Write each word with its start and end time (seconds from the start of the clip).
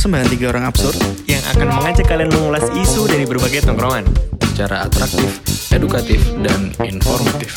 persembahan 0.00 0.32
tiga 0.32 0.56
orang 0.56 0.64
absurd 0.64 0.96
yang 1.28 1.44
akan 1.52 1.76
mengajak 1.76 2.08
kalian 2.08 2.32
mengulas 2.32 2.64
isu 2.72 3.04
dari 3.04 3.28
berbagai 3.28 3.68
tongkrongan. 3.68 4.08
Secara 4.48 4.88
atraktif, 4.88 5.44
edukatif, 5.76 6.24
dan 6.40 6.72
informatif. 6.88 7.52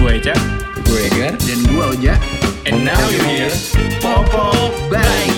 Gue 0.00 0.16
Eca, 0.16 0.32
Gue 0.88 1.04
Egar. 1.04 1.36
dan 1.36 1.60
gua 1.68 1.92
Oja. 1.92 2.16
and 2.64 2.80
now 2.80 2.96
you 3.12 3.20
hear 3.28 3.52
Popo 4.00 4.72
Bay 4.88 5.28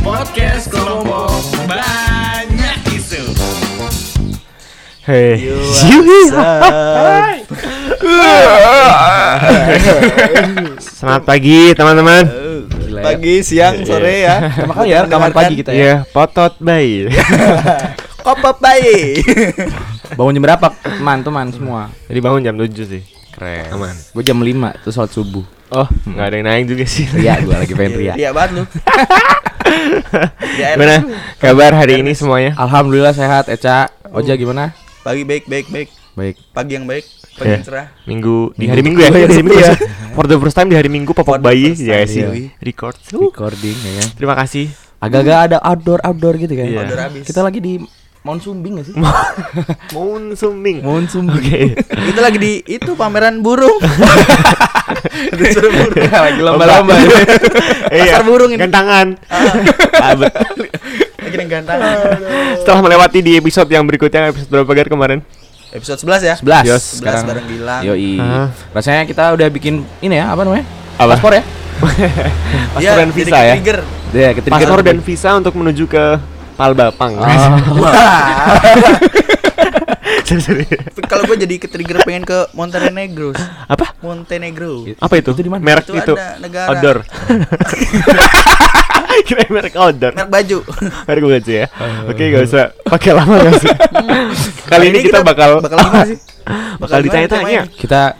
Podcast 0.00 0.72
kelompok 0.72 1.28
banyak 1.68 2.78
isu. 2.88 3.28
Hei, 5.04 5.44
Selamat 11.04 11.22
pagi 11.28 11.76
teman-teman. 11.76 12.41
Pagi, 13.00 13.40
siang, 13.40 13.80
sore 13.88 14.28
ya. 14.28 14.52
Kali 14.76 14.92
ya 14.92 15.08
rekaman 15.08 15.32
pagi 15.32 15.64
kita 15.64 15.72
ya. 15.72 15.80
Ya, 15.80 15.96
potot 16.12 16.60
bayi. 16.60 17.08
Kopop 18.26 18.62
bayi. 18.62 19.18
Bangun 20.18 20.36
jam 20.36 20.44
berapa? 20.44 20.66
Teman-teman 20.84 21.46
semua. 21.50 21.90
Jadi 22.06 22.20
bangun 22.22 22.44
jam 22.44 22.54
7 22.54 22.70
sih. 22.84 23.02
Keren. 23.34 23.66
Aman. 23.74 23.96
Gue 24.12 24.22
jam 24.22 24.38
5 24.38 24.84
terus 24.84 24.94
sholat 24.94 25.10
subuh. 25.10 25.42
Oh, 25.72 25.88
nggak 26.04 26.26
ada 26.28 26.36
yang 26.36 26.46
naik 26.46 26.64
juga 26.68 26.84
sih. 26.84 27.08
Ria 27.16 27.40
gue 27.40 27.56
lagi 27.56 27.72
pengen 27.72 27.96
ria. 27.96 28.14
Iya 28.14 28.30
banget 28.36 28.60
lu. 28.60 28.64
Ya, 30.60 30.76
Gimana 30.76 31.00
kabar 31.40 31.72
hari 31.72 32.04
ini 32.04 32.12
semuanya? 32.12 32.52
Alhamdulillah 32.60 33.16
sehat 33.16 33.48
Eca. 33.48 33.88
Oja 34.12 34.36
gimana? 34.36 34.76
Pagi 35.00 35.24
baik, 35.24 35.48
baik, 35.48 35.66
baik. 35.72 35.88
Baik. 36.12 36.36
Pagi 36.52 36.72
yang 36.76 36.84
baik, 36.84 37.04
pagi 37.34 37.48
Ya. 37.48 37.54
yang 37.56 37.64
cerah. 37.64 37.86
Minggu 38.04 38.52
di 38.52 38.64
hari 38.68 38.84
Minggu 38.84 39.00
ya? 39.00 39.08
Iya, 39.08 39.16
Di 39.16 39.32
hari 39.32 39.34
Minggu 39.40 39.56
iya. 39.56 39.72
ya. 39.72 39.76
For 40.12 40.24
the 40.26 40.36
first 40.36 40.52
time 40.52 40.68
di 40.68 40.76
hari 40.76 40.92
Minggu 40.92 41.10
popok 41.10 41.40
bayi 41.40 41.72
ya 41.72 42.04
sih. 42.04 42.20
iya. 42.20 42.52
Record. 42.60 43.00
Uh, 43.10 43.32
Recording 43.32 43.72
ya 43.74 43.92
kan. 43.96 44.08
Terima 44.12 44.34
kasih. 44.36 44.68
Agak-agak 45.00 45.38
ada 45.48 45.56
outdoor 45.64 46.04
outdoor 46.04 46.36
gitu 46.36 46.52
kan. 46.52 46.68
Iya. 46.68 46.84
Outdoor 46.84 47.00
abis. 47.08 47.24
Kita 47.24 47.40
lagi 47.40 47.58
di 47.58 47.80
Mount 48.22 48.38
Sumbing 48.38 48.72
gak 48.78 48.86
sih? 48.86 48.94
Moon 49.96 50.36
Sumbing. 50.36 50.84
Mount 50.84 51.08
Sumbing. 51.08 51.42
Oke. 51.42 51.80
Kita 51.80 52.20
lagi 52.20 52.38
di 52.38 52.52
itu 52.68 52.92
pameran 52.92 53.40
burung. 53.40 53.80
Disuruh 55.40 55.72
burung. 55.72 55.96
lagi 55.96 56.40
lomba-lomba. 56.40 56.94
Iya. 57.92 58.16
Pasar 58.16 58.24
burung 58.24 58.48
ini. 58.48 58.60
Gantangan. 58.60 59.06
Ah, 59.92 60.12
bet- 60.16 60.32
Lagi 61.22 61.36
ganteng. 61.48 61.80
Setelah 62.60 62.80
melewati 62.80 63.20
di 63.20 63.36
episode 63.36 63.68
yang 63.68 63.84
berikutnya 63.84 64.28
episode 64.28 64.48
berapa 64.48 64.72
Gar 64.72 64.88
kemarin? 64.88 65.20
Episode 65.72 66.04
11 66.04 66.20
ya? 66.20 66.36
11 66.36 66.68
Yos, 66.68 66.84
11 66.84 67.00
sekarang. 67.00 67.24
bareng 67.24 67.46
Gilang. 67.48 67.80
Yoi. 67.88 68.20
Hah? 68.20 68.52
Rasanya 68.76 69.08
kita 69.08 69.32
udah 69.32 69.48
bikin 69.48 69.88
ini 70.04 70.20
ya, 70.20 70.28
apa 70.28 70.44
namanya? 70.44 70.68
Apa? 71.00 71.16
Paspor 71.16 71.32
ya? 71.32 71.42
Paspor 72.76 72.96
dan 73.00 73.08
jadi 73.08 73.16
visa 73.16 73.38
ya. 73.40 73.54
Trigger. 73.56 73.78
Iya, 74.12 74.30
ketika 74.36 74.52
Paspor 74.52 74.80
dan 74.84 75.00
visa 75.00 75.32
untuk 75.32 75.56
menuju 75.56 75.88
ke 75.88 76.04
Palbapang. 76.60 77.16
Sorry, 80.32 80.64
sorry. 80.64 80.66
Kalau 81.04 81.28
gue 81.28 81.36
jadi 81.36 81.54
ke 81.60 81.68
trigger 81.68 82.00
pengen 82.02 82.24
ke 82.24 82.48
Montenegro. 82.56 83.36
Apa? 83.68 83.92
Montenegro. 84.00 84.88
Apa 84.96 85.14
itu? 85.20 85.36
Itu 85.36 85.42
di 85.44 85.50
mana? 85.52 85.60
Merek 85.60 85.84
Itu 85.84 85.94
itu. 85.94 86.14
ada 86.16 86.40
negara. 86.40 86.68
Outdoor. 86.72 86.98
Kira 89.28 89.44
merek 89.46 89.76
outdoor. 89.76 90.12
Merek 90.16 90.30
baju. 90.32 90.58
Merek 91.04 91.22
baju 91.22 91.52
ya. 91.52 91.66
Oke, 92.08 92.22
gak 92.32 92.42
usah 92.48 92.64
pakai 92.88 93.12
lama 93.12 93.34
gak 93.38 93.54
usah. 93.60 93.76
Kali 94.72 94.84
ini 94.88 94.98
kita 95.04 95.20
bakal 95.20 95.60
bakal 95.60 95.78
gimana 95.78 96.08
sih? 96.08 96.18
bakal 96.82 96.98
ditanya-tanya. 97.04 97.60
kita 97.68 98.16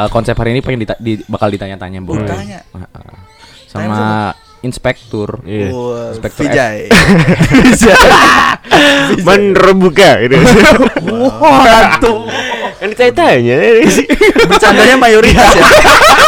uh, 0.00 0.08
konsep 0.08 0.32
hari 0.34 0.56
ini 0.56 0.64
pengen 0.64 0.88
dita- 0.88 0.96
di- 0.96 1.20
bakal 1.28 1.52
ditanya-tanya 1.52 2.00
boy. 2.00 2.24
Ditanya. 2.24 2.64
Uh, 2.72 2.88
uh. 2.88 3.20
Sama 3.68 4.32
inspektur. 4.60 5.40
Iya. 5.48 5.72
Wah, 5.72 6.12
Inspektur 6.12 6.44
Vijay. 6.48 6.78
Menerbuka 9.26 10.10
gitu. 10.28 10.36
Waduh. 11.40 12.18
Kan 12.80 12.88
ditanya-tanya 12.96 13.56
sih. 13.88 14.06
Bercandanya 14.48 14.96
mayoritas 14.96 15.52
ya. 15.56 15.64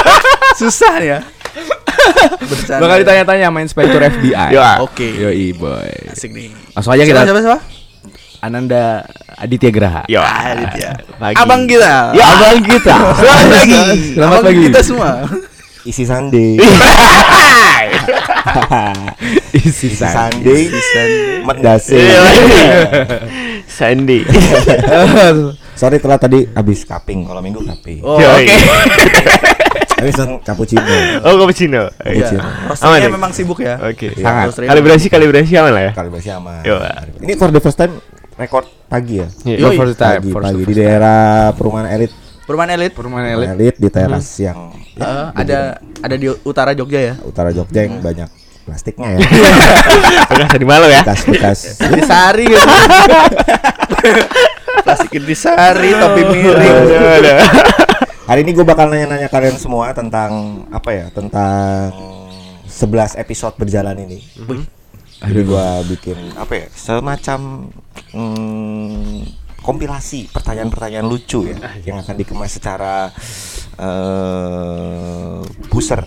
Susah 0.61 0.97
ya. 1.01 1.19
Bercanda. 2.45 2.81
Bakal 2.81 2.97
ditanya-tanya 3.05 3.45
sama 3.53 3.61
inspektur 3.61 4.01
FBI. 4.01 4.53
Ya. 4.53 4.81
Oke. 4.81 5.09
Yoi 5.13 5.53
boy. 5.57 6.13
Asik 6.13 6.33
nih. 6.33 6.53
Langsung 6.77 6.93
aja 6.93 7.05
kita. 7.05 7.25
Siapa 7.25 7.41
siapa? 7.41 7.41
siapa? 7.41 7.61
Ananda 8.43 9.07
Aditya 9.39 9.71
Graha. 9.71 10.03
Yo. 10.11 10.19
Aditya. 10.19 10.99
Pagi. 11.21 11.37
Abang 11.39 11.63
kita. 11.69 12.11
Ya, 12.17 12.27
Abang 12.37 12.59
kita. 12.65 12.97
Selamat 13.17 13.47
pagi. 13.55 13.81
Selamat 14.17 14.41
pagi. 14.43 14.63
Kita 14.67 14.81
semua. 14.83 15.11
Isi 15.83 16.05
Sunday 16.05 16.59
Isi 19.53 19.87
isi 19.87 19.89
san. 19.93 20.31
Sunday 20.33 20.63
mendase 21.43 21.95
Iya. 21.95 22.23
Sandy. 23.73 24.21
sorry 25.81 25.97
telat 25.97 26.21
tadi 26.21 26.45
habis 26.49 26.85
kaping 26.85 27.25
kalau 27.25 27.41
minggu 27.41 27.65
kaping 27.65 28.01
Oh, 28.01 28.17
Yoi. 28.17 28.45
oke. 28.45 28.57
tapi 29.93 30.11
sen 30.11 30.29
cappuccino 30.41 30.83
Oh, 31.23 31.35
cappuccino. 31.37 31.83
Iya. 32.03 32.29
Cappuccino. 32.69 32.97
Ya? 32.99 33.09
memang 33.09 33.31
sibuk 33.31 33.59
ya. 33.59 33.79
Oke. 33.81 34.13
Sangat. 34.15 34.51
Rosternya 34.51 34.69
Kalibrasi 34.71 35.07
kalibrasi 35.09 35.53
aman 35.57 35.73
lah 35.73 35.83
ya. 35.83 35.93
kalibrasi 35.93 36.29
aman 36.31 36.63
Yo. 36.63 36.77
ini 37.19 37.33
for 37.35 37.49
the 37.49 37.59
first 37.59 37.77
time 37.77 37.97
record 38.35 38.67
pagi 38.87 39.19
ya 39.19 39.29
Iya. 39.43 39.73
For 39.73 39.87
the 39.87 39.97
time. 39.97 40.21
pagi, 40.21 40.31
for 40.31 40.43
pagi 40.43 40.53
di 40.55 40.65
first 40.65 40.75
time. 40.75 40.81
daerah 40.85 41.23
perumahan 41.55 41.87
elit 41.91 42.13
Perumahan 42.53 42.77
elit. 42.77 42.93
Perumahan 42.93 43.25
perumahan 43.25 43.49
elit. 43.49 43.57
elit 43.57 43.77
di 43.81 43.89
teras 43.89 44.29
yang 44.37 44.77
ya, 44.93 45.01
Eh, 45.01 45.27
ada 45.35 45.59
ada 46.05 46.15
di 46.15 46.29
utara 46.45 46.77
Jogja 46.77 47.01
ya. 47.01 47.15
utara 47.25 47.49
Jogja 47.49 47.81
yang 47.81 47.97
banyak 47.99 48.29
plastiknya 48.63 49.17
ya 49.17 49.19
Bekas 50.31 50.53
di 50.55 50.67
malu 50.69 50.87
ya. 50.87 51.01
bekas-bekas 51.01 51.59
Intisari 51.81 52.45
gitu. 52.47 52.69
Plastik 54.83 55.11
intisari, 55.15 55.91
topi 55.95 56.23
miring. 56.27 56.87
Hari 58.23 58.41
ini 58.43 58.51
gue 58.53 58.65
bakal 58.65 58.89
nanya-nanya 58.89 59.27
kalian 59.27 59.57
semua 59.57 59.91
tentang 59.93 60.63
apa 60.69 60.91
ya 60.91 61.07
tentang 61.09 61.91
11 62.67 63.17
episode 63.17 63.55
berjalan 63.57 63.97
ini 63.99 64.21
Jadi 65.23 65.41
gua 65.43 65.81
bikin 65.87 66.35
apa 66.35 66.53
ya 66.53 66.67
semacam 66.73 67.71
mm, 68.11 69.42
kompilasi 69.63 70.29
pertanyaan-pertanyaan 70.29 71.07
lucu 71.07 71.47
ya 71.47 71.57
yang 71.83 72.03
akan 72.03 72.15
dikemas 72.15 72.51
secara 72.53 73.09
eh 73.79 75.39
buser. 75.71 76.03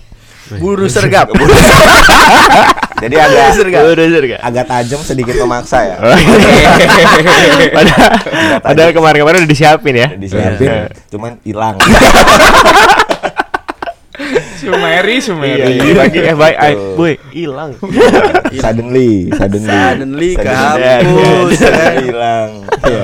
Buru 0.62 0.86
sergap. 0.86 1.34
Jadi 2.96 3.16
agak 3.18 3.58
Udah 3.66 4.06
surga. 4.06 4.38
agak 4.40 4.66
tajam 4.70 5.02
sedikit 5.02 5.34
memaksa 5.42 5.82
ya. 5.82 5.96
Padahal, 7.76 8.12
padahal 8.62 8.92
kemarin-kemarin 8.94 9.42
udah 9.42 9.50
disiapin 9.50 9.96
ya. 9.98 10.08
Disiapin 10.14 10.70
Iya. 10.70 10.86
cuman 11.10 11.42
hilang. 11.42 11.76
Sumeri, 14.56 15.22
Iya, 15.22 15.66
iya. 15.70 15.94
Lagi 15.94 16.20
eh 16.24 16.34
baik, 16.34 16.58
Tuh. 16.58 16.96
boy, 16.98 17.14
hilang. 17.30 17.72
suddenly, 18.58 19.30
suddenly. 19.30 19.78
Suddenly 19.78 20.30
Suddenly. 20.34 22.02
hilang. 22.02 22.50
Iya. 22.82 23.04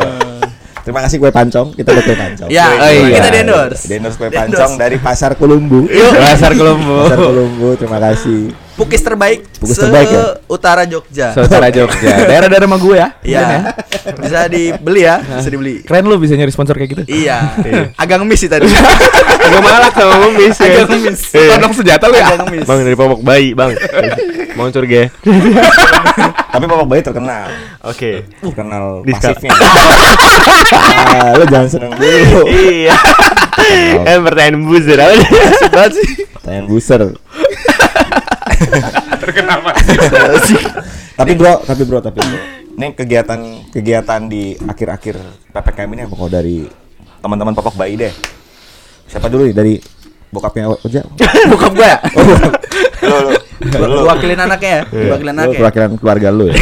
Terima 0.81 0.99
kasih 1.05 1.17
kue 1.21 1.29
pancong, 1.29 1.77
kita 1.77 1.93
udah 1.93 2.03
kue 2.03 2.17
pancong. 2.17 2.49
Ya, 2.49 2.67
Oh, 2.73 2.89
iya. 2.89 3.21
kita 3.21 3.29
di 3.29 3.39
endorse. 3.45 3.83
Di 3.85 3.93
endorse 4.01 4.17
kue 4.17 4.29
Di 4.29 4.37
pancong 4.37 4.71
endorse. 4.73 4.81
dari 4.81 4.97
Pasar 4.97 5.31
Kolumbu. 5.37 5.85
Pasar 6.17 6.51
Kolombo. 6.57 7.05
Pasar 7.05 7.19
Kolumbu, 7.21 7.67
terima 7.77 7.99
kasih. 8.01 8.49
Pukis 8.71 9.03
terbaik 9.03 9.45
Pukis 9.61 9.77
se 9.77 9.83
terbaik 9.85 10.09
ya? 10.09 10.41
utara 10.49 10.89
Jogja. 10.89 11.37
Saudara 11.37 11.69
Jogja. 11.69 12.25
Daerah-daerah 12.25 12.65
rumah 12.65 12.81
gue 12.81 12.95
ya. 12.97 13.07
Iya. 13.21 13.77
Bisa 14.17 14.49
dibeli 14.49 15.05
ya, 15.05 15.21
bisa 15.21 15.49
dibeli. 15.53 15.85
Keren 15.85 16.09
lu 16.09 16.17
bisa 16.17 16.33
nyari 16.33 16.49
sponsor 16.49 16.73
kayak 16.73 16.89
gitu. 16.97 17.03
Iya. 17.05 17.61
Agak 17.93 18.17
ngemis 18.23 18.41
sih 18.41 18.49
tadi. 18.49 18.65
Agak 19.45 19.61
malak 19.61 19.93
sama 19.93 20.15
ngemis 20.25 20.55
ya. 20.57 20.65
Agak 20.65 20.85
ngemis. 20.97 21.19
Iya. 21.29 21.55
Senjata 21.69 22.05
lu 22.09 22.15
ya. 22.17 22.25
Agak 22.25 22.37
ngemis. 22.47 22.65
Bang 22.65 22.79
dari 22.81 22.97
popok 22.97 23.21
bayi, 23.21 23.53
Bang. 23.53 23.71
Mau 24.57 24.67
ya. 24.67 25.05
Tapi 26.51 26.67
Bapak 26.67 26.83
Bayi 26.83 26.99
terkenal. 26.99 27.47
Oke. 27.87 28.27
Terkenal 28.43 29.07
Di 29.07 29.15
pasifnya. 29.15 29.55
ah, 31.15 31.31
lu 31.39 31.47
jangan 31.47 31.69
seneng 31.71 31.95
dulu. 31.95 32.43
Iya. 32.51 32.95
Kan 34.03 34.19
pertanyaan 34.27 34.67
buzzer 34.67 34.99
apa 34.99 35.15
sih. 35.95 36.27
Tanyaan 36.43 36.67
buser. 36.67 36.99
Terkenal 39.21 39.57
Tapi 41.15 41.31
bro, 41.37 41.53
tapi 41.63 41.83
bro, 41.87 41.99
tapi 42.03 42.19
bro. 42.19 42.39
Ini 42.71 42.87
kegiatan 42.97 43.39
kegiatan 43.71 44.21
di 44.27 44.57
akhir-akhir 44.57 45.15
PPKM 45.53 45.89
ini 45.93 46.01
apa 46.07 46.13
kok 46.17 46.31
dari 46.31 46.65
teman-teman 47.21 47.53
popok 47.53 47.77
bayi 47.77 47.95
deh. 47.95 48.13
Siapa 49.07 49.31
dulu 49.31 49.47
nih 49.47 49.55
dari 49.55 49.73
bokapnya 50.31 50.71
Oja? 50.71 51.01
Bokap 51.51 51.71
gue 51.75 51.87
ya. 51.87 51.99
Lu, 53.05 53.15
lu. 53.27 53.31
Lu 53.61 54.03
wakilin 54.03 54.39
anaknya 54.39 54.71
ya. 54.71 54.83
Wakilin 55.11 55.31
Lu 55.31 55.39
anaknya. 55.39 55.57
perwakilan 55.57 55.89
keluarga 55.95 56.27
lu 56.29 56.45
ya. 56.47 56.55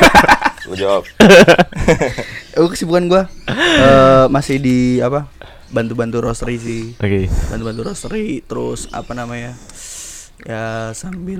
Lu 0.68 0.74
jawab. 0.74 1.02
Oh, 2.52 2.68
kesibukan 2.68 3.08
gua 3.08 3.22
eh 3.48 4.28
masih 4.28 4.60
di 4.60 5.00
apa? 5.00 5.24
Bantu-bantu 5.68 6.20
roastery 6.20 6.60
sih. 6.60 6.92
Oke. 6.94 7.32
Bantu-bantu 7.48 7.80
roastery 7.82 8.44
terus 8.44 8.92
apa 8.92 9.12
namanya? 9.12 9.56
ya 10.42 10.90
sambil 10.90 11.38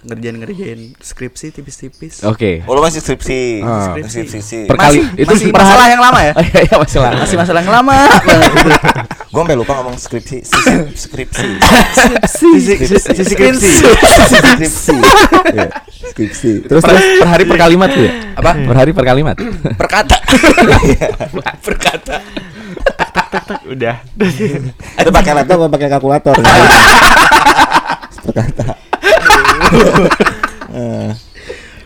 ngerjain-ngerjain 0.00 0.96
skripsi 0.96 1.52
tipis-tipis. 1.52 2.24
Oke. 2.24 2.64
Oh, 2.64 2.72
lu 2.72 2.80
masih 2.80 2.98
skripsi. 2.98 3.60
Ah. 3.60 3.92
Skripsi. 3.92 4.18
skripsi. 4.24 4.58
Per 4.64 4.74
kali 4.74 5.04
Masih- 5.04 5.20
itu 5.20 5.30
masih 5.30 5.48
masalah 5.52 5.86
yang 5.86 6.00
lama 6.00 6.18
ya? 6.18 6.32
Oh, 6.32 6.42
Iya, 6.42 6.60
iya 6.64 6.76
masalah. 6.80 7.10
Masih 7.22 7.36
masalah 7.36 7.60
yang 7.60 7.74
lama 7.74 7.98
Gua 9.34 9.42
sampai 9.42 9.58
lupa 9.58 9.74
ngomong 9.82 9.98
skripsi. 9.98 10.46
Skripsi. 10.94 11.58
Sisi 12.22 12.74
skripsi. 12.78 13.26
Skripsi. 13.26 14.94
Iya, 15.50 15.74
Skripsi. 15.90 16.62
Terus 16.70 16.82
terus 16.86 17.02
per 17.18 17.26
hari 17.26 17.42
per 17.42 17.58
kalimat 17.58 17.90
tuh 17.90 18.06
ya? 18.06 18.14
Apa? 18.38 18.54
Per 18.54 18.76
hari 18.78 18.94
per 18.94 19.02
kalimat. 19.02 19.34
Perkata. 19.74 20.22
Perkata. 21.66 22.22
Udah. 23.66 24.06
Itu 25.02 25.10
pakai 25.10 25.32
laptop 25.34 25.66
apa 25.66 25.82
pakai 25.82 25.88
kalkulator? 25.90 26.38
Perkata. 28.30 28.64
Eh, 30.74 31.10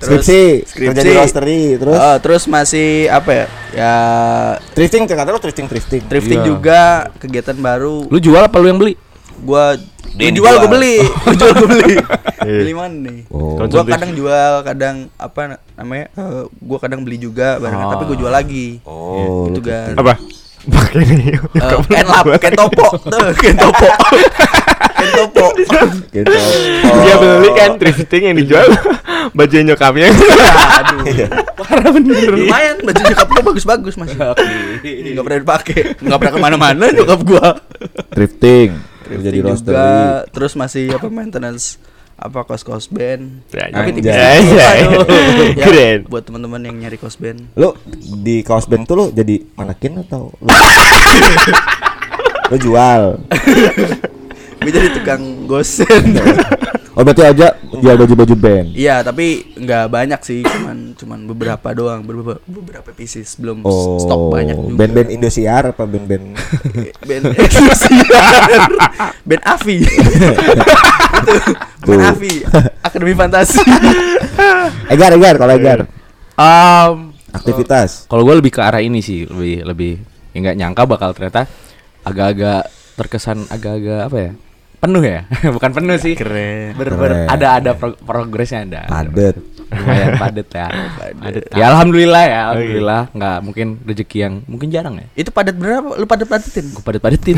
Terus 0.08 0.24
Skripsi, 0.24 0.42
skripsi. 0.64 0.88
kerja 0.88 1.02
di 1.02 1.12
roastery, 1.12 1.60
terus 1.76 1.96
Oh, 1.96 2.16
terus 2.18 2.42
masih 2.44 2.88
apa 3.08 3.30
ya? 3.30 3.46
Ya 3.70 3.92
thrifting 4.70 5.04
kata 5.04 5.28
lu 5.28 5.38
thrifting 5.38 5.66
thrifting. 5.66 6.02
drifting 6.02 6.40
Iya. 6.40 6.46
juga 6.46 6.80
kegiatan 7.16 7.54
baru. 7.54 8.06
Lu 8.06 8.18
jual 8.18 8.40
apa 8.40 8.56
lu 8.56 8.66
yang 8.66 8.78
beli? 8.78 8.96
Gua 9.38 9.76
Dia 10.10 10.32
lu 10.32 10.40
jual 10.40 10.50
dijual. 10.50 10.58
gue 10.58 10.70
beli, 10.72 10.96
Gua 10.98 11.34
jual 11.36 11.52
gue 11.54 11.68
beli. 11.70 11.94
beli 12.58 12.72
mana 12.72 12.96
nih? 12.96 13.20
Oh. 13.28 13.54
Gua 13.60 13.84
kadang 13.84 14.10
jual, 14.12 14.52
kadang 14.62 14.96
apa 15.14 15.40
na- 15.46 15.62
namanya? 15.74 16.06
eh, 16.10 16.42
gua 16.58 16.78
kadang 16.78 17.00
beli 17.02 17.18
juga 17.18 17.54
barang, 17.56 17.78
tapi 17.92 18.04
gua 18.04 18.16
jual 18.16 18.32
lagi. 18.32 18.80
Oh, 18.82 19.46
itu 19.46 19.60
kan. 19.60 19.92
Apa? 19.94 20.16
Pakai 20.60 21.02
ini. 21.04 21.30
Eh, 21.32 21.96
Enlap, 21.96 22.26
ken 22.36 22.52
topo, 22.52 22.86
tuh, 22.98 23.30
ken 23.36 23.54
topo. 23.54 23.86
ken 24.98 25.08
topo. 25.14 25.44
gitu. 26.10 26.32
Dia 26.82 27.14
Oh. 27.14 27.20
beli 27.38 27.50
kan 27.52 27.70
thrifting 27.76 28.22
yang 28.24 28.36
dijual 28.36 28.66
baju 29.38 29.54
nyokapnya. 29.64 30.10
Aduh. 30.10 31.06
Iya. 31.06 31.26
Parah 31.54 31.90
bener. 31.90 32.28
Lumayan 32.28 32.76
baju 32.80 33.00
nyokap 33.00 33.26
gua 33.28 33.42
bagus-bagus 33.46 33.94
masih. 33.96 34.18
Enggak 34.82 35.24
pernah 35.24 35.40
dipakai. 35.40 35.78
Enggak 35.98 36.18
pernah 36.18 36.32
ke 36.32 36.40
mana 36.40 36.56
mana 36.56 36.84
nyokap 36.90 37.20
gua. 37.22 37.48
Thrifting, 38.10 38.74
kerja 39.04 39.28
di 39.30 39.40
Drifting 39.40 39.44
roastery. 39.44 39.72
juga, 39.72 39.88
terus 40.28 40.52
masih 40.52 40.84
apa 40.90 41.06
maintenance 41.08 41.78
apa 42.18 42.42
kos 42.42 42.60
kos 42.60 42.90
band 42.90 43.46
Ya, 43.48 43.70
tapi 43.70 43.94
tipis 43.94 44.10
Anjay. 44.10 44.78
Aduh. 44.84 45.06
Ya, 45.54 45.62
Keren. 45.62 45.98
buat 46.06 46.22
teman-teman 46.22 46.60
yang 46.60 46.76
nyari 46.76 46.94
kos 46.94 47.14
band 47.14 47.46
Lu 47.54 47.72
di 48.18 48.42
kaos 48.42 48.66
band 48.66 48.84
tuh 48.84 48.94
lu 48.94 49.04
jadi 49.08 49.38
manekin 49.54 50.02
atau 50.02 50.34
lu, 50.34 50.50
lu 52.50 52.56
jual? 52.58 53.02
gue 54.68 54.74
jadi 54.74 54.88
tukang 54.92 55.44
gosen 55.44 56.12
Oh 56.92 57.00
berarti 57.00 57.22
aja 57.22 57.54
jual 57.72 57.94
baju-baju 57.94 58.34
band. 58.34 58.66
iya 58.74 59.00
tapi 59.00 59.46
nggak 59.54 59.86
banyak 59.86 60.18
sih 60.18 60.42
cuman 60.42 60.92
cuman 60.92 61.24
beberapa 61.24 61.70
doang 61.70 62.02
beberapa 62.02 62.42
beberapa 62.42 62.90
pieces 62.90 63.38
belum 63.38 63.62
Oh, 63.62 63.96
stok 63.96 64.28
banyak 64.28 64.58
juga 64.58 64.74
band-band 64.76 65.08
Indosiar 65.08 65.62
apa 65.70 65.86
band-band 65.86 66.34
band 67.00 67.22
Indosiar. 67.30 68.66
band 69.22 69.42
Avi 69.46 69.78
band. 71.86 72.02
Avi 72.04 72.32
Akademi 72.82 73.14
Fantasi 73.14 73.62
Egar, 74.88 75.12
Egar, 75.12 75.34
kalau 75.36 75.52
Egar 75.54 75.78
Um, 76.34 77.14
aktivitas. 77.30 78.06
kalau 78.06 78.22
gue 78.22 78.34
lebih 78.36 78.48
ke 78.48 78.58
arah 78.58 78.78
ini 78.78 78.98
sih, 78.98 79.22
lebih 79.22 79.64
lebih 79.64 79.92
ya 80.30 80.36
nggak 80.40 80.56
nyangka 80.56 80.82
bakal 80.84 81.08
ternyata 81.10 81.44
agak-agak 82.02 82.68
terkesan 82.94 83.42
agak-agak 83.48 83.98
apa 84.04 84.16
ya? 84.16 84.30
Penuh 84.78 85.02
ya? 85.02 85.26
Bukan 85.54 85.70
penuh 85.72 85.96
sih. 85.96 86.14
keren 86.14 86.72
Ber, 86.72 86.88
ber- 86.88 87.10
Keren. 87.10 87.26
ada 87.28 87.46
ada 87.56 87.70
pro- 87.74 87.98
progresnya 87.98 88.62
ada. 88.62 88.80
Padet. 88.86 89.34
Lumayan 89.68 90.10
padet 90.16 90.48
ya. 90.48 90.66
Padet. 91.12 91.44
Ya 91.50 91.64
alhamdulillah 91.68 92.24
ya, 92.24 92.40
alhamdulillah 92.48 93.02
nggak 93.10 93.36
mungkin 93.42 93.66
rezeki 93.82 94.18
yang 94.18 94.34
mungkin 94.44 94.68
jarang 94.68 94.96
ya. 94.96 95.06
itu 95.14 95.28
padat 95.28 95.52
berapa 95.52 95.92
lu 95.92 96.06
padat 96.06 96.24
padatin 96.24 96.64
Gue 96.68 96.80
padet 96.80 96.98
padetin. 96.98 97.36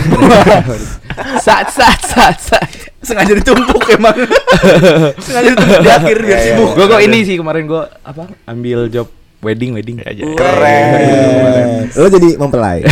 saat 1.40 1.68
saat 1.70 2.00
saat 2.00 2.36
saat. 2.38 2.70
sengaja 3.00 3.32
ditumpuk 3.32 3.80
emang 3.90 4.12
sengaja 5.24 5.48
ditumpuk 5.50 5.80
di 5.80 5.88
akhir 5.90 6.16
biar 6.20 6.28
Iya, 6.30 6.36
iya. 6.38 6.46
sibuk 6.52 6.70
Gue 6.76 6.84
kok 6.86 7.00
ini 7.00 7.18
sih 7.24 7.34
kemarin 7.34 7.64
gue 7.64 7.82
apa? 8.04 8.28
Ambil 8.44 8.86
job 8.86 9.08
wedding 9.40 9.72
wedding 9.72 9.96
aja. 10.04 10.22
Keren. 10.36 11.88
Lo 11.96 12.06
jadi 12.08 12.28
mempelai. 12.36 12.84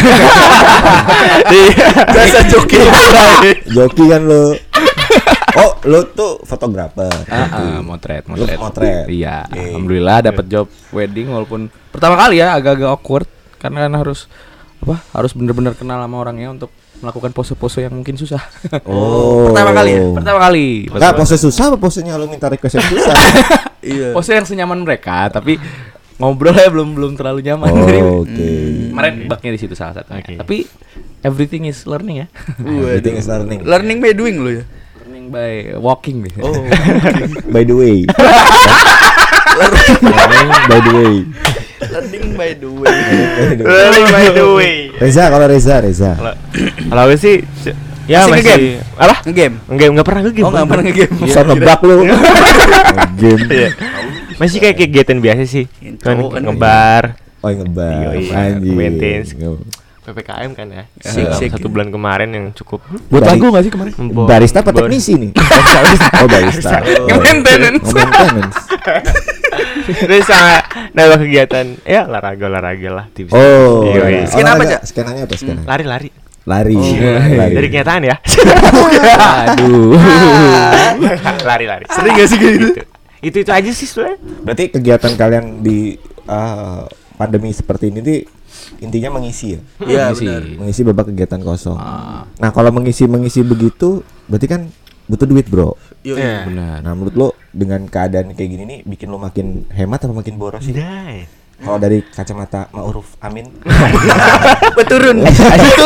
Biasa 2.14 2.38
joki 2.48 2.80
Joki 3.68 4.04
kan 4.08 4.22
lo. 4.24 4.56
Oh, 5.58 5.72
lo 5.90 6.06
tuh 6.12 6.38
fotografer. 6.44 7.10
Ah, 7.26 7.48
ah, 7.50 7.78
motret, 7.80 8.22
motret. 8.30 8.60
motret. 8.60 9.04
Iya, 9.10 9.48
Oke. 9.48 9.58
alhamdulillah 9.58 10.18
dapat 10.30 10.44
job 10.46 10.66
wedding 10.94 11.32
walaupun 11.32 11.66
pertama 11.90 12.14
kali 12.14 12.38
ya 12.38 12.54
agak-agak 12.54 12.88
awkward 12.88 13.26
karena 13.58 13.88
kan 13.88 13.92
harus 13.98 14.30
apa? 14.78 15.02
Harus 15.10 15.34
bener-bener 15.34 15.74
kenal 15.74 15.98
sama 15.98 16.16
orangnya 16.22 16.54
untuk 16.54 16.70
melakukan 17.02 17.34
pose-pose 17.34 17.86
yang 17.86 17.94
mungkin 17.94 18.14
susah. 18.14 18.42
Oh. 18.86 19.50
Pertama 19.50 19.74
kali 19.74 19.90
ya? 19.94 20.02
pertama 20.14 20.38
kali. 20.46 20.66
Enggak, 20.90 21.12
pose 21.18 21.34
susah 21.38 21.74
apa 21.74 21.76
posenya 21.78 22.14
lo 22.14 22.30
minta 22.30 22.46
request 22.46 22.78
yang 22.78 22.88
susah? 22.94 23.16
iya 23.82 24.08
pose 24.14 24.30
yang 24.34 24.46
senyaman 24.46 24.78
mereka, 24.82 25.26
tapi 25.30 25.58
ngobrolnya 26.18 26.66
belum 26.66 26.88
belum 26.92 27.12
terlalu 27.14 27.40
nyaman. 27.42 27.70
Jadi, 27.70 27.98
Oh, 28.00 28.22
Oke. 28.22 28.50
Kemarin 28.90 29.14
baknya 29.26 29.50
di 29.54 29.60
situ 29.60 29.72
salah 29.72 29.94
satunya. 29.94 30.36
Tapi 30.36 30.66
everything 31.22 31.64
is 31.64 31.82
learning 31.84 32.22
ya. 32.22 32.26
Everything 32.58 33.14
is 33.14 33.26
learning. 33.26 33.62
learning 33.62 33.98
by 33.98 34.10
doing 34.10 34.36
lo 34.38 34.50
ya 34.52 34.64
learning 34.98 35.26
by 35.30 35.50
walking 35.78 36.20
deh. 36.20 36.34
oh 36.38 36.52
By 37.54 37.62
the 37.62 37.72
way. 37.72 38.02
Learning 39.58 40.50
by 40.68 40.78
the 40.78 40.92
way. 40.92 41.14
learning 41.80 42.26
by 42.34 42.50
the 42.52 42.70
way. 42.70 42.94
Learning 43.58 44.06
by 44.08 44.26
the 44.30 44.46
way. 44.52 44.74
Reza 44.94 45.26
kalau 45.26 45.46
Reza, 45.46 45.78
Reza. 45.78 46.12
Kalau 46.84 47.02
aku 47.04 47.14
sih 47.14 47.42
ya 48.08 48.24
Masih 48.24 48.30
masih, 48.30 48.42
nge-game? 48.42 48.66
apa? 48.96 49.14
ngegame 49.22 49.56
Enggak 49.68 49.88
enggak 49.92 50.06
pernah 50.06 50.22
nge-game. 50.24 50.44
oh 50.44 50.50
nggak 50.50 50.66
pernah 50.66 50.84
ngegame 50.84 51.14
Bisa 51.22 51.40
nebak 51.44 51.80
lu. 51.84 51.96
Game. 53.20 53.40
Iya. 54.38 54.46
Masih 54.46 54.58
kayak 54.62 54.76
kegiatan 54.78 55.18
biasa 55.18 55.42
sih. 55.50 55.66
Kan 55.98 56.22
kan 56.30 56.42
ngebar, 56.46 57.18
Oh, 57.42 57.50
ngebar. 57.50 58.14
Iya, 58.14 58.54
Anjing. 58.54 59.26
PPKM 60.08 60.50
kan 60.56 60.66
ya. 60.72 60.84
Sik, 61.04 61.26
sik. 61.36 61.50
Satu 61.58 61.68
bulan 61.68 61.92
kemarin 61.92 62.32
yang 62.32 62.46
cukup 62.56 62.80
Buat 63.12 63.28
lagu 63.28 63.52
gak 63.52 63.66
sih 63.68 63.72
kemarin? 63.74 63.92
Barista 64.24 64.64
apa 64.64 64.72
teknisi 64.72 65.20
nih? 65.20 65.30
Oh, 66.22 66.26
barista. 66.30 66.80
Oh. 66.80 67.20
Maintenance. 67.20 67.84
Oh, 67.84 67.92
maintenance. 67.92 68.56
Terus 69.84 70.24
sama 70.24 70.64
nambah 70.96 71.18
kegiatan 71.28 71.66
ya 71.84 72.08
olahraga 72.08 72.44
olahraga 72.48 72.88
lah 72.88 73.04
tips. 73.12 73.36
Oh. 73.36 73.84
Iya, 73.84 74.02
iya. 74.08 74.24
Scan 74.24 74.48
apa, 74.48 74.62
Cak? 74.64 74.80
Scananya 74.88 75.22
apa 75.28 75.34
scan? 75.36 75.56
Lari-lari. 75.66 76.08
Lari. 76.48 76.76
Dari 76.80 77.36
Lari. 77.36 77.68
kenyataan 77.68 78.02
ya. 78.08 78.16
Aduh. 79.52 79.92
Lari-lari. 81.44 81.84
Sering 81.92 82.12
gak 82.16 82.28
sih 82.32 82.38
kayak 82.40 82.54
gitu? 82.56 82.68
Itu 83.18 83.42
itu 83.42 83.50
aja 83.50 83.70
sih 83.74 83.86
sebenarnya. 83.86 84.18
Berarti 84.46 84.64
kegiatan 84.70 85.12
kalian 85.18 85.44
di 85.62 85.98
uh, 86.30 86.86
pandemi 87.18 87.50
seperti 87.50 87.90
ini 87.90 87.98
tuh 88.00 88.18
intinya 88.78 89.18
mengisi 89.18 89.58
ya? 89.58 89.60
iya 89.84 90.04
Mengisi. 90.10 90.24
benar 90.24 90.42
Mengisi 90.62 90.80
babak 90.86 91.06
kegiatan 91.10 91.40
kosong. 91.42 91.78
Ah. 91.78 92.22
Nah, 92.38 92.50
kalau 92.54 92.70
mengisi 92.70 93.10
mengisi 93.10 93.42
begitu, 93.42 94.06
berarti 94.30 94.46
kan 94.46 94.70
butuh 95.10 95.26
duit, 95.26 95.50
Bro. 95.50 95.74
Iya. 96.06 96.46
Benar. 96.46 96.84
Nah, 96.86 96.92
menurut 96.94 97.14
lo 97.18 97.28
dengan 97.50 97.82
keadaan 97.90 98.30
kayak 98.38 98.50
gini 98.54 98.64
nih 98.64 98.78
bikin 98.86 99.10
lo 99.10 99.18
makin 99.18 99.66
hemat 99.74 100.06
apa 100.06 100.14
makin 100.14 100.38
boros 100.38 100.62
sih? 100.62 100.74
Dai. 100.76 101.26
Kalau 101.58 101.74
dari 101.76 101.98
kacamata 102.02 102.70
Ma'ruf 102.70 103.18
Amin. 103.18 103.50
turun 104.88 105.16
turun 105.26 105.26
gitu 105.58 105.84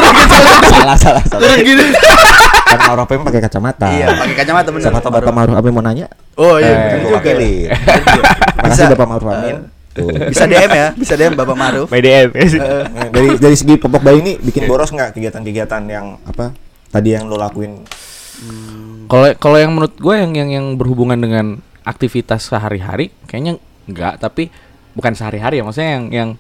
salah, 0.69 0.97
salah, 0.99 1.23
salah. 1.23 1.23
turun 1.33 1.59
gitu 1.61 1.85
Kan 2.71 2.79
Ma'ruf 2.87 3.07
Amin 3.07 3.25
pakai 3.25 3.41
kacamata. 3.41 3.89
iya 3.89 4.07
pakai 4.13 4.37
kacamata 4.37 4.69
bener 4.69 4.85
Siapa 4.85 4.99
tahu 5.01 5.13
Bapak 5.15 5.33
Ma'ruf 5.33 5.57
Amin 5.57 5.73
mau 5.73 5.81
nanya? 5.81 6.07
oh 6.37 6.57
iya 6.57 6.71
Eh, 6.71 7.01
bener 7.01 7.09
juga. 7.09 8.23
Makasih 8.55 8.77
Bisa. 8.79 8.93
Bapak 8.93 9.07
Ma'ruf 9.09 9.29
Amin. 9.29 9.57
Tuh. 9.93 10.09
bisa 10.25 10.49
DM 10.49 10.73
ya 10.73 10.89
bisa 10.97 11.15
DM 11.15 11.37
Bapak 11.37 11.53
Maruf 11.53 11.89
My 11.89 12.01
DM. 12.01 12.33
Nah, 12.33 13.13
dari 13.13 13.37
dari 13.37 13.53
segi 13.53 13.77
popok 13.77 14.01
bayi 14.01 14.19
ini 14.21 14.33
bikin 14.41 14.65
boros 14.65 14.89
nggak 14.89 15.13
kegiatan-kegiatan 15.13 15.85
yang 15.85 16.17
apa 16.23 16.57
tadi 16.89 17.13
yang 17.13 17.29
lo 17.29 17.37
lakuin 17.37 17.85
Kalau 19.05 19.29
kalau 19.37 19.57
yang 19.57 19.69
menurut 19.71 19.93
gue 19.95 20.15
yang 20.17 20.33
yang 20.33 20.49
yang 20.49 20.67
berhubungan 20.75 21.21
dengan 21.21 21.47
aktivitas 21.85 22.49
sehari-hari 22.49 23.13
kayaknya 23.27 23.61
enggak, 23.85 24.17
tapi 24.17 24.49
bukan 24.93 25.13
sehari-hari 25.13 25.57
ya, 25.57 25.65
maksudnya 25.65 25.91
yang 25.91 26.05
yang 26.09 26.31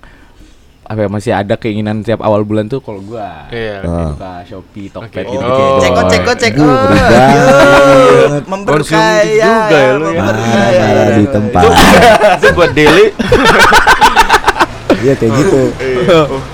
apa 0.82 0.98
ya 0.98 1.08
masih 1.08 1.32
ada 1.32 1.54
keinginan 1.54 2.02
tiap 2.02 2.20
awal 2.20 2.42
bulan 2.42 2.66
tuh 2.66 2.78
kalau 2.78 2.98
gua 3.00 3.46
Iya. 3.48 3.80
Ah. 3.80 4.12
buka 4.12 4.32
Shopee, 4.44 4.88
Tokped 4.88 5.14
Oke. 5.14 5.30
gitu. 5.30 5.40
Oh. 5.40 5.78
cekot 5.78 6.04
cekot 6.06 6.36
cekot 6.36 6.60
Uh, 6.62 6.84
banget. 6.84 8.42
memperkaya 8.44 9.22
juga 9.32 9.78
ya 9.78 9.92
lu 9.94 10.06
ya. 10.06 10.20
marah 10.20 10.68
di 11.14 11.24
tempat 11.26 11.62
Itu 12.36 12.48
buat 12.52 12.70
daily. 12.72 13.06
iya 14.98 15.14
kayak 15.14 15.32
gitu 15.32 15.60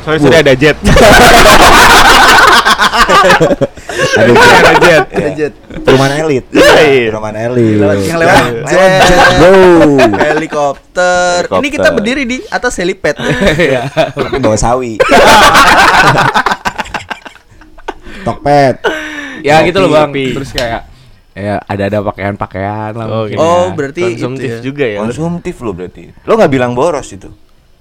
Soalnya 0.04 0.20
sudah 0.22 0.38
ada 0.38 0.54
jet. 0.54 0.76
ada 4.18 4.30
jet, 4.30 4.54
Ada 4.54 4.76
jet. 4.78 5.04
Ada 5.10 5.30
jet. 5.34 5.52
perumahan 5.80 6.12
elit, 6.20 6.44
Iya. 6.48 7.10
perumahan 7.10 7.36
elit. 7.42 7.78
Yang 8.00 8.18
lewat 8.18 8.42
Jet. 8.64 9.02
Helikopter. 10.30 11.38
Ini 11.50 11.68
kita 11.68 11.88
berdiri 11.90 12.22
di 12.24 12.38
atas 12.46 12.78
helipad. 12.78 13.18
Tapi 14.16 14.38
bawa 14.38 14.54
sawi. 14.54 14.98
Tokped. 18.20 18.76
ya 19.40 19.62
gitu 19.62 19.78
loh 19.78 19.90
bang 19.90 20.10
terus 20.10 20.50
kayak 20.50 20.90
ya 21.32 21.62
ada 21.62 21.82
ada 21.86 21.98
pakaian 22.02 22.34
pakaian 22.34 22.90
lah 22.92 23.06
Oh, 23.06 23.22
mungkin 23.22 23.30
gitu. 23.30 23.38
Oh, 23.40 23.64
ya. 23.64 23.70
berarti 23.72 24.02
Konsumtif 24.12 24.50
ya. 24.50 24.58
juga 24.60 24.84
ya. 24.84 24.98
Konsumtif 25.00 25.54
lo 25.58 25.70
berarti. 25.70 26.10
Lo 26.24 26.34
nggak 26.34 26.50
bilang 26.50 26.72
boros 26.74 27.08
itu. 27.08 27.30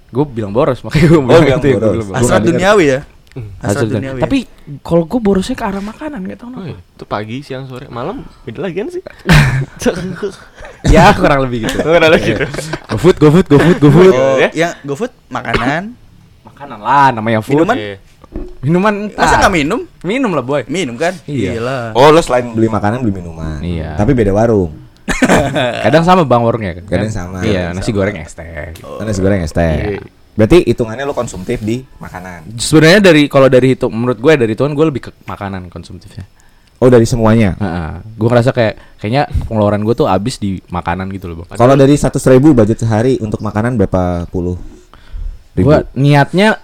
gue 0.08 0.24
bilang 0.24 0.50
boros 0.50 0.80
makanya 0.80 1.04
gue 1.06 1.18
Oh, 1.18 1.26
bilang 1.26 1.42
bilang 1.44 1.60
ya, 1.60 1.68
gua 1.68 1.80
boros. 1.84 2.06
bilang 2.06 2.22
nggak 2.24 2.40
duniawi 2.40 2.84
ya. 2.86 3.00
Hasrat 3.56 3.64
Hasrat 3.64 3.82
dunia. 3.84 3.96
duniawi. 4.10 4.20
tapi 4.20 4.38
kalau 4.80 5.04
gue 5.04 5.18
borosnya 5.18 5.52
ke 5.52 5.64
arah 5.64 5.80
makanan 5.80 6.20
nggak 6.20 6.38
tahu 6.38 6.48
Oh, 6.48 6.52
kenapa 6.56 6.70
iya. 6.70 6.78
Itu 6.90 7.04
pagi, 7.04 7.36
siang, 7.40 7.64
sore, 7.64 7.86
malam 7.88 8.16
beda 8.42 8.58
lagi 8.60 8.76
kan 8.76 8.88
sih? 8.88 9.02
ya 10.94 11.10
kurang 11.12 11.44
lebih 11.44 11.66
gitu 11.66 11.76
Kurang 11.80 12.10
lebih 12.10 12.36
gitu. 12.36 12.44
GoFood 12.88 13.16
GoFood 13.16 13.46
GoFood 13.48 13.78
GoFood 13.78 14.12
Oh, 14.12 14.36
ya. 14.36 14.48
yang 14.52 14.72
GoFood 14.82 15.12
makanan. 15.28 15.94
makanan 16.44 16.78
lah 16.78 17.08
namanya 17.10 17.38
food 17.38 17.54
Minuman? 17.56 17.76
Iya. 17.76 17.96
minuman 18.60 18.94
Masa 19.08 19.24
entah. 19.30 19.38
nggak 19.40 19.54
minum? 19.54 19.80
minum 20.02 20.30
lah 20.32 20.42
boy 20.42 20.62
Minum 20.66 20.94
kan? 20.94 21.14
Iya. 21.24 21.56
Iyalah. 21.56 21.82
Oh, 21.92 22.08
lo 22.08 22.18
selain 22.18 22.50
beli 22.50 22.66
makanan 22.66 23.00
beli 23.00 23.14
minuman. 23.14 23.58
Iya. 23.58 23.94
Tapi 23.94 24.12
beda 24.12 24.30
warung. 24.30 24.74
kadang 25.84 26.04
sama 26.04 26.22
bang 26.22 26.42
warungnya 26.42 26.72
kan 26.76 26.84
Kadang 26.84 27.08
sama. 27.08 27.40
iya 27.40 27.72
nasi 27.72 27.88
sama. 27.88 27.96
goreng 27.96 28.16
es 28.20 28.32
teh 28.34 28.44
gitu. 28.70 28.92
Kan 28.92 29.04
nasi 29.08 29.20
goreng 29.20 29.40
es 29.40 29.50
teh. 29.50 29.96
Berarti 30.38 30.62
hitungannya 30.62 31.02
lo 31.02 31.12
konsumtif 31.12 31.58
di 31.58 31.82
makanan. 31.98 32.54
sebenarnya 32.54 33.00
dari 33.02 33.26
kalau 33.26 33.50
dari 33.50 33.74
hitung 33.74 33.90
menurut 33.90 34.16
gue 34.16 34.32
dari 34.38 34.54
tuan 34.54 34.70
gue 34.70 34.86
lebih 34.86 35.02
ke 35.02 35.12
makanan 35.24 35.66
konsumtifnya 35.66 36.30
Oh, 36.78 36.86
dari 36.86 37.02
semuanya. 37.02 37.58
gue 38.08 38.22
ngerasa 38.24 38.54
kayak 38.54 38.78
kayaknya 38.96 39.26
pengeluaran 39.44 39.82
gue 39.82 39.94
tuh 39.94 40.06
habis 40.06 40.38
di 40.38 40.62
makanan 40.64 41.10
gitu 41.10 41.26
loh 41.26 41.42
bang 41.42 41.58
Kalau 41.58 41.74
dari 41.74 41.90
seratus 41.92 42.22
ribu 42.24 42.54
budget 42.54 42.78
sehari 42.78 43.18
untuk 43.18 43.42
makanan 43.42 43.74
berapa 43.74 44.24
puluh 44.26 44.54
ribu? 45.52 45.66
gue 45.66 45.76
niatnya 45.98 46.62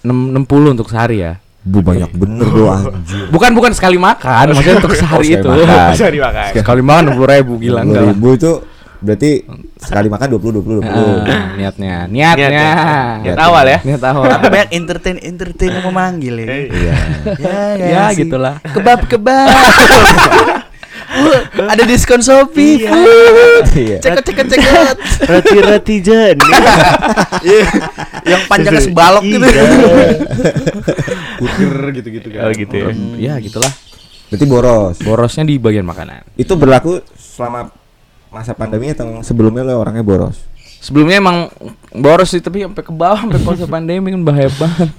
6, 0.00 0.08
60 0.08 0.48
untuk 0.72 0.88
sehari 0.88 1.20
ya 1.20 1.36
Bu 1.60 1.84
banyak 1.84 2.08
bener 2.10 2.48
anjir. 2.48 3.28
bukan 3.28 3.50
bukan 3.52 3.72
sekali 3.74 4.00
makan 4.00 4.48
maksudnya 4.48 4.80
untuk 4.80 4.96
sehari 4.96 5.28
sekali 5.28 5.36
itu 5.36 5.48
makan. 5.50 5.90
Bisa 5.92 6.06
dimakan. 6.08 6.48
sekali 6.54 6.80
makan 6.80 7.02
60 7.12 7.34
ribu 7.36 7.52
gila 7.60 7.80
enggak 7.84 8.04
ribu 8.08 8.28
itu 8.32 8.52
berarti 8.98 9.46
sekali 9.78 10.06
makan 10.06 10.26
dua 10.28 10.40
puluh 10.40 10.52
dua 10.58 10.64
puluh 10.64 10.76
dua 10.78 10.86
puluh. 10.86 11.16
Ah, 11.24 11.54
niatnya 11.54 11.92
niatnya 12.06 12.48
Niat 12.48 12.50
ya. 12.50 12.74
Niat 13.22 13.38
awal 13.38 13.64
ya. 13.64 13.78
niat 13.82 14.02
awal 14.02 14.26
Tapi 14.28 14.46
banyak 14.48 14.70
entertain 14.74 15.16
entertain 15.18 15.70
yang 15.70 15.86
memanggil 15.86 16.34
ya. 16.36 16.46
Iya. 16.66 16.94
Ya, 17.38 17.60
ya 17.78 18.02
gitulah 18.12 18.58
Kebab 18.64 19.06
kebab. 19.06 19.46
Bu, 21.08 21.30
ada 21.72 21.82
diskon 21.82 22.20
Shopee. 22.20 22.84
Bu. 22.84 23.00
Iya. 23.72 23.98
Cekot 23.98 24.24
cekot 24.24 24.46
cekot. 24.46 24.96
Rati-rati 25.24 25.94
jen. 25.98 26.36
Iya. 27.40 27.66
Yang 28.26 28.42
panjangnya 28.46 28.82
sebalok 28.82 29.22
gitu. 29.22 29.46
Burger 31.38 31.94
gitu-gitu 31.94 32.28
Oh, 32.34 32.50
gitu 32.50 32.74
ya. 32.74 32.90
ya 33.16 33.34
gitulah 33.38 33.70
Berarti 34.28 34.44
boros. 34.44 34.96
borosnya 35.00 35.46
di 35.46 35.56
bagian 35.56 35.86
makanan 35.86 36.26
Itu 36.34 36.58
berlaku 36.58 37.00
selama 37.16 37.70
masa 38.28 38.52
pandemi 38.52 38.92
atau 38.92 39.24
sebelumnya 39.24 39.64
lo 39.64 39.80
orangnya 39.80 40.04
boros? 40.04 40.38
sebelumnya 40.78 41.18
emang 41.18 41.50
boros 41.90 42.30
sih 42.30 42.40
tapi 42.42 42.62
sampai 42.62 42.82
ke 42.86 42.92
bawah 42.94 43.18
sampai 43.26 43.40
masa 43.42 43.66
pandemi 43.74 44.14
kan 44.14 44.22
bahaya 44.22 44.50
banget 44.54 44.90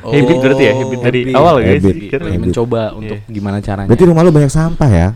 Habit 0.00 0.36
berarti 0.40 0.64
ya, 0.64 0.72
habit 0.80 0.98
dari 1.04 1.20
habit. 1.28 1.36
awal 1.36 1.54
guys. 1.60 1.84
Habit. 1.84 1.96
Kan? 2.08 2.20
Lagi 2.24 2.38
mencoba 2.40 2.82
untuk 2.96 3.20
gimana 3.28 3.60
caranya 3.60 3.84
Berarti 3.84 4.04
rumah 4.08 4.22
lo 4.24 4.32
banyak 4.32 4.48
sampah 4.48 4.88
ya? 4.88 5.08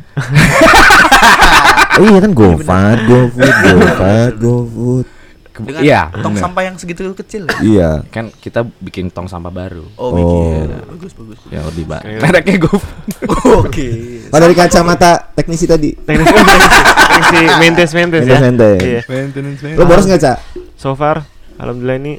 Oh 1.97 2.05
iya 2.13 2.21
kan 2.21 2.33
GoFood, 2.37 2.99
GoFood, 3.09 3.55
GoFood, 3.65 4.33
GoFood. 4.45 5.07
Dengan 5.55 5.81
Iya, 5.81 6.11
tong 6.13 6.35
bener. 6.35 6.43
sampah 6.43 6.63
yang 6.63 6.75
segitu 6.75 7.15
kecil. 7.15 7.47
ya? 7.47 7.59
Iya. 7.61 7.91
kan 8.09 8.27
kita 8.35 8.67
bikin 8.77 9.07
tong 9.09 9.25
sampah 9.25 9.49
baru 9.49 9.87
Oh, 9.95 10.11
Oh. 10.11 10.13
bikin. 10.13 10.67
Bagus 10.91 11.13
bagus. 11.15 11.39
ya 11.47 11.63
lebih 11.63 11.87
baik 11.87 12.03
Kayak- 12.03 12.21
mereknya 12.21 12.57
gue 12.59 12.75
Oke. 13.63 13.89
Oh 14.29 14.39
dari 14.39 14.53
kacamata 14.53 15.11
teknisi 15.31 15.65
tadi. 15.65 15.95
Teknis 15.95 16.27
teknisi 16.27 17.39
maintenance 17.57 17.93
maintenance 17.93 18.27
ya. 18.27 18.39
Maintenance. 18.41 19.61
Iya. 19.63 19.77
Lo 19.77 19.85
boros 19.85 20.05
nggak 20.05 20.21
cak? 20.21 20.39
So 20.75 20.93
far, 20.93 21.23
alhamdulillah 21.55 21.99
ini 21.99 22.13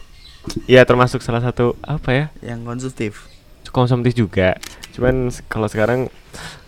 ya 0.66 0.82
termasuk 0.82 1.20
salah 1.20 1.42
satu 1.42 1.76
apa 1.82 2.10
ya 2.10 2.26
Yang 2.42 2.60
konsumtif. 2.64 3.12
konsumtif 3.68 4.14
juga. 4.14 4.56
Cuman 4.92 5.28
kalau 5.46 5.68
sekarang 5.68 6.08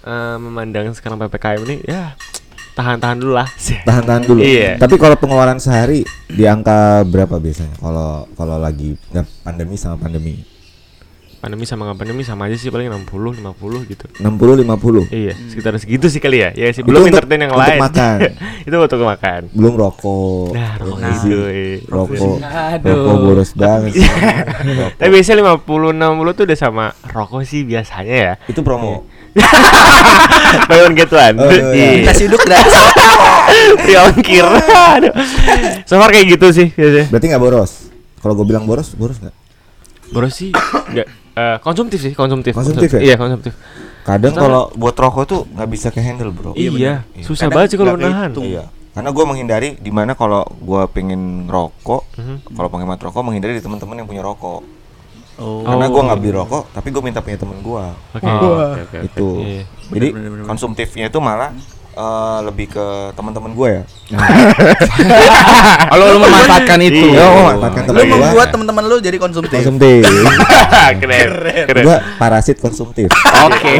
eh, 0.04 0.38
memandang 0.38 0.92
sekarang 0.92 1.16
ppkm 1.18 1.62
ini 1.64 1.76
ya 1.86 2.12
tahan-tahan 2.77 3.17
dulu 3.17 3.34
lah. 3.34 3.50
Tahan-tahan 3.89 4.24
dulu. 4.24 4.39
Iya. 4.46 4.77
Tapi 4.77 4.96
kalau 4.96 5.17
pengeluaran 5.17 5.57
sehari 5.57 6.05
di 6.29 6.46
angka 6.46 7.01
berapa 7.03 7.41
biasanya? 7.41 7.74
Kalau 7.75 8.29
kalau 8.38 8.62
lagi 8.62 8.93
nggak 9.10 9.25
pandemi 9.41 9.74
sama 9.74 9.98
pandemi. 9.98 10.46
Pandemi 11.38 11.69
sama 11.69 11.86
nggak 11.86 12.01
pandemi 12.01 12.25
sama 12.25 12.50
aja 12.50 12.57
sih 12.57 12.74
paling 12.74 12.89
60 12.89 13.46
50 13.46 13.86
gitu. 13.86 14.05
60 14.17 14.65
50. 14.65 15.05
Iya, 15.13 15.34
sekitar 15.38 15.77
segitu 15.77 16.10
sih 16.10 16.17
kali 16.17 16.41
ya. 16.41 16.50
Ya 16.50 16.74
sih 16.74 16.81
belum 16.81 17.05
untuk- 17.05 17.13
entertain 17.13 17.46
yang 17.46 17.53
untuk 17.53 17.62
lain. 17.62 17.81
makan. 17.81 18.17
itu 18.67 18.75
untuk 18.75 19.01
makan. 19.05 19.41
Belum 19.53 19.74
rokok. 19.77 20.50
Nah, 20.57 20.74
rokok 20.81 20.98
Iya 20.98 21.13
itu. 21.13 21.38
Rokok. 21.86 22.38
Aduh. 22.41 22.89
Rokok 22.89 23.15
boros 23.22 23.51
banget. 23.53 23.93
Tapi 25.00 25.10
biasanya 25.13 25.62
50 25.62 25.93
60 25.93 26.38
tuh 26.38 26.43
udah 26.50 26.57
sama 26.57 26.86
rokok 27.05 27.41
sih 27.46 27.62
biasanya 27.69 28.15
ya. 28.17 28.34
Itu 28.50 28.65
promo. 28.65 29.05
Buy 30.67 30.79
one 30.82 30.96
get 30.96 31.10
one. 31.10 31.36
Oh, 31.38 31.50
iya. 31.51 31.65
Iya. 31.72 31.89
Kasih 32.08 32.24
uduk 32.27 32.41
gratis. 32.41 32.74
Free 33.84 33.98
ongkir. 33.98 34.46
So 35.84 35.96
far 35.96 36.10
kayak 36.10 36.27
gitu 36.29 36.48
sih 36.51 36.67
biasanya. 36.72 37.08
Berarti 37.08 37.25
nggak 37.27 37.41
boros. 37.41 37.72
Kalau 38.17 38.34
gue 38.34 38.46
bilang 38.46 38.65
boros, 38.65 38.91
boros 38.94 39.17
nggak? 39.17 39.36
Boros 40.08 40.34
sih 40.34 40.50
enggak 40.88 41.08
eh, 41.38 41.58
konsumtif 41.62 42.00
sih, 42.00 42.13
konsumtif. 42.13 42.56
Konsumtif 42.56 42.89
ya? 42.89 43.01
Iya, 43.03 43.15
konsumtif. 43.15 43.53
Kadang 44.01 44.34
kalau 44.34 44.72
buat 44.74 44.96
rokok 44.96 45.24
tuh 45.27 45.41
nggak 45.48 45.70
bisa 45.70 45.88
ke 45.91 46.00
handle 46.00 46.32
bro. 46.32 46.56
Iya, 46.56 47.03
bener. 47.06 47.22
susah 47.22 47.46
Kadang 47.48 47.56
banget 47.56 47.67
sih 47.70 47.77
kalau 47.77 47.91
nggak 47.94 48.03
nahan. 48.03 48.32
kehitung. 48.32 48.46
Iya. 48.48 48.63
Karena 48.98 49.10
gue 49.13 49.25
menghindari 49.29 49.70
di 49.77 49.91
mana 49.94 50.17
kalau 50.17 50.41
gue 50.50 50.82
pengen 50.89 51.46
rokok, 51.46 52.01
Mhm. 52.17 52.36
kalau 52.50 52.70
penghemat 52.72 52.98
rokok 52.98 53.22
menghindari 53.22 53.53
di 53.53 53.62
teman-teman 53.62 54.01
yang 54.01 54.08
punya 54.10 54.25
rokok. 54.25 54.65
Oh. 55.38 55.62
Karena 55.62 55.86
Oh. 55.86 55.91
gue 55.91 56.01
nggak 56.03 56.17
beli 56.17 56.32
rokok, 56.34 56.63
tapi 56.72 56.88
gue 56.89 57.01
minta 57.01 57.20
punya 57.20 57.38
temen 57.38 57.58
gue. 57.60 57.86
Oke. 58.12 58.25
Oh, 58.25 58.34
oke, 58.34 58.58
oke, 58.58 58.82
oke. 58.84 58.98
Itu. 59.06 59.27
Iya. 59.39 59.63
Jadi 59.88 60.08
bener, 60.12 60.29
bener. 60.32 60.46
konsumtifnya 60.46 61.06
itu 61.08 61.20
malah 61.20 61.53
eh, 61.94 62.39
lebih 62.44 62.67
ke 62.67 62.86
teman-teman 63.13 63.51
gue 63.51 63.70
ya. 63.72 63.84
kalau 65.88 66.06
lu 66.08 66.20
memanfaatkan 66.20 66.79
itu 66.84 67.06
Iya, 67.08 67.24
Oh, 67.24 67.32
oh, 67.32 67.44
manfaatkan 67.51 67.82
Lu 67.84 67.89
teman 67.91 68.06
gue. 68.08 68.17
membuat 68.20 68.48
teman-teman 68.50 68.84
lu 68.86 68.98
jadi 68.98 69.17
konsumtif. 69.17 69.56
konsumtif. 69.56 70.03
keren. 71.01 71.27
Keren. 71.65 71.84
gue 71.84 71.98
parasit 72.17 72.58
konsumtif. 72.58 73.08
oke 73.44 73.74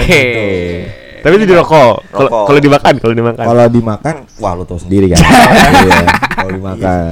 Tapi 1.18 1.34
itu 1.36 1.46
di 1.46 1.56
rokok. 1.56 1.94
Kalau 2.48 2.60
dimakan, 2.62 2.94
kalau 2.98 3.12
dimakan. 3.12 3.44
Kalau 3.44 3.66
dimakan, 3.68 4.16
wah 4.38 4.54
lu 4.54 4.64
tahu 4.64 4.80
sendiri 4.80 5.12
kan. 5.12 5.20
Iya, 5.78 6.00
kalau 6.38 6.52
dimakan. 6.54 7.10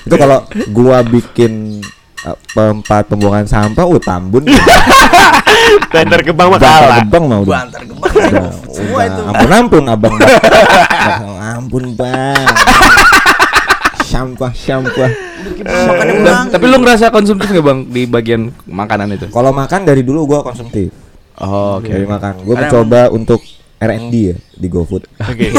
Itu 0.00 0.14
kalau 0.16 0.38
gua 0.70 1.02
bikin 1.02 1.82
uh, 1.82 1.97
tempat 2.48 3.02
pembuangan 3.06 3.46
sampah, 3.46 3.84
uh 3.84 4.00
tambun. 4.00 4.44
Tender 5.92 6.20
kebang 6.22 6.48
mah 6.48 6.58
Bantar 6.58 6.80
kalah. 6.80 6.96
gebang 7.02 7.24
mah 7.28 7.38
Gua 7.40 7.44
udah. 7.44 7.60
antar 7.64 7.82
gebang. 7.84 8.10
Udah, 8.10 8.50
Semua 8.72 8.96
udah. 8.96 9.06
itu. 9.06 9.22
Ampun 9.24 9.50
ampun 9.52 9.84
abang. 9.86 10.14
ampun 11.54 11.84
bang. 11.94 12.46
Sampah 14.00 14.52
sampah. 14.52 15.10
Tapi 16.48 16.64
lu 16.64 16.76
ngerasa 16.80 17.08
konsumtif 17.08 17.48
gak 17.48 17.62
bang 17.62 17.78
di 17.86 18.02
bagian 18.04 18.50
makanan 18.64 19.14
itu 19.14 19.26
Kalau 19.28 19.52
makan 19.52 19.80
dari 19.84 20.02
dulu 20.02 20.26
gua 20.26 20.40
konsumtif. 20.42 20.90
oh, 21.38 21.78
oke 21.78 21.88
Dari 21.88 22.04
makan. 22.04 22.32
Gua 22.42 22.54
Karena 22.56 22.62
mencoba 22.66 23.00
untuk 23.12 23.40
R&D 23.78 24.14
ya 24.14 24.36
di 24.58 24.66
GoFood. 24.66 25.06
Oke. 25.22 25.54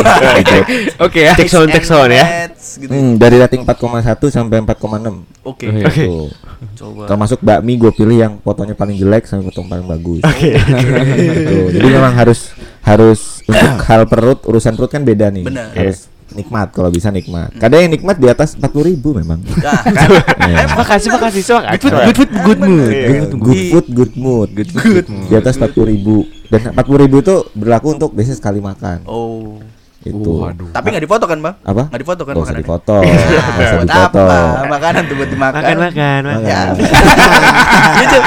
oke 1.07 1.19
ya 1.23 1.31
Take 1.39 1.47
sound, 1.47 1.71
take 1.71 1.87
sound 1.87 2.11
ya. 2.11 2.51
Gitu. 2.51 2.91
Hmm, 2.91 3.15
dari 3.15 3.39
rating 3.39 3.63
4,1 3.63 4.03
sampai 4.27 4.59
4,6. 4.59 5.47
Oke. 5.47 5.71
Oke. 5.71 5.83
Oke. 5.87 6.03
Tuh. 6.03 6.27
Coba. 6.75 7.07
Termasuk 7.07 7.39
bakmi 7.39 7.79
gue 7.79 7.91
pilih 7.95 8.17
yang 8.19 8.33
fotonya 8.43 8.75
paling 8.75 8.99
jelek 8.99 9.23
sampai 9.23 9.47
foto 9.47 9.63
paling 9.63 9.87
bagus. 9.87 10.23
Oke. 10.27 10.51
Gitu. 10.59 11.57
Jadi 11.79 11.87
memang 11.87 12.11
harus 12.11 12.51
harus 12.83 13.39
untuk 13.47 13.71
hal 13.87 14.03
perut 14.03 14.39
urusan 14.43 14.75
perut 14.75 14.91
kan 14.91 15.07
beda 15.07 15.31
nih. 15.31 15.47
Benar. 15.47 15.71
Harus 15.71 16.11
nikmat 16.35 16.75
kalau 16.75 16.91
bisa 16.91 17.09
nikmat. 17.09 17.55
Kadang 17.55 17.87
yang 17.87 17.91
nikmat 17.95 18.19
di 18.19 18.27
atas 18.27 18.59
40 18.59 18.89
ribu 18.91 19.15
memang. 19.15 19.39
Nah, 19.41 19.81
kan. 19.97 20.09
Iya. 20.43 20.65
Makasih, 20.75 21.09
makasih, 21.15 21.41
semangat. 21.41 21.79
good 21.79 21.93
food 21.95 22.03
good 22.03 22.17
food 22.19 22.31
good 22.43 22.59
mood. 22.59 22.91
Good, 22.91 23.31
good 23.31 23.61
food, 23.71 23.87
good 23.95 24.13
mood. 24.19 24.47
Good, 24.51 24.69
good, 24.75 25.07
Di 25.07 25.35
atas 25.39 25.55
40 25.55 25.87
ribu. 25.87 26.27
Dan 26.49 26.73
40 26.73 27.03
ribu 27.05 27.21
itu 27.21 27.35
berlaku 27.53 27.87
untuk 27.93 28.09
biasanya 28.11 28.37
sekali 28.37 28.59
makan. 28.59 29.05
Oh. 29.05 29.61
Itu. 29.99 30.31
Waduh. 30.41 30.71
Tapi 30.71 30.85
nggak 30.89 31.03
difoto 31.03 31.25
kan, 31.27 31.37
Bang? 31.37 31.55
Apa? 31.61 31.91
Nggak 31.91 32.01
difoto 32.01 32.21
kan 32.23 32.31
Gak 32.31 32.39
usah 32.39 32.55
makanannya? 32.55 32.63
difoto. 32.63 32.97
Gak 32.97 33.59
usah 33.59 33.79
difoto. 33.83 34.19
apa? 34.23 34.39
Makanan 34.65 35.01
tuh 35.05 35.15
buat 35.15 35.29
dimakan. 35.29 35.59
Makan, 35.59 35.77
makan, 35.77 36.21
makan. 36.23 36.47
Ya. 36.47 36.61
Makan. 36.71 37.99
Gitu. 37.99 38.17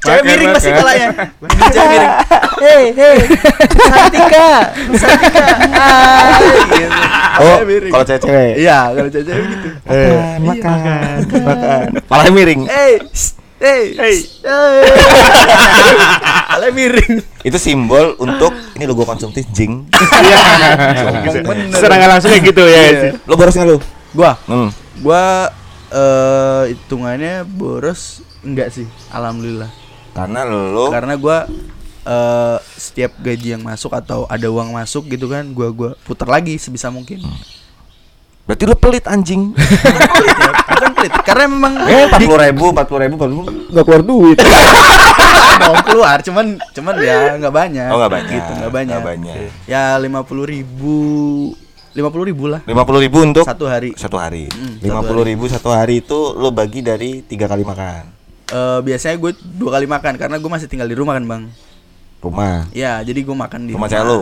Cewek 0.00 0.16
Makan, 0.16 0.30
miring 0.32 0.48
pasti 0.50 0.70
makan. 0.70 0.80
kalanya. 0.80 1.08
Cewek 1.68 1.88
miring. 1.92 2.12
Hei, 2.60 2.84
hei. 2.96 3.16
Santika. 3.86 4.48
Santika. 4.96 5.46
Gitu. 6.72 6.88
Oh, 7.40 7.56
kalau 7.90 8.04
cewek-cewek. 8.04 8.50
Iya, 8.56 8.78
kalau 8.90 9.08
cewek 9.08 9.24
gitu. 9.28 9.68
Eh, 9.86 10.16
makan, 10.40 10.78
makan. 11.36 11.84
Malah 12.08 12.32
miring. 12.32 12.60
Hey, 12.64 12.96
shh, 13.12 13.36
hey, 13.60 13.84
hey, 13.94 14.16
Kalanya 16.50 16.72
miring. 16.74 17.22
Itu 17.40 17.56
simbol 17.56 18.16
untuk 18.18 18.50
ini 18.74 18.84
logo 18.84 19.04
konsumtif 19.04 19.46
jing. 19.52 19.86
bener. 21.44 21.76
Serangan 21.76 22.08
langsung 22.18 22.30
kayak 22.32 22.44
gitu 22.50 22.62
ya. 22.66 22.82
sih. 22.98 23.12
Lo 23.24 23.36
boros 23.36 23.54
nggak 23.54 23.68
lo? 23.68 23.78
Gua, 24.10 24.32
Hmm. 24.48 24.68
gua 25.00 25.52
eh 25.90 26.74
hitungannya 26.74 27.46
boros 27.46 28.22
enggak 28.42 28.74
sih, 28.74 28.86
alhamdulillah. 29.10 29.70
Karena 30.10 30.42
lo 30.42 30.90
Karena 30.90 31.14
gua 31.14 31.46
eh 32.00 32.58
setiap 32.74 33.14
gaji 33.20 33.54
yang 33.54 33.62
masuk 33.62 33.94
atau 33.94 34.26
ada 34.26 34.50
uang 34.50 34.74
masuk 34.74 35.06
gitu 35.06 35.30
kan, 35.30 35.46
gua 35.54 35.70
gua 35.70 35.90
putar 36.02 36.26
lagi 36.26 36.58
sebisa 36.58 36.90
mungkin. 36.90 37.22
Berarti 38.50 38.64
lo 38.66 38.74
pelit 38.74 39.06
anjing. 39.06 39.54
pelit 40.18 40.34
ya, 40.34 40.50
bukan 40.66 40.90
pelit. 40.92 41.12
Karena 41.22 41.44
memang 41.46 41.72
Eh, 41.86 42.10
empat 42.10 42.18
puluh 42.20 42.40
ribu, 42.40 42.64
empat 42.68 42.86
puluh 42.90 43.00
ribu, 43.00 43.14
empat 43.14 43.28
puluh 43.30 43.44
nggak 43.70 43.84
keluar 43.86 44.02
duit. 44.02 44.38
mau 45.60 45.76
keluar, 45.86 46.18
cuman 46.18 46.46
cuman 46.74 46.94
ya 46.98 47.38
nggak 47.38 47.54
banyak. 47.54 47.88
Oh, 47.88 47.96
nggak 47.96 48.12
banyak. 48.12 48.32
Gitu, 48.34 48.50
nggak 48.58 48.72
banyak. 48.72 48.90
Nggak 48.90 49.06
banyak. 49.06 49.36
Ya 49.64 49.94
lima 49.96 50.20
puluh 50.26 50.44
ribu, 50.44 50.96
lima 51.92 52.08
puluh 52.08 52.26
ribu 52.26 52.44
lah 52.46 52.60
Lima 52.64 52.82
puluh 52.82 52.98
ribu 52.98 53.22
untuk 53.22 53.46
satu 53.46 53.70
hari. 53.70 53.94
satu 53.94 54.18
hari. 54.18 54.50
Hmm, 54.50 54.82
Lima 54.82 54.98
puluh 55.00 55.22
ribu 55.22 55.46
satu 55.46 55.70
hari 55.70 56.00
itu 56.00 56.18
lo 56.34 56.50
bagi 56.50 56.82
dari 56.82 57.22
tiga 57.22 57.46
kali 57.46 57.62
makan. 57.62 58.02
Eh, 58.50 58.80
biasanya 58.82 59.14
gue 59.16 59.30
dua 59.54 59.78
kali 59.78 59.86
makan 59.86 60.18
karena 60.18 60.34
gue 60.34 60.50
masih 60.50 60.66
tinggal 60.66 60.90
di 60.90 60.98
rumah 60.98 61.14
kan 61.14 61.22
bang. 61.22 61.42
Rumah. 62.20 62.66
Ya 62.74 62.98
jadi 63.00 63.22
gue 63.22 63.32
makan 63.32 63.60
di 63.64 63.72
Rumah 63.72 63.86
cewek 63.86 64.04
lu? 64.04 64.20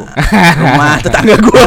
rumah 0.59 0.93
tetangga 1.07 1.35
gue. 1.35 1.65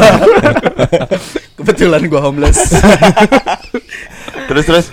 Kebetulan 1.54 2.02
gue 2.02 2.16
homeless. 2.16 2.58
terus 4.48 4.64
terus. 4.64 4.86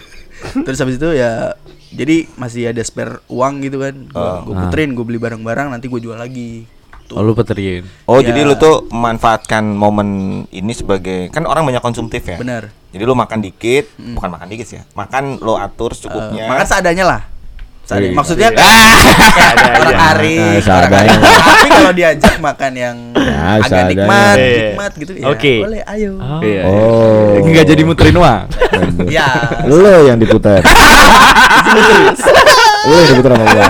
Terus 0.56 0.78
habis 0.78 0.96
itu 0.96 1.10
ya 1.12 1.56
jadi 1.90 2.30
masih 2.36 2.70
ada 2.70 2.82
spare 2.82 3.20
uang 3.28 3.62
gitu 3.62 3.80
kan. 3.80 3.96
Gue 4.42 4.54
Oh. 4.54 4.58
puterin, 4.60 4.94
gue 4.94 5.04
beli 5.04 5.18
barang-barang 5.18 5.68
nanti 5.70 5.88
gue 5.88 6.00
jual 6.00 6.16
lagi. 6.16 6.68
Oh 7.10 7.26
lu 7.26 7.34
peterin. 7.34 7.90
Oh, 8.06 8.22
Ya. 8.22 8.30
jadi 8.30 8.46
lu 8.46 8.54
tuh 8.54 8.86
memanfaatkan 8.88 9.66
momen 9.66 10.10
ini 10.48 10.70
sebagai 10.72 11.34
kan 11.34 11.42
orang 11.44 11.66
banyak 11.66 11.82
konsumtif 11.82 12.22
ya. 12.22 12.38
Benar. 12.38 12.70
Jadi 12.90 13.02
lu 13.02 13.14
makan 13.14 13.40
dikit, 13.40 13.90
bukan 14.14 14.30
makan 14.30 14.48
dikit 14.48 14.66
sih 14.66 14.78
ya. 14.78 14.84
Makan 14.94 15.38
lo 15.40 15.58
atur 15.58 15.90
Eh, 15.90 15.98
secukupnya. 15.98 16.46
makan 16.46 16.66
seadanya 16.66 17.06
lah. 17.08 17.22
Seadanya. 17.90 18.06
Iya. 18.06 18.18
Maksudnya 18.22 18.50
Iya. 18.54 18.62
orang 19.90 20.38
Nah, 20.38 20.62
seadanya. 20.62 21.16
Tapi 21.50 21.70
kalau 21.70 21.92
diajak 21.92 22.36
makan 22.38 22.72
yang 22.78 22.98
Ya, 23.18 23.58
agak 23.58 23.84
nikmat, 23.90 24.36
Iya. 24.38 24.54
nikmat 24.62 24.92
gitu 24.94 25.12
ya. 25.18 25.26
Oke. 25.26 25.54
Boleh, 25.66 25.82
ayo. 25.90 26.12
Oh. 26.22 26.42
Iya. 26.46 26.62
Oh. 26.70 27.42
Enggak 27.42 27.66
jadi 27.66 27.82
muterin 27.82 28.16
uang. 28.16 28.46
Ya. 29.10 29.28
Lo 29.66 30.06
yang 30.06 30.20
diputar. 30.22 30.62
Lo 32.86 32.94
yang 32.94 33.10
diputar 33.10 33.32
sama 33.34 33.46
gua. 33.48 33.68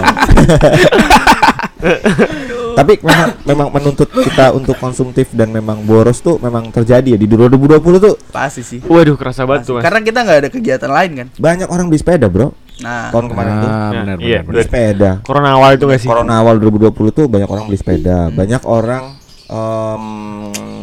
Tapi 2.75 2.93
memang 3.03 3.29
memang 3.43 3.67
menuntut 3.71 4.07
kita 4.09 4.51
untuk 4.51 4.75
konsumtif 4.75 5.31
dan 5.31 5.51
memang 5.51 5.83
boros 5.83 6.19
tuh 6.19 6.39
memang 6.39 6.71
terjadi 6.71 7.15
ya 7.15 7.19
di 7.19 7.27
2020 7.27 7.75
tuh 7.99 8.15
Pasti 8.31 8.63
sih. 8.63 8.79
Waduh, 8.81 9.15
kerasa 9.15 9.43
banget 9.43 9.67
tuh. 9.67 9.79
Karena 9.79 9.99
kita 9.99 10.19
nggak 10.23 10.37
ada 10.43 10.49
kegiatan 10.49 10.91
lain 10.91 11.11
kan. 11.13 11.27
banyak 11.35 11.67
orang 11.67 11.87
beli 11.87 11.99
sepeda, 11.99 12.27
Bro. 12.27 12.55
Nah, 12.79 13.11
Tahun 13.11 13.27
kemarin 13.27 13.53
tuh 13.57 13.69
Ah, 13.69 13.91
Ya, 13.91 13.91
benar 13.93 14.17
iya, 14.19 14.39
benar. 14.39 14.47
beli 14.49 14.63
sepeda. 14.63 15.11
Corona 15.21 15.49
awal 15.53 15.75
itu 15.75 15.83
gak 15.83 15.99
sih? 15.99 16.07
Corona 16.07 16.33
awal 16.39 16.55
2020 16.57 17.11
tuh 17.11 17.25
banyak 17.27 17.45
orang 17.45 17.67
beli 17.67 17.75
sepeda, 17.75 18.31
banyak 18.31 18.63
orang 18.63 19.03
em, 19.45 20.03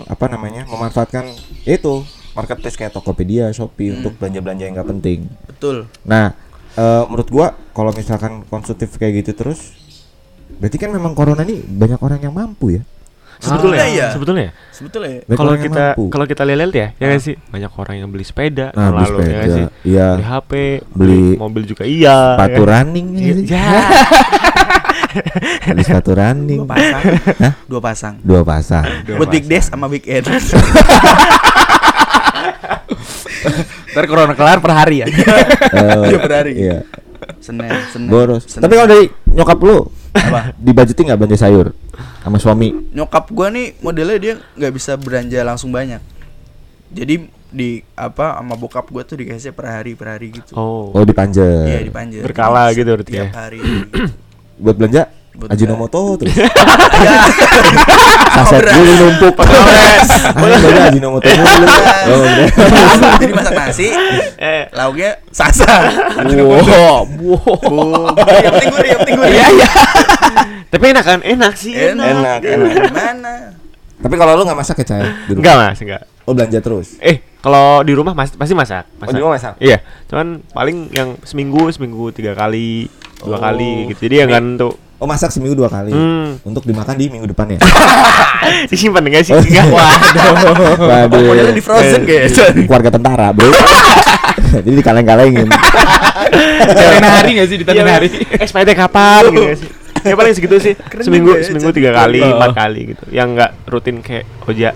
apa 0.05 0.25
namanya? 0.26 0.62
memanfaatkan 0.67 1.25
itu 1.65 2.05
marketplace 2.33 2.76
kayak 2.76 2.93
Tokopedia, 2.93 3.49
Shopee 3.50 3.95
untuk 3.95 4.15
belanja-belanja 4.15 4.62
yang 4.62 4.75
nggak 4.75 4.91
penting. 4.91 5.19
betul. 5.47 5.88
Nah, 6.03 6.37
eh, 6.75 7.03
menurut 7.07 7.29
gua 7.29 7.47
kalau 7.73 7.90
misalkan 7.90 8.44
konsumtif 8.44 8.92
kayak 8.94 9.25
gitu 9.25 9.33
terus 9.35 9.73
berarti 10.57 10.77
kan 10.77 10.88
memang 10.88 11.12
corona 11.12 11.42
ini 11.42 11.61
banyak 11.61 11.97
orang 11.99 12.20
yang 12.20 12.33
mampu 12.33 12.77
ya. 12.77 12.83
Sebetulnya, 13.37 13.81
Ah, 13.81 13.88
iya. 13.88 14.07
sebetulnya. 14.11 14.49
Sebetulnya 14.70 15.11
ya. 15.11 15.20
Banyak 15.25 15.37
Kalau 15.37 15.53
kita 15.55 15.85
kalau 16.09 16.25
kita 16.25 16.42
lihat 16.42 16.70
ya, 16.70 16.87
ya 16.96 17.05
nggak 17.07 17.20
sih? 17.20 17.35
Banyak 17.46 17.72
orang 17.75 17.96
yang 17.96 18.09
beli 18.09 18.25
sepeda 18.25 18.72
Nah, 18.72 18.88
beli 18.88 19.01
lalu, 19.03 19.16
ya 19.16 19.25
sepeda, 19.27 19.46
sih? 19.53 19.64
iya. 19.85 20.07
Beli 20.12 20.25
HP, 20.25 20.53
Beli- 20.90 21.37
mobil 21.37 21.62
juga 21.64 21.85
iya. 21.85 22.16
sepatu 22.35 22.62
ya. 22.62 22.68
running 22.70 23.07
Iya, 23.12 23.35
ya. 23.44 23.64
Ya. 25.16 25.72
Beli 25.72 25.81
sepatu 25.83 26.12
running. 26.12 26.61
Dua 26.61 26.68
pasang. 26.68 27.03
Hah? 27.40 27.53
Dua 27.64 27.81
pasang. 27.81 28.14
Dua 28.20 28.42
pasang. 28.42 28.85
Buat 29.16 29.29
Big 29.31 29.44
Dash 29.46 29.66
sama 29.66 29.87
Big 29.87 30.05
Ed. 30.05 30.29
Ntar 33.92 34.05
corona 34.07 34.35
kelar 34.35 34.59
per 34.61 34.72
hari 34.72 35.01
ya. 35.01 35.07
Iya, 36.07 36.18
per 36.20 36.33
hari. 36.35 36.53
Iya. 36.55 36.79
Senin, 37.40 37.72
Senin. 37.88 38.09
Boros. 38.09 38.44
Senin. 38.44 38.62
Tapi 38.62 38.72
kalau 38.75 38.88
dari 38.88 39.05
nyokap 39.27 39.59
lu 39.59 39.79
apa? 40.16 40.40
dibudgetin 40.64 41.12
nggak 41.12 41.18
belanja 41.20 41.38
sayur 41.38 41.66
sama 42.24 42.38
suami? 42.40 42.72
Nyokap 42.92 43.29
gua 43.31 43.52
nih 43.52 43.76
modelnya 43.85 44.18
dia 44.18 44.35
nggak 44.57 44.72
bisa 44.72 44.96
belanja 44.96 45.40
langsung 45.44 45.70
banyak. 45.70 46.00
Jadi 46.90 47.29
di 47.52 47.81
apa 47.94 48.40
sama 48.40 48.55
bokap 48.59 48.90
gua 48.90 49.07
tuh 49.07 49.22
dikasih 49.22 49.52
per 49.55 49.70
hari 49.70 49.92
per 49.94 50.16
hari 50.18 50.35
gitu. 50.35 50.52
Oh. 50.57 50.90
Oh 50.96 51.05
dipanjer. 51.05 51.68
Iya 51.68 51.81
dipanjer. 51.87 52.22
Berkala 52.24 52.72
gitu 52.74 52.88
berarti 52.90 53.12
Tiap 53.12 53.31
ya? 53.31 53.31
hari. 53.37 53.61
Buat 54.57 54.76
belanja 54.81 55.02
Ajinomoto 55.46 56.01
terus. 56.18 56.33
Ya. 56.33 56.49
Saset 58.33 58.62
dulu 58.66 58.92
numpuk. 58.96 59.35
Belanja 59.37 60.68
Ajinomoto 60.90 61.29
dulu. 61.29 61.66
Oh. 62.07 62.25
Jadi 63.16 63.33
masak 63.33 63.53
nasi, 63.55 63.88
Eh. 64.37 64.64
lauknya 64.72 65.20
sasa. 65.29 65.92
Wow, 66.25 66.64
wow. 66.64 67.03
Oh, 67.66 68.09
yang 68.37 68.53
penting 68.55 68.70
gurih, 68.72 68.88
yang 68.90 69.01
penting 69.01 69.16
gurih. 69.16 69.33
Iya 69.33 69.46
iya. 69.53 69.68
Tapi 70.66 70.85
enak 70.90 71.05
kan? 71.05 71.18
Enak 71.20 71.53
sih. 71.55 71.72
Enak, 71.72 72.05
Enak, 72.07 72.40
enak. 72.40 72.40
enak. 72.42 72.72
Gimana? 72.88 73.33
Tapi 73.96 74.14
kalau 74.14 74.33
lu 74.35 74.44
nggak 74.44 74.59
masak 74.59 74.77
ya, 74.79 74.87
rumah? 74.87 75.09
Enggak, 75.31 75.55
Mas, 75.57 75.81
enggak. 75.81 76.03
Oh, 76.22 76.33
belanja 76.33 76.59
terus. 76.59 76.88
Eh, 76.99 77.22
kalau 77.38 77.81
di 77.81 77.94
rumah 77.94 78.12
mas, 78.12 78.29
pasti 78.31 78.53
masak. 78.53 78.85
Oh, 78.99 79.09
di 79.09 79.16
rumah 79.16 79.38
masak? 79.38 79.55
Iya, 79.57 79.79
cuman 80.05 80.42
paling 80.46 80.90
yang 80.90 81.14
seminggu 81.22 81.70
seminggu 81.70 82.11
tiga 82.11 82.35
kali, 82.35 82.90
dua 83.22 83.38
Oh. 83.38 83.40
kali 83.40 83.88
gitu. 83.88 84.05
Jadi 84.05 84.14
ya 84.18 84.27
kan 84.27 84.59
tuh 84.59 84.75
Oh, 84.96 85.04
masak 85.04 85.28
seminggu 85.28 85.52
dua 85.52 85.68
kali. 85.68 85.92
Hmm. 85.92 86.40
Untuk 86.40 86.64
dimakan 86.64 86.96
di 86.96 87.12
minggu 87.12 87.28
depannya. 87.28 87.61
disimpan 88.72 89.04
enggak 89.04 89.28
sih? 89.28 89.37
Oh, 89.37 89.40
Enggak. 89.40 89.68
Waduh. 89.68 90.76
Waduh. 90.80 91.20
Modelnya 91.26 91.52
di 91.52 91.61
frozen 91.61 92.00
Eh, 92.00 92.28
kayaknya. 92.28 92.64
Keluarga 92.64 92.90
tentara, 92.90 93.26
Bro. 93.30 93.52
Jadi 94.56 94.70
dikaleng-kalengin. 94.72 95.48
Ditanerin 95.48 97.04
hari 97.04 97.30
nggak 97.37 97.46
sih 97.46 97.56
Iya, 97.56 97.62
ditanerin 97.62 97.92
hari? 97.92 98.09
Expirednya 98.40 98.76
kapan 98.78 99.22
gitu 99.28 99.52
sih? 99.59 99.68
Ya 100.06 100.14
paling 100.14 100.32
segitu 100.32 100.56
sih. 100.62 100.74
seminggu 101.02 101.35
ya, 101.35 101.42
seminggu 101.42 101.70
tiga 101.74 101.90
kali, 101.92 102.22
Oh. 102.22 102.38
empat 102.38 102.54
kali 102.54 102.80
gitu. 102.94 103.04
Yang 103.11 103.28
enggak 103.37 103.50
rutin 103.66 103.96
kayak 104.00 104.24
Oja. 104.46 104.70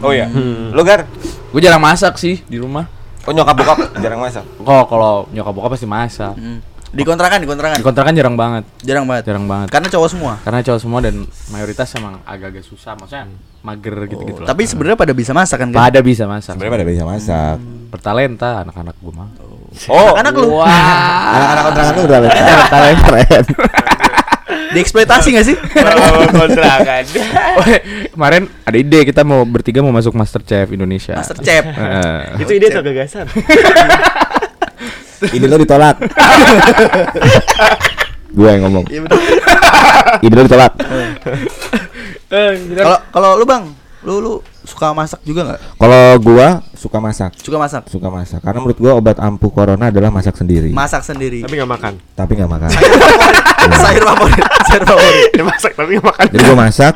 Oh 0.00 0.12
iya. 0.12 0.30
Hmm. 0.30 0.72
Lu 0.72 0.82
Gar? 0.86 1.04
Gue 1.50 1.60
jarang 1.60 1.80
masak 1.80 2.16
sih 2.16 2.40
di 2.44 2.56
rumah. 2.56 2.86
Oh 3.26 3.34
nyokap 3.34 3.56
bokap 3.56 3.78
jarang 3.98 4.22
masak. 4.22 4.44
Kok 4.56 4.84
kalau 4.86 5.26
nyokap 5.34 5.52
bokap 5.52 5.70
pasti 5.74 5.84
masak. 5.84 6.32
Hmm. 6.32 6.60
Di 6.96 7.04
kontrakan, 7.04 7.38
di 7.44 7.48
kontrakan. 7.48 7.76
Di 7.76 7.84
kontrakan 7.84 8.12
jarang 8.16 8.36
banget. 8.40 8.64
Jarang 8.80 9.04
banget. 9.04 9.24
Jarang 9.28 9.44
banget. 9.44 9.68
Karena 9.68 9.88
cowok 9.92 10.08
semua. 10.08 10.32
Karena 10.40 10.60
cowok 10.64 10.80
semua 10.80 10.98
dan 11.04 11.14
mayoritas 11.52 11.88
emang 11.92 12.24
agak-agak 12.24 12.64
susah, 12.64 12.96
maksudnya 12.96 13.28
mager 13.60 13.96
gitu-gitu 14.08 14.40
lah. 14.40 14.48
Tapi 14.48 14.62
sebenarnya 14.64 14.96
pada 14.96 15.12
bisa 15.12 15.36
masak 15.36 15.60
kan? 15.60 15.68
Pada 15.74 16.00
bisa 16.00 16.24
masak. 16.24 16.56
Sebenarnya 16.56 16.74
pada 16.80 16.86
bisa 16.88 17.02
masak. 17.04 17.56
Bertalenta 17.92 18.64
anak-anak 18.64 18.96
gue 18.96 19.12
mah. 19.12 19.28
Oh, 19.92 20.16
Anak 20.16 20.32
lu 20.32 20.56
anak-anak 20.56 21.64
kontrakan 21.68 21.92
lu 21.92 22.02
udah 22.08 22.18
talent 22.72 23.00
keren. 23.04 23.44
dieksploitasi 24.72 25.28
gak 25.36 25.46
sih? 25.46 25.56
Oh, 26.16 26.24
kontrakan. 26.32 27.02
Oh, 27.60 27.66
kemarin 28.14 28.42
ada 28.64 28.76
ide 28.76 29.04
kita 29.04 29.20
mau 29.20 29.44
bertiga 29.44 29.84
mau 29.84 29.92
masuk 29.92 30.16
Master 30.16 30.40
Chef 30.40 30.72
Indonesia. 30.72 31.12
Master 31.12 31.38
Chef. 31.44 31.64
Heeh. 31.66 32.40
Itu 32.40 32.50
ide 32.56 32.72
atau 32.72 32.80
gagasan? 32.80 33.26
Ide 35.26 35.46
lu 35.46 35.56
ditolak. 35.58 35.96
Gue 38.30 38.48
yang 38.48 38.68
ngomong. 38.68 38.84
Iya 38.86 39.00
betul. 39.04 39.20
Ide 40.20 40.34
lu 40.34 40.42
ditolak. 40.44 40.72
Kalau 42.28 42.98
kalau 43.10 43.30
lu 43.38 43.44
Bang, 43.44 43.72
lu 44.02 44.14
lu 44.18 44.32
suka 44.62 44.90
masak 44.90 45.22
juga 45.22 45.46
nggak? 45.46 45.60
Kalau 45.78 46.02
gua 46.18 46.58
suka 46.74 46.98
masak, 46.98 47.30
Suka 47.38 47.56
masak. 47.56 47.82
suka 47.86 48.08
masak. 48.10 48.40
Karena 48.42 48.58
menurut 48.60 48.76
gua 48.76 48.92
obat 48.94 49.16
ampuh 49.16 49.48
corona 49.48 49.88
adalah 49.88 50.10
masak 50.10 50.34
sendiri. 50.34 50.74
Masak 50.74 51.06
sendiri. 51.06 51.46
Tapi 51.46 51.54
nggak 51.54 51.70
makan. 51.70 51.92
tapi 52.12 52.32
nggak 52.34 52.50
makan. 52.50 52.70
sayur 53.82 54.04
favorit, 54.04 54.42
sayur 54.68 54.84
favorit. 54.84 55.30
Dia 55.32 55.44
masak 55.46 55.72
tapi 55.74 55.90
nggak 55.96 56.06
makan. 56.06 56.24
Jadi 56.28 56.42
gua 56.44 56.56
masak, 56.58 56.94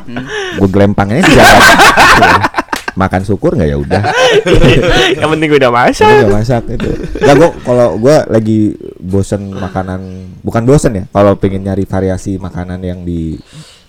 gua 0.59 0.67
gelempangnya 0.69 1.23
sih 1.23 1.33
jalan. 1.33 1.61
makan 2.95 3.21
syukur 3.23 3.55
nggak? 3.55 3.69
Ya 3.69 3.77
udah. 3.77 4.03
Yang 5.19 5.29
penting 5.37 5.47
gue 5.51 5.59
udah 5.59 5.73
masak. 5.73 6.09
nggak 6.09 6.31
masak 6.31 6.63
itu. 6.71 6.89
Nggak 7.21 7.35
gua 7.39 7.49
kalau 7.63 7.87
gua 7.97 8.15
lagi 8.27 8.75
bosen 8.99 9.51
makanan 9.51 10.01
bukan 10.41 10.63
bosen 10.65 10.91
ya 10.97 11.03
kalau 11.11 11.35
pengen 11.37 11.65
nyari 11.67 11.83
variasi 11.87 12.37
makanan 12.37 12.81
yang 12.83 13.03
di 13.03 13.37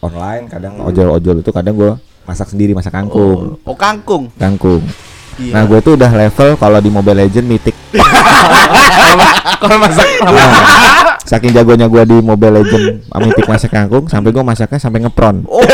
online 0.02 0.50
kadang 0.50 0.82
ojol-ojol 0.82 1.42
itu 1.42 1.50
kadang 1.54 1.74
gua 1.78 1.92
masak 2.26 2.50
sendiri 2.50 2.74
masak 2.74 2.94
kangkung. 2.94 3.58
Oh 3.66 3.76
kangkung. 3.76 4.30
kangkung. 4.38 4.82
Iya. 5.40 5.52
nah 5.56 5.62
gue 5.64 5.80
tuh 5.80 5.96
udah 5.96 6.12
level 6.12 6.60
kalau 6.60 6.76
di 6.76 6.92
Mobile 6.92 7.24
Legend 7.24 7.48
mythic 7.48 7.72
Kalau 9.62 9.76
masak 9.80 10.04
Nah, 10.20 11.16
saking 11.30 11.56
jagonya 11.56 11.88
gua 11.88 12.04
di 12.04 12.20
Mobile 12.20 12.60
Legend 12.60 13.08
mythic 13.08 13.48
masak 13.48 13.72
kangkung 13.72 14.12
sampai 14.12 14.28
gua 14.28 14.44
masaknya 14.44 14.76
sampai 14.76 15.00
ngepron. 15.00 15.48
Oh. 15.48 15.64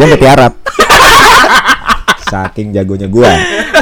dia 0.00 0.04
nggak 0.08 0.22
tiarap 0.22 0.52
saking 2.32 2.72
jagonya 2.72 3.08
gua. 3.12 3.32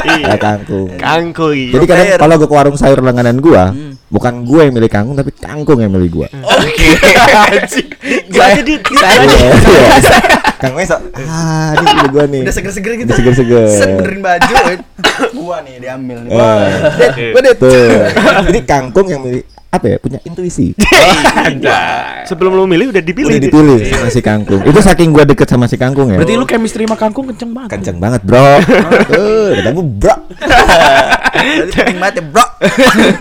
Ya 0.01 0.35
kangkung. 0.35 0.91
Kangkung. 0.99 1.55
jadi 1.55 1.85
kadang 1.87 2.07
kalau 2.19 2.35
gua 2.41 2.47
ke 2.49 2.55
warung 2.59 2.77
sayur 2.77 2.99
langganan 2.99 3.39
gua 3.39 3.71
bukan 4.11 4.43
gua 4.43 4.61
yang 4.63 4.75
milih 4.75 4.87
kangkung 4.87 5.15
tapi 5.15 5.31
kangkung 5.33 5.79
yang 5.79 5.89
milih 5.89 6.09
gua 6.11 6.27
Oke. 6.27 6.87
Gak 8.29 8.47
jadi 8.59 8.73
Iya, 8.77 9.07
iya. 9.23 10.19
kangkungnya 10.61 10.87
so 10.87 10.97
ah 11.25 11.71
ini 11.73 11.85
milih 11.95 12.11
gua 12.11 12.23
nih 12.27 12.41
Udah 12.43 12.53
seger-seger 12.53 12.91
gitu. 12.95 13.07
Udah 13.07 13.17
seger-seger. 13.17 13.67
Set 13.71 13.89
benerin 13.97 14.19
baju. 14.19 14.53
eh. 14.67 14.77
gua 15.39 15.57
nih 15.61 15.75
diambil 15.79 16.17
nih. 16.21 16.29
Eh. 16.29 17.31
Gua 17.31 17.41
dit. 17.41 17.55
tuh 17.57 17.71
jadi 18.45 18.59
kangkung 18.61 19.07
yang 19.07 19.21
milih 19.21 19.41
apa 19.71 19.87
ya 19.87 19.97
punya 19.97 20.19
intuisi 20.21 20.75
Sebelum 22.27 22.51
lu 22.51 22.67
milih 22.67 22.91
udah 22.91 22.99
dipilih. 22.99 23.31
udah 23.31 23.39
dipilih 23.41 23.79
sama 23.87 24.07
si 24.07 24.19
kangkung 24.19 24.59
itu 24.61 24.79
saking 24.79 25.09
gua 25.09 25.23
deket 25.23 25.47
sama 25.47 25.65
si 25.65 25.75
kangkung 25.75 26.11
ya 26.11 26.19
Berarti 26.19 26.35
lu 26.35 26.43
chemistry 26.43 26.83
sama 26.83 26.95
kangkung 26.95 27.25
kenceng 27.25 27.51
banget. 27.51 27.69
kenceng 27.71 27.97
banget 27.97 28.21
bro 28.21 28.59
tuh 29.07 29.55
kata 29.55 29.69
gua 29.71 29.85
bro 29.87 30.15
Jadi 31.31 31.71
penting 31.73 31.97
banget 31.97 32.15
ya, 32.19 32.23
Bro. 32.27 32.45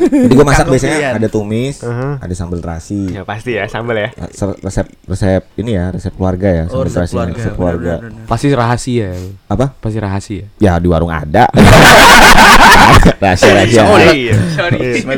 jadi 0.02 0.34
gua 0.34 0.44
masak 0.44 0.58
Kangkung 0.60 0.76
biasanya 0.82 0.96
pilihan. 0.96 1.14
ada 1.14 1.28
tumis 1.28 1.76
Uh-huh. 1.80 2.14
ada 2.16 2.32
sambal 2.32 2.58
terasi 2.58 3.00
Ya 3.10 3.22
pasti 3.22 3.50
ya 3.52 3.64
sambal 3.64 3.94
ya. 3.94 4.08
Resep- 4.14 4.58
resep 4.58 4.86
resep 5.04 5.42
ini 5.54 5.70
ya 5.72 5.84
resep 5.88 6.10
keluarga 6.10 6.48
ya 6.48 6.64
Oh, 6.66 6.80
sambal 6.80 6.84
resep 6.84 6.96
terasi 6.96 7.12
keluarga. 7.12 7.34
resep 7.34 7.52
keluarga 7.54 7.92
Bener, 7.92 8.02
bener, 8.02 8.16
bener. 8.16 8.26
Pasti 8.26 8.46
rahasia. 8.50 9.10
apa 9.46 9.66
Pasti 9.74 9.98
rahasia. 9.98 10.44
ya 10.56 10.72
di 10.74 10.86
warung 10.86 11.08
ada 11.08 11.44
rahasia 13.16 13.50
rahasia 13.54 13.82
Oh 13.82 13.98
iya. 14.10 14.34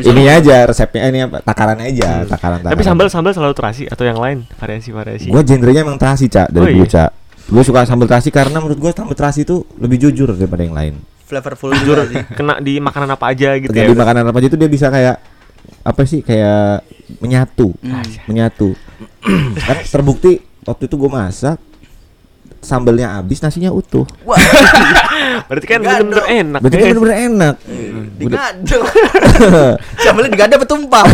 ini 0.03 0.23
aja 0.27 0.57
resepnya 0.65 1.03
ini 1.07 1.19
apa 1.23 1.39
takarannya 1.41 1.87
aja 1.89 2.25
takaran 2.25 2.59
takaran 2.59 2.73
Tapi 2.73 2.83
sambal 2.83 3.07
sambal 3.09 3.33
selalu 3.33 3.55
terasi 3.55 3.83
atau 3.87 4.03
yang 4.03 4.17
lain 4.17 4.45
variasi 4.55 4.91
variasi. 4.91 5.29
gue 5.29 5.43
genrenya 5.43 5.83
emang 5.83 5.97
terasi 5.97 6.27
cak 6.27 6.51
dari 6.51 6.63
Oh, 6.65 6.71
dulu 6.73 6.85
iya? 6.85 6.93
cak 6.93 7.11
gue 7.45 7.63
suka 7.63 7.83
sambal 7.83 8.07
terasi 8.07 8.29
karena 8.29 8.57
menurut 8.57 8.79
gue 8.79 8.91
sambal 8.91 9.13
terasi 9.13 9.43
itu 9.43 9.67
lebih 9.77 9.99
jujur 10.01 10.31
daripada 10.31 10.63
yang 10.63 10.73
lain 10.73 10.95
Flavorful 11.23 11.73
Jujur 11.75 11.97
kena 12.31 12.61
di 12.61 12.77
makanan 12.77 13.09
apa 13.11 13.25
aja 13.27 13.57
gitu 13.57 13.73
Tergantung 13.73 13.89
ya. 13.89 13.97
di 13.97 14.01
makanan 14.01 14.23
apa 14.27 14.37
aja 14.37 14.47
itu 14.47 14.59
dia 14.59 14.69
bisa 14.69 14.87
kayak 14.87 15.17
apa 15.83 16.03
sih 16.03 16.21
kayak 16.21 16.87
menyatu 17.19 17.75
Hmm. 17.79 18.03
menyatu 18.25 18.73
kan 19.59 19.77
terbukti 19.85 20.39
waktu 20.63 20.87
itu 20.87 20.95
gue 20.95 21.09
masak 21.09 21.59
sambalnya 22.59 23.19
habis 23.19 23.39
nasinya 23.39 23.69
utuh 23.69 24.07
Wah, 24.23 24.39
Berarti 25.51 25.67
kan 25.67 25.79
bener-bener 25.81 26.23
enak. 26.25 26.61
berarti 26.61 26.77
kan 26.77 26.87
bener-bener 26.89 27.17
enak 27.21 27.55
digado. 28.15 28.79
Sambalnya 30.05 30.31
digado 30.31 30.55
petumpah. 30.57 31.03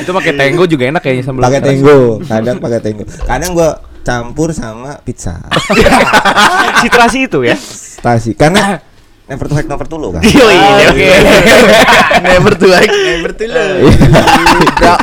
Itu 0.00 0.10
pakai 0.10 0.32
tenggo 0.32 0.64
juga 0.64 0.88
enak 0.88 1.00
kayaknya 1.00 1.24
sambal. 1.24 1.42
pakai 1.44 1.60
tenggo 1.60 1.98
kadang 2.24 2.56
pakai 2.56 2.80
tenggo 2.80 3.04
kadang 3.22 3.50
gue 3.52 3.70
campur 4.00 4.48
sama 4.50 4.96
pizza 5.02 5.36
si 6.80 6.88
terasi 6.88 7.28
itu 7.28 7.44
ya. 7.44 7.52
stasi 7.54 8.32
karena 8.32 8.80
never 9.30 9.46
to 9.46 9.54
hack 9.54 9.64
never 9.64 9.86
to 9.86 9.96
low 9.96 10.10
kan 10.10 10.22
Yo 10.26 10.46
iya 10.50 10.90
oke. 10.90 11.06
Never 12.30 12.52
to 12.52 12.66
like, 12.68 12.90
never 12.90 13.30
to 13.32 13.44
love. 13.46 13.80
Bro. 14.76 14.94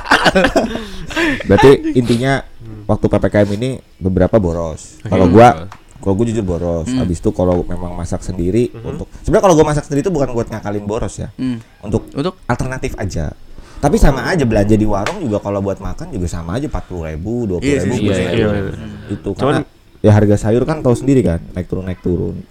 berarti 1.48 1.72
intinya 1.96 2.46
waktu 2.86 3.06
ppkm 3.08 3.50
ini 3.58 3.70
beberapa 3.98 4.38
boros. 4.38 5.02
Kalau 5.02 5.26
gua 5.28 5.66
kalau 5.98 6.14
gue 6.14 6.30
jujur 6.30 6.46
boros. 6.46 6.88
Habis 6.88 7.18
itu 7.18 7.30
kalau 7.34 7.66
memang 7.66 7.98
masak 7.98 8.22
sendiri 8.22 8.70
untuk 8.80 9.10
sebenarnya 9.26 9.44
kalau 9.44 9.56
gue 9.58 9.66
masak 9.66 9.84
sendiri 9.90 10.06
itu 10.06 10.14
bukan 10.14 10.30
buat 10.32 10.48
ngakalin 10.48 10.86
boros 10.86 11.18
ya. 11.18 11.30
Hmm. 11.36 11.58
untuk 11.82 12.06
Untuk? 12.14 12.38
alternatif 12.46 12.94
aja. 12.96 13.34
Tapi 13.78 13.98
sama 13.98 14.26
aja 14.26 14.42
belanja 14.42 14.74
di 14.74 14.86
warung 14.86 15.22
juga 15.22 15.38
kalau 15.38 15.62
buat 15.62 15.78
makan 15.78 16.10
juga 16.10 16.26
sama 16.26 16.58
aja 16.58 16.66
empat 16.66 16.90
puluh 16.90 17.06
ribu 17.06 17.46
dua 17.46 17.62
puluh 17.62 17.78
Iya 17.78 17.82
ribu 17.86 17.94
sih, 17.94 18.06
iya, 18.10 18.16
iya, 18.34 18.48
iya. 18.50 18.74
itu 19.14 19.30
Cuman- 19.38 19.62
karena 19.62 19.70
ya 20.02 20.12
harga 20.14 20.36
sayur 20.38 20.66
kan 20.66 20.82
tahu 20.82 20.98
sendiri 20.98 21.22
kan 21.22 21.38
naik 21.54 21.70
turun 21.70 21.86
naik 21.86 22.02
turun. 22.02 22.42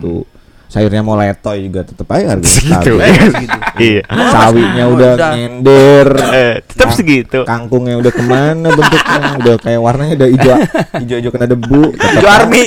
Tuh 0.00 0.24
sayurnya 0.66 1.00
mau 1.00 1.14
letoy 1.14 1.64
juga 1.64 1.82
tetep 1.82 2.04
aja 2.08 2.24
harga 2.32 2.46
Segitu. 2.52 2.72
stabil. 2.92 2.96
segitu. 3.32 3.58
Iya. 3.76 4.02
sawinya 4.28 4.84
Oh, 4.84 4.92
udah 4.96 5.12
nyender 5.32 6.08
Eh, 6.32 6.54
tetap 6.62 6.90
segitu. 6.92 7.38
kangkungnya 7.42 7.96
udah 7.96 8.10
ke 8.10 8.22
mana 8.22 8.68
bentuknya 8.68 9.20
udah 9.36 9.56
kayak 9.56 9.78
warnanya 9.78 10.14
udah 10.16 10.28
hijau 10.28 10.56
hijau 10.98 11.16
hijau 11.18 11.30
kena 11.30 11.46
debu 11.46 11.82
tetep 11.92 12.10
Hijau 12.12 12.24
aja- 12.24 12.38
army. 12.40 12.62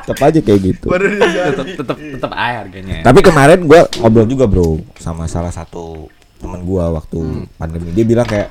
tetep 0.00 0.18
aja 0.18 0.38
kayak 0.40 0.60
gitu 0.64 0.86
Tetep 0.90 1.66
tetep 1.76 1.96
tetep 1.96 2.30
air 2.32 2.56
harganya. 2.60 2.96
tapi 3.00 3.20
kemarin 3.20 3.60
gua 3.62 3.80
ngobrol 3.96 4.24
juga 4.24 4.44
bro 4.44 4.68
sama 4.96 5.24
salah 5.24 5.50
satu 5.50 6.08
teman 6.36 6.62
gua 6.62 6.88
waktu 6.90 7.20
pandemi 7.54 7.92
dia 7.92 8.02
bilang 8.02 8.24
kayak 8.24 8.48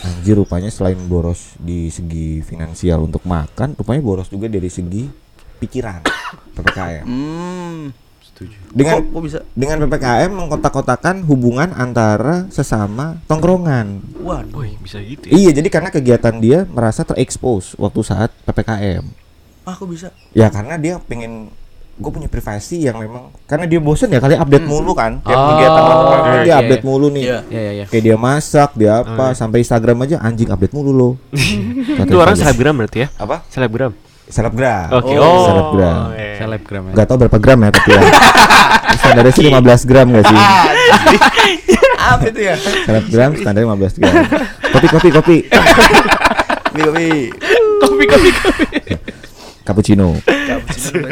anjir 0.00 0.32
rupanya 0.34 0.68
selain 0.68 0.96
boros 1.02 1.54
di 1.56 1.88
segi 1.88 2.40
finansial 2.40 3.04
untuk 3.04 3.20
makan 3.22 3.76
rupanya 3.76 4.00
boros 4.00 4.26
juga 4.26 4.48
dari 4.48 4.66
segi 4.66 5.04
pikiran 5.60 6.00
ppkm 6.56 7.04
Hmm. 7.04 7.92
dengan 8.72 9.04
Kok, 9.04 9.12
kok 9.12 9.22
bisa? 9.22 9.38
dengan 9.52 9.84
ppkm 9.84 10.30
mengkotak-kotakan 10.32 11.20
hubungan 11.22 11.70
antara 11.70 12.48
sesama 12.48 13.20
tongkrongan 13.26 14.00
Waduh. 14.16 14.56
Woi, 14.56 14.80
bisa 14.80 14.96
gitu 14.98 15.28
ya. 15.28 15.32
Iya, 15.36 15.50
jadi 15.54 15.68
karena 15.68 15.88
kegiatan 15.88 16.34
dia 16.36 16.64
merasa 16.64 17.04
terekspos 17.04 17.76
waktu 17.76 18.00
saat 18.00 18.32
PPKM. 18.42 19.04
Ah, 19.62 19.76
kok 19.76 19.84
bisa? 19.86 20.08
Ya 20.32 20.48
karena 20.48 20.80
dia 20.80 20.96
pengen 20.98 21.52
gue 22.00 22.08
punya 22.08 22.32
privasi 22.32 22.80
yang 22.80 22.96
memang 22.96 23.28
karena 23.44 23.68
dia 23.68 23.76
bosen 23.76 24.08
ya 24.08 24.16
kali 24.16 24.32
update 24.32 24.64
mulu 24.64 24.96
kan. 24.96 25.20
Tiap 25.20 25.36
Oh, 25.36 25.46
kegiatan 25.52 25.80
apa-apa 25.84 26.16
iya, 26.16 26.32
dia 26.32 26.48
iya. 26.48 26.56
update 26.58 26.84
mulu 26.88 27.06
nih. 27.12 27.24
Iya. 27.28 27.38
Ya 27.44 27.60
ya 27.60 27.72
ya. 27.76 27.84
Kayak 27.92 28.04
dia 28.08 28.16
masak, 28.16 28.70
dia 28.72 28.92
apa, 28.96 29.26
sampai 29.30 29.60
Instagram 29.60 30.08
aja 30.08 30.16
anjing 30.16 30.48
update 30.48 30.72
mulu 30.72 30.90
loh. 30.90 31.12
Itu 32.08 32.16
orang 32.16 32.40
selebgram 32.40 32.72
berarti 32.74 33.04
ya? 33.04 33.08
apa? 33.14 33.44
Selebgram. 33.52 33.92
Selebgram. 34.30 34.88
Oke. 34.94 35.14
Oh, 35.14 35.22
Oh, 35.22 35.42
selebgram. 35.44 35.98
Selebgram 36.36 36.82
ya. 36.86 36.92
Gak 36.94 37.06
tau 37.06 37.16
berapa 37.16 37.36
gram 37.36 37.58
ya 37.60 37.70
tapi 37.70 37.90
ya. 37.90 38.02
Standarnya 38.96 39.32
sih 39.32 39.44
15 39.44 39.84
gram 39.84 40.06
gak 40.08 40.24
sih? 40.24 40.38
Apa 42.10 42.24
itu 42.26 42.40
ya? 42.40 42.54
Selebgram 42.56 43.30
standarnya 43.34 43.66
15 43.68 43.98
gram. 43.98 44.14
Kopi 44.70 44.86
kopi 44.88 45.08
kopi. 45.10 45.36
Mie 46.72 46.82
kopi. 46.84 47.08
Kopi 47.80 48.04
kopi 48.06 48.28
kopi. 48.32 48.64
Cappuccino. 49.62 50.08
Cappuccino. 50.24 51.06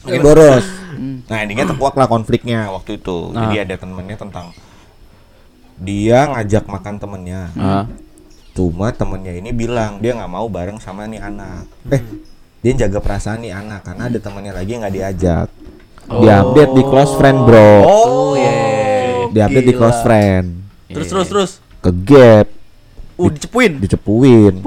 Makin 0.00 0.20
boros. 0.20 0.64
Nah, 1.26 1.38
intinya 1.40 1.64
terkuak 1.66 1.94
lah 1.94 2.06
konfliknya 2.06 2.68
waktu 2.68 2.96
itu. 2.96 3.30
Jadi 3.30 3.56
Ah. 3.56 3.64
ada 3.64 3.76
temennya 3.76 4.16
tentang 4.16 4.46
dia 5.76 6.28
ngajak 6.28 6.64
makan 6.66 6.94
temennya. 6.96 7.42
Ah. 7.54 7.84
Cuma 8.50 8.90
temennya 8.90 9.32
ini 9.32 9.50
bilang 9.50 9.96
dia 9.98 10.12
nggak 10.12 10.28
mau 10.28 10.44
bareng 10.46 10.76
sama 10.76 11.06
nih 11.06 11.22
anak. 11.22 11.64
Eh, 11.88 12.02
dia 12.60 12.72
jaga 12.78 12.98
perasaan 12.98 13.40
nih 13.40 13.52
anak 13.52 13.80
karena 13.82 14.02
ada 14.06 14.18
temennya 14.18 14.52
lagi 14.52 14.70
yang 14.70 14.80
nggak 14.80 14.94
diajak. 14.94 15.48
Dia 16.10 16.34
update 16.42 16.72
di 16.72 16.82
close 16.82 17.14
friend, 17.14 17.38
bro. 17.42 17.70
Oh, 17.82 18.32
iya. 18.34 18.52
Dia 19.30 19.42
update 19.46 19.64
di 19.64 19.72
gila. 19.72 19.80
close 19.80 20.00
friend. 20.02 20.46
Terus 20.86 21.06
terus 21.06 21.26
terus. 21.28 21.50
Ke 21.78 21.90
gap, 21.94 22.46
Uh, 23.14 23.28
dicepuin. 23.28 23.76
dicepuin. 23.78 24.64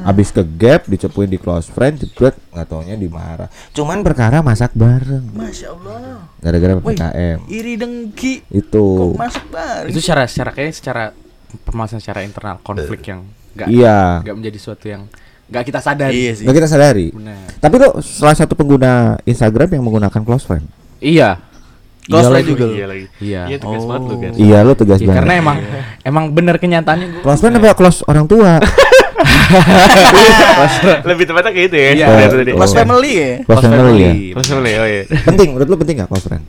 Abis 0.00 0.30
ke 0.30 0.40
gap, 0.40 0.86
dicepuin 0.86 1.26
di 1.26 1.36
close 1.36 1.66
friend, 1.66 1.98
jebret, 1.98 2.38
nggak 2.48 2.64
taunya 2.64 2.94
dimarah. 2.94 3.50
Cuman 3.70 4.00
perkara 4.00 4.40
masak 4.40 4.72
bareng, 4.72 5.26
Masya 5.30 5.70
Allah. 5.70 6.24
gara-gara. 6.38 6.78
PPKM. 6.78 7.38
Iri 7.46 7.74
dengki. 7.74 8.46
Itu. 8.48 9.12
Kok 9.12 9.18
masuk 9.18 9.44
bareng? 9.50 9.90
Itu 9.90 9.98
secara 9.98 10.24
secara 10.24 10.50
kayaknya 10.50 10.72
secara 10.72 11.04
permasalahan 11.60 12.00
secara 12.00 12.20
internal 12.22 12.56
konflik 12.60 13.02
yang 13.04 13.26
enggak 13.52 13.68
Iya. 13.68 14.22
enggak 14.22 14.36
menjadi 14.38 14.58
suatu 14.62 14.86
yang 14.86 15.02
enggak 15.50 15.64
kita 15.66 15.80
sadari. 15.80 16.14
Iya 16.16 16.32
sih. 16.32 16.44
Nggak 16.44 16.56
kita 16.56 16.68
sadari. 16.68 17.06
Benar. 17.10 17.36
Tapi 17.58 17.74
lo 17.76 17.88
salah 18.00 18.34
satu 18.34 18.54
pengguna 18.54 18.92
Instagram 19.22 19.68
yang 19.70 19.82
menggunakan 19.82 20.20
close 20.20 20.42
friend. 20.42 20.64
Iya. 20.98 21.42
Close 22.02 22.22
Iya 22.22 22.30
friend 22.30 22.36
lagi. 22.36 22.48
juga. 22.48 22.64
Iya 22.68 22.86
lagi. 22.86 23.06
Iya. 23.20 23.42
Iya 23.46 23.56
tegas 23.58 23.84
banget 23.84 24.02
lu 24.02 24.14
kan. 24.16 24.32
Iya 24.34 24.58
lo 24.60 24.72
tegas 24.72 24.98
Ya, 24.98 25.04
banget. 25.04 25.18
karena 25.20 25.34
emang 25.36 25.56
emang 26.02 26.24
bener 26.30 26.56
kenyataannya 26.56 27.06
gua. 27.10 27.22
close 27.22 27.40
friend 27.40 27.54
apa 27.56 27.74
close 27.74 27.98
orang 28.04 28.24
tua? 28.24 28.52
Lebih 31.04 31.24
tepatnya 31.26 31.50
kayak 31.50 31.66
itu 31.66 31.76
ya. 31.76 31.90
Iya. 31.92 32.06
Close 32.54 32.72
Oh. 32.72 32.78
family 32.78 33.10
ya? 33.12 33.30
Close 33.44 33.62
family 33.62 33.94
ya. 33.98 34.12
Close 34.34 34.48
family. 34.48 34.72
Oh 34.72 34.86
iya. 34.86 35.02
penting 35.22 35.48
menurut 35.50 35.68
lo 35.68 35.76
penting 35.76 35.96
nggak 35.98 36.08
close 36.08 36.24
friend? 36.24 36.44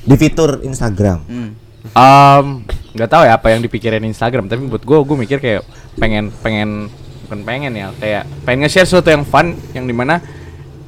Di 0.00 0.14
fitur 0.16 0.62
Instagram. 0.62 1.18
Hmm. 1.26 1.50
Um, 1.90 2.46
nggak 2.92 3.08
tahu 3.08 3.22
ya 3.24 3.32
apa 3.34 3.46
yang 3.48 3.60
dipikirin 3.60 4.02
Instagram, 4.02 4.46
tapi 4.46 4.64
buat 4.66 4.80
gue 4.80 4.98
gue 5.00 5.16
mikir 5.18 5.38
kayak 5.38 5.62
pengen 5.96 6.28
pengen 6.40 6.92
bukan 7.30 7.46
pengen 7.46 7.78
ya 7.78 7.94
kayak 7.94 8.26
pengen 8.42 8.66
nge-share 8.66 8.90
sesuatu 8.90 9.06
yang 9.14 9.22
fun 9.22 9.54
yang 9.70 9.86
di 9.86 9.94
mana 9.94 10.18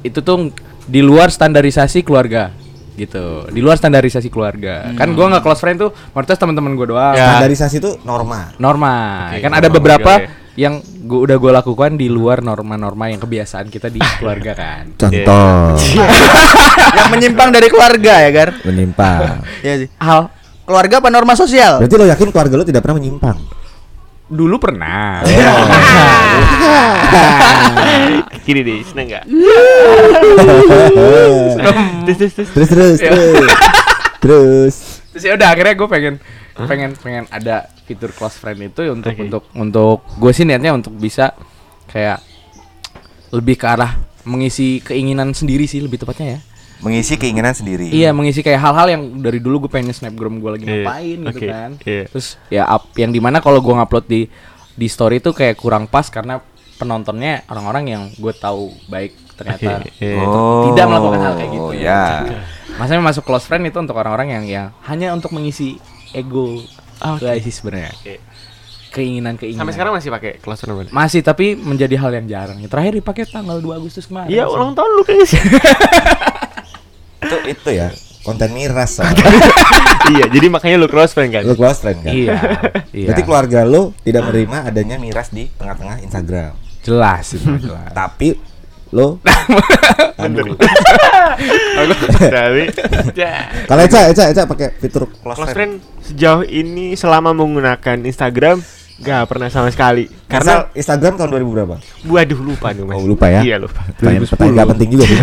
itu 0.03 0.19
tuh 0.19 0.51
di 0.83 0.99
luar 0.99 1.31
standarisasi 1.31 2.03
keluarga 2.03 2.51
gitu. 2.99 3.47
Di 3.47 3.63
luar 3.63 3.79
standarisasi 3.79 4.27
keluarga. 4.27 4.91
Kan 4.93 5.15
gua 5.15 5.31
nggak 5.31 5.43
close 5.47 5.63
friend 5.63 5.79
tuh 5.79 5.95
mayoritas 6.11 6.35
teman-teman 6.35 6.75
gue 6.75 6.87
doang. 6.91 7.15
Standarisasi 7.15 7.75
itu 7.79 7.91
norma. 8.03 8.53
norma. 8.59 8.95
Oke, 9.33 9.39
kan 9.39 9.53
ada 9.55 9.71
beberapa 9.71 10.11
boleh. 10.19 10.53
yang 10.59 10.83
gua 11.07 11.19
udah 11.31 11.37
gue 11.39 11.51
lakukan 11.63 11.91
di 11.95 12.07
luar 12.11 12.45
norma-norma 12.45 13.09
yang 13.09 13.23
kebiasaan 13.23 13.71
kita 13.71 13.87
di 13.87 14.03
keluarga 14.19 14.51
kan. 14.53 14.93
Contoh. 15.01 15.79
Yang 16.93 17.09
menyimpang 17.09 17.49
dari 17.49 17.67
keluarga 17.73 18.13
ya 18.21 18.29
gar? 18.29 18.49
Menyimpang. 18.61 19.41
Iya 19.65 19.73
sih. 19.81 19.87
Hal 19.97 20.29
keluarga 20.61 21.01
apa 21.01 21.09
norma 21.09 21.33
sosial? 21.33 21.81
Berarti 21.81 21.95
lo 21.97 22.05
yakin 22.05 22.29
keluarga 22.29 22.53
lo 22.61 22.65
tidak 22.65 22.85
pernah 22.85 23.01
menyimpang? 23.01 23.62
Dulu 24.33 24.57
pernah 24.57 25.21
Gini 28.43 28.59
deh, 28.59 28.83
seneng 28.83 29.07
nggak? 29.07 29.23
terus 32.03 32.17
terus 32.17 32.49
terus 32.51 32.67
terus. 32.67 32.99
terus. 34.19 34.75
Terus 35.13 35.23
ya 35.23 35.33
udah 35.39 35.47
akhirnya 35.53 35.73
gue 35.79 35.87
pengen 35.87 36.15
pengen 36.53 36.91
pengen 36.99 37.23
ada 37.31 37.71
fitur 37.87 38.11
close 38.11 38.35
friend 38.35 38.73
itu 38.73 38.83
untuk 38.91 39.15
Oke. 39.15 39.21
untuk 39.23 39.43
untuk 39.55 39.97
gue 40.19 40.31
sih 40.35 40.43
niatnya 40.43 40.75
untuk 40.75 40.91
bisa 40.97 41.31
kayak 41.87 42.19
lebih 43.31 43.55
ke 43.57 43.65
arah 43.65 43.95
mengisi 44.27 44.83
keinginan 44.83 45.31
sendiri 45.31 45.63
sih 45.69 45.79
lebih 45.79 46.03
tepatnya 46.03 46.37
ya. 46.37 46.39
Mengisi 46.83 47.15
keinginan 47.15 47.51
sendiri. 47.51 47.87
Iya 47.87 48.11
mengisi 48.11 48.39
kayak 48.39 48.59
hal-hal 48.59 48.87
yang 48.89 49.01
dari 49.17 49.39
dulu 49.39 49.65
gue 49.65 49.71
pengen 49.71 49.89
snapgram 49.89 50.37
gue 50.37 50.51
lagi 50.51 50.63
Iya, 50.63 50.75
ngapain 50.77 51.17
gitu 51.17 51.29
oke, 51.33 51.47
kan. 51.47 51.71
iya. 51.81 52.03
Terus 52.05 52.27
ya 52.47 52.63
up 52.67 52.91
yang 52.93 53.09
di 53.09 53.17
mana 53.17 53.39
kalau 53.39 53.57
gue 53.57 53.71
ngupload 53.71 54.05
di 54.05 54.27
di 54.73 54.87
story 54.87 55.17
itu 55.17 55.31
kayak 55.31 55.55
kurang 55.55 55.85
pas 55.85 56.05
karena 56.07 56.43
penontonnya 56.75 57.45
orang-orang 57.47 57.83
yang 57.87 58.03
gue 58.11 58.33
tahu 58.33 58.73
baik 58.85 59.15
ternyata 59.33 59.79
Oke, 59.79 59.89
iya. 59.97 60.25
tidak 60.67 60.85
melakukan 60.85 61.19
hal 61.19 61.33
kayak 61.35 61.51
gitu. 61.51 61.63
Oh, 61.63 61.71
ya. 61.71 62.01
Masanya 62.73 63.01
masuk 63.01 63.23
close 63.23 63.45
friend 63.45 63.63
itu 63.63 63.77
untuk 63.77 63.93
orang-orang 63.93 64.27
yang 64.31 64.43
yang 64.43 64.67
hanya 64.83 65.09
untuk 65.09 65.31
mengisi 65.31 65.77
ego 66.11 66.59
Ah, 66.99 67.15
oke. 67.15 67.23
guys 67.23 67.41
sih 67.41 67.53
sebenarnya. 67.53 67.93
Oke. 67.95 68.17
Keinginan-keinginan. 68.89 69.57
Sampai 69.57 69.73
sekarang 69.73 69.93
masih 69.93 70.09
pakai 70.09 70.31
close 70.37 70.61
friend 70.61 70.89
masih 70.89 71.21
tapi 71.21 71.53
menjadi 71.53 71.97
hal 71.97 72.11
yang 72.11 72.27
jarang. 72.27 72.57
Terakhir 72.61 72.93
dipakai 72.95 73.23
tanggal 73.25 73.57
2 73.57 73.73
Agustus 73.73 74.05
kemarin. 74.05 74.29
Iya, 74.29 74.45
sih. 74.45 74.53
ulang 74.53 74.73
tahun 74.73 74.89
lu 74.91 75.01
kayaknya 75.01 75.27
sih. 75.33 75.41
Itu 77.33 77.49
itu 77.49 77.69
ya 77.73 77.89
konten 78.23 78.49
miras. 78.55 78.97
Iya, 80.03 80.27
jadi 80.27 80.51
makanya 80.51 80.83
lu 80.83 80.91
close 80.91 81.15
friend 81.15 81.31
kan? 81.31 81.47
lo 81.47 81.55
close 81.55 81.79
friend 81.79 82.03
kan? 82.03 82.11
Iya. 82.11 82.35
iya. 82.91 83.07
Berarti 83.07 83.23
keluarga 83.23 83.63
lo 83.63 83.95
tidak 84.03 84.27
menerima 84.27 84.67
adanya 84.67 84.99
miras 84.99 85.31
di 85.31 85.47
tengah-tengah 85.55 86.03
Instagram. 86.03 86.51
jelas 86.83 87.23
itu 87.31 87.47
jelas. 87.63 87.87
Tapi 88.03 88.35
lo. 88.91 89.23
Tapi 92.19 92.63
ya. 93.15 93.47
Kalau 93.63 93.81
Eca, 93.87 94.11
Eca, 94.11 94.23
Eca 94.27 94.43
pakai 94.43 94.75
fitur 94.75 95.07
close, 95.07 95.39
close 95.39 95.55
friend. 95.55 95.79
friend 95.79 96.03
sejauh 96.03 96.43
ini 96.43 96.99
selama 96.99 97.31
menggunakan 97.31 98.03
Instagram 98.03 98.59
Gak 98.99 99.25
pernah 99.25 99.47
sama 99.49 99.71
sekali 99.73 100.05
Karena 100.27 100.67
Instagram 100.75 101.15
tahun 101.15 101.31
2000 101.41 101.55
berapa? 101.55 101.75
Waduh 102.11 102.39
lupa 102.43 102.75
nih 102.75 102.83
mas 102.83 102.95
Oh, 102.99 103.07
lupa 103.07 103.25
ya? 103.31 103.41
Iya 103.41 103.55
lupa 103.63 103.81
Pertanyaan, 103.95 104.27
pertanyaan 104.27 104.59
gak 104.59 104.69
penting 104.75 104.89
juga 104.91 105.03
sih. 105.07 105.17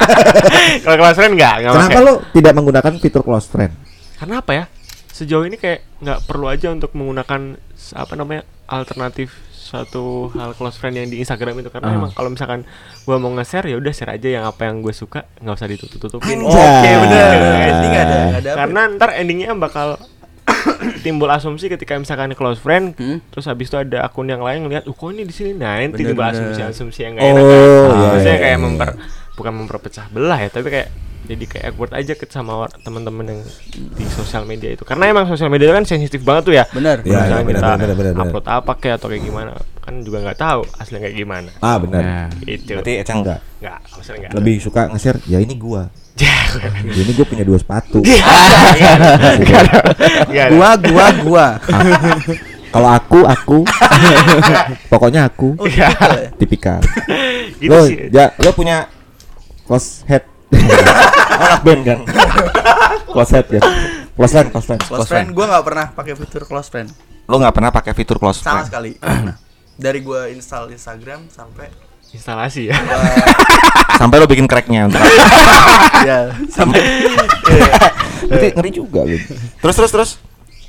Kalau 0.84 0.96
close 0.96 1.16
friend 1.16 1.34
gak, 1.34 1.54
gak 1.60 1.72
Kenapa 1.72 1.90
pakai. 1.90 2.02
lo 2.02 2.12
tidak 2.30 2.52
menggunakan 2.52 2.92
fitur 2.96 3.22
close 3.22 3.46
friend? 3.46 3.72
Karena 4.16 4.34
apa 4.38 4.52
ya? 4.52 4.64
Sejauh 5.10 5.44
ini 5.44 5.54
kayak 5.54 5.84
nggak 5.98 6.18
perlu 6.24 6.46
aja 6.46 6.68
untuk 6.68 6.92
menggunakan 6.92 7.56
apa 7.92 8.12
namanya 8.14 8.42
alternatif 8.66 9.32
suatu 9.52 10.32
hal 10.32 10.50
close 10.52 10.74
friend 10.74 10.94
yang 10.94 11.06
di 11.06 11.18
Instagram 11.18 11.60
itu 11.60 11.68
karena 11.68 11.88
Ah. 11.88 11.96
emang 11.96 12.10
kalau 12.10 12.26
misalkan 12.28 12.66
gua 13.04 13.16
mau 13.16 13.30
nge-share 13.30 13.66
ya 13.66 13.76
udah 13.76 13.92
share 13.92 14.10
aja 14.10 14.28
yang 14.30 14.44
apa 14.44 14.64
yang 14.64 14.80
gue 14.80 14.90
suka 14.90 15.28
nggak 15.38 15.54
usah 15.54 15.68
ditutup-tutupin. 15.68 16.40
Oke 16.40 16.58
bener 16.96 17.22
Gitu, 17.30 17.48
guys. 17.52 17.70
Ini 17.72 17.86
nggak 17.86 18.02
ada 18.02 18.16
ada 18.16 18.48
apa. 18.48 18.56
Karena 18.56 18.80
ntar 18.90 19.10
endingnya 19.14 19.52
bakal 19.54 19.88
timbul 21.04 21.28
asumsi 21.28 21.68
ketika 21.68 21.94
misalkan 21.94 22.32
close 22.32 22.58
friend 22.58 22.92
Hmm. 22.94 23.22
terus 23.28 23.46
habis 23.46 23.68
itu 23.68 23.76
ada 23.76 24.02
akun 24.02 24.26
yang 24.26 24.40
lain 24.40 24.60
ngeliat 24.62 24.84
uh 24.84 24.92
kok 24.92 25.08
ini 25.08 25.22
di 25.22 25.32
sini 25.32 25.54
nah 25.54 25.76
nanti 25.76 25.94
Bener, 25.96 26.10
timbul 26.10 26.26
asumsi-asumsi 26.26 27.00
yang 27.02 27.14
Oh, 27.14 27.18
gak 27.18 27.28
enak 27.28 27.42
kan 27.42 27.54
iya, 27.54 28.18
iya, 28.18 28.34
kayak 28.36 28.44
iya. 28.48 28.56
memper 28.58 28.90
bukan 29.40 29.52
memperpecah 29.56 30.06
belah 30.08 30.36
ya 30.38 30.48
tapi 30.48 30.68
kayak 30.68 30.88
jadi 31.22 31.44
kayak 31.46 31.64
awkward 31.68 31.92
aja 31.92 32.12
ke 32.12 32.24
sama 32.26 32.52
teman-teman 32.78 33.22
yang 33.24 33.40
di 33.70 34.04
sosial 34.08 34.42
media 34.42 34.68
itu 34.68 34.82
karena 34.82 35.04
emang 35.06 35.24
sosial 35.24 35.46
media 35.46 35.68
itu 35.68 35.74
kan 35.74 35.84
sensitif 35.84 36.20
banget 36.20 36.42
tuh 36.42 36.54
ya 36.54 36.64
Bener 36.68 37.00
Iya, 37.00 37.12
Misalnya 37.22 37.28
iya, 37.30 37.44
benar, 37.44 37.60
kita 37.60 37.68
benar, 37.70 37.78
benar, 37.94 38.12
benar. 38.12 38.24
upload 38.26 38.46
apa 38.46 38.72
kayak 38.74 38.94
atau 38.96 39.08
kayak 39.08 39.22
gimana 39.22 39.52
kan 39.80 39.94
juga 40.00 40.18
nggak 40.22 40.38
tahu 40.38 40.60
aslinya 40.74 41.00
kayak 41.02 41.16
gimana 41.16 41.50
Ah 41.58 41.76
benar. 41.76 42.02
Nah. 42.02 42.28
itu 42.42 42.72
Berarti 42.72 42.92
Eca 42.98 43.12
enggak. 43.14 43.38
nggak 43.56 43.78
maksudnya 43.90 44.18
nggak 44.18 44.32
Lebih 44.34 44.54
suka 44.58 44.80
nge-share 44.88 45.18
ya 45.24 45.38
ini 45.38 45.54
gua. 45.54 45.82
Ya, 46.16 46.36
Ya, 46.82 47.00
ini 47.00 47.12
gua 47.12 47.24
punya 47.24 47.44
dua 47.44 47.56
sepatu. 47.56 48.00
ada. 49.54 49.78
Gua 50.48 50.70
gua 50.78 51.06
gua 51.20 51.46
Kalau 52.70 52.88
aku 52.88 53.18
aku 53.24 53.58
pokoknya 54.92 55.26
aku 55.26 55.58
Oh 55.58 55.66
gitu 55.66 55.78
ya 55.78 55.90
tipikal. 56.38 56.78
gitu 57.58 57.66
lo 57.68 57.82
ya 58.08 58.30
lo 58.36 58.50
punya 58.52 58.86
close 59.70 60.02
head. 60.04 60.26
Anak 61.30 61.62
band 61.62 61.82
kan. 61.86 61.98
close 63.06 63.30
head 63.30 63.46
ya. 63.48 63.62
Close 64.12 64.34
friend, 64.34 64.48
close 64.50 64.66
friend. 64.66 64.80
Close 64.82 65.06
friend 65.06 65.28
Gua 65.30 65.46
nggak 65.48 65.64
pernah 65.64 65.86
pakai 65.88 66.12
fitur 66.12 66.42
close 66.44 66.68
friend 66.68 66.90
Lo 67.24 67.38
nggak 67.38 67.54
pernah 67.54 67.70
pakai 67.70 67.94
fitur 67.94 68.18
close 68.18 68.42
Sama 68.42 68.60
friend? 68.60 68.68
sekali 68.68 68.90
Dari 69.78 70.02
gua 70.02 70.28
install 70.28 70.68
Instagram 70.70 71.30
sampai 71.30 71.70
instalasi 72.10 72.68
ya 72.68 72.76
gua 72.76 73.00
Sampai 74.02 74.20
lo 74.20 74.26
bikin 74.26 74.44
cracknya 74.44 74.90
untuk 74.90 75.00
ya 76.08 76.34
sampai 76.48 76.80
Berarti 78.28 78.48
ngeri 78.52 78.70
juga 78.70 79.00
lo. 79.04 79.16
Terus 79.56 79.74
terus 79.78 79.90
terus. 79.90 80.10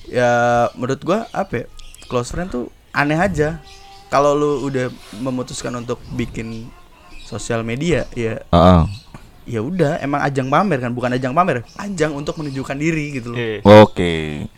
ya 0.08 0.32
menurut 0.76 1.02
gua 1.02 1.28
apa 1.32 1.64
ya 1.64 1.66
close 2.08 2.32
friend 2.32 2.52
tuh 2.52 2.66
aneh 2.92 3.16
aja 3.16 3.60
kalau 4.08 4.32
lu 4.32 4.64
udah 4.64 4.88
memutuskan 5.18 5.72
untuk 5.74 6.00
bikin 6.14 6.72
sosial 7.32 7.62
media 7.62 8.04
ya 8.12 8.42
Heeh. 8.46 8.82
ya 9.48 9.60
udah 9.60 9.98
emang 9.98 10.20
ajang 10.22 10.46
pamer 10.46 10.78
kan 10.78 10.92
bukan 10.92 11.10
ajang 11.12 11.32
pamer 11.32 11.62
ajang 11.76 12.12
untuk 12.12 12.36
menunjukkan 12.36 12.76
diri 12.76 13.06
gitu 13.14 13.32
loh 13.32 13.38
Iya. 13.38 13.58
Oke. 13.82 14.12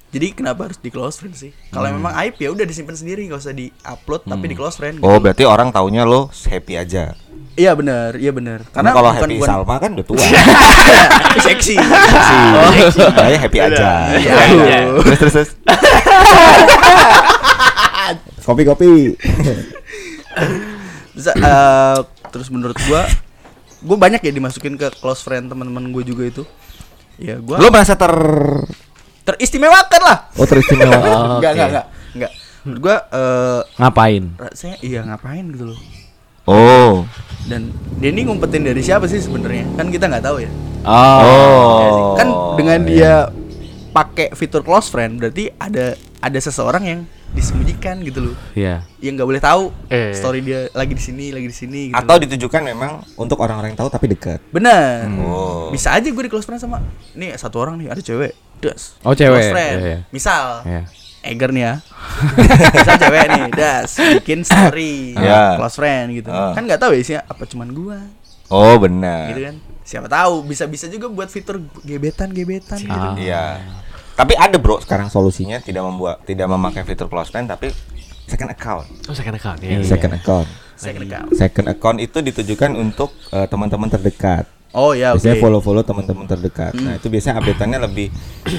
jadi 0.10 0.26
kenapa 0.32 0.66
harus 0.66 0.78
di 0.78 0.90
close 0.90 1.16
friend 1.16 1.34
sih 1.34 1.50
kalau 1.70 1.88
memang 1.88 2.12
aib 2.20 2.34
ya 2.36 2.50
udah 2.50 2.64
disimpan 2.64 2.94
sendiri 2.94 3.24
gak 3.26 3.40
usah 3.40 3.52
di 3.52 3.70
upload 3.84 4.22
tapi 4.24 4.46
di 4.46 4.54
close 4.54 4.76
friend 4.76 5.00
Oh, 5.00 5.14
gitu. 5.14 5.22
berarti 5.24 5.44
orang 5.44 5.68
taunya 5.70 6.04
lo 6.04 6.28
happy 6.30 6.74
aja. 6.76 7.14
iya 7.54 7.72
bener 7.72 8.12
iya 8.16 8.30
bener 8.30 8.60
Karena 8.68 8.92
kalau 8.92 9.10
bukan 9.10 9.20
happy 9.24 9.34
bukan 9.38 9.48
Salma 9.48 9.76
kan 9.78 9.90
udah 9.94 10.04
tua. 10.04 10.20
seksi 11.44 11.76
Oh, 11.78 12.70
Makanya 13.10 13.38
happy 13.40 13.58
aja. 13.60 13.88
Iya, 14.16 14.34
iya. 14.50 14.78
Terus 15.00 15.18
terus 15.20 15.34
terus. 15.34 15.50
Kopi 18.44 18.64
kopi. 18.64 18.92
Bisa, 21.14 21.32
eh, 21.32 21.98
terus 22.34 22.50
menurut 22.50 22.74
gua 22.90 23.06
gua 23.86 23.98
banyak 24.02 24.26
ya 24.26 24.32
dimasukin 24.34 24.74
ke 24.74 24.90
close 24.98 25.22
friend 25.22 25.54
teman-teman 25.54 25.94
gue 25.94 26.04
juga 26.04 26.24
itu 26.26 26.44
ya 27.22 27.38
gua 27.38 27.62
Lo 27.62 27.70
merasa 27.70 27.94
ter 27.94 28.10
teristimewakan 29.24 30.02
lah 30.02 30.18
Oh 30.36 30.50
teristimewa. 30.50 30.98
Enggak, 31.38 31.52
enggak, 31.54 31.68
enggak. 31.70 31.86
Enggak. 32.18 32.32
Menurut 32.66 32.80
gua 32.82 32.98
eh 33.14 33.62
Ngapain? 33.78 34.24
rasanya 34.42 34.78
iya 34.82 35.00
ngapain 35.06 35.46
gitu 35.54 35.66
loh. 35.72 35.80
Oh. 36.44 37.08
Dan 37.48 37.72
dia 38.04 38.12
ini 38.12 38.28
ngumpetin 38.28 38.68
dari 38.68 38.84
siapa 38.84 39.08
sih 39.08 39.22
sebenarnya? 39.22 39.64
Kan 39.80 39.88
kita 39.94 40.12
nggak 40.12 40.26
tahu 40.26 40.44
ya. 40.44 40.52
Oh. 40.84 42.18
Kan 42.20 42.28
dengan 42.60 42.80
dia 42.84 43.14
pakai 43.94 44.34
fitur 44.34 44.66
close 44.66 44.90
friend 44.90 45.22
berarti 45.22 45.54
ada 45.56 45.94
ada 46.20 46.40
seseorang 46.42 46.84
yang 46.84 47.00
disembunyikan 47.34 48.00
gitu 48.00 48.20
loh. 48.24 48.36
Iya. 48.54 48.86
Yang 48.98 49.14
nggak 49.16 49.28
boleh 49.28 49.42
tahu 49.42 49.64
Eh. 49.88 50.14
story 50.14 50.40
dia 50.40 50.70
lagi 50.72 50.94
di 50.94 51.02
sini, 51.02 51.26
lagi 51.30 51.46
di 51.46 51.56
sini 51.56 51.82
gitu. 51.90 51.98
Atau 51.98 52.16
loh. 52.16 52.22
ditujukan 52.24 52.62
memang 52.64 52.92
untuk 53.16 53.38
orang-orang 53.38 53.74
yang 53.74 53.80
tahu 53.80 53.90
tapi 53.90 54.06
dekat. 54.08 54.40
benar. 54.48 55.10
Oh. 55.20 55.68
Bisa 55.68 55.92
aja 55.92 56.06
gue 56.06 56.24
di 56.24 56.30
close 56.30 56.44
friend 56.44 56.58
sama 56.58 56.80
nih 57.12 57.34
satu 57.34 57.58
orang 57.58 57.76
nih 57.76 57.90
ada 57.90 58.00
cewek. 58.00 58.34
Das. 58.58 58.96
Oh, 59.02 59.12
cewek. 59.12 59.34
Close 59.34 59.52
friend. 59.52 59.76
Iya, 59.76 59.86
iya. 59.86 60.00
Misal 60.08 60.44
Iya. 60.64 60.82
Eger 61.24 61.50
nih 61.50 61.64
ya 61.64 61.74
Misal 62.76 62.96
cewek 62.98 63.26
nih 63.30 63.44
Das 63.50 63.92
Bikin 63.96 64.44
story 64.44 65.16
Ya. 65.20 65.56
Close 65.56 65.76
friend 65.76 66.12
gitu 66.14 66.28
Ah. 66.28 66.52
Kan 66.52 66.64
gak 66.64 66.80
tahu 66.80 66.92
ya 66.92 67.00
isinya 67.00 67.22
Apa 67.26 67.44
cuman 67.44 67.72
gua 67.72 68.00
Oh 68.48 68.76
benar. 68.78 69.32
Gitu 69.32 69.40
kan 69.42 69.56
Siapa 69.82 70.08
tahu 70.08 70.44
Bisa-bisa 70.44 70.88
juga 70.88 71.08
buat 71.08 71.28
fitur 71.28 71.64
Gebetan-gebetan 71.80 72.76
gitu 72.78 72.92
Ah. 72.92 73.16
Iya. 73.16 73.44
Tapi 74.14 74.34
ada 74.38 74.58
bro 74.62 74.78
sekarang 74.78 75.10
solusinya 75.10 75.58
tidak 75.58 75.82
membuat 75.84 76.22
tidak 76.24 76.46
memakai 76.46 76.86
fitur 76.86 77.10
close 77.10 77.34
friend 77.34 77.50
tapi 77.50 77.74
second 78.30 78.54
account. 78.54 78.86
oh 79.10 79.16
second 79.16 79.36
account 79.36 79.58
ya 79.60 79.78
Iya. 79.78 79.86
Second 79.90 80.14
account. 80.16 80.48
Second 80.74 81.04
account 81.06 81.28
Second 81.34 81.68
account 81.70 81.98
itu 82.02 82.18
ditujukan 82.22 82.72
untuk 82.78 83.10
eh, 83.30 83.48
teman-teman 83.50 83.90
terdekat. 83.90 84.46
Oh 84.74 84.92
ya, 84.92 85.14
oke. 85.14 85.22
biasanya 85.22 85.38
follow-follow 85.38 85.86
teman-teman 85.86 86.26
terdekat. 86.26 86.74
Nah, 86.76 86.98
itu 86.98 87.06
biasanya 87.06 87.38
update-annya 87.38 87.78
lebih 87.80 88.10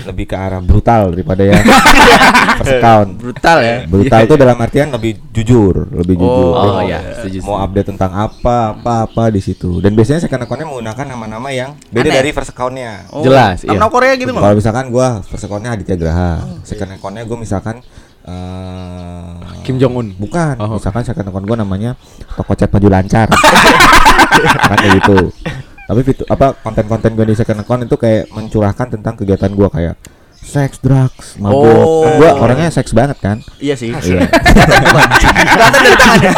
lebih 0.06 0.24
ke 0.24 0.36
arah 0.38 0.62
brutal 0.62 1.10
daripada 1.10 1.42
yang 1.42 1.58
first 2.62 2.70
account. 2.72 3.08
Brutal 3.18 3.58
ya. 3.58 3.76
Brutal 3.82 4.20
itu 4.22 4.34
dalam 4.36 4.54
artian 4.56 4.88
lebih 4.88 5.18
jujur, 5.28 5.90
lebih 5.90 6.14
jujur. 6.14 6.54
Oh, 6.54 6.78
iya, 6.80 7.02
mau- 7.02 7.14
setuju, 7.18 7.38
Mau 7.42 7.58
update 7.58 7.88
tentang 7.90 8.14
apa, 8.14 8.56
apa, 8.72 9.10
apa 9.10 9.24
di 9.28 9.42
situ. 9.42 9.82
Dan 9.82 9.92
biasanya 9.92 10.22
second 10.22 10.38
account-nya 10.40 10.70
menggunakan 10.70 11.04
nama-nama 11.04 11.48
yang 11.50 11.74
beda 11.90 12.06
Aneh. 12.06 12.14
dari 12.16 12.30
first 12.30 12.54
account-nya. 12.54 13.10
Oh, 13.10 13.26
Jelas, 13.26 13.60
iya. 13.60 13.74
Terminal 13.74 13.90
Korea 13.90 14.14
gitu 14.14 14.30
Kalau 14.30 14.54
misalkan 14.54 14.84
gua 14.88 15.18
first 15.20 15.44
account-nya 15.44 15.74
Aditya 15.74 15.98
Graha, 15.98 16.62
second 16.62 16.94
account-nya 16.94 17.26
gua 17.26 17.36
misalkan 17.36 17.82
eh 18.24 19.34
Kim 19.62 19.76
Jong 19.76 19.94
Un. 19.94 20.08
Bukan, 20.14 20.54
Oh. 20.56 20.78
misalkan 20.78 21.02
second 21.02 21.26
account 21.26 21.42
gua 21.42 21.58
namanya 21.58 21.98
toko 22.32 22.54
cat 22.54 22.70
maju 22.70 22.88
lancar. 22.88 23.26
kan 24.70 24.78
kayak 24.78 25.02
gitu. 25.02 25.18
Tapi 25.84 26.00
fitur 26.00 26.24
apa 26.32 26.56
konten-konten 26.56 27.12
gue 27.12 27.26
di 27.28 27.36
second 27.36 27.60
account 27.60 27.84
itu 27.84 27.96
kayak 27.96 28.32
mencurahkan 28.32 28.88
tentang 28.96 29.14
kegiatan 29.20 29.52
gua 29.52 29.68
kayak 29.68 30.00
seks, 30.44 30.80
drugs, 30.80 31.36
mabuk. 31.40 31.64
Oh. 31.64 32.04
Kan 32.04 32.12
gua 32.20 32.30
orangnya 32.36 32.68
seks 32.68 32.92
banget 32.92 33.16
kan. 33.20 33.40
Iya 33.60 33.74
sih. 33.76 33.92
Iya. 33.92 34.24
Kelihatan 35.54 35.80
dari 35.80 35.96
tangannya. 35.96 36.32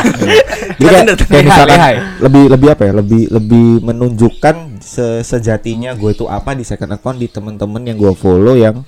Jadi 0.76 0.86
kayak, 0.86 1.04
kayak 1.26 1.44
misalkan 1.46 1.78
lebih 2.22 2.44
lebih 2.50 2.68
apa 2.70 2.82
ya? 2.86 2.92
Lebih 2.94 3.22
lebih 3.30 3.68
menunjukkan 3.82 4.54
se- 4.78 5.22
sejatinya 5.22 5.94
gue 5.98 6.10
itu 6.14 6.26
apa 6.26 6.54
di 6.54 6.62
second 6.62 6.94
account 6.94 7.18
di 7.18 7.26
temen-temen 7.26 7.82
yang 7.82 7.96
gue 7.98 8.12
follow 8.14 8.54
yang 8.54 8.82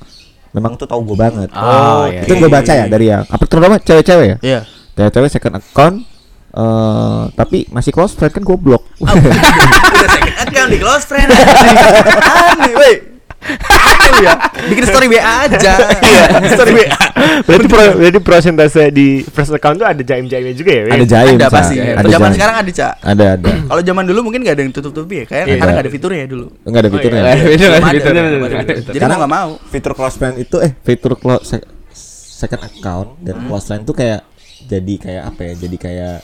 memang 0.54 0.78
tuh 0.78 0.86
tahu 0.86 1.02
gue 1.12 1.18
banget. 1.18 1.48
Oh, 1.52 2.06
iya, 2.08 2.22
itu 2.24 2.34
gue 2.34 2.50
baca 2.50 2.72
ya 2.72 2.86
dari 2.86 3.10
yang 3.10 3.22
apa 3.26 3.44
terutama 3.46 3.78
cewek-cewek 3.78 4.26
ya. 4.26 4.36
Iya. 4.40 4.60
Cewek-cewek 4.94 5.30
second 5.30 5.54
account 5.58 5.96
eh 6.58 7.22
tapi 7.32 7.70
masih 7.70 7.90
close 7.90 8.12
friend 8.12 8.32
kan 8.32 8.42
goblok. 8.42 8.82
Udah 8.98 9.14
second 10.10 10.36
account 10.40 10.68
di 10.68 10.78
close 10.78 11.04
friend. 11.04 11.28
Aneh, 11.30 12.74
woi. 12.74 12.94
Aneh 13.38 14.12
ya. 14.20 14.34
Bikin 14.66 14.84
story 14.84 15.06
WA 15.08 15.22
aja. 15.46 15.74
Iya, 16.02 16.22
story 16.50 16.72
WA. 16.74 16.98
Berarti 17.40 17.66
pro, 17.66 17.82
berarti 17.94 18.18
prosentase 18.20 18.90
di 18.90 19.22
first 19.22 19.54
account 19.54 19.78
tuh 19.78 19.86
ada 19.86 20.02
jaim-jaimnya 20.02 20.50
juga 20.52 20.70
ya? 20.72 20.82
ada 20.90 21.06
jaim, 21.06 21.38
Ada 21.38 21.46
Ca. 21.46 21.54
pasti. 21.54 21.76
Ada 21.78 21.94
Kalau 21.94 22.10
zaman 22.10 22.30
sekarang 22.34 22.56
ada, 22.58 22.70
Cak. 22.74 22.92
ada 22.98 23.24
ada. 23.38 23.50
Kalau 23.70 23.82
zaman 23.84 24.04
dulu 24.04 24.20
mungkin 24.20 24.40
gak 24.42 24.54
ada 24.58 24.62
yang 24.64 24.72
tutup-tutupi 24.74 25.14
ya. 25.14 25.24
Kayak 25.24 25.44
Iya. 25.46 25.56
karena 25.56 25.72
gak 25.72 25.84
ada 25.86 25.92
fiturnya 25.94 26.18
ya 26.18 26.28
dulu. 26.28 26.46
Enggak 26.66 26.80
ada 26.82 26.90
fiturnya. 26.90 27.20
Ada, 27.22 27.30
ada 27.30 27.42
fitur. 27.46 27.70
Jadi 28.90 28.98
Karena- 28.98 29.14
mau 29.14 29.22
gak 29.22 29.32
mau. 29.32 29.48
Fitur 29.70 29.92
close 29.94 30.16
friend 30.16 30.34
itu 30.36 30.56
eh 30.58 30.72
fitur 30.76 31.12
close 31.14 31.42
sec- 31.46 31.70
second 32.34 32.62
account 32.64 33.08
dan 33.20 33.46
close 33.46 33.64
friend 33.64 33.82
tuh 33.82 33.94
kayak 33.94 34.26
jadi 34.66 34.94
kayak 34.98 35.22
apa 35.24 35.40
ya? 35.44 35.52
Jadi 35.56 35.76
kayak 35.78 36.16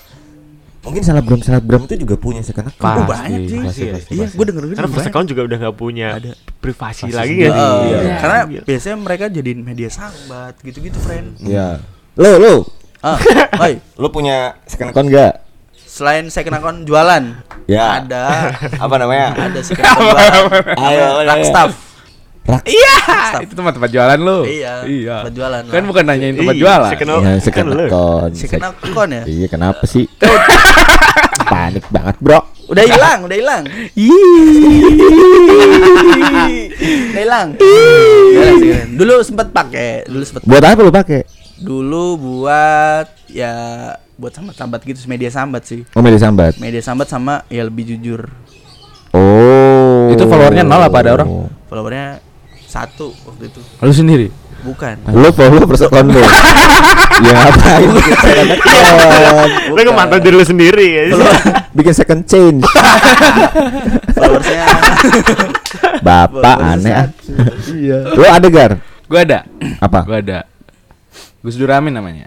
mungkin 0.85 1.01
selebgram 1.01 1.40
selebgram 1.40 1.83
itu 1.83 1.94
juga 1.99 2.14
punya 2.14 2.40
second 2.40 2.68
account. 2.68 2.99
Oh, 2.99 3.07
Pasti, 3.07 3.25
banyak 3.27 3.40
sih. 3.40 3.59
pasti, 3.59 3.83
Iya, 3.83 3.92
pasti, 3.92 4.12
Iya, 4.12 4.25
pasti. 4.25 4.37
gue 4.37 4.44
denger 4.44 4.62
Karena 4.70 4.90
first 4.90 5.09
account 5.09 5.27
juga 5.27 5.42
udah 5.42 5.57
nggak 5.59 5.77
punya 5.77 6.09
privasi 6.55 7.09
lagi 7.09 7.35
kan? 7.40 7.51
Iya, 7.51 7.68
Iya. 7.81 8.14
Karena 8.18 8.38
biasanya 8.62 8.97
mereka 8.99 9.25
jadiin 9.27 9.61
media 9.61 9.88
sambat 9.88 10.55
gitu-gitu, 10.61 10.97
friend. 10.99 11.40
Iya. 11.40 11.81
Lo 12.14 12.31
lo 12.37 12.55
Ah, 13.01 13.20
oi. 13.64 13.77
lo 13.97 14.09
punya 14.09 14.57
second 14.64 14.88
account 14.88 15.09
gak? 15.09 15.44
Selain 15.77 16.27
second 16.27 16.55
account 16.55 16.79
jualan, 16.83 17.25
Ya. 17.66 18.01
ada 18.01 18.51
Apa 18.85 18.97
namanya? 18.97 19.31
ada 19.37 19.61
second 19.61 19.85
account 19.85 20.09
jualan. 20.09 20.33
Ayo, 20.75 21.07
Ada 21.23 21.64
rak. 22.44 22.62
Iya, 22.64 22.96
itu 23.40 23.52
tempat 23.52 23.72
tempat 23.72 23.88
jualan 23.88 24.18
lu. 24.18 24.38
Iya. 24.44 24.85
Iya. 24.85 25.16
Tempat 25.22 25.35
jualan. 25.35 25.62
Kan 25.64 25.74
lah. 25.74 25.87
bukan 25.87 26.04
nanyain 26.04 26.35
tempat 26.35 26.54
Iya, 26.54 26.62
jualan. 26.62 26.90
second 26.90 27.09
Iya, 27.09 27.16
kan 27.50 27.66
lo. 27.66 27.85
account. 27.85 28.33
second 28.35 28.62
account 28.64 29.11
ya? 29.11 29.22
Iya, 29.24 29.46
kenapa 29.48 29.85
sih? 29.85 30.04
Panik 31.44 31.85
banget, 31.88 32.16
Bro. 32.18 32.40
Udah 32.66 32.80
hilang, 32.83 33.18
udah 33.22 33.37
hilang. 33.37 33.62
Udah 37.04 37.20
hilang. 37.20 37.48
Dulu 38.90 39.14
sempet 39.20 39.48
pakai, 39.50 40.04
dulu 40.04 40.22
sempet 40.22 40.42
Buat 40.44 40.64
apa 40.64 40.80
lo 40.80 40.90
pakai? 40.90 41.22
dulu 41.54 42.18
buat 42.18 43.07
ya 43.30 43.54
buat 44.16 44.35
sambat-sambat 44.35 44.83
gitu 44.83 45.07
media 45.07 45.30
sambat 45.30 45.62
sih 45.62 45.87
Oh, 45.94 46.02
media 46.02 46.18
sambat. 46.18 46.59
media 46.59 46.83
sambat 46.83 47.07
sama 47.07 47.46
ya 47.46 47.62
lebih 47.62 47.87
jujur 47.87 48.26
Oh. 49.14 50.11
Itu 50.11 50.26
followernya 50.26 50.61
nol 50.61 50.83
apa 50.83 50.98
ada 50.98 51.14
orang? 51.14 51.46
followernya 51.64 52.18
satu 52.74 53.14
waktu 53.22 53.46
itu 53.46 53.60
Lu 53.78 53.94
sendiri. 53.94 54.26
bukan 54.66 54.98
Lo 55.14 55.30
follow 55.30 55.62
first 55.64 55.87
account 55.87 56.10
lo. 56.10 56.18
ya 57.22 57.30
ngapain 57.30 57.88
account? 57.94 59.50
Lo 59.70 59.80
ngemantau 59.80 60.18
diri 60.18 60.34
lu 60.34 60.42
sendiri 60.42 60.87
ya. 60.90 61.02
bikin 61.70 61.94
second 61.94 62.26
change. 62.26 62.66
followersnya 64.18 64.66
Bapak 66.02 66.56
aneh 66.58 66.92
ah. 66.92 67.06
iya 67.70 67.98
Lo 68.10 68.26
ada 68.26 68.48
gar? 68.50 68.72
Gua 69.06 69.20
ada. 69.22 69.46
Apa? 69.78 70.00
Gua 70.02 70.18
ada. 70.18 70.38
Gus 71.44 71.60
Duramin 71.60 71.92
namanya. 71.92 72.26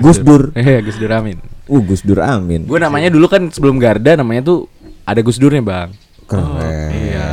Gus 0.00 0.18
Dur. 0.24 0.50
Eh, 0.56 0.80
Gus 0.80 0.96
Duramin. 0.96 1.36
Uh, 1.68 1.82
Gus 1.84 2.00
Dur 2.00 2.24
Amin. 2.24 2.64
Gue 2.64 2.80
namanya 2.80 3.12
dulu 3.12 3.28
kan 3.28 3.52
sebelum 3.52 3.76
Garda 3.76 4.16
namanya 4.16 4.40
tuh 4.40 4.70
ada 5.04 5.20
Gus 5.20 5.36
Durnya, 5.36 5.60
Bang. 5.60 5.92
Keren. 6.26 6.90
iya. 6.92 7.28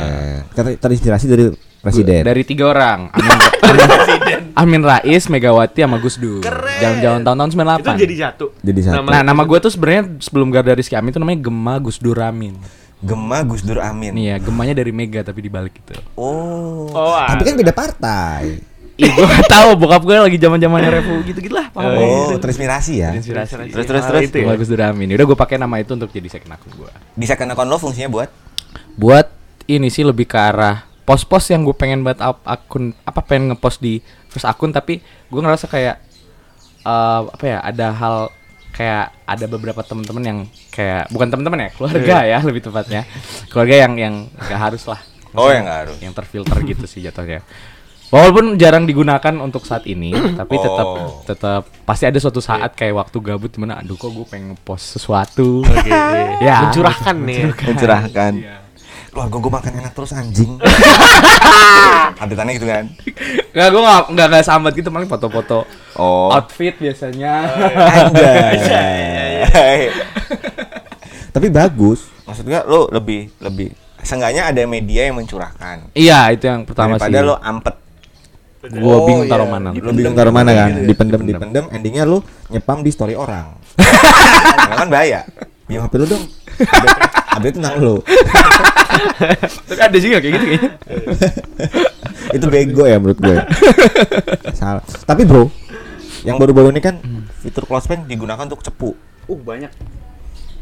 Kata 0.48 0.70
terinspirasi 0.72 1.26
dari 1.26 1.44
presiden. 1.80 2.22
Dari 2.22 2.42
tiga 2.42 2.64
orang. 2.68 3.10
Amin, 3.10 3.38
Amin, 3.60 4.40
Amin 4.54 4.82
Rais, 4.82 5.26
Megawati 5.26 5.82
sama 5.82 5.98
Gus 5.98 6.14
Dur. 6.14 6.40
Jalan-jalan 6.78 7.20
tahun-tahun 7.20 7.50
98. 7.50 7.82
Itu 7.82 8.00
jadi 8.00 8.14
jatuh. 8.20 8.48
Jadi 8.56 8.80
satu. 8.80 8.94
Nama- 8.96 9.10
Nah, 9.10 9.22
nama 9.24 9.42
gue 9.42 9.58
tuh 9.58 9.68
sebenarnya 9.68 10.02
sebelum 10.18 10.48
Garda 10.48 10.72
Rizky 10.72 10.94
Amin 10.94 11.10
tuh 11.10 11.18
namanya 11.18 11.42
Gema 11.42 11.74
Gus 11.78 11.98
Duramin. 11.98 12.54
Gema 13.00 13.42
Gus 13.42 13.60
Dur 13.60 13.78
Amin. 13.78 14.14
Nih 14.14 14.30
ya, 14.30 14.36
gemanya 14.38 14.74
dari 14.74 14.88
Mega 14.88 15.20
tapi 15.20 15.42
dibalik 15.42 15.74
gitu. 15.74 15.98
Oh. 16.14 16.86
Oh, 16.88 17.18
Tapi 17.18 17.42
kan 17.42 17.54
beda 17.54 17.72
partai. 17.72 18.62
Ih, 18.94 19.10
gue 19.10 19.26
gak 19.26 19.50
tahu 19.50 19.74
bokap 19.74 20.06
gue 20.06 20.14
lagi 20.14 20.38
zaman-zamannya 20.38 20.86
revo 20.94 21.18
gitu-gitu 21.20 21.50
lah. 21.50 21.66
Paham 21.68 21.98
Oh, 21.98 22.30
gitu. 22.30 22.38
terinspirasi 22.38 22.92
ya. 22.96 23.10
Inspirasi. 23.10 23.58
Terus 23.66 23.84
terus 23.84 24.00
Ah, 24.00 24.08
terus. 24.08 24.30
itu 24.30 24.38
ya. 24.38 24.46
Gema 24.46 24.54
Gus 24.54 24.70
Duramin. 24.70 25.08
Udah 25.10 25.26
gue 25.26 25.34
pakai 25.36 25.58
nama 25.58 25.74
itu 25.76 25.90
untuk 25.92 26.08
jadi 26.08 26.30
second 26.30 26.54
akun 26.54 26.70
gue. 26.78 26.90
Di 27.10 27.26
second 27.26 27.50
account 27.50 27.66
lo 27.66 27.76
fungsinya 27.76 28.06
buat 28.08 28.30
Buat 28.94 29.26
ini 29.66 29.88
sih 29.88 30.02
lebih 30.02 30.24
ke 30.24 30.36
arah 30.36 30.84
pos-pos 31.02 31.44
yang 31.46 31.62
gue 31.62 31.72
pengen 31.72 32.00
buat 32.00 32.16
up 32.18 32.40
akun 32.42 32.96
apa 33.02 33.20
pengen 33.20 33.52
ngepost 33.52 33.76
di 33.78 34.00
first 34.26 34.44
akun 34.44 34.70
tapi 34.70 35.00
gue 35.02 35.36
ngerasa 35.38 35.66
kayak 35.66 36.00
eh, 36.80 37.20
apa 37.26 37.44
ya 37.44 37.58
ada 37.60 37.86
hal 37.92 38.16
kayak 38.70 39.12
ada 39.22 39.44
beberapa 39.46 39.80
teman-teman 39.80 40.24
yang 40.24 40.38
kayak 40.68 41.06
bukan 41.08 41.28
teman-teman 41.28 41.60
ya 41.60 41.70
keluarga 41.70 42.16
ya 42.24 42.38
lebih 42.40 42.62
tepatnya 42.62 43.04
keluarga 43.46 43.74
yang 43.78 43.92
yang 43.94 44.14
gak 44.40 44.60
harus 44.62 44.84
lah 44.84 45.00
Oh, 45.30 45.50
yang 45.50 45.62
nggak 45.62 45.78
harus. 45.82 45.96
yang 46.00 46.12
terfilter 46.12 46.56
gitu 46.64 46.86
sih 46.86 47.02
jatuhnya 47.02 47.44
walaupun 48.08 48.56
jarang 48.56 48.82
digunakan 48.82 49.34
untuk 49.38 49.62
saat 49.62 49.84
ini 49.84 50.08
tapi 50.40 50.56
tetap 50.56 50.86
Oh. 50.88 51.20
tetap 51.22 51.62
pasti 51.84 52.06
ada 52.06 52.16
suatu 52.16 52.40
saat 52.40 52.72
kayak 52.72 52.96
waktu 52.96 53.16
gabut 53.20 53.50
di 53.50 53.58
mana 53.58 53.76
aduh 53.76 53.94
kok 53.94 54.08
gue 54.08 54.24
pengen 54.24 54.54
ngepost 54.54 54.96
sesuatu 54.96 55.60
Oke. 55.60 55.90
Ya. 56.40 56.64
Mencurahkan 56.64 57.16
nih. 57.18 57.42
mencerahkan. 57.52 58.32
Wah, 59.14 59.26
gue 59.26 59.38
makan 59.48 59.72
enak 59.78 59.92
terus 59.92 60.10
anjing. 60.10 60.58
Update-annya 62.20 62.52
gitu 62.52 62.66
kan. 62.66 62.84
Nggak, 63.50 63.68
gue 63.68 63.80
nggak 63.80 64.00
nggak 64.10 64.26
nggak 64.28 64.44
sambat 64.44 64.72
gitu 64.74 64.90
paling 64.90 65.06
foto-foto 65.06 65.62
Oh. 65.94 66.26
outfit 66.28 66.74
biasanya. 66.74 67.46
Anjay. 68.10 69.78
Tapi 71.34 71.46
bagus. 71.48 72.10
Maksud 72.24 72.42
gua 72.44 72.62
lo 72.64 72.80
lebih 72.90 73.30
lebih 73.38 73.70
seenggaknya 74.00 74.50
ada 74.50 74.62
media 74.64 75.06
yang 75.06 75.16
mencurahkan. 75.16 75.88
iya 75.92 76.28
itu 76.28 76.44
yang 76.44 76.62
pertama 76.62 76.98
Daripada 76.98 77.14
sih. 77.14 77.24
lo 77.24 77.34
ampet. 77.38 77.74
Gue 78.64 78.80
Oh, 78.90 79.04
bingung 79.04 79.24
iya. 79.24 79.32
taruh 79.32 79.46
mana. 79.46 79.68
Lo 79.70 79.90
bingung 79.92 80.16
taruh 80.16 80.32
mana 80.32 80.50
kan? 80.50 80.70
Dipendem 80.82 81.22
dipendem 81.22 81.64
endingnya 81.70 82.02
lo 82.02 82.20
nyepam 82.48 82.80
di 82.80 82.90
story 82.90 83.14
orang. 83.14 83.54
Kan 84.74 84.88
bahaya. 84.88 85.22
Pinjam 85.64 85.82
HP 85.82 85.94
lo 85.96 86.06
dong. 86.06 86.24
Update- 86.54 87.00
Update 87.34 87.56
tentang 87.56 87.74
lo. 87.78 87.94
Tapi 89.64 89.80
ada 89.80 89.98
juga 89.98 90.16
kayak 90.18 90.32
gitu 90.32 90.44
kayaknya. 90.46 90.70
Itu 92.36 92.46
bego 92.46 92.84
ya 92.84 92.96
menurut 92.96 93.18
gue. 93.18 93.36
Salah. 94.52 94.84
Tapi 95.02 95.22
bro, 95.22 95.48
yang 96.22 96.36
baru-baru 96.36 96.68
ini 96.68 96.80
kan 96.80 96.98
fitur 97.38 97.64
close 97.64 97.84
friend 97.84 98.04
digunakan 98.04 98.44
untuk 98.44 98.60
cepu. 98.60 98.94
uh 99.24 99.40
banyak 99.40 99.72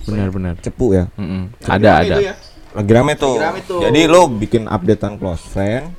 Benar-benar. 0.02 0.58
Cepu 0.58 0.92
ya. 0.92 1.06
Mm-mm. 1.14 1.50
Ada 1.62 1.90
ada. 2.00 2.16
Lagi 2.72 2.90
rame 2.90 3.12
tuh. 3.14 3.36
Jadi 3.80 4.00
lo 4.06 4.26
bikin 4.28 4.64
updatean 4.64 5.16
close 5.16 5.44
friend. 5.44 5.92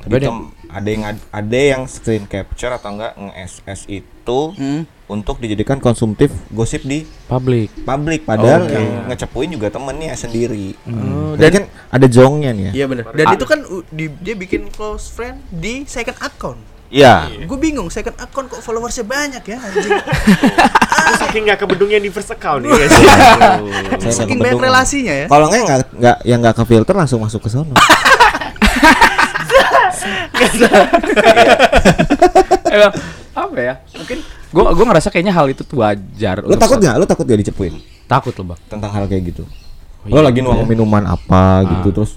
Tapi 0.00 0.14
ada- 0.14 0.22
Ditem- 0.22 0.48
ada 0.66 0.88
yang 0.88 1.02
ad- 1.04 1.26
ada 1.30 1.58
yang 1.58 1.82
screen 1.84 2.24
capture 2.24 2.70
atau 2.70 2.88
enggak 2.90 3.12
nge-SS 3.12 3.80
itu 3.90 4.40
Hmm. 4.54 4.82
Untuk 5.10 5.36
dijadikan 5.36 5.76
konsumtif 5.76 6.30
gosip 6.48 6.80
di 6.82 7.02
Public. 7.26 7.82
publik 7.82 8.22
padahal 8.22 8.62
Oke. 8.62 8.72
yang 8.72 8.86
ngecepuin 9.06 9.50
juga 9.50 9.66
temennya 9.68 10.14
sendiri. 10.14 10.78
Oh, 10.84 11.34
Dan 11.34 11.50
kan 11.52 11.64
ada 11.90 12.06
jongnya 12.06 12.50
nih 12.50 12.64
ya. 12.64 12.72
iya 12.72 12.86
benar 12.86 13.10
dan 13.10 13.26
itu 13.30 13.44
kan 13.44 13.58
di- 13.88 14.14
dia 14.16 14.34
bikin 14.34 14.70
close 14.70 15.10
friend 15.10 15.42
di 15.50 15.82
second 15.84 16.14
account 16.20 16.62
Iya. 16.88 17.30
Gue 17.46 17.54
bingung, 17.54 17.86
second 17.86 18.18
account 18.18 18.50
kok 18.50 18.58
followersnya 18.60 19.06
banyak 19.06 19.38
ya 19.44 19.58
anjing. 19.60 19.94
Terus 21.06 21.18
saking 21.20 21.46
nggak 21.46 21.58
kebendungnya 21.60 21.98
di 21.98 22.10
first 22.10 22.26
account 22.28 22.66
ya 22.66 22.72
guys. 22.72 22.90
Saya 24.02 24.14
Saking 24.16 24.42
banyak 24.42 24.58
kebendung. 24.58 24.66
relasinya 24.66 25.14
ya. 25.16 25.26
Kalau 25.26 25.46
nggak 25.46 25.62
nggak 25.62 25.80
nggak 25.96 26.16
yang 26.24 26.38
nggak 26.42 26.50
ke 26.52 26.64
filter 26.66 26.90
langsung 26.92 27.22
masuk 27.22 27.38
ke 27.40 27.48
sono. 27.48 27.78
Emang, 32.66 32.92
apa 33.32 33.56
ya? 33.56 33.74
Mungkin 33.94 34.18
gua 34.50 34.74
gua 34.74 34.86
ngerasa 34.90 35.08
kayaknya 35.10 35.34
hal 35.34 35.46
itu 35.50 35.62
tuh 35.62 35.82
wajar. 35.82 36.42
Lo 36.42 36.54
takut 36.58 36.78
nggak? 36.78 36.94
Lo 36.98 37.06
takut 37.06 37.24
nggak 37.26 37.40
dicepuin 37.46 37.74
Takut 38.10 38.34
loh, 38.34 38.54
Bang. 38.54 38.60
tentang 38.66 38.90
hal 38.90 39.04
kayak 39.06 39.22
gitu? 39.30 39.44
Oh, 40.06 40.10
Lo 40.10 40.20
iya, 40.20 40.26
lagi 40.26 40.40
iya. 40.42 40.46
nuang 40.50 40.66
minuman 40.66 41.04
apa 41.06 41.62
gitu 41.66 41.88
terus 41.92 42.12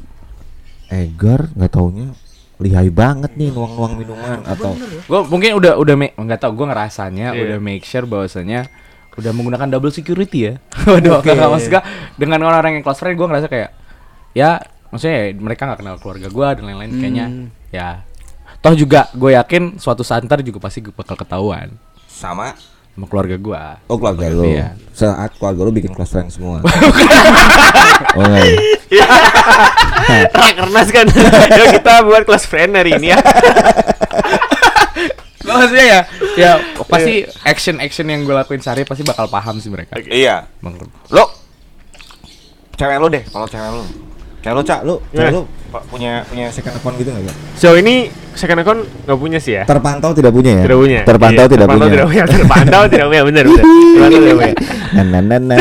Egar 0.89 1.51
nggak 1.53 1.71
taunya 1.73 2.13
lihai 2.61 2.87
banget 2.93 3.33
nih 3.35 3.49
nuang-nuang 3.51 3.97
minuman 3.97 4.39
atau 4.45 4.77
Gue 5.09 5.19
mungkin 5.27 5.57
udah 5.57 5.75
udah 5.75 5.95
nggak 6.15 6.39
tau 6.39 6.53
gue 6.55 6.65
ngerasanya 6.69 7.33
Iya. 7.35 7.41
udah 7.43 7.57
make 7.59 7.83
sure 7.83 8.05
bahwasanya 8.07 8.69
udah 9.13 9.31
menggunakan 9.35 9.67
double 9.69 9.93
security 9.93 10.49
ya. 10.49 10.53
Waduh, 10.89 11.21
nggak 11.21 11.49
maksud 11.49 11.69
gua, 11.69 11.83
dengan 12.17 12.39
orang-orang 12.45 12.79
yang 12.79 12.83
close 12.85 13.01
friend 13.03 13.17
gue 13.19 13.27
ngerasa 13.29 13.47
kayak 13.51 13.69
ya 14.33 14.57
maksudnya 14.89 15.15
ya, 15.17 15.25
mereka 15.37 15.61
nggak 15.69 15.79
kenal 15.81 15.95
keluarga 15.97 16.27
gue 16.29 16.47
dan 16.57 16.63
lain-lain 16.69 16.91
kayaknya 17.01 17.25
ya 17.73 17.89
toh 18.61 18.73
juga 18.77 19.09
gue 19.13 19.33
yakin 19.33 19.81
suatu 19.81 20.05
saat 20.05 20.21
ntar 20.25 20.45
juga 20.45 20.61
pasti 20.61 20.85
gue 20.85 20.93
bakal 20.93 21.17
ketahuan 21.17 21.73
sama 22.13 22.53
sama 22.93 23.09
keluarga 23.09 23.35
gue. 23.35 23.61
oh 23.89 23.97
keluarga 23.97 24.29
Iya. 24.45 24.67
saat 24.93 25.33
keluarga 25.35 25.61
lo 25.65 25.71
bikin 25.73 25.91
close 25.91 26.13
friend 26.13 26.29
semua 26.29 26.61
oh 28.13 28.21
enggak 28.21 28.45
ya? 28.45 28.57
Rakernas 30.29 30.89
kan. 30.93 31.09
Yuk 31.49 31.67
kita 31.73 32.05
buat 32.05 32.21
close 32.23 32.45
friend 32.45 32.77
hari 32.77 32.93
ini 32.93 33.09
ya. 33.09 33.17
Maksudnya 35.43 35.83
ya 35.83 35.99
ya 36.33 36.51
pasti 36.85 37.25
action 37.43 37.75
action 37.77 38.05
yang 38.07 38.23
gue 38.23 38.31
lakuin 38.31 38.61
sehari 38.61 38.85
pasti 38.85 39.03
bakal 39.03 39.27
paham 39.27 39.59
sih 39.59 39.67
mereka. 39.67 39.97
iya 40.07 40.47
lo 41.09 41.25
cewek 42.73 42.97
lo 42.97 43.07
deh 43.09 43.21
kalau 43.27 43.45
cewek 43.45 43.69
lo 43.69 43.83
Kayak 44.43 44.55
lo 44.59 44.63
cak, 44.67 44.79
lo, 44.83 44.95
cak, 45.15 45.31
lo 45.31 45.41
punya 45.87 46.27
punya 46.27 46.51
second 46.51 46.75
account 46.75 46.99
gitu 46.99 47.15
nggak? 47.15 47.35
So 47.55 47.79
ini 47.79 48.11
second 48.35 48.59
account 48.59 48.83
nggak 49.07 49.15
punya 49.15 49.39
sih 49.39 49.55
ya. 49.55 49.63
Terpantau 49.63 50.11
tidak 50.11 50.35
punya 50.35 50.59
ya. 50.59 50.63
Tidak 50.67 50.79
punya. 50.83 50.99
Terpantau, 51.07 51.45
iya, 51.47 51.47
tidak, 51.47 51.63
terpantau 51.63 51.87
punya. 51.87 51.95
tidak 51.95 52.07
punya. 52.11 52.23
Terpantau 52.27 52.81
tidak 52.91 53.05
punya. 53.07 53.21
Benar. 53.23 53.43
Terpantau 53.47 54.19
tidak 54.19 54.35
punya. 54.35 54.55
Nah 54.93 55.03
nah 55.07 55.21
nah 55.23 55.39
nah 55.39 55.57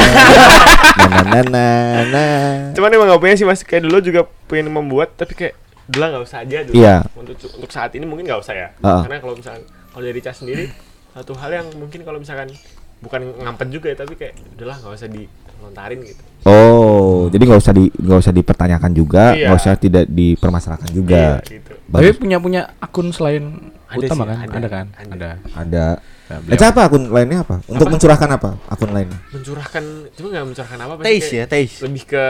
nah 0.99 1.43
nah 1.47 2.03
nah. 2.11 2.51
Cuman 2.74 2.91
emang 2.91 3.07
nggak 3.07 3.22
punya 3.22 3.35
sih 3.39 3.47
mas. 3.47 3.62
Kayak 3.62 3.83
dulu 3.87 3.97
juga 4.03 4.20
pengen 4.51 4.66
membuat 4.74 5.14
tapi 5.14 5.39
kayak 5.39 5.55
dulu 5.87 6.03
nggak 6.03 6.24
usah 6.26 6.39
aja 6.43 6.59
dulu. 6.66 6.74
Iya. 6.74 6.97
Untuk 7.14 7.39
untuk 7.39 7.70
saat 7.70 7.95
ini 7.95 8.03
mungkin 8.03 8.26
nggak 8.26 8.43
usah 8.43 8.55
ya. 8.59 8.68
Uh. 8.83 9.07
Karena 9.07 9.22
kalau 9.22 9.39
misalnya 9.39 9.62
kalau 9.95 10.03
dari 10.03 10.18
cak 10.18 10.35
sendiri 10.35 10.74
satu 11.14 11.39
hal 11.39 11.55
yang 11.55 11.66
mungkin 11.78 12.03
kalau 12.03 12.18
misalkan 12.18 12.51
bukan 12.99 13.30
ngampet 13.47 13.68
juga 13.70 13.95
ya 13.95 13.97
tapi 14.03 14.18
kayak 14.18 14.35
udahlah 14.59 14.76
nggak 14.80 14.95
usah 14.97 15.11
dilontarin 15.11 16.01
gitu 16.03 16.22
Oh, 16.43 17.30
jadi 17.30 17.43
nggak 17.45 17.61
usah 17.61 17.70
di 17.70 17.86
nggak 17.88 18.18
usah 18.18 18.32
dipertanyakan 18.32 18.90
juga, 18.90 19.30
Iya. 19.30 19.47
nggak 19.47 19.59
usah 19.62 19.72
tidak 19.76 20.05
dipermasalahkan 20.07 20.90
juga. 20.90 21.38
Iya, 21.38 21.55
gitu. 21.55 21.72
Tapi 21.86 22.09
punya 22.18 22.38
punya 22.38 22.62
akun 22.78 23.14
selain 23.14 23.70
Ada 23.86 23.99
utama 24.03 24.22
sih, 24.22 24.28
kan? 24.28 24.38
ada. 24.43 24.57
Ada, 24.57 24.68
kan? 24.68 24.86
Ada. 24.97 25.30
Ada. 25.55 25.86
Ada. 26.32 26.57
Ca, 26.57 26.66
apa 26.66 26.80
akun 26.88 27.03
lainnya 27.09 27.45
apa? 27.45 27.61
Untuk 27.68 27.86
Apa? 27.86 27.93
mencurahkan 27.95 28.30
apa? 28.32 28.51
Akun 28.66 28.90
lainnya? 28.90 29.18
Mencurahkan 29.30 29.84
cuma 30.12 30.26
nggak 30.32 30.45
mencurahkan 30.49 30.78
apa 30.80 30.93
apa 30.97 31.03
Taste 31.05 31.32
ya, 31.32 31.45
taste. 31.47 31.78
Lebih 31.84 32.03
ke 32.09 32.24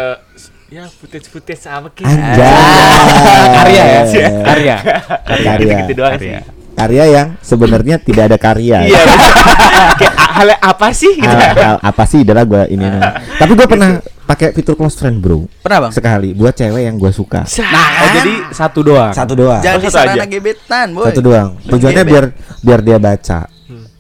ya 0.68 0.84
footage 0.88 1.28
footage 1.28 1.64
apa 1.64 1.88
kayak 1.88 2.08
Anjay. 2.08 2.52
karya 3.56 3.82
ya, 3.84 4.02
karya. 4.48 4.76
Karya. 5.24 5.74
gitu 5.80 5.92
doang 5.94 6.12
Karya. 6.16 6.40
sih. 6.42 6.61
Karya 6.82 7.04
yang 7.14 7.28
sebenarnya 7.38 7.96
tidak 8.02 8.26
ada 8.26 8.38
karya. 8.42 8.90
Iya. 8.90 9.02
kayak 10.02 10.14
hal 10.18 10.48
apa 10.58 10.88
sih 10.90 11.14
gitu. 11.14 11.30
Hal, 11.30 11.54
hal 11.54 11.76
apa 11.78 12.02
sih 12.10 12.26
adalah 12.26 12.42
gua 12.42 12.66
ini. 12.66 12.82
Tapi 13.38 13.52
gua 13.54 13.66
pernah 13.70 14.02
pakai 14.26 14.50
fitur 14.50 14.74
close 14.74 14.98
friend, 14.98 15.22
Bro. 15.22 15.46
Pernah 15.62 15.86
bang? 15.86 15.92
Sekali 15.94 16.28
buat 16.34 16.50
cewek 16.58 16.82
yang 16.82 16.98
gua 16.98 17.14
suka. 17.14 17.46
Nah, 17.46 17.88
oh, 18.02 18.08
jadi 18.18 18.34
satu 18.50 18.80
doang. 18.82 19.14
Satu 19.14 19.38
doang. 19.38 19.62
Jadi 19.62 19.86
satu 19.86 19.94
aja. 19.94 20.10
sarana 20.10 20.26
gebetan 20.26 20.86
boy. 20.90 21.06
Satu 21.06 21.20
doang. 21.22 21.48
Tujuannya 21.70 22.02
biar 22.02 22.24
biar 22.66 22.80
dia 22.82 22.98
baca. 22.98 23.40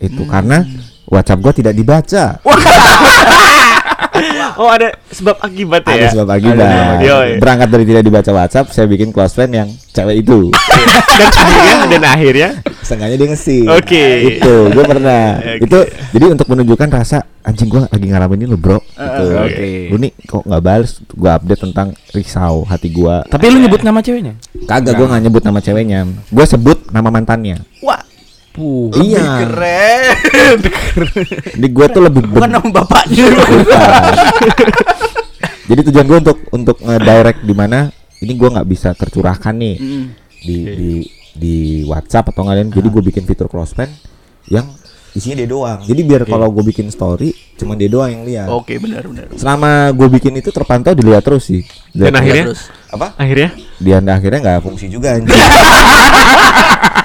Itu 0.02 0.26
karena 0.26 0.66
WhatsApp 1.06 1.38
gua 1.38 1.52
tidak 1.54 1.74
dibaca. 1.78 2.24
Oh 4.60 4.68
ada 4.68 4.92
sebab 5.08 5.36
akibat 5.40 5.82
ya. 5.88 5.94
Ada 5.96 6.06
sebab 6.18 6.28
akibat. 6.34 6.96
Berangkat 7.40 7.68
dari 7.72 7.84
tidak 7.88 8.02
dibaca 8.04 8.30
WhatsApp, 8.34 8.70
saya 8.74 8.86
bikin 8.90 9.14
close 9.14 9.32
friend 9.32 9.52
yang 9.54 9.68
cewek 9.94 10.22
itu. 10.24 10.52
dan 11.18 11.28
akhirnya 11.32 11.74
dan 11.88 12.02
akhirnya 12.04 12.48
Setengahnya 12.82 13.16
dia 13.16 13.28
nge 13.30 13.56
Oke. 13.78 14.04
Itu, 14.36 14.54
gue 14.74 14.84
pernah. 14.84 15.38
Itu 15.56 15.78
jadi 16.12 16.24
untuk 16.34 16.46
menunjukkan 16.50 16.88
rasa 16.90 17.22
anjing 17.42 17.68
gua 17.70 17.86
lagi 17.90 18.06
ngalamin 18.06 18.42
ini 18.42 18.46
lo, 18.46 18.58
Bro. 18.58 18.78
Gitu. 18.82 19.24
oke. 19.34 19.70
Lu 19.90 19.96
nih 19.98 20.12
kok 20.26 20.42
nggak 20.46 20.62
balas? 20.62 20.90
Gua 21.14 21.38
update 21.38 21.62
tentang 21.70 21.88
risau 22.14 22.62
hati 22.66 22.88
gua. 22.90 23.26
Tapi 23.26 23.50
lu 23.50 23.58
nyebut 23.62 23.82
nama 23.82 23.98
ceweknya? 23.98 24.34
Kagak 24.66 24.94
gua 24.98 25.06
nggak 25.14 25.22
nyebut 25.26 25.42
nama 25.42 25.58
ceweknya. 25.58 26.00
Gua 26.30 26.46
sebut 26.46 26.78
nama 26.94 27.08
mantannya. 27.10 27.62
Wah, 27.82 28.02
Iya. 28.92 29.48
keren. 29.48 30.58
Jadi 31.56 31.66
gua 31.72 31.86
tuh 31.88 32.02
lebih 32.04 32.22
Bukan 32.28 32.50
nama 32.52 32.68
bapaknya. 32.68 33.26
Jadi 35.62 35.80
tujuan 35.88 36.04
gue 36.04 36.18
untuk 36.28 36.38
untuk 36.52 36.76
nge-direct 36.82 37.40
di 37.46 37.54
mana 37.56 37.88
ini 38.20 38.32
gua 38.36 38.60
nggak 38.60 38.68
bisa 38.68 38.92
tercurahkan 38.92 39.54
nih 39.56 39.76
Mm. 39.78 40.04
di 40.42 40.56
di 40.68 40.90
di 41.32 41.56
WhatsApp 41.88 42.28
atau 42.34 42.44
nggak 42.44 42.56
lain. 42.60 42.70
Jadi 42.74 42.88
gue 42.90 43.02
bikin 43.08 43.24
fitur 43.24 43.48
friend 43.48 43.88
yang 44.50 44.68
isinya 45.12 45.36
dia 45.44 45.48
doang. 45.48 45.80
Jadi 45.84 46.00
biar 46.08 46.22
kalau 46.24 46.48
gue 46.48 46.64
bikin 46.64 46.88
story 46.88 47.36
cuma 47.60 47.76
dia 47.76 47.88
doang 47.92 48.08
yang 48.08 48.22
lihat. 48.24 48.48
Oke, 48.48 48.80
benar 48.80 49.04
benar. 49.04 49.28
Selama 49.36 49.92
gue 49.92 50.08
bikin 50.08 50.32
itu 50.40 50.48
terpantau 50.48 50.96
dilihat 50.96 51.22
terus 51.22 51.46
sih. 51.46 51.62
Dan 51.92 52.12
Dilihat 52.12 52.20
akhirnya? 52.24 52.44
terus. 52.48 52.60
Apa? 52.92 53.06
akhirnya 53.16 53.50
Dia 53.80 53.96
akhirnya 54.00 54.40
nggak 54.40 54.58
fungsi 54.64 54.86
juga 54.88 55.16
anjing. 55.16 55.32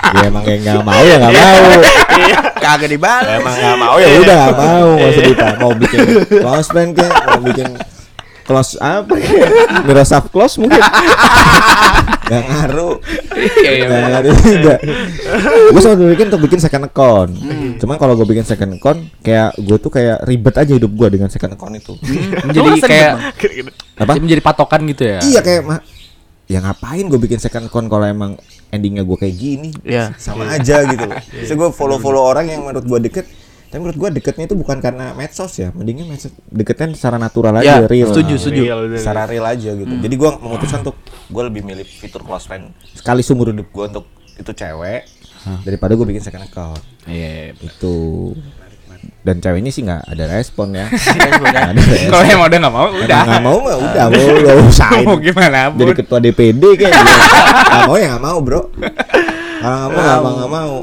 dia 0.08 0.24
emang 0.32 0.44
kayak 0.48 0.60
nggak 0.64 0.84
mau 0.88 1.04
ya 1.04 1.16
nggak 1.20 1.34
mau. 1.36 1.80
Kagak 2.58 2.90
dibalas. 2.90 3.38
emang 3.40 3.56
nggak 3.56 3.78
mau 3.80 3.96
ya 4.00 4.08
udah 4.20 4.36
nggak 4.36 4.58
mau 4.58 4.88
nggak 4.98 5.10
usah 5.12 5.24
dita 5.24 5.48
mau 5.60 5.72
bikin 5.76 6.00
close 6.42 6.70
friend 6.72 6.92
kayak 6.96 7.14
mau 7.28 7.40
bikin 7.44 7.68
close 8.48 8.80
apa 8.80 9.14
kayak 9.20 9.50
Microsoft 9.84 10.32
close 10.32 10.56
mungkin. 10.56 10.80
Nggak 12.28 12.44
ngaruh. 12.44 12.96
Iya, 13.40 13.72
iya. 13.72 13.86
nggak 13.88 14.02
ngaruh 14.12 14.36
juga. 14.44 14.76
Gue 15.72 15.82
selalu 15.82 16.04
bikin 16.12 16.26
untuk 16.28 16.42
bikin 16.44 16.60
second 16.60 16.84
account. 16.92 17.32
Cuman 17.80 17.96
kalau 17.96 18.20
gue 18.20 18.28
bikin 18.28 18.44
second 18.44 18.76
account 18.76 19.00
kayak 19.24 19.56
gue 19.56 19.78
tuh 19.80 19.88
kayak 19.88 20.28
ribet 20.28 20.56
aja 20.60 20.76
hidup 20.76 20.92
gue 20.92 21.08
dengan 21.08 21.32
second 21.32 21.56
account 21.56 21.80
itu. 21.80 21.96
Menjadi 22.52 22.70
kayak 22.84 23.14
apa? 23.96 24.12
Menjadi 24.20 24.42
patokan 24.44 24.84
gitu 24.92 25.04
ya. 25.08 25.20
iya 25.24 25.40
kayak 25.40 25.62
ma 25.64 25.80
ya 26.48 26.64
ngapain 26.64 27.04
gue 27.12 27.20
bikin 27.20 27.40
second 27.44 27.68
account 27.68 27.92
kalau 27.92 28.08
emang 28.08 28.36
endingnya 28.72 29.08
gue 29.08 29.18
kayak 29.20 29.36
gini? 29.36 29.70
Iya. 29.88 30.16
sama 30.20 30.52
aja 30.52 30.84
gitu. 30.84 31.04
Loh. 31.12 31.20
Bisa 31.32 31.54
gue 31.56 31.70
follow 31.72 32.00
follow 32.00 32.24
orang 32.28 32.52
yang 32.52 32.68
menurut 32.68 32.84
gue 32.84 33.00
deket, 33.08 33.26
tapi 33.68 33.80
menurut 33.80 34.00
gue 34.00 34.10
deketnya 34.20 34.48
itu 34.48 34.56
bukan 34.56 34.80
karena 34.80 35.12
medsos 35.12 35.52
ya, 35.56 35.76
mendingnya 35.76 36.08
medsos 36.08 36.32
deketnya 36.48 36.96
secara 36.96 37.20
natural 37.20 37.60
aja, 37.60 37.84
Ya, 37.84 37.86
real. 37.86 38.08
setuju, 38.08 38.40
setuju. 38.40 38.62
Real. 38.64 38.80
Secara 38.96 39.28
real 39.28 39.44
aja 39.44 39.76
gitu. 39.76 39.92
Jadi 39.92 40.16
gue 40.16 40.30
memutuskan 40.40 40.88
untuk 40.88 40.96
gue 41.28 41.44
lebih 41.44 41.62
milih 41.62 41.84
fitur 41.84 42.24
close 42.24 42.48
friend 42.48 42.72
sekali 42.96 43.20
seumur 43.20 43.52
hidup 43.52 43.68
gue 43.68 43.86
untuk 43.92 44.06
itu 44.34 44.52
cewek 44.54 45.04
daripada 45.64 45.92
gue 45.94 46.06
bikin 46.06 46.24
second 46.24 46.48
account. 46.48 46.80
Iya. 47.04 47.52
Itu 47.60 47.96
dan 49.24 49.44
ceweknya 49.44 49.70
sih 49.70 49.84
nggak 49.84 50.08
ada 50.08 50.26
respon 50.32 50.72
ya. 50.72 50.88
Nggak 51.44 51.68
ada 51.76 51.82
respon. 51.84 52.12
Kalau 52.12 52.24
yang 52.24 52.40
udah 52.40 52.60
nggak 52.60 52.74
mau, 52.74 52.88
udah. 52.90 53.20
nggak 53.28 53.44
mau 53.44 53.58
mah 53.60 53.76
udah 53.78 54.06
mau 54.08 54.26
udah 54.40 54.54
usahain. 54.64 55.04
Mau 55.04 55.20
gimana 55.20 55.68
pun. 55.72 55.80
Jadi 55.84 55.92
ketua 55.96 56.20
DPD 56.24 56.64
kayak 56.80 56.92
gitu. 56.96 57.14
Nggak 57.68 57.84
mau 57.84 57.96
ya 58.00 58.08
nggak 58.16 58.24
mau 58.24 58.38
bro. 58.40 58.62
Kalau 59.60 59.76
nggak 59.78 59.92
mau 59.92 60.00
nggak 60.00 60.20
mau 60.24 60.32
nggak 60.34 60.52
mau. 60.52 60.76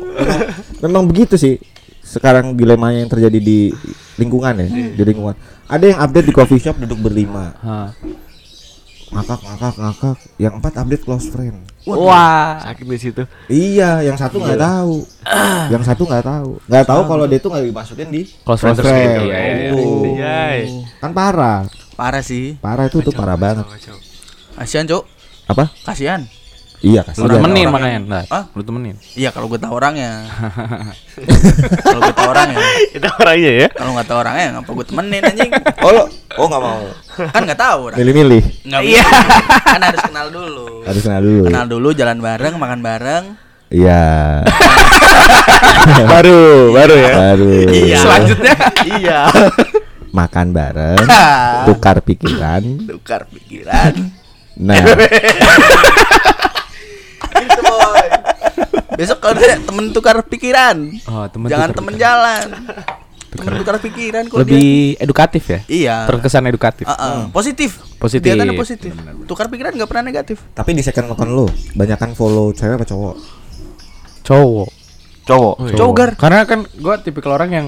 Memang 0.85 1.03
begitu 1.09 1.35
sih. 1.41 1.57
Sekarang 2.15 2.55
dilemanya 2.55 3.03
yang 3.03 3.11
terjadi 3.11 3.39
di 3.43 3.75
lingkungan 4.15 4.55
ya, 4.63 4.67
di 4.71 5.03
lingkungan. 5.03 5.35
Ada 5.67 5.85
yang 5.91 5.99
update 5.99 6.31
di 6.31 6.35
coffee 6.35 6.63
shop 6.63 6.79
duduk 6.79 7.11
berlima, 7.11 7.51
Hah. 7.59 7.91
ngakak 9.11 9.41
ngakak 9.43 9.75
ngakak. 9.83 10.17
Yang 10.39 10.53
empat 10.63 10.73
update 10.79 11.03
close 11.03 11.27
friend. 11.27 11.67
Wah. 11.85 12.65
sakit 12.65 12.87
di 12.89 12.97
situ 12.97 13.23
Iya, 13.51 14.01
yang 14.01 14.17
satu 14.17 14.39
nggak 14.41 14.57
tahu. 14.63 14.95
Yang 15.75 15.83
satu 15.91 16.03
nggak 16.07 16.25
tahu. 16.25 16.51
Nggak 16.71 16.87
tahu 16.87 17.03
kalau 17.05 17.25
dia 17.27 17.39
tuh 17.43 17.51
nggak 17.51 17.65
dimasukin 17.67 18.09
di 18.15 18.23
Close 18.47 18.63
friend 18.63 18.79
friend. 18.79 18.95
gitu, 18.95 19.25
iya, 19.27 19.39
iya, 19.39 19.53
iya. 19.53 19.69
Itu. 19.69 19.83
Yay. 20.17 20.59
Kan 21.03 21.11
parah. 21.11 21.67
Parah 21.99 22.23
sih. 22.23 22.55
Parah 22.63 22.87
itu 22.87 23.03
tuh 23.03 23.11
parah 23.11 23.35
banget. 23.35 23.67
Kasihan, 24.55 24.87
Cuk. 24.87 25.03
Apa? 25.51 25.69
Kasihan. 25.83 26.25
Iya, 26.85 27.01
Lu 27.01 27.09
kasihan. 27.25 27.41
temenin 27.41 27.69
makanya, 27.73 27.99
nah. 28.05 28.25
Hah? 28.29 28.45
Lu 28.53 28.61
temenin. 28.61 28.93
Iya, 29.17 29.33
kalau 29.33 29.49
gue 29.49 29.57
tahu 29.57 29.73
orangnya. 29.73 30.29
kalau 31.89 32.01
gue 32.05 32.13
tahu 32.13 32.29
orangnya. 32.29 32.61
itu 32.93 33.09
orangnya 33.09 33.53
ya 33.65 33.69
Kalau 33.73 33.91
nggak 33.97 34.05
tahu 34.05 34.19
orangnya, 34.21 34.47
ngapa 34.53 34.71
gue 34.71 34.87
temenin 34.93 35.23
anjing? 35.25 35.51
Oh, 35.81 35.91
lo, 35.97 36.03
oh 36.37 36.47
nggak 36.47 36.63
mau. 36.63 36.85
Kan 37.33 37.43
nggak 37.49 37.57
tahu 37.57 37.79
orang. 37.89 37.99
Milih-milih. 38.05 38.43
Nggak 38.69 38.83
iya. 38.85 39.05
kan 39.65 39.81
harus 39.81 40.03
kenal 40.05 40.27
dulu. 40.29 40.67
Harus 40.85 41.01
kenal 41.01 41.23
dulu. 41.25 41.45
Kenal 41.49 41.67
dulu, 41.67 41.89
jalan 41.97 42.19
bareng, 42.21 42.55
makan 42.61 42.81
bareng. 42.85 43.25
Iya. 43.73 44.05
baru, 46.13 46.41
baru 46.71 46.95
ya. 46.95 47.13
Baru. 47.33 47.53
Selanjutnya 47.97 48.55
iya 48.85 49.21
Makan 50.15 50.55
bareng, 50.55 51.03
tukar 51.67 51.99
pikiran. 51.99 52.63
tukar 52.87 53.27
pikiran 53.27 54.15
Nah. 54.55 54.79
ada 59.37 59.57
temen 59.61 59.85
tukar 59.91 60.17
pikiran 60.23 60.77
Oh, 61.05 61.25
temen 61.27 61.47
jangan 61.47 61.69
tukar 61.69 61.79
temen 61.79 61.93
pikiran. 61.93 62.05
jalan 62.05 62.47
temen 63.27 63.53
tukar 63.59 63.77
pikiran 63.79 64.25
kalau 64.25 64.41
lebih 64.41 64.71
edukatif 64.97 65.43
ya. 65.45 65.59
dia 65.61 65.69
iya 65.69 65.97
Terkesan 66.07 66.47
edukatif. 66.47 66.87
Ah, 66.87 66.95
ah. 66.95 67.21
positif 67.29 67.83
Positif. 67.97 68.31
kegiatannya 68.31 68.55
positif 68.55 68.93
tukar 69.25 69.47
pikiran 69.49 69.75
nggak 69.75 69.87
pernah 69.87 70.05
negatif 70.05 70.39
tapi 70.51 70.71
di 70.71 70.81
second 70.81 71.11
account 71.11 71.29
lu 71.29 71.47
banyakan 71.73 72.13
follow 72.13 72.51
cewek 72.51 72.77
apa 72.77 72.87
cowok? 72.87 73.15
Cowok. 74.23 74.69
Cowok. 75.25 75.55
cowok 75.73 75.93
gar 75.93 76.11
Karena 76.15 76.41
kan 76.45 76.65
gue 76.65 76.95
tipikal 77.01 77.35
orang 77.35 77.51
yang 77.51 77.67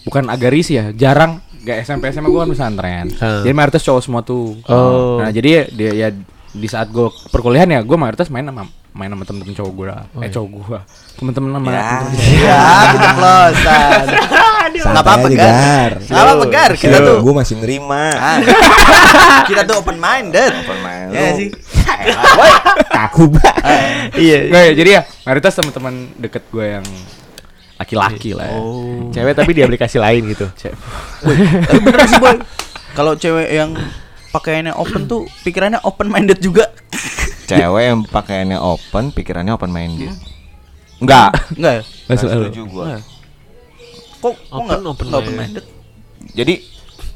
bukan 0.00 0.28
agaris 0.28 0.68
ya, 0.68 0.92
jarang 0.92 1.40
gak 1.60 1.84
SMP 1.84 2.08
SMA 2.08 2.24
gue 2.26 2.40
kan 2.40 2.48
pesantren. 2.48 3.06
Hmm. 3.12 3.42
Jadi 3.42 3.52
mayoritas 3.52 3.82
cowok 3.82 4.00
semua 4.00 4.20
tuh. 4.20 4.56
Oh. 4.64 5.20
Nah 5.20 5.28
jadi 5.28 5.48
ya, 5.48 5.62
dia 5.68 5.90
ya 5.92 6.08
di 6.50 6.66
saat 6.66 6.88
gue 6.88 7.04
perkuliahan 7.28 7.68
ya 7.68 7.80
gue 7.80 7.94
mayoritas 7.94 8.28
main 8.28 8.42
sama 8.42 8.64
main 8.90 9.10
sama 9.10 9.22
temen-temen 9.22 9.54
cowok 9.54 9.72
gue 9.72 9.86
eh 10.26 10.30
cowok 10.34 10.48
gue 10.50 10.78
temen-temen 11.22 11.50
sama 11.54 11.68
ya. 11.70 11.82
ya 12.46 12.60
keceplosan 12.90 14.04
nggak 14.70 15.04
apa-apa 15.04 15.26
gar. 15.34 15.92
Nggak 15.98 16.22
apa-apa 16.24 16.46
gar. 16.48 16.70
Kita 16.78 16.98
tuh 17.02 17.16
gue 17.20 17.34
masih 17.34 17.54
nerima. 17.60 18.04
Ah. 18.16 18.38
kita 19.48 19.66
tuh 19.66 19.82
open 19.82 19.98
minded 19.98 20.52
Open 20.62 20.78
mind 20.80 21.10
ya 21.10 21.30
sih 21.34 21.48
Kaku 22.88 23.24
banget. 23.34 24.14
Iya. 24.14 24.38
Nggak, 24.48 24.62
ya, 24.62 24.72
jadi 24.78 24.90
ya 24.90 25.02
mayoritas 25.26 25.52
teman-teman 25.58 25.94
deket 26.16 26.42
gue 26.48 26.66
yang 26.80 26.86
laki-laki 27.80 28.30
lah 28.36 28.46
ya. 28.46 28.60
Cewek 29.20 29.34
tapi 29.36 29.50
di 29.56 29.62
aplikasi 29.64 29.96
lain 29.98 30.22
gitu. 30.32 30.46
tapi 30.54 31.78
bener 31.82 32.06
sih 32.06 32.20
boy. 32.20 32.36
Kalau 32.94 33.12
cewek 33.16 33.48
yang 33.50 33.74
pakaiannya 34.30 34.74
open 34.76 35.10
tuh 35.10 35.26
pikirannya 35.42 35.82
open 35.82 36.06
minded 36.06 36.38
juga 36.38 36.70
Cewek 37.50 37.82
yang 37.82 37.98
pakaiannya 38.04 38.58
open, 38.60 39.04
pikirannya 39.10 39.52
open 39.54 39.70
minded. 39.70 40.14
Enggak. 41.00 41.32
enggak 41.56 41.72
ya 41.80 41.82
Nggak 42.06 42.18
selalu. 42.20 42.42
setuju 42.46 42.62
gua. 42.68 42.84
kok 44.20 44.36
kok 44.36 44.52
Open, 44.52 44.78
nggak 44.78 44.92
open 44.92 45.06
open 45.10 45.34
minded. 45.34 45.64
Jadi 46.36 46.54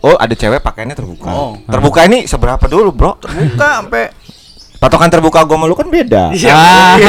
oh 0.00 0.16
ada 0.16 0.34
cewek 0.34 0.60
pakaiannya 0.60 0.96
terbuka. 0.96 1.28
Oh. 1.28 1.52
Terbuka 1.68 2.00
ini 2.08 2.24
seberapa 2.24 2.64
dulu, 2.64 2.90
Bro? 2.96 3.20
terbuka 3.20 3.68
sampai 3.84 4.04
Patokan 4.74 5.08
terbuka 5.08 5.48
gua 5.48 5.56
sama 5.56 5.64
lu 5.64 5.76
kan 5.78 5.88
beda. 5.88 6.28
Ah, 6.44 6.96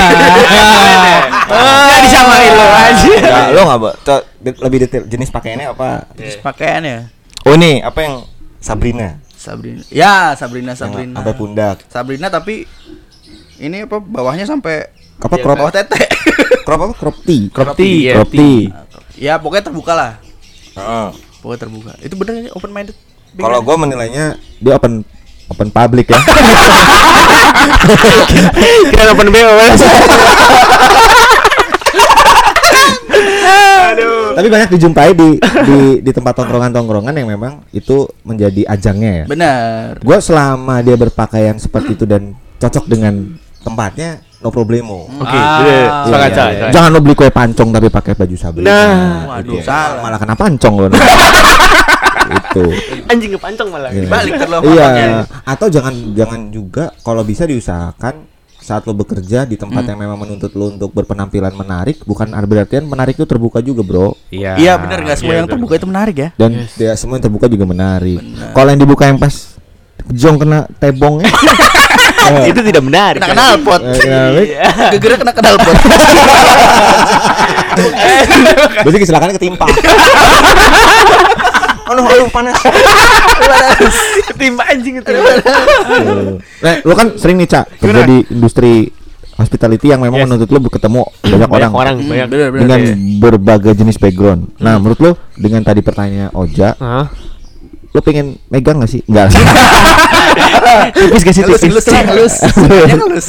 Enggak 1.86 2.00
disamain 2.08 2.52
lo 2.56 2.66
aja. 2.72 3.10
Enggak, 3.20 3.48
lo 3.52 3.62
enggak, 3.68 4.22
lebih 4.64 4.78
detail 4.88 5.04
jenis 5.06 5.30
pakaiannya 5.30 5.68
apa? 5.76 6.10
pakaiannya 6.42 7.12
Oh, 7.46 7.54
ini 7.54 7.84
apa 7.86 8.00
yang 8.02 8.16
Sabrina? 8.58 9.22
Sabrina 9.38 9.86
ya 9.94 10.34
Sabrina 10.34 10.74
Sabrina 10.74 11.22
Sampai 11.22 11.36
pundak. 11.38 11.86
Sabrina 11.86 12.28
tapi 12.34 12.66
ini 13.58 13.84
apa 13.84 13.98
bawahnya 13.98 14.44
sampai 14.44 14.90
Apa 15.16 15.36
crop 15.38 15.56
bawah 15.56 15.72
tete 15.72 16.04
crop 16.66 16.80
apa? 16.82 16.94
Crop 16.94 17.18
tee. 17.22 17.48
crop 17.48 17.72
tee, 17.74 18.12
Crop 18.12 18.30
tee. 18.30 18.68
ya 19.16 19.38
pokoknya 19.38 19.64
terbuka 19.66 19.94
lah 19.94 20.12
Heeh. 20.74 21.08
pokoknya 21.40 21.60
terbuka 21.62 21.92
itu 22.00 22.14
bener 22.14 22.52
open 22.52 22.70
minded 22.70 22.96
Kalau 23.34 23.60
gua 23.60 23.76
menilainya 23.78 24.36
dia 24.58 24.74
open 24.74 25.04
open 25.46 25.68
public 25.70 26.08
ya. 26.08 26.20
Kira 28.90 29.12
open 29.12 29.28
BO. 29.28 29.52
Tapi 34.36 34.48
banyak 34.48 34.70
dijumpai 34.70 35.12
di 35.12 35.30
di 35.40 35.80
di 36.00 36.12
tempat 36.12 36.36
tongkrongan-tongkrongan 36.36 37.14
yang 37.14 37.30
memang 37.30 37.64
itu 37.72 38.04
menjadi 38.22 38.68
ajangnya 38.68 39.12
ya. 39.14 39.26
bener 39.26 40.00
Gua 40.00 40.20
selama 40.20 40.80
dia 40.80 40.96
berpakaian 40.96 41.56
seperti 41.56 41.96
itu 41.96 42.04
dan 42.04 42.36
cocok 42.58 42.84
dengan 42.86 43.36
tempatnya 43.66 44.10
no 44.40 44.54
problemo. 44.54 45.10
Oke, 45.18 45.34
Ah, 45.34 45.58
jadi 45.58 45.74
Iya, 45.74 45.82
iya, 46.06 46.18
iya. 46.22 46.30
coy. 46.62 46.72
Jangan 46.72 46.90
lo 46.94 47.00
beli 47.02 47.16
kue 47.18 47.30
pancong 47.30 47.70
tapi 47.74 47.88
pakai 47.90 48.14
baju 48.14 48.36
Sabrina. 48.38 48.70
Nah, 48.70 48.94
waduh, 49.28 49.42
Gitu 49.42 49.54
ya. 49.58 49.64
salah. 49.66 50.02
Malah 50.06 50.20
kena 50.22 50.36
pancong 50.38 50.74
lo. 50.78 50.88
itu. 52.26 52.64
Anjing 53.06 53.32
kepancong 53.34 53.70
malah. 53.70 53.90
Iya. 53.90 54.02
dibalik 54.06 54.34
terlalu 54.38 54.64
Iya. 54.74 55.26
Atau 55.44 55.68
jangan 55.70 55.94
jangan 56.14 56.42
juga 56.50 56.94
kalau 57.02 57.22
bisa 57.22 57.46
diusahakan 57.46 58.26
saat 58.58 58.82
lo 58.86 58.98
bekerja 58.98 59.46
di 59.46 59.62
tempat 59.62 59.86
yang 59.86 60.02
memang 60.02 60.18
menuntut 60.18 60.50
lo 60.58 60.74
untuk 60.74 60.90
berpenampilan 60.90 61.54
menarik, 61.54 62.02
bukan 62.02 62.34
berarti 62.34 62.82
menarik 62.82 63.14
itu 63.14 63.22
terbuka 63.22 63.62
juga, 63.62 63.86
Bro. 63.86 64.18
Iya. 64.34 64.58
iya 64.58 64.74
bener 64.74 65.06
nggak 65.06 65.18
semua 65.22 65.38
yang 65.38 65.46
bener. 65.46 65.54
terbuka 65.54 65.74
itu 65.78 65.86
menarik 65.86 66.16
ya 66.18 66.30
Dan 66.34 66.66
dia 66.74 66.98
semua 66.98 67.22
yang 67.22 67.26
terbuka 67.30 67.46
juga 67.46 67.66
menarik. 67.70 68.18
Kalau 68.58 68.70
yang 68.74 68.82
dibuka 68.82 69.06
yang 69.06 69.22
pas 69.22 69.54
jong 70.10 70.42
kena 70.42 70.66
tebongnya. 70.82 71.30
Itu 72.46 72.60
tidak 72.62 72.82
menarik. 72.82 73.18
kena 73.18 73.32
kenal 73.32 73.54
pot 73.60 73.82
Eh, 73.82 73.94
menarik. 74.02 74.48
gegera 74.92 75.16
kena 75.18 75.34
kenal 75.34 75.56
pot 75.58 75.76
Berarti 78.78 78.98
kecelakaannya 79.00 79.36
ketimpa. 79.40 79.66
Aduh, 81.86 82.02
aduh 82.04 82.30
panas. 82.30 82.56
Ketimpa 84.28 84.64
anjing 84.66 84.96
itu. 84.98 85.12
Nah, 86.60 86.74
lu 86.82 86.94
kan 86.94 87.14
sering 87.16 87.38
nih, 87.38 87.48
Cak, 87.48 87.78
kerja 87.78 88.02
di 88.04 88.26
industri 88.28 88.90
hospitality 89.36 89.92
yang 89.92 90.00
memang 90.00 90.18
Yes. 90.18 90.26
menuntut 90.26 90.50
lu 90.50 90.60
ketemu 90.66 91.02
banyak, 91.22 91.46
orang. 91.46 91.52
Banyak 91.52 91.74
orang, 91.76 91.96
banyak. 92.00 92.28
bener 92.28 92.48
bener 92.50 92.62
dengan 92.62 92.80
Iya. 92.80 92.96
berbagai 93.20 93.74
jenis 93.76 93.98
background. 93.98 94.42
Nah, 94.58 94.80
menurut 94.80 94.98
lu 94.98 95.12
dengan 95.36 95.60
tadi 95.62 95.82
pertanyaan 95.82 96.32
Oja, 96.34 96.72
Hah? 96.74 97.12
Lu 97.96 98.04
pengen 98.04 98.36
megang 98.52 98.84
gak 98.84 98.92
sih? 98.92 99.00
Enggak. 99.08 99.32
Tipis 100.92 101.24
gak 101.24 101.36
sih 101.36 101.44
tipis? 101.48 101.88
halus. 101.88 102.36
Sebenarnya 102.44 102.88
halus. 103.00 103.26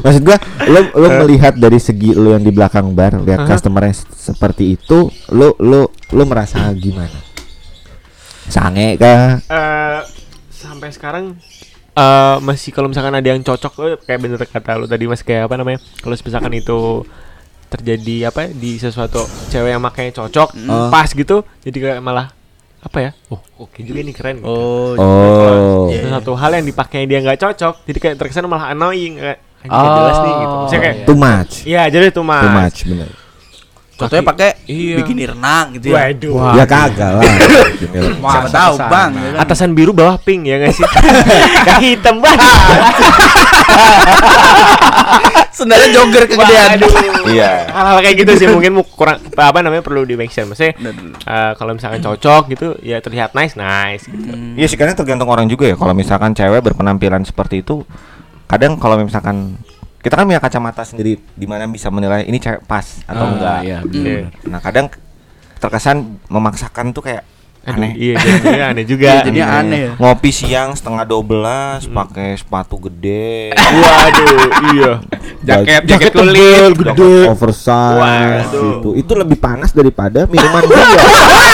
Maksud 0.00 0.22
gua, 0.24 0.38
lu 0.64 0.80
lu 0.96 1.08
melihat 1.20 1.52
dari 1.60 1.76
segi 1.76 2.16
lu 2.16 2.32
yang 2.32 2.40
di 2.40 2.48
belakang 2.48 2.96
bar, 2.96 3.20
lihat 3.20 3.44
customer 3.44 3.92
seperti 4.16 4.80
itu, 4.80 5.12
lu 5.36 5.52
lu 5.60 5.84
lu 6.16 6.22
merasa 6.24 6.72
gimana? 6.72 7.20
Sange 8.48 8.96
kah? 8.96 9.44
Eh, 9.44 10.00
sampai 10.48 10.88
sekarang 10.90 11.36
eh 11.90 12.36
masih 12.40 12.70
kalau 12.72 12.88
misalkan 12.88 13.12
ada 13.12 13.28
yang 13.28 13.44
cocok 13.44 13.72
eh, 13.84 13.98
kayak 14.00 14.20
bener 14.24 14.40
kata 14.46 14.78
lu 14.80 14.86
tadi 14.88 15.04
mas 15.10 15.20
kayak 15.26 15.50
apa 15.50 15.58
namanya 15.58 15.82
kalau 16.00 16.14
misalkan 16.16 16.54
itu 16.54 17.04
terjadi 17.70 18.30
apa 18.30 18.46
ya, 18.46 18.48
di 18.54 18.78
sesuatu 18.78 19.26
cewek 19.50 19.74
yang 19.74 19.82
makanya 19.82 20.22
cocok 20.22 20.54
Oh. 20.70 20.86
pas 20.90 21.10
gitu 21.10 21.42
jadi 21.66 21.76
kayak 21.76 21.98
malah 22.02 22.30
apa 22.80 22.98
ya 22.98 23.10
oh 23.28 23.40
oke 23.60 23.78
juga 23.80 24.00
nih 24.00 24.14
keren 24.14 24.36
gitu. 24.40 24.48
oh 24.48 24.92
Oh. 24.96 25.86
Iya. 25.88 26.00
Sesuatu 26.02 26.32
hal 26.32 26.50
yang 26.56 26.64
dipakai 26.64 27.04
dia 27.04 27.20
nggak 27.20 27.38
cocok 27.38 27.74
jadi 27.84 27.98
kayak 27.98 28.16
terkesan 28.16 28.46
malah 28.46 28.72
annoying 28.72 29.16
kayak 29.16 29.38
"Anjing, 29.60 29.76
nggak 29.76 29.92
jelas 29.94 30.18
nih 30.18 30.32
gitu 30.34 30.54
Maksudnya 30.56 30.80
kayak 30.80 30.96
Too 31.04 31.18
much. 31.18 31.52
iya 31.64 31.82
jadi 31.86 32.04
itu 32.08 32.22
mah 32.22 32.40
Too 32.40 32.56
much, 32.56 32.78
bener. 32.86 33.08
Contohnya 34.00 34.24
pakai 34.24 34.48
Iya. 34.64 34.96
bikini 34.98 35.22
renang 35.26 35.66
gitu 35.74 35.86
ya 35.88 36.08
waduh 36.08 36.34
Ya 36.52 36.64
kagak 36.64 37.10
lah. 37.14 37.22
Siapa 37.80 38.18
Masa 38.42 38.48
tahu 38.50 38.74
bang 38.82 39.10
ya 39.12 39.28
kan? 39.30 39.40
atasan 39.42 39.70
biru 39.70 39.90
bawah 39.90 40.16
pink 40.16 40.42
ya 40.44 40.56
nggak 40.58 40.72
sih 40.72 40.84
kaki 41.66 41.86
hitam 41.94 42.16
banget 42.18 42.40
sebenarnya 45.52 45.88
jogger 45.92 46.24
kegedean 46.26 46.78
Iya. 47.26 47.68
hal-hal 47.68 47.98
kayak 48.00 48.16
gitu 48.18 48.32
sih 48.36 48.46
mungkin 48.48 48.72
mu- 48.74 48.88
kurang 48.88 49.20
apa 49.30 49.58
namanya 49.60 49.82
perlu 49.82 50.02
di 50.02 50.14
mention 50.14 50.46
maksudnya 50.46 50.72
Bener. 50.74 51.12
eh, 51.18 51.52
kalau 51.54 51.72
misalkan 51.72 52.00
cocok 52.00 52.42
gitu 52.48 52.68
ya 52.80 52.98
terlihat 52.98 53.32
nice 53.32 53.54
nice 53.54 54.06
gitu 54.06 54.32
Iya 54.56 54.66
sih 54.66 54.76
kadang 54.76 54.94
tergantung 54.94 55.28
orang 55.28 55.46
juga 55.46 55.64
ya. 55.64 55.74
Kalau 55.74 55.92
misalkan 55.92 56.32
cewek 56.32 56.60
berpenampilan 56.62 57.22
seperti 57.22 57.60
itu, 57.60 57.80
kadang 58.44 58.76
kalau 58.76 58.98
misalkan 58.98 59.56
kita 60.00 60.14
kan 60.14 60.24
punya 60.24 60.38
kacamata 60.38 60.82
sendiri 60.82 61.20
di 61.30 61.44
mana 61.44 61.64
bisa 61.64 61.88
menilai 61.88 62.24
ini 62.24 62.36
cewek 62.36 62.64
pas 62.64 63.04
atau 63.04 63.20
Ah, 63.20 63.30
enggak. 63.30 63.58
iya, 63.62 63.78
Iya. 63.84 64.18
Nah 64.44 64.58
kadang 64.58 64.88
terkesan 65.56 65.96
memaksakan 66.26 66.90
tuh 66.90 67.02
kayak 67.02 67.22
Aduh, 67.60 67.76
aneh. 67.76 67.92
iya 67.94 68.16
jadinya 68.16 68.64
aneh 68.72 68.84
juga 68.84 69.04
Iya, 69.04 69.16
jadinya 69.20 69.46
aneh 69.54 69.78
ya. 69.78 69.92
Ngopi 69.94 70.30
siang 70.30 70.72
setengah 70.72 71.04
12 71.04 71.84
pakai 71.86 72.32
sepatu 72.32 72.80
gede. 72.80 73.52
waduh 73.52 74.40
iya 74.72 74.92
Jaket- 75.40 75.84
jaket 75.86 76.10
tebel, 76.10 76.24
kulit, 76.72 76.72
gede, 76.78 77.12
oversize 77.28 78.00
Waduh. 78.00 78.64
gitu. 78.80 78.90
Itu 78.96 79.12
lebih 79.14 79.36
panas 79.36 79.70
daripada 79.70 80.24
minuman 80.24 80.64
dia. 80.64 80.84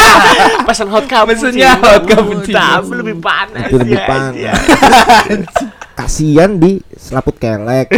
pesan 0.67 0.87
hot 0.87 1.07
cappuccino 1.07 1.51
Pesennya 1.51 1.71
hot 1.77 2.03
cappuccino. 2.05 2.55
Tapi 2.55 2.95
lebih 2.97 3.17
panas 3.19 3.67
itu 3.67 3.77
lebih 3.77 3.99
ya, 3.99 4.07
panas. 4.07 4.55
iya. 5.97 6.05
Kasian 6.05 6.51
di 6.57 6.73
selaput 6.93 7.37
kelek. 7.37 7.89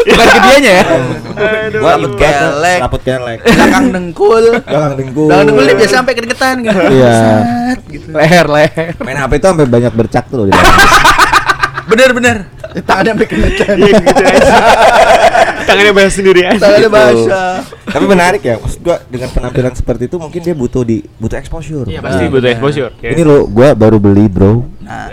Bukan 0.00 0.26
ke 0.26 0.40
dianya 0.40 0.72
ya. 0.72 0.84
Gua 1.70 1.92
Selaput 1.94 2.12
ya, 2.16 2.30
kelek. 2.32 2.78
selaput 2.80 3.02
kelek. 3.02 3.38
belakang 3.44 3.86
dengkul 3.90 4.44
Belakang 4.56 4.92
dengkul. 4.96 5.26
belakang 5.28 5.44
dengkul 5.46 5.64
dia 5.66 5.76
biasa 5.76 5.94
sampai 5.94 6.14
keringetan 6.14 6.54
gitu 6.62 6.78
Iya. 6.90 7.14
Gitu 7.86 8.06
Leher, 8.10 8.46
leher. 8.48 8.88
Main 8.98 9.18
HP 9.18 9.32
itu 9.36 9.46
sampai 9.46 9.66
banyak 9.68 9.92
bercak 9.92 10.24
tuh 10.26 10.36
loh 10.36 10.46
di 10.48 10.52
dalam. 10.52 10.76
bener 11.90 12.10
bener 12.14 12.36
tangannya 12.80 13.10
sampai 13.12 13.26
keringetan 13.26 13.74
Iya, 13.76 13.92
gitu. 13.92 14.22
Tangannya 15.60 15.92
bahas 15.92 16.12
sendiri 16.14 16.40
aja. 16.42 16.58
Tangannya 16.58 16.90
bahasa. 16.90 17.40
Tapi 17.84 18.04
menarik 18.06 18.42
ya, 18.42 18.54
maksud 18.56 18.80
gua 18.80 18.96
dengan 19.06 19.28
penampilan 19.28 19.74
seperti 19.74 20.06
itu 20.06 20.16
mungkin 20.16 20.40
dia 20.40 20.54
butuh 20.54 20.82
di 20.82 21.02
butuh 21.18 21.36
exposure. 21.36 21.86
Iya 21.86 21.98
pasti 22.00 22.24
butuh 22.26 22.46
nah. 22.46 22.54
exposure. 22.54 22.92
Ya. 22.98 23.10
Ini 23.12 23.22
lo 23.22 23.44
gua 23.44 23.74
baru 23.74 23.98
beli, 23.98 24.26
Bro. 24.26 24.66
Nah, 24.80 25.10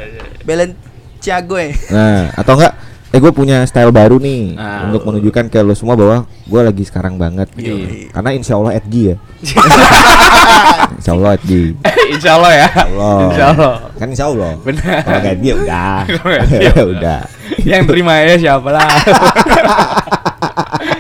Balenciaga 1.30 1.58
ya. 1.60 1.72
Nah, 1.92 2.24
atau 2.34 2.54
enggak 2.56 2.74
eh 3.08 3.20
gue 3.20 3.32
punya 3.32 3.64
style 3.64 3.88
baru 3.90 4.16
nih 4.18 4.52
Nah. 4.54 4.88
untuk 4.88 5.04
menunjukkan 5.06 5.48
ke 5.48 5.60
lo 5.60 5.72
semua 5.72 5.96
bahwa 5.96 6.18
gue 6.28 6.62
lagi 6.62 6.84
sekarang 6.84 7.16
banget 7.16 7.48
Iya. 7.54 8.12
karena 8.12 8.30
insya 8.32 8.54
Allah 8.54 8.76
Edgy 8.76 9.02
ya 9.06 9.16
insya 11.00 11.12
Allah 11.14 11.32
Edgy 11.34 11.72
Insya 12.14 12.32
Allah 12.36 12.52
ya. 12.54 12.68
Allah 12.78 13.20
Insya 13.26 13.46
Allah. 13.50 13.74
kan 13.96 14.08
insya 14.08 14.26
Allah 14.28 14.52
Benar. 14.60 15.00
kalau 15.02 15.20
nggak 15.20 15.34
Edgy 15.34 15.48
ya 15.56 15.56
udah 15.56 16.84
udah 16.86 17.20
Yang 17.64 17.84
terima 17.86 18.12
ya 18.18 18.36
siapa 18.38 18.70
lah. 18.70 18.88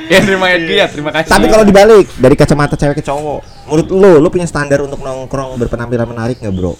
Yang 0.07 0.23
terima 0.25 0.45
ya 0.47 0.57
dia, 0.57 0.85
terima 0.87 1.11
kasih. 1.11 1.27
tapi 1.29 1.45
kalau 1.47 1.63
dibalik 1.63 2.07
dari 2.15 2.35
kacamata 2.35 2.75
cewek 2.75 2.95
ke 2.95 3.03
cowok 3.03 3.67
menurut 3.67 3.87
lo 3.89 4.11
lo 4.17 4.27
punya 4.27 4.47
standar 4.47 4.79
untuk 4.79 4.99
nongkrong 4.99 5.59
berpenampilan 5.59 6.07
menarik 6.07 6.39
nggak 6.39 6.53
bro 6.53 6.71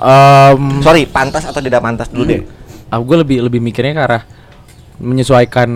Em, 0.00 0.80
sorry 0.80 1.04
pantas 1.04 1.44
atau 1.44 1.58
tidak 1.58 1.78
pantas 1.78 2.08
dulu 2.08 2.24
deh 2.26 2.40
aku 2.86 3.02
gue 3.04 3.18
lebih 3.20 3.38
lebih 3.42 3.60
mikirnya 3.60 3.92
ke 3.92 4.02
arah 4.02 4.22
menyesuaikan 4.98 5.68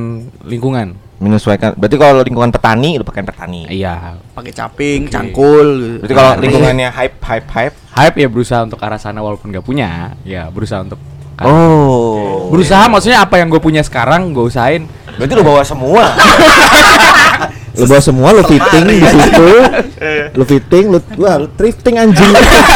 lingkungan. 0.43 0.97
menyesuaikan 1.15 1.73
berarti 1.73 1.95
kalau 1.95 2.21
lingkungan 2.21 2.51
petani 2.51 2.97
lo 2.97 3.03
pakai 3.03 3.23
petani 3.23 3.65
Iya. 3.67 4.19
Pakai 4.35 4.51
caping, 4.51 5.07
cangkul 5.07 5.67
gitu. 5.73 5.97
berarti 6.01 6.15
kalau 6.15 6.31
Nah, 6.31 6.41
lingkungannya 6.41 6.89
hype 6.91 7.17
hype 7.19 7.49
hype 7.49 7.77
Hype 7.95 8.17
ya 8.19 8.29
berusaha 8.29 8.61
untuk 8.63 8.81
arah 8.81 8.97
sana 8.97 9.21
walaupun 9.21 9.49
gak 9.49 9.63
punya. 9.63 10.13
Ya 10.23 10.49
berusaha 10.49 10.83
untuk 10.83 10.99
ke- 11.35 11.45
oh 11.45 12.49
berusaha 12.49 12.89
maksudnya 12.89 13.21
apa 13.21 13.39
yang 13.39 13.47
gue 13.47 13.59
punya 13.59 13.81
sekarang 13.81 14.33
gue 14.33 14.43
usahain. 14.43 14.85
Berarti 15.15 15.33
lu 15.33 15.45
bawa 15.45 15.63
semua. 15.63 16.03
lu 17.75 17.85
bawa 17.85 18.03
semua, 18.03 18.29
lu 18.31 18.43
fitting 18.47 18.85
di 18.87 19.03
situ. 19.03 19.49
Lu 20.39 20.45
fitting, 20.45 20.85
lu 20.93 20.99
wah, 21.17 21.41
lu 21.41 21.49
thrifting 21.55 21.97
anjing. 21.97 22.29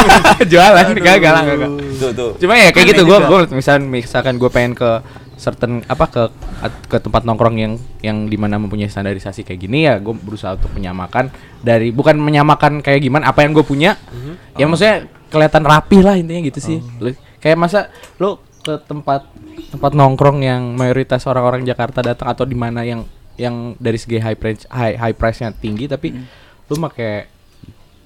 Jualan 0.50 0.86
gagal 0.96 1.32
lah 1.34 1.44
gagal. 1.44 1.70
tuh, 2.00 2.10
tuh. 2.16 2.30
Cuma 2.40 2.56
ya 2.56 2.70
kayak 2.72 2.96
gitu 2.96 3.02
gue 3.04 3.18
gue 3.20 3.40
misalkan 3.52 3.84
misalkan 3.90 4.34
gue 4.40 4.50
pengen 4.50 4.72
ke 4.72 5.02
certain 5.38 5.86
apa 5.86 6.08
ke 6.10 6.22
ke 6.90 6.96
tempat 6.98 7.22
nongkrong 7.22 7.56
yang 7.60 7.74
yang 8.02 8.26
di 8.26 8.34
mana 8.34 8.58
mempunyai 8.58 8.90
standarisasi 8.90 9.46
kayak 9.46 9.60
gini 9.60 9.86
ya 9.86 10.02
gue 10.02 10.10
berusaha 10.10 10.58
untuk 10.58 10.72
menyamakan 10.74 11.30
dari 11.62 11.94
bukan 11.94 12.18
menyamakan 12.18 12.82
kayak 12.82 13.02
gimana 13.04 13.30
apa 13.30 13.44
yang 13.44 13.52
gue 13.54 13.62
punya. 13.66 13.94
Ya 14.56 14.64
maksudnya 14.66 15.06
kelihatan 15.28 15.62
rapi 15.62 15.98
lah 16.00 16.16
intinya 16.16 16.42
gitu 16.48 16.58
sih. 16.58 16.78
Lu- 16.98 17.18
kayak 17.38 17.58
masa 17.58 17.92
lo 18.18 18.42
ke 18.64 18.74
tempat 18.88 19.28
tempat 19.70 19.92
nongkrong 19.94 20.42
yang 20.42 20.74
mayoritas 20.74 21.22
orang-orang 21.28 21.62
Jakarta 21.62 22.02
datang 22.02 22.30
atau 22.30 22.42
di 22.42 22.56
mana 22.58 22.82
yang 22.82 23.04
yang 23.38 23.78
dari 23.78 23.96
segi 23.96 24.18
high 24.18 24.34
price 24.34 24.66
high 24.68 24.98
high 24.98 25.14
price 25.14 25.38
nya 25.38 25.54
tinggi 25.54 25.86
tapi 25.86 26.10
lu 26.68 26.74
pakai 26.76 27.30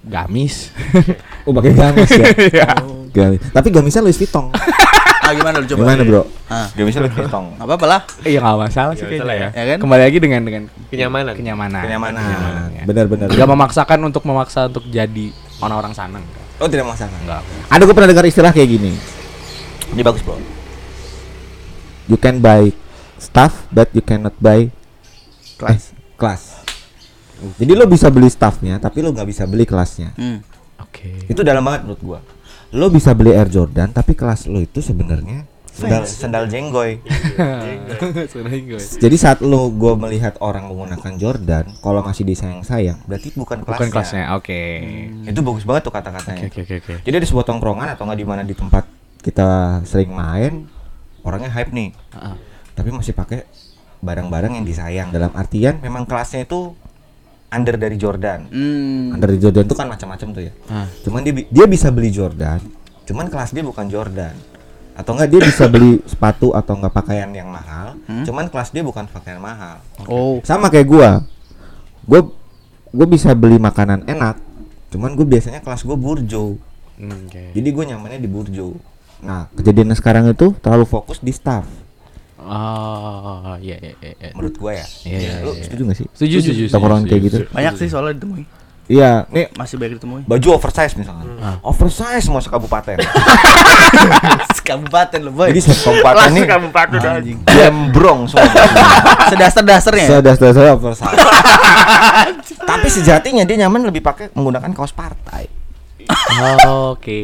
gamis 0.04 0.68
Oh, 1.46 1.50
pakai 1.50 1.72
gamis 1.74 2.10
ya. 2.14 2.70
Gamis. 3.12 3.44
Tapi 3.52 3.68
gamisnya 3.68 4.00
Louis 4.00 4.16
Vuitton. 4.16 4.48
Ah 5.22 5.30
gimana 5.38 5.62
lu 5.62 5.66
coba? 5.70 5.86
Gimana, 5.86 6.02
Bro? 6.02 6.22
Ah. 6.50 6.66
Gamisnya 6.74 7.06
Louis 7.06 7.14
Vuitton. 7.14 7.54
Enggak 7.54 7.66
apa-apa 7.70 7.86
lah. 7.86 8.00
Iya 8.26 8.38
nggak 8.42 8.58
masalah 8.58 8.92
sih 8.98 9.06
kayaknya 9.06 9.34
ya. 9.34 9.48
Ya 9.54 9.64
kan? 9.70 9.78
Kembali 9.78 10.02
lagi 10.02 10.18
dengan 10.18 10.40
dengan 10.42 10.62
Kenyamanan. 10.90 11.32
kenyamanan. 11.38 11.82
Kenyamanan. 11.86 12.22
ya. 12.74 12.82
Benar-benar. 12.90 13.26
Gak 13.30 13.48
memaksakan 13.48 13.98
untuk 14.02 14.22
memaksa 14.26 14.66
untuk 14.66 14.82
jadi 14.90 15.30
orang-orang 15.62 15.94
sana. 15.94 16.18
enggak. 16.18 16.42
Oh, 16.58 16.66
tidak 16.66 16.90
masalah. 16.90 17.14
Enggak. 17.22 17.42
Ada 17.70 17.82
gue 17.86 17.94
pernah 17.94 18.10
dengar 18.10 18.24
istilah 18.26 18.50
kayak 18.50 18.68
gini. 18.70 18.90
Ini 19.94 20.02
bagus, 20.02 20.22
Bro. 20.26 20.42
You 22.10 22.18
can 22.18 22.42
buy 22.42 22.74
stuff 23.14 23.62
but 23.70 23.94
you 23.94 24.02
cannot 24.02 24.34
buy 24.42 24.74
Kelas. 25.62 25.82
eh, 25.94 26.18
kelas. 26.18 26.42
Jadi 27.58 27.72
lo 27.74 27.86
bisa 27.86 28.06
beli 28.06 28.30
staffnya, 28.30 28.78
tapi 28.78 29.02
lo 29.02 29.10
nggak 29.10 29.26
bisa 29.26 29.46
beli 29.46 29.66
kelasnya. 29.66 30.14
Hmm. 30.14 30.42
Oke. 30.78 31.26
Itu 31.26 31.42
dalam 31.42 31.62
banget 31.62 31.86
menurut 31.86 32.02
gua. 32.02 32.20
Lo 32.74 32.90
bisa 32.90 33.14
beli 33.14 33.34
Air 33.34 33.46
Jordan, 33.46 33.90
tapi 33.90 34.14
kelas 34.14 34.46
lo 34.46 34.58
itu 34.58 34.78
sebenarnya 34.78 35.46
sendal 35.72 36.04
sendal 36.20 36.44
jenggoy. 36.46 37.00
Jadi 38.78 39.16
saat 39.18 39.42
lo 39.42 39.72
gua 39.72 39.98
melihat 39.98 40.38
orang 40.38 40.70
menggunakan 40.70 41.12
Jordan, 41.18 41.64
kalau 41.82 42.04
masih 42.04 42.22
disayang-sayang, 42.22 43.02
berarti 43.08 43.34
bukan 43.34 43.62
kelasnya. 43.62 43.78
Bukan 43.78 43.88
kelasnya. 43.90 44.24
Oke. 44.38 44.60
Itu 45.26 45.40
bagus 45.42 45.64
banget 45.66 45.82
tuh 45.88 45.94
kata-katanya. 45.94 46.46
Oke 46.46 46.60
oke 46.62 46.74
oke. 46.78 46.92
Jadi 47.02 47.14
ada 47.18 47.26
sebuah 47.26 47.46
tongkrongan 47.46 47.88
atau 47.92 48.06
nggak 48.06 48.18
di 48.18 48.26
mana 48.26 48.42
di 48.46 48.54
tempat 48.54 48.84
kita 49.22 49.80
sering 49.86 50.10
main, 50.10 50.66
orangnya 51.22 51.50
hype 51.54 51.70
nih, 51.70 51.94
Heeh. 51.94 52.34
tapi 52.74 52.90
masih 52.90 53.14
pakai 53.14 53.46
barang-barang 54.02 54.58
yang 54.58 54.66
disayang. 54.66 55.08
Dalam 55.14 55.30
artian 55.32 55.78
memang 55.78 56.04
kelasnya 56.04 56.44
itu 56.44 56.74
under 57.48 57.78
dari 57.78 57.96
Jordan. 57.96 58.50
Hmm. 58.50 59.14
Under 59.14 59.30
dari 59.30 59.40
Jordan 59.40 59.64
itu 59.64 59.76
kan 59.78 59.88
macam-macam 59.88 60.28
tuh 60.34 60.42
ya. 60.42 60.52
Ah. 60.68 60.86
Cuman 61.06 61.22
dia 61.22 61.32
dia 61.46 61.66
bisa 61.70 61.88
beli 61.94 62.10
Jordan, 62.10 62.58
cuman 63.06 63.30
kelas 63.30 63.54
dia 63.54 63.62
bukan 63.62 63.86
Jordan. 63.86 64.34
Atau 64.92 65.16
enggak 65.16 65.30
dia 65.32 65.40
bisa 65.40 65.64
beli 65.72 66.04
sepatu 66.04 66.52
atau 66.52 66.76
enggak 66.76 66.92
pakaian 66.92 67.30
yang 67.32 67.48
mahal, 67.48 67.96
cuman 68.28 68.50
kelas 68.52 68.74
dia 68.74 68.84
bukan 68.84 69.08
pakaian 69.08 69.40
mahal. 69.40 69.80
Oh. 70.04 70.42
Sama 70.44 70.68
kayak 70.68 70.84
gua. 70.90 71.10
Gua 72.04 72.28
gua 72.92 73.06
bisa 73.08 73.32
beli 73.32 73.56
makanan 73.56 74.04
enak, 74.04 74.36
cuman 74.92 75.16
gue 75.16 75.24
biasanya 75.24 75.64
kelas 75.64 75.86
gue 75.88 75.96
burjo. 75.96 76.60
Hmm, 77.00 77.24
Oke. 77.24 77.56
Jadi 77.56 77.68
gue 77.72 77.84
nyamannya 77.88 78.20
di 78.20 78.28
burjo. 78.28 78.76
Nah, 79.24 79.48
kejadian 79.56 79.96
sekarang 79.96 80.28
itu 80.28 80.52
terlalu 80.60 80.84
fokus 80.84 81.22
di 81.24 81.32
staff 81.32 81.64
Oh 82.42 83.54
iya 83.58 83.76
iya 83.78 83.92
iya. 83.98 84.12
iya. 84.18 84.30
menurut 84.34 84.54
gua 84.58 84.72
ya. 84.74 84.86
Iya, 85.06 85.18
iya, 85.18 85.32
Lu 85.42 85.52
iya. 85.54 85.64
setuju 85.66 85.82
gak 85.88 85.96
sih? 85.98 86.06
Setuju 86.12 86.36
setuju. 86.42 86.62
Setuju, 86.68 87.08
kayak 87.08 87.22
gitu. 87.26 87.36
Banyak 87.50 87.74
sih 87.78 87.88
soalnya 87.88 88.14
ditemui. 88.18 88.44
Iya, 88.90 89.24
nih 89.30 89.46
Masih 89.54 89.78
banyak 89.78 90.02
ditemui. 90.02 90.22
baju 90.26 90.48
oversize 90.58 90.98
misalkan. 90.98 91.24
Oversize 91.62 92.26
semua 92.26 92.42
sekabupaten. 92.42 92.98
Kabupaten 94.62 95.20
lu, 95.26 95.34
boy. 95.34 95.50
Jadi 95.50 95.60
sekabupaten 95.74 96.28
nih 96.38 96.46
kabupaten 96.46 96.94
udah 97.02 97.12
Anjing. 97.18 97.38
gembrong 97.42 98.30
semua. 98.30 98.46
Sedasar-dasarnya. 99.34 100.06
ya? 100.06 100.34
Sudah 100.38 100.72
oversize. 100.78 101.18
Tapi 102.62 102.88
sejatinya 102.88 103.42
dia 103.42 103.66
nyaman 103.66 103.90
lebih 103.90 104.02
pakai 104.06 104.30
menggunakan 104.34 104.70
kaos 104.70 104.94
partai. 104.94 105.61
Oke. 106.92 107.22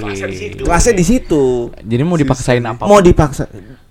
Kelasnya 0.63 0.95
di 0.95 1.05
situ. 1.07 1.71
Jadi 1.73 2.03
mau 2.03 2.17
dipaksain 2.17 2.63
apa? 2.63 2.85
Mau 2.85 3.01
dipaksa 3.01 3.47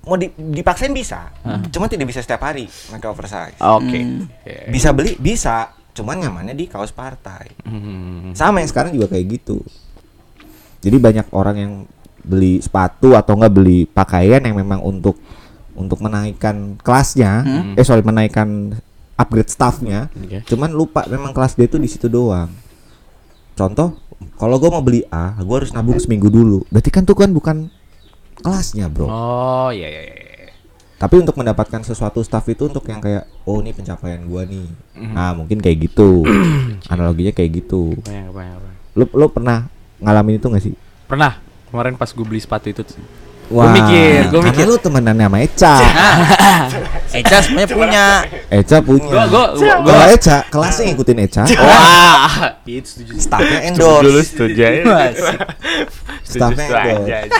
mau 0.07 0.15
di- 0.15 0.31
dipaksain 0.31 0.95
bisa. 0.95 1.29
Cuma 1.69 1.91
tidak 1.91 2.07
bisa 2.07 2.23
setiap 2.23 2.47
hari 2.47 2.65
pakai 2.65 3.07
oversize. 3.11 3.59
Oke. 3.59 3.99
Hmm. 3.99 4.23
Oke. 4.23 4.55
Bisa 4.71 4.95
beli 4.95 5.19
bisa, 5.19 5.75
cuman 5.91 6.23
nyamannya 6.23 6.55
di 6.55 6.65
kaos 6.71 6.95
partai. 6.95 7.51
Hmm. 7.67 8.31
Sama 8.31 8.63
yang 8.63 8.71
sekarang 8.71 8.95
juga 8.95 9.11
kayak 9.11 9.25
gitu. 9.37 9.59
Jadi 10.79 10.97
banyak 10.97 11.27
orang 11.35 11.55
yang 11.59 11.73
beli 12.23 12.63
sepatu 12.63 13.19
atau 13.19 13.35
enggak 13.35 13.53
beli 13.53 13.83
pakaian 13.83 14.39
yang 14.39 14.55
memang 14.55 14.79
untuk 14.79 15.19
untuk 15.77 16.01
menaikkan 16.01 16.73
kelasnya, 16.81 17.45
eh 17.77 17.85
sorry 17.85 18.01
menaikkan 18.01 18.73
upgrade 19.13 19.49
staffnya, 19.49 20.09
Oke. 20.09 20.41
cuman 20.49 20.73
lupa 20.73 21.05
memang 21.05 21.29
kelas 21.37 21.53
dia 21.53 21.69
tuh 21.69 21.77
di 21.77 21.85
situ 21.85 22.09
doang. 22.09 22.49
Contoh, 23.57 23.97
kalau 24.37 24.61
gue 24.61 24.69
mau 24.69 24.85
beli 24.85 25.01
A, 25.09 25.33
gue 25.41 25.55
harus 25.57 25.73
nabung 25.73 25.97
seminggu 25.97 26.29
dulu. 26.29 26.61
Berarti 26.69 26.93
kan 26.93 27.01
tuh 27.09 27.17
kan 27.17 27.33
bukan 27.33 27.73
kelasnya, 28.45 28.85
bro. 28.85 29.09
Oh 29.09 29.69
iya 29.73 29.89
iya 29.89 30.01
iya. 30.05 30.27
Tapi 30.97 31.21
untuk 31.21 31.37
mendapatkan 31.37 31.85
sesuatu 31.85 32.25
staff 32.25 32.45
itu 32.49 32.69
untuk 32.69 32.81
yang 32.89 32.97
kayak, 32.97 33.29
oh 33.45 33.61
ini 33.61 33.69
pencapaian 33.69 34.17
gua 34.25 34.49
nih. 34.49 34.65
Nah 34.97 35.37
mungkin 35.37 35.61
kayak 35.61 35.89
gitu. 35.89 36.25
Analoginya 36.93 37.33
kayak 37.37 37.65
gitu. 37.65 37.93
Banyak 38.01 38.33
banyak. 38.33 38.57
banyak. 38.57 38.77
Lo 38.97 39.05
lo 39.13 39.25
pernah 39.29 39.69
ngalamin 40.01 40.41
itu 40.41 40.49
gak 40.49 40.63
sih? 40.65 40.73
Pernah 41.05 41.37
kemarin 41.69 41.93
pas 41.97 42.09
gue 42.09 42.25
beli 42.25 42.41
sepatu 42.41 42.73
itu 42.73 42.81
Wah, 43.47 43.71
mikir, 43.71 44.27
gua 44.27 44.43
karena 44.43 44.51
mikir. 44.51 44.65
lu 44.67 44.75
temenan 44.75 45.15
sama 45.15 45.37
Eca. 45.39 45.75
Eca 47.23 47.37
semuanya 47.39 47.67
punya. 47.69 48.05
Eca 48.49 48.77
punya. 48.83 49.07
Gua 49.07 49.23
gua 49.25 49.43
gua, 49.55 49.75
gua 49.79 49.93
Kalau 49.95 50.07
Eca, 50.11 50.37
kelasnya 50.51 50.83
ngikutin 50.91 51.17
Eca. 51.23 51.43
Wah, 51.55 52.59
itu 52.65 52.87
setuju. 52.91 53.11
Staffnya 53.15 53.59
dulu 53.71 54.19
endorse. 54.19 54.27
setuju 54.27 54.59
ya. 54.59 54.71
Staffnya 56.21 56.65
Setuju 56.67 56.75
aja. 56.75 57.17
endorse. 57.23 57.39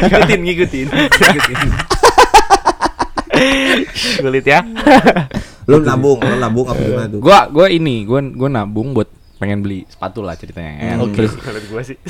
ngikutin 0.00 0.40
ngikutin. 0.40 0.86
ngikutin. 0.88 1.70
Sulit 4.16 4.44
ya. 4.44 4.60
Lu 5.68 5.76
nabung, 5.80 6.18
lu 6.18 6.36
nabung 6.36 6.66
apa 6.66 6.80
gimana 6.80 7.06
tuh? 7.06 7.20
Gua 7.20 7.52
gua 7.52 7.66
ini, 7.68 8.08
gua 8.08 8.24
gua 8.24 8.48
nabung 8.48 8.96
buat 8.96 9.12
pengen 9.36 9.60
beli 9.60 9.84
sepatu 9.84 10.24
lah 10.24 10.36
ceritanya. 10.36 10.96
kan. 10.96 11.04
Terus 11.12 11.32
Menurut 11.36 11.64
gua 11.68 11.82
sih. 11.84 11.96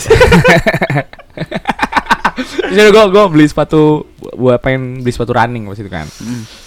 ya 2.77 2.89
gua 2.89 3.05
gua 3.07 3.25
beli 3.27 3.45
sepatu 3.45 4.05
gua 4.35 4.57
pengen 4.57 5.01
beli 5.01 5.13
sepatu 5.13 5.33
running 5.33 5.65
pas 5.65 5.79
itu 5.79 5.91
kan. 5.91 6.07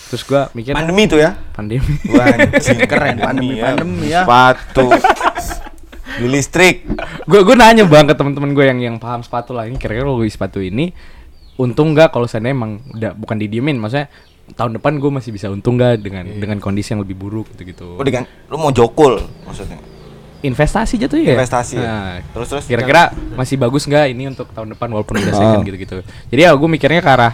Terus 0.07 0.23
gua 0.23 0.47
mikir 0.51 0.73
Pandemi 0.73 1.03
tuh 1.05 1.17
ya. 1.17 1.33
pandemi. 1.51 1.93
Wah, 2.09 2.29
anjing, 2.29 2.85
Keren, 2.91 3.17
pandemi, 3.17 3.59
pandemi 3.59 4.07
ya. 4.09 4.23
Sepatu. 4.23 4.87
Di 6.13 6.29
listrik. 6.29 6.85
gue 7.25 7.41
gue 7.41 7.55
nanya 7.57 7.89
bang 7.89 8.05
ke 8.05 8.13
teman-teman 8.13 8.53
gue 8.53 8.65
yang 8.67 8.77
yang 8.77 8.95
paham 9.01 9.25
sepatu 9.25 9.49
lah 9.49 9.65
ini 9.65 9.81
kira-kira 9.81 10.05
kalau 10.05 10.21
beli 10.21 10.29
sepatu 10.29 10.61
ini 10.61 10.93
untung 11.57 11.97
nggak 11.97 12.13
kalau 12.13 12.29
seandainya 12.29 12.53
emang 12.53 12.71
udah 12.93 13.11
bukan 13.17 13.41
didiemin 13.41 13.81
maksudnya 13.81 14.13
tahun 14.53 14.77
depan 14.77 15.01
gue 15.01 15.09
masih 15.09 15.33
bisa 15.33 15.49
untung 15.49 15.73
gak 15.73 16.03
dengan 16.03 16.27
dengan 16.27 16.61
kondisi 16.61 16.93
yang 16.93 17.01
lebih 17.01 17.17
buruk 17.17 17.49
gitu 17.55 17.63
gitu 17.65 17.87
Oh, 17.97 18.05
dengan 18.05 18.29
lu 18.45 18.59
mau 18.59 18.69
jokul 18.69 19.25
maksudnya. 19.41 19.81
Investasi 20.43 20.99
jatuh 20.99 21.17
ya 21.17 21.33
Investasi 21.33 21.73
ya? 21.75 21.87
Nah, 21.87 22.15
Terus 22.29 22.47
terus 22.47 22.65
kira-kira 22.67 23.09
masih 23.33 23.55
bagus 23.55 23.83
nggak 23.83 24.05
ini 24.11 24.27
untuk 24.27 24.51
tahun 24.51 24.75
depan 24.75 24.91
walaupun 24.91 25.15
udah 25.17 25.31
Oh. 25.31 25.39
second 25.39 25.63
gitu-gitu 25.63 25.97
jadi 26.27 26.41
ya 26.45 26.51
gue 26.51 26.69
mikirnya 26.69 26.99
ke 26.99 27.09
arah 27.09 27.33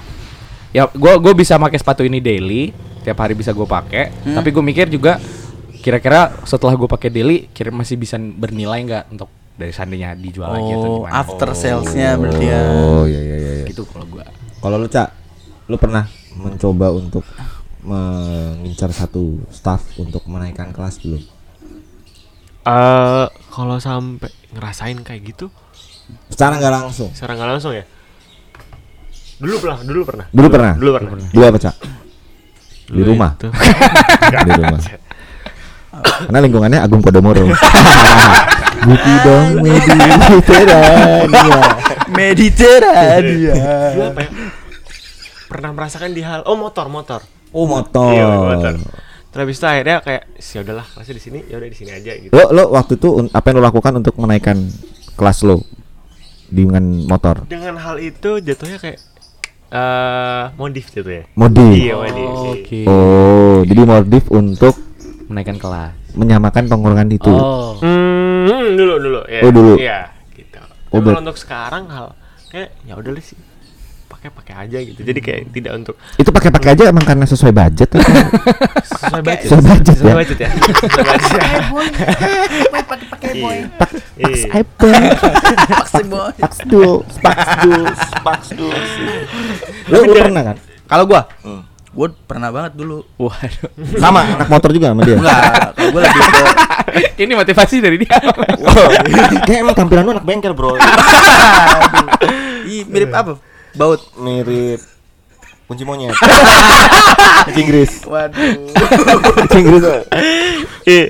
ya 0.70 0.86
gue 0.86 1.14
gue 1.18 1.34
bisa 1.34 1.58
pakai 1.58 1.76
sepatu 1.76 2.02
ini 2.02 2.22
daily 2.22 2.70
tiap 3.02 3.18
hari 3.18 3.34
bisa 3.34 3.50
gue 3.50 3.66
pakai 3.66 4.14
Hmm. 4.24 4.38
tapi 4.38 4.50
gue 4.50 4.62
mikir 4.62 4.86
juga 4.88 5.18
kira-kira 5.76 6.38
setelah 6.44 6.76
gue 6.76 6.86
pakai 6.86 7.10
daily 7.10 7.50
kira 7.50 7.70
masih 7.70 7.96
bisa 7.96 8.16
bernilai 8.16 8.78
nggak 8.84 9.04
untuk 9.10 9.26
dari 9.56 9.72
seandainya 9.72 10.14
dijual 10.14 10.52
lagi 10.52 10.70
atau 10.70 10.86
Oh, 10.86 10.96
gimana 11.02 11.14
after 11.18 11.50
salesnya 11.52 12.16
berarti 12.16 12.46
ya. 12.46 12.62
Oh 12.64 13.04
iya 13.04 13.20
iya 13.20 13.36
iya. 13.36 13.52
iya. 13.58 13.66
gitu 13.66 13.84
kalau 13.84 14.06
gue 14.06 14.24
Kalau 14.60 14.76
lu 14.76 14.88
Cak, 14.88 15.10
lu 15.66 15.76
pernah 15.76 16.04
mencoba 16.34 16.92
untuk 16.92 17.24
mengincar 17.82 18.92
satu 18.92 19.40
staff 19.50 19.96
untuk 19.96 20.22
menaikkan 20.26 20.70
kelas 20.70 21.00
belum? 21.00 21.24
Eh, 22.70 23.26
kalau 23.50 23.78
sampai 23.82 24.30
ngerasain 24.54 25.02
kayak 25.02 25.22
gitu, 25.26 25.50
Secara 26.30 26.58
nggak 26.58 26.74
langsung. 26.74 27.10
secara 27.14 27.34
nggak 27.34 27.50
langsung 27.58 27.74
ya. 27.74 27.86
Dulu 29.40 29.56
pernah, 29.58 29.78
dulu 29.82 30.02
pernah. 30.06 30.26
Dulu 30.30 30.48
pernah? 30.52 30.74
Dulu 30.78 30.90
pernah. 30.94 31.28
Dulu 31.32 31.44
apa 31.46 31.58
Cak? 31.58 31.76
Di 32.90 32.92
Dulu 32.92 33.10
rumah. 33.10 33.32
itu. 33.38 33.48
Di 34.50 34.52
rumah. 34.54 34.80
Karena 36.00 36.40
lingkungannya 36.40 36.80
Agung 36.82 37.02
Podomoro. 37.02 37.44
Buki 38.80 39.14
dong 39.26 39.46
Mediterania. 39.60 40.80
Mediterania. 42.10 43.54
Dulu 43.94 44.04
apa 44.06 44.20
ya? 44.22 44.30
Pernah 45.50 45.72
merasakan 45.74 46.14
di 46.14 46.22
hal 46.22 46.46
oh 46.46 46.54
motor, 46.56 46.86
motor. 46.88 47.22
Oh 47.50 47.66
motor. 47.66 48.14
Iya, 48.14 48.26
motor. 48.30 48.74
Terus 49.30 49.42
habis 49.46 49.58
itu 49.62 49.68
akhirnya 49.70 49.98
kayak 50.02 50.24
ya 50.42 50.60
udahlah, 50.66 50.86
kelasnya 50.90 51.16
di 51.16 51.24
sini, 51.24 51.40
ya 51.46 51.56
udah 51.62 51.70
di 51.70 51.78
sini 51.78 51.92
aja 51.94 52.12
gitu. 52.18 52.32
Lo 52.34 52.44
lo 52.50 52.64
waktu 52.74 52.98
itu 52.98 53.10
apa 53.30 53.46
yang 53.50 53.56
lo 53.62 53.64
lakukan 53.70 53.94
untuk 54.02 54.14
menaikkan 54.18 54.58
kelas 55.14 55.46
lo 55.46 55.62
dengan 56.50 56.82
motor? 57.06 57.46
Dengan 57.46 57.78
hal 57.78 58.02
itu 58.02 58.42
jatuhnya 58.42 58.82
kayak 58.82 59.00
eh 59.70 60.46
modif 60.58 60.90
gitu 60.90 61.06
ya. 61.06 61.24
Modif. 61.38 61.78
Iya, 61.78 61.96
modif. 62.02 62.30
oke 62.58 62.80
Oh, 62.90 63.62
jadi 63.62 63.82
modif 63.86 64.26
untuk 64.34 64.74
menaikkan 65.30 65.62
kelas 65.62 65.94
menyamakan 66.18 66.66
tongkrongan 66.66 67.10
itu. 67.14 67.30
oh 67.30 67.78
Hmm, 67.80 68.74
dulu 68.74 68.96
dulu 68.98 69.22
ya. 69.30 69.42
Oh, 69.46 69.52
dulu. 69.54 69.74
Iya, 69.78 70.00
gitu. 70.34 70.58
Oh, 70.90 71.00
Tapi 71.06 71.22
untuk 71.22 71.38
sekarang 71.38 71.86
hal 71.86 72.18
kayak 72.50 72.74
ya 72.82 72.98
udah 72.98 73.14
sih 73.22 73.38
pakai 74.20 74.36
pakai 74.36 74.56
aja 74.60 74.78
gitu. 74.78 75.00
Jadi 75.00 75.20
kayak 75.20 75.42
tidak 75.50 75.72
untuk 75.74 75.96
Itu 76.14 76.30
pakai-pakai 76.30 76.70
aja 76.76 76.84
emang 76.88 77.08
karena 77.08 77.24
sesuai 77.24 77.56
budget 77.56 77.88
atau 77.90 78.04
sesuai 78.92 79.22
budget. 79.24 79.48
sesuai 79.48 79.64
budget 79.64 79.96
Sesuai 79.96 80.12
ya? 80.12 80.16
budget 80.20 80.38
ya. 80.38 80.50
Sesuai 80.52 81.64
budget 81.72 82.04
ya. 82.04 82.12
Pakai 83.10 83.32
Iya. 83.32 83.64
Iya. 84.20 84.48
Apple, 84.52 84.92
Pakai 85.72 86.04
boy. 86.04 86.32
Duo, 86.68 86.94
Pax 87.24 87.38
Duo, 87.64 87.84
Pax 88.20 88.42
Duo. 88.52 88.72
Lo, 89.88 89.98
lo 90.04 90.14
pernah 90.14 90.44
kan? 90.44 90.58
Kalau 90.84 91.04
gua, 91.06 91.22
Hmm. 91.40 91.62
gua 91.90 92.08
pernah 92.26 92.50
banget 92.50 92.76
dulu. 92.76 93.08
waduh 93.16 93.70
Sama 93.96 94.28
anak 94.28 94.48
motor 94.48 94.70
juga 94.70 94.92
sama 94.92 95.02
dia. 95.06 95.16
Enggak, 95.16 95.40
gua 95.88 96.00
lebih 96.04 96.22
ke 96.22 96.44
ini 97.24 97.34
motivasi 97.34 97.80
dari 97.80 97.98
dia 97.98 98.12
Kayak 99.46 99.60
emang 99.62 99.76
tampilan 99.78 100.04
lu 100.04 100.12
anak 100.12 100.26
bengkel, 100.26 100.52
Bro. 100.52 100.76
Ih, 102.66 102.84
mirip 102.84 103.10
apa? 103.12 103.40
Baut. 103.74 104.02
Mirip 104.16 104.82
kunci 105.66 105.86
monyet. 105.86 106.18
kunci 107.46 107.60
Inggris. 107.62 107.92
Waduh. 108.04 108.74
Kunci 109.22 109.58
Inggris. 109.60 109.84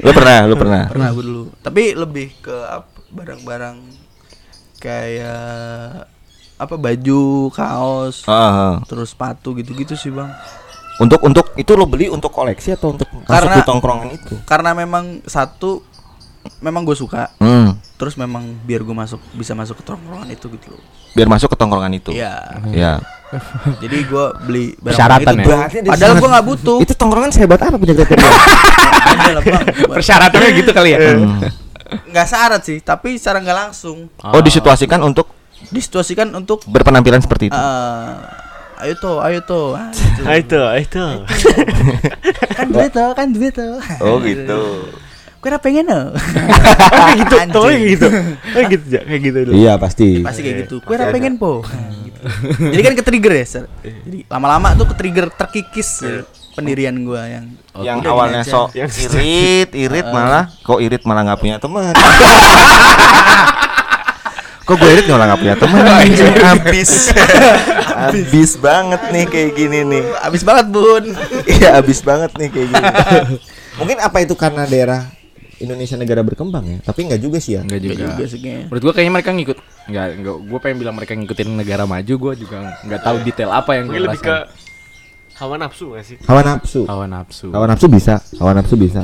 Lo 0.04 0.12
pernah, 0.12 0.40
lo 0.44 0.56
pernah. 0.56 0.84
pernah 0.88 1.10
gua 1.10 1.24
dulu. 1.24 1.44
Tapi 1.60 1.96
lebih 1.96 2.36
ke 2.40 2.52
apa? 2.52 2.88
Barang-barang 3.10 3.78
kayak 4.78 6.06
apa 6.56 6.76
baju, 6.76 7.50
kaos, 7.50 8.22
Ah, 8.28 8.84
terus 8.86 9.16
sepatu 9.16 9.56
gitu-gitu 9.56 9.96
sih, 9.96 10.12
Bang. 10.12 10.30
Untuk 11.00 11.24
untuk 11.24 11.56
itu 11.56 11.72
lo 11.74 11.88
beli 11.88 12.06
untuk 12.06 12.30
koleksi 12.30 12.76
atau 12.76 12.94
untuk 12.94 13.08
Karena- 13.26 13.56
di 13.56 13.64
tongkrongan 13.64 14.10
itu? 14.12 14.36
Karena 14.44 14.76
memang 14.76 15.24
satu 15.26 15.82
memang 16.60 16.84
gue 16.84 16.94
suka, 16.94 17.32
Hmm. 17.40 17.79
Terus 18.00 18.16
memang 18.16 18.56
biar 18.64 18.80
gue 18.88 18.96
masuk 18.96 19.20
bisa 19.36 19.52
masuk 19.52 19.76
ke 19.76 19.84
tongkrongan 19.84 20.32
itu 20.32 20.48
gitu 20.56 20.72
loh. 20.72 20.84
Biar 21.12 21.28
masuk 21.28 21.52
ke 21.52 21.58
tongkrongan 21.60 21.92
itu. 22.00 22.16
Iya. 22.16 22.64
Iya. 22.72 22.94
Jadi 23.84 23.98
gue 24.08 24.26
beli 24.48 24.66
barang 24.80 24.96
Persyaratan 24.96 25.34
itu. 25.36 25.50
ya? 25.52 25.60
Padahal 25.92 26.14
gue 26.16 26.30
nggak 26.32 26.46
butuh. 26.48 26.78
Itu 26.80 26.94
tongkrongan 26.96 27.32
sehebat 27.36 27.60
apa 27.60 27.76
punya 27.76 27.94
kriteria? 28.00 28.24
Persyaratannya 30.00 30.50
gitu 30.64 30.72
kali 30.72 30.96
ya 30.96 31.00
Nggak 32.08 32.28
syarat 32.30 32.62
sih, 32.64 32.80
tapi 32.80 33.20
secara 33.20 33.44
nggak 33.44 33.58
langsung 33.68 34.08
oh, 34.24 34.42
disituasikan 34.46 35.02
untuk 35.04 35.28
disituasikan 35.74 36.32
untuk 36.32 36.64
berpenampilan 36.70 37.20
seperti 37.20 37.52
itu. 37.52 37.58
eh 37.58 38.14
ayo 38.80 38.94
tuh, 38.96 39.18
ayo 39.20 39.40
tuh. 39.44 39.76
Ah, 39.76 39.92
gitu. 39.92 40.22
Ah, 40.24 40.36
itu, 40.40 40.56
itu. 40.88 41.06
kan 42.56 42.68
duit 42.72 42.92
tuh, 42.96 43.10
kan 43.12 43.28
duit 43.34 43.52
tuh. 43.52 43.76
Oh 44.00 44.22
gitu. 44.24 44.88
Gue 45.40 45.56
udah 45.56 45.62
pengen 45.64 45.88
loh. 45.92 46.12
Oh, 46.12 47.06
kayak 47.08 47.18
gitu. 47.24 47.36
Tuh 47.48 47.64
kayak 47.64 47.84
gitu. 47.88 48.08
Kayak 48.52 48.68
gitu, 48.76 48.86
kayak 48.92 49.22
gitu 49.24 49.38
dulu. 49.48 49.56
Iya 49.56 49.74
pasti. 49.80 50.20
Pasti 50.20 50.42
kayak 50.44 50.68
gitu. 50.68 50.76
Gue 50.84 50.96
udah 51.00 51.08
pengen 51.16 51.40
po. 51.40 51.64
Nah, 51.64 51.96
gitu. 52.04 52.20
Jadi 52.76 52.82
kan 52.84 52.94
ke 53.00 53.04
trigger 53.08 53.34
ya, 53.40 53.46
Sir. 53.48 53.64
Jadi 53.80 54.28
lama-lama 54.28 54.76
tuh 54.76 54.92
ke 54.92 54.96
trigger 55.00 55.32
terkikis 55.32 55.90
ya, 56.04 56.28
pendirian 56.60 56.92
gue 56.92 57.22
yang 57.24 57.46
yang 57.80 58.04
Udah 58.04 58.12
awalnya 58.12 58.44
sok 58.44 58.76
irit, 58.76 59.72
irit 59.88 60.08
malah 60.12 60.52
kok 60.60 60.84
irit 60.84 61.08
malah 61.08 61.24
nggak 61.24 61.40
punya 61.40 61.56
teman. 61.56 61.96
kok 64.68 64.76
gue 64.76 64.90
irit 64.92 65.08
malah 65.08 65.26
nggak 65.32 65.40
punya 65.40 65.56
teman? 65.56 65.84
Habis, 66.44 67.16
habis 67.96 68.52
banget 68.60 69.02
nih 69.16 69.26
kayak 69.32 69.52
gini 69.56 69.80
nih. 69.88 70.04
abis 70.20 70.44
banget 70.44 70.68
bun. 70.68 71.16
Iya 71.48 71.80
habis 71.80 72.04
banget 72.04 72.36
nih 72.36 72.52
kayak 72.52 72.68
gini. 72.76 72.84
Mungkin 73.80 74.04
apa 74.04 74.20
itu 74.20 74.36
karena 74.36 74.68
daerah 74.68 75.19
Indonesia 75.60 75.96
negara 75.96 76.22
berkembang 76.22 76.64
ya? 76.64 76.78
Tapi 76.82 77.00
nggak 77.06 77.20
juga 77.20 77.38
sih 77.38 77.56
ya. 77.56 77.62
enggak 77.62 77.80
juga 77.80 77.96
juga 78.00 78.24
sih 78.26 78.40
menurut 78.40 78.82
gua 78.82 78.94
kayaknya 78.94 79.14
mereka 79.14 79.30
ngikut 79.32 79.58
enggak 79.86 80.06
enggak 80.16 80.36
gua 80.42 80.60
pengen 80.60 80.78
bilang 80.78 80.96
mereka 80.96 81.12
ngikutin 81.14 81.48
negara 81.54 81.84
maju 81.84 82.14
gua 82.16 82.34
juga 82.34 82.56
nggak 82.82 83.02
tahu 83.02 83.16
detail 83.22 83.52
apa 83.52 83.72
yang 83.74 83.86
gua 83.86 84.00
lebih 84.06 84.20
ke 84.20 84.32
rasain. 84.34 85.38
hawa 85.38 85.56
nafsu 85.56 85.86
gak 85.92 86.04
sih? 86.04 86.18
Hawa 86.24 86.42
nafsu. 86.42 86.82
hawa 86.84 87.06
nafsu 87.06 87.48
Hawa 87.50 87.66
nafsu 87.66 87.88
bisa. 87.88 88.16
Hawa 88.36 88.52
nafsu 88.54 88.76
bisa. 88.76 89.04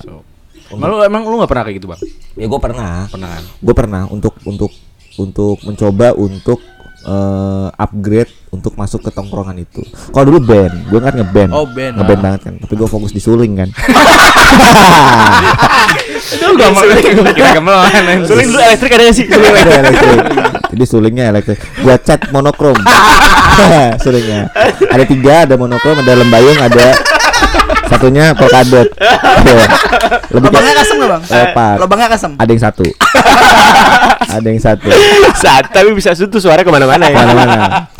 Emang 0.66 0.89
lu 0.89 0.97
emang 0.99 1.22
lu 1.24 1.38
nggak 1.38 1.47
pernah 1.47 1.64
kayak 1.64 1.78
gitu 1.78 1.88
bang 1.88 2.01
Ya 2.36 2.45
gue 2.45 2.60
pernah. 2.60 3.06
pernah 3.08 3.30
kan 3.32 3.43
gue 3.45 3.74
pernah 3.74 4.01
untuk 4.10 4.34
untuk 4.43 4.72
untuk 5.16 5.56
mencoba 5.64 6.12
untuk 6.12 6.60
eh, 7.06 7.68
upgrade 7.72 8.34
untuk 8.49 8.74
masuk 8.74 8.99
ke 8.99 9.12
tongkrongan 9.12 9.62
itu. 9.62 9.84
Kalau 10.10 10.26
dulu 10.26 10.39
band, 10.41 10.76
gue 10.88 10.97
kan 10.97 11.14
ngeband, 11.14 11.51
Oh, 11.51 11.68
band. 11.68 11.99
ngeband 11.99 12.20
banget 12.20 12.41
kan. 12.49 12.53
Tapi 12.58 12.74
gue 12.74 12.88
fokus 12.88 13.12
di 13.12 13.20
suling 13.20 13.53
kan. 13.53 13.70
itu 16.34 16.46
gak 16.58 16.70
mau 16.74 16.82
kira 17.34 17.50
gamelan 17.54 18.18
Suling 18.30 18.48
dulu 18.50 18.62
elektrik 18.62 18.92
ada 18.98 19.04
gak 19.06 19.16
sih? 19.16 19.26
Ada 19.30 19.48
elektrik. 19.86 20.20
Jadi 20.76 20.84
sulingnya 20.90 21.26
elektrik. 21.30 21.60
Gua 21.86 21.96
cat 22.02 22.22
monokrom. 22.34 22.78
sulingnya. 24.04 24.50
Ada 24.90 25.04
tiga, 25.06 25.36
ada 25.46 25.56
monokrom, 25.56 25.96
ada 26.02 26.12
lembayung, 26.18 26.58
ada 26.60 26.88
satunya 27.86 28.34
polkadot. 28.34 28.90
Lebih 30.34 30.50
Lubangnya 30.50 30.74
kasem 30.74 30.96
nggak 30.98 31.10
bang? 31.10 31.24
leopard. 31.30 31.78
Lubangnya 31.80 32.08
kasem. 32.10 32.32
Ada 32.42 32.50
yang 32.50 32.64
satu. 32.64 32.86
ada 34.26 34.48
yang 34.50 34.62
satu. 34.62 34.90
Saat 35.38 35.72
tapi 35.72 35.94
bisa 35.94 36.12
suntuh 36.18 36.42
suara 36.42 36.66
ke 36.66 36.72
mana-mana 36.74 37.08
ya. 37.08 37.16
Mana-mana. 37.16 37.56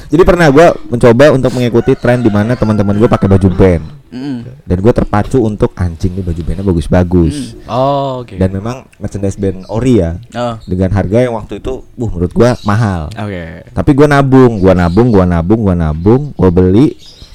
Jadi 0.10 0.22
pernah 0.26 0.48
gue 0.50 0.68
mencoba 0.90 1.34
untuk 1.34 1.52
mengikuti 1.54 1.94
tren 1.98 2.22
di 2.22 2.30
mana 2.30 2.54
teman-teman 2.54 2.98
gue 2.98 3.10
pakai 3.10 3.28
baju 3.30 3.50
band 3.54 3.95
Mm. 4.16 4.40
dan 4.64 4.78
gue 4.80 4.94
terpacu 4.96 5.44
untuk 5.44 5.76
anjing 5.76 6.16
nih 6.16 6.24
baju 6.24 6.42
bandnya 6.48 6.64
bagus-bagus 6.64 7.60
oh 7.68 8.24
oke 8.24 8.40
dan 8.40 8.48
memang 8.56 8.88
merchandise 8.96 9.36
band 9.36 9.68
ori 9.68 10.00
ya 10.00 10.16
Oh. 10.32 10.56
dengan 10.64 10.88
harga 10.92 11.20
yang 11.20 11.36
waktu 11.36 11.60
itu, 11.60 11.84
uh 11.84 12.08
menurut 12.08 12.32
gue 12.32 12.50
mahal. 12.64 13.12
oke 13.12 13.44
Tapi 13.76 13.92
gue 13.92 14.08
nabung, 14.08 14.64
gue 14.64 14.72
nabung, 14.72 15.12
gue 15.12 15.26
nabung, 15.26 15.60
gue 15.64 15.76
nabung, 15.76 16.22
gue 16.32 16.50
beli, 16.50 16.88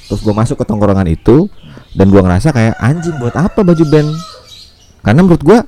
terus 0.09 0.21
gue 0.21 0.33
masuk 0.33 0.57
ke 0.57 0.65
tongkrongan 0.65 1.05
itu 1.05 1.45
dan 1.93 2.09
gue 2.09 2.17
ngerasa 2.17 2.49
kayak 2.49 2.75
anjing 2.81 3.13
buat 3.21 3.37
apa 3.37 3.61
baju 3.61 3.83
band? 3.85 4.09
Karena 5.01 5.21
menurut 5.21 5.43
gue 5.43 5.59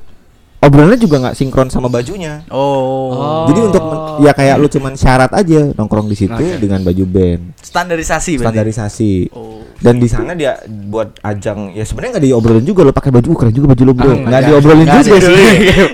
obrolannya 0.64 0.95
juga 0.95 1.20
nggak 1.20 1.36
sinkron 1.36 1.68
sama 1.68 1.88
bajunya. 1.88 2.41
Oh. 2.47 3.43
Jadi 3.45 3.59
untuk 3.61 3.84
men- 3.84 4.01
ya 4.22 4.32
kayak 4.32 4.55
lu 4.55 4.68
cuman 4.68 4.93
syarat 4.93 5.32
aja 5.32 5.70
nongkrong 5.72 6.05
di 6.05 6.16
situ 6.16 6.34
Oke. 6.34 6.57
dengan 6.57 6.80
baju 6.80 7.03
band, 7.05 7.41
Standarisasi 7.59 8.39
standarisasi. 8.39 9.11
Oh. 9.32 9.61
Dan 9.76 9.99
di 9.99 10.07
sana 10.07 10.32
dia 10.32 10.55
buat 10.64 11.20
ajang 11.20 11.72
ya 11.72 11.84
sebenarnya 11.84 12.16
nggak 12.16 12.26
diobrolin 12.26 12.64
juga 12.64 12.82
lo 12.82 12.91
pakai 12.91 13.11
baju 13.11 13.28
"Uh, 13.28 13.36
keren 13.36 13.51
juga 13.51 13.68
baju 13.70 13.84
lo 13.84 13.93
bro. 13.93 14.09
Ah, 14.09 14.18
Nggak 14.24 14.41
diobrolin 14.45 14.86
nggak 14.86 15.03
juga 15.03 15.18
sih. 15.20 15.34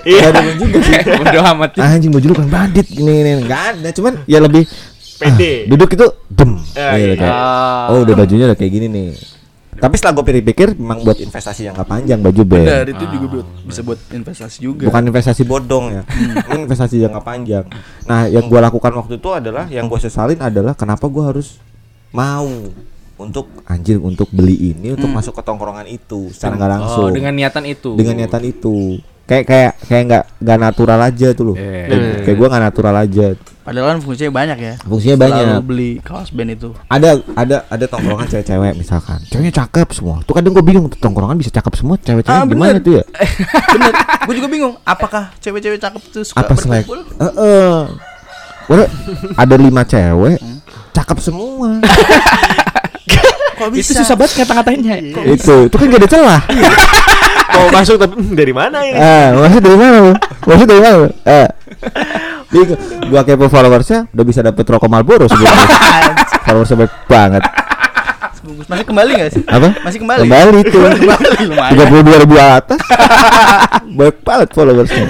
Nggak 0.06 0.32
diobrolin 0.36 0.58
juga 0.58 0.78
sih. 0.80 0.94
bodoh 1.20 1.44
amat 1.50 1.70
sih. 1.74 1.82
Anjing 1.82 2.12
baju 2.12 2.26
lu 2.26 2.36
kan 2.36 2.48
bandit 2.48 2.86
gini 2.86 3.12
gini 3.16 3.32
nggak 3.44 3.62
ada 3.74 3.90
cuman 3.90 4.14
ya 4.24 4.40
lebih 4.40 4.64
Pede. 5.20 5.52
ah, 5.52 5.58
duduk 5.68 5.90
itu 5.92 6.06
dem 6.30 6.52
Ah, 6.80 6.96
Gitu, 6.96 7.12
iya. 7.12 7.16
kayak, 7.18 7.34
Ah. 7.36 7.92
oh 7.92 8.08
udah 8.08 8.16
bajunya 8.16 8.46
udah 8.46 8.56
kayak 8.56 8.72
gini 8.72 8.88
nih 8.88 9.08
Tapi 9.80 9.94
setelah 9.96 10.14
gue 10.20 10.26
pikir-pikir 10.28 10.68
memang 10.76 11.02
buat 11.08 11.18
investasi 11.18 11.72
jangka 11.72 11.84
panjang 11.88 12.20
baju 12.20 12.42
band. 12.44 12.68
Benar, 12.68 12.86
itu 12.92 13.04
juga 13.08 13.26
buat, 13.32 13.48
bisa 13.64 13.82
buat 13.82 14.00
investasi 14.12 14.58
juga. 14.60 14.84
Bukan 14.92 15.04
investasi 15.08 15.42
bodong 15.48 15.86
ya. 15.96 16.02
Ini 16.06 16.68
investasi 16.68 16.96
jangka 17.00 17.22
panjang. 17.24 17.66
Nah, 18.04 18.28
yang 18.28 18.46
gua 18.52 18.68
lakukan 18.68 18.92
waktu 18.92 19.16
itu 19.16 19.30
adalah 19.32 19.66
yang 19.72 19.88
gue 19.88 20.00
sesalin 20.00 20.40
adalah 20.44 20.76
kenapa 20.76 21.08
gua 21.08 21.32
harus 21.32 21.58
mau 22.12 22.48
untuk 23.20 23.52
anjir 23.68 24.00
untuk 24.00 24.32
beli 24.32 24.72
ini 24.72 24.96
untuk 24.96 25.12
masuk 25.12 25.36
ke 25.36 25.44
tongkrongan 25.44 25.84
itu 25.92 26.32
secara 26.32 26.56
nggak 26.56 26.72
langsung. 26.80 27.12
Oh, 27.12 27.16
dengan 27.16 27.36
niatan 27.36 27.64
itu. 27.68 27.92
dengan 28.00 28.16
niatan 28.16 28.44
itu. 28.48 29.04
Kayak 29.30 29.44
kayak 29.46 29.72
kayak 29.86 30.04
nggak 30.04 30.24
nggak 30.40 30.58
natural 30.60 31.00
aja 31.00 31.28
tuh 31.32 31.44
loh. 31.46 31.56
Iya. 31.56 31.86
Kayak, 31.86 32.02
kayak 32.26 32.36
gua 32.36 32.48
nggak 32.50 32.64
natural 32.66 32.96
aja. 32.98 33.26
Padahal 33.60 33.86
kan 33.88 33.98
fungsinya 34.02 34.32
banyak 34.34 34.58
ya. 34.58 34.74
Fungsinya 34.82 35.16
Setelah 35.16 35.30
banyak. 35.38 35.62
beli 35.62 35.92
kaos 36.02 36.30
band 36.32 36.50
itu. 36.52 36.70
ada 36.90 37.10
ada 37.36 37.58
ada 37.70 37.86
tongkrongan 37.86 38.26
cewek-cewek 38.26 38.74
misalkan 38.74 39.22
ceweknya 39.24 39.54
cakep 39.56 39.88
semua 39.92 40.16
tuh 40.24 40.34
kadang 40.34 40.52
gue 40.52 40.66
bingung 40.66 40.90
tuh 40.90 40.98
tongkrongan 40.98 41.38
bisa 41.38 41.52
cakep 41.52 41.74
semua 41.76 41.96
cewek-cewek 41.96 42.34
Ah, 42.34 42.44
gimana 42.44 42.74
bener. 42.74 42.82
tuh 42.82 42.94
ya 42.96 43.06
Bener, 43.78 43.94
gue 44.26 44.34
juga 44.34 44.50
bingung. 44.50 44.74
Apakah 44.84 45.30
cewek-cewek 45.38 45.78
cakep 45.78 46.02
tuh 46.10 46.24
suka 46.26 46.42
apa 46.42 46.54
selek? 46.56 46.90
Heeh. 46.90 47.78
Waduh, 48.66 48.90
ada 49.36 49.56
lima 49.56 49.82
cewek 49.84 50.42
cakep 50.92 51.18
semua 51.20 51.78
Kok 53.60 53.70
Itu 53.70 53.92
bisa? 53.92 54.02
susah 54.02 54.16
banget 54.16 54.34
kata-katanya. 54.40 54.94
itu 55.28 55.54
itu 55.68 55.76
kan 55.76 55.86
gak 55.86 56.00
ada 56.00 56.10
celah 56.10 56.42
Mau 57.50 57.68
masuk 57.72 57.96
tapi 57.96 58.14
"Hmm, 58.16 58.34
dari 58.34 58.52
mana 58.52 58.78
ini? 58.82 58.96
ah 58.96 59.28
maksud 59.36 59.60
dari 59.60 59.76
mana 59.76 59.98
lu 60.02 60.14
maksud 60.44 60.66
dari 60.66 60.82
mana 60.82 60.96
eh 61.24 61.48
Bingung. 62.48 62.80
gua 63.08 63.22
kepo 63.22 63.46
followersnya 63.46 64.10
udah 64.10 64.26
bisa 64.26 64.40
dapet 64.40 64.64
rokok 64.64 64.86
Marlboro 64.86 65.26
sebelumnya 65.26 65.68
followersnya 66.46 66.78
baik 66.78 66.94
banget 67.06 67.44
Sebungkus. 68.32 68.66
Masih 68.68 68.86
kembali 68.86 69.12
gak 69.18 69.32
sih? 69.32 69.44
apa 69.46 69.68
Masih 69.82 70.00
kembali. 70.00 70.22
kembali 70.26 70.60
lumayan. 71.46 71.72
tiga 71.72 71.84
puluh 71.86 72.04
dua 72.04 72.18
ribu 72.18 72.36
atas 72.38 72.80
baik 74.00 74.18
banget 74.22 74.50
followersnya 74.50 75.06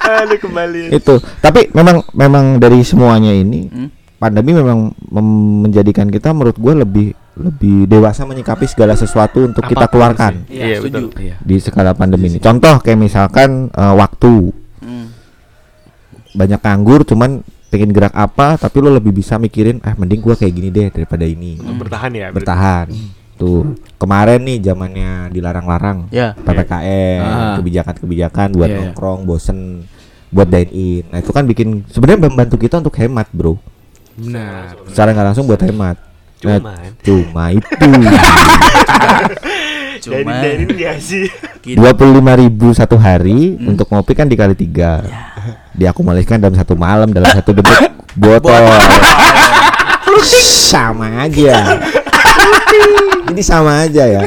Aduh 0.00 0.38
kembali. 0.38 0.82
itu 0.90 1.14
tapi 1.38 1.68
memang 1.70 2.00
memang 2.12 2.56
dari 2.56 2.80
semuanya 2.80 3.30
ini 3.30 3.68
Hmm. 3.68 3.88
Pandemi 4.18 4.50
memang 4.52 4.78
mem- 5.08 5.36
menjadikan 5.64 6.06
kita 6.06 6.30
menurut 6.30 6.54
gue 6.54 6.74
lebih 6.76 7.08
lebih 7.34 7.86
dewasa 7.86 8.22
menyikapi 8.22 8.66
segala 8.66 8.92
sesuatu 8.92 9.40
untuk 9.40 9.62
kita 9.62 9.80
Apa 9.80 9.88
pun 9.88 9.94
keluarkan 9.94 10.32
sih. 10.44 10.58
Iya, 10.58 10.76
setuju. 10.76 11.06
betul. 11.06 11.22
Iya. 11.22 11.34
di 11.38 11.56
skala 11.56 11.92
pandemi 11.92 12.26
ini 12.28 12.38
contoh 12.38 12.74
kayak 12.78 12.98
misalkan 12.98 13.50
eh, 13.68 13.94
waktu 13.94 14.32
Hmm. 14.78 15.06
banyak 16.32 16.60
nganggur 16.60 17.02
cuman 17.04 17.42
pengen 17.68 17.90
gerak 17.90 18.10
apa 18.12 18.54
tapi 18.56 18.78
lo 18.78 18.90
lebih 18.90 19.12
bisa 19.12 19.36
mikirin 19.36 19.78
eh 19.80 19.92
mending 19.92 20.18
gua 20.18 20.34
kayak 20.34 20.50
gini 20.50 20.68
deh 20.68 20.88
daripada 20.88 21.22
ini 21.22 21.58
Untuk 21.58 21.84
bertahan 21.84 22.10
ya. 22.10 22.28
bertahan 22.30 22.86
tuh 23.34 23.74
kemarin 23.96 24.40
nih 24.40 24.58
zamannya 24.64 25.10
dilarang-larang 25.28 26.08
Ya. 26.08 26.34
ppkm 26.34 27.20
Ah. 27.20 27.54
kebijakan-kebijakan 27.56 28.48
buat 28.50 28.66
Iya, 28.66 28.72
iya. 28.72 28.80
nongkrong 28.84 29.20
bosen 29.24 29.86
buat 30.28 30.46
dine 30.46 30.70
in 30.70 31.02
nah 31.08 31.18
itu 31.18 31.30
kan 31.30 31.42
bikin 31.42 31.86
sebenarnya 31.86 32.24
membantu 32.24 32.56
kita 32.56 32.78
untuk 32.78 32.94
hemat 32.94 33.28
bro 33.30 33.58
Benar. 34.18 34.74
secara 34.90 35.14
nggak 35.14 35.26
langsung 35.30 35.46
buat 35.46 35.62
hemat. 35.62 35.96
Nah, 36.38 36.58
Cuman. 36.58 36.90
cuma 37.02 37.44
itu. 37.50 37.66
Dari 37.78 38.06
Cuma 40.04 40.32
dari 40.38 40.62
enggak 40.62 40.96
sih? 41.02 41.26
dua 41.74 41.90
puluh 41.90 42.22
lima 42.22 42.38
ribu 42.38 42.70
satu 42.70 42.94
hari 42.94 43.58
untuk 43.58 43.90
ngopi 43.90 44.14
kan 44.14 44.26
dikali 44.26 44.54
tiga. 44.54 45.02
Diakumulasikan 45.74 46.38
dalam 46.38 46.54
satu 46.54 46.78
malam 46.78 47.10
dalam 47.10 47.26
satu 47.30 47.50
debit 47.50 47.90
botol. 48.22 48.62
Sama 50.66 51.26
aja. 51.26 51.78
Ini 53.30 53.42
sama 53.44 53.84
aja 53.84 54.04
ya 54.08 54.22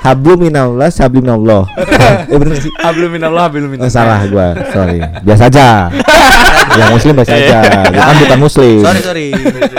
Hablum 0.00 0.38
minallah, 0.42 0.88
sablum 0.88 1.22
minallah. 1.22 1.68
eh 2.26 2.34
bener 2.34 2.56
sih? 2.56 2.72
Hablum 2.74 3.10
minallah, 3.10 3.46
hablum 3.46 3.64
Oh, 3.64 3.70
minallah. 3.70 3.92
salah 3.92 4.20
gua, 4.24 4.56
sorry. 4.70 4.96
Biasa 5.20 5.42
aja. 5.46 5.68
Yang 6.70 6.90
muslim 6.94 7.12
biasa 7.14 7.34
aja. 7.34 7.58
Bukan 7.92 8.14
bukan 8.18 8.38
muslim. 8.40 8.80
Sorry 8.80 9.00
sorry. 9.00 9.26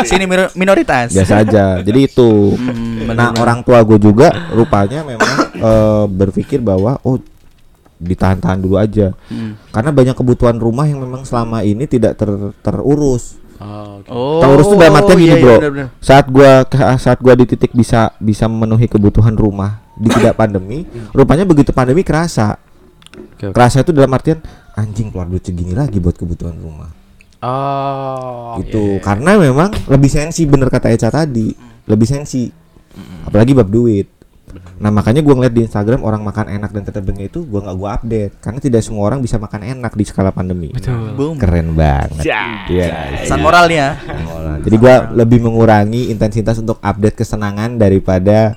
Sini 0.03 0.23
minor- 0.25 0.53
minoritas. 0.53 1.09
biasa 1.09 1.33
aja 1.39 1.65
jadi 1.79 1.99
itu 2.03 2.53
Hmm, 2.53 3.09
nah 3.09 3.33
orang 3.33 3.59
tua 3.61 3.81
gue 3.81 3.97
juga 3.97 4.29
rupanya 4.49 5.01
memang 5.01 5.31
eh, 5.51 6.05
berpikir 6.07 6.59
bahwa 6.59 6.99
oh 7.01 7.17
ditahan-tahan 7.97 8.59
dulu 8.59 8.75
aja 8.75 9.13
Hmm. 9.25 9.55
karena 9.69 9.89
banyak 9.89 10.13
kebutuhan 10.13 10.57
rumah 10.57 10.83
yang 10.83 10.99
memang 10.99 11.21
selama 11.21 11.61
ini 11.61 11.85
tidak 11.85 12.15
ter- 12.15 12.53
terurus 12.59 13.37
Oh, 13.61 14.01
oke. 14.01 14.09
Oh. 14.09 14.41
terurus 14.41 14.65
tuh 14.67 14.77
dalam 14.81 14.97
artian 14.97 15.17
gini 15.17 15.27
iya, 15.29 15.37
iya, 15.37 15.43
bro 15.45 15.55
bener-bener. 15.61 15.87
saat 16.01 16.25
gua 16.27 16.51
saat 16.97 17.19
gua 17.21 17.33
di 17.37 17.45
titik 17.45 17.71
bisa 17.71 18.09
bisa 18.17 18.49
memenuhi 18.49 18.89
kebutuhan 18.89 19.37
rumah 19.37 19.85
di 19.93 20.09
tidak 20.09 20.33
pandemi 20.33 20.81
rupanya 21.13 21.45
begitu 21.45 21.69
pandemi 21.69 22.01
kerasa 22.01 22.57
Oke, 23.37 23.49
oke. 23.49 23.53
kerasa 23.53 23.85
itu 23.85 23.93
dalam 23.93 24.09
artian 24.09 24.41
anjing 24.73 25.13
keluar 25.13 25.29
duit 25.29 25.45
segini 25.45 25.77
lagi 25.77 26.01
buat 26.01 26.17
kebutuhan 26.17 26.57
rumah 26.57 26.89
Oh, 27.41 28.61
itu 28.61 28.77
iya, 28.77 28.97
iya. 28.97 29.01
karena 29.01 29.31
memang 29.33 29.69
lebih 29.89 30.09
sensi 30.09 30.45
bener 30.45 30.69
kata 30.69 30.93
Eca 30.93 31.09
tadi 31.09 31.49
lebih 31.89 32.05
sensi 32.05 32.45
apalagi 33.25 33.57
bab 33.57 33.65
duit 33.65 34.05
nah 34.77 34.89
makanya 34.89 35.19
gua 35.19 35.33
ngeliat 35.33 35.51
di 35.51 35.63
Instagram 35.63 36.01
orang 36.01 36.21
makan 36.21 36.45
enak 36.51 36.69
dan 36.69 36.83
tetap 36.83 37.01
bengek 37.01 37.29
itu 37.29 37.43
gua 37.43 37.61
nggak 37.61 37.75
gua 37.75 37.89
update 37.93 38.33
karena 38.37 38.59
tidak 38.59 38.81
semua 38.81 39.03
orang 39.05 39.19
bisa 39.19 39.35
makan 39.35 39.61
enak 39.63 39.91
di 39.91 40.03
skala 40.03 40.29
pandemi 40.29 40.69
Betul. 40.69 41.13
Boom. 41.13 41.35
keren 41.35 41.71
banget 41.71 42.23
Ja. 42.23 42.65
Iya. 42.65 43.19
Pesan 43.19 43.39
moralnya. 43.39 43.95
jadi 44.59 44.75
gua 44.75 44.95
lebih 45.11 45.39
mengurangi 45.39 46.07
intensitas 46.07 46.57
untuk 46.57 46.77
update 46.79 47.17
kesenangan 47.17 47.75
daripada 47.75 48.55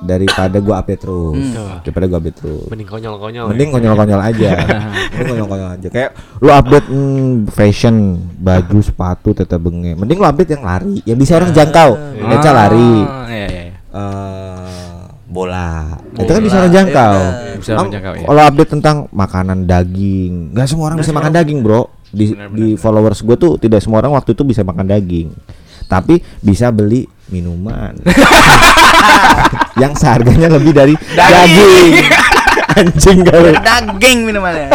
daripada 0.00 0.56
gua 0.58 0.80
update 0.80 1.02
terus 1.02 1.36
Hmm. 1.52 1.84
daripada 1.84 2.06
gua 2.06 2.18
update 2.18 2.38
terus 2.38 2.64
Mending 2.66 2.88
konyol-konyol. 2.88 3.46
mending 3.46 3.68
konyol-konyol 3.68 4.20
aja 4.22 4.50
mending 5.12 5.28
konyol-konyol 5.28 5.70
aja 5.74 5.88
kayak 5.88 6.10
lu 6.38 6.48
update 6.48 6.88
hmm, 6.88 7.32
fashion 7.46 7.96
baju 8.34 8.78
sepatu 8.80 9.34
tetap 9.34 9.60
bengek 9.60 9.94
mending 9.94 10.16
lu 10.16 10.24
update 10.24 10.50
yang 10.50 10.64
lari 10.64 11.04
yang 11.04 11.16
bisa 11.16 11.36
orang 11.36 11.52
jangkau 11.52 11.90
Ah. 12.16 12.32
Eca 12.32 12.50
lari 12.50 12.92
Ah, 13.02 13.28
Iya, 13.28 13.46
iya. 13.46 13.62
iya. 13.62 13.74
Eh 15.30 15.32
bola. 15.32 15.94
itu 16.18 16.26
kan 16.26 16.42
bisa 16.42 16.56
orang 16.58 16.66
Iya, 16.66 16.78
jangkau 16.82 17.14
benar. 17.14 17.54
Bisa 17.54 17.70
orang 17.70 17.86
Am- 17.86 17.92
jangkau, 17.94 18.12
iya. 18.12 18.26
kalau 18.26 18.42
update 18.42 18.70
tentang 18.70 18.96
makanan 19.10 19.58
daging 19.62 20.32
nggak 20.50 20.66
semua 20.66 20.84
orang 20.90 20.98
bisa 20.98 21.14
makan 21.14 21.30
daging 21.30 21.62
bro. 21.62 21.86
Di 22.10 22.34
Benar, 22.34 22.50
di 22.50 22.68
followers 22.74 23.22
gue 23.22 23.36
tuh 23.38 23.54
tidak 23.54 23.78
semua 23.78 24.02
orang 24.02 24.18
waktu 24.18 24.34
itu 24.34 24.42
bisa 24.42 24.66
makan 24.66 24.90
daging. 24.90 25.30
Tapi 25.86 26.18
bisa 26.42 26.74
beli 26.74 27.06
minuman. 27.30 27.94
Yang 29.80 30.02
seharganya 30.02 30.50
lebih 30.50 30.74
dari 30.74 30.98
daging, 31.14 31.92
anjing 32.82 33.18
kali 33.22 33.54
Daging 33.54 34.18
minumannya. 34.26 34.66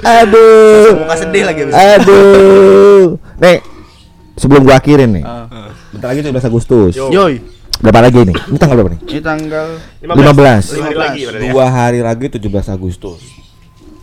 aduh. 0.00 1.04
Muka 1.04 1.14
sedih 1.18 1.44
lagi 1.44 1.60
abis. 1.68 1.74
aduh. 1.76 3.04
Nih 3.36 3.60
sebelum 4.34 4.64
gua 4.64 4.80
akhirin 4.80 5.20
nih. 5.20 5.24
Ah. 5.24 5.68
bentar 5.92 6.08
lagi 6.12 6.24
17 6.24 6.48
Agustus. 6.48 6.94
Yoi. 6.96 7.57
Berapa 7.78 8.00
lagi 8.00 8.18
nih 8.24 8.36
ini 8.44 8.56
tanggal 8.56 8.76
berapa 8.76 8.90
nih 8.90 9.00
Ini 9.04 9.20
tanggal 9.20 9.66
15. 10.02 10.02
Lima 10.02 10.22
hari 10.82 10.96
lagi 10.96 11.20
ya. 11.20 11.30
dua 11.46 11.66
hari 11.68 12.00
lagi 12.00 12.26
17 12.28 12.42
Agustus 12.68 13.20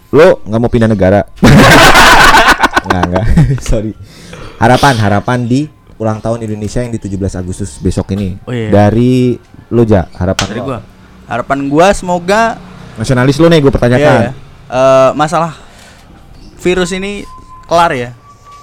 lo 0.10 0.40
nggak 0.42 0.60
mau 0.60 0.72
pindah 0.72 0.88
negara 0.88 1.28
nggak 2.86 3.02
nggak 3.06 3.26
sorry 3.68 3.92
harapan 4.58 4.96
harapan 4.96 5.40
di 5.44 5.68
ulang 5.96 6.20
tahun 6.20 6.44
Indonesia 6.44 6.80
yang 6.80 6.92
di 6.92 7.00
17 7.00 7.20
Agustus 7.36 7.76
besok 7.78 8.12
ini 8.12 8.40
Oh, 8.42 8.52
iya. 8.52 8.70
dari 8.70 9.36
lo 9.70 9.84
ja 9.84 10.08
harapan 10.14 10.46
dari 10.46 10.60
lo. 10.60 10.66
gua. 10.66 10.80
Harapan 11.26 11.60
gua 11.66 11.88
semoga 11.92 12.42
nasionalis 12.96 13.36
lo 13.36 13.48
nih 13.48 13.58
gue 13.58 13.66
Iya, 13.66 13.74
pertanyakan 13.74 14.16
ya. 14.22 14.32
Eh, 14.66 15.12
masalah 15.14 15.52
virus 16.58 16.92
ini 16.92 17.24
kelar 17.66 17.92
ya. 17.92 18.10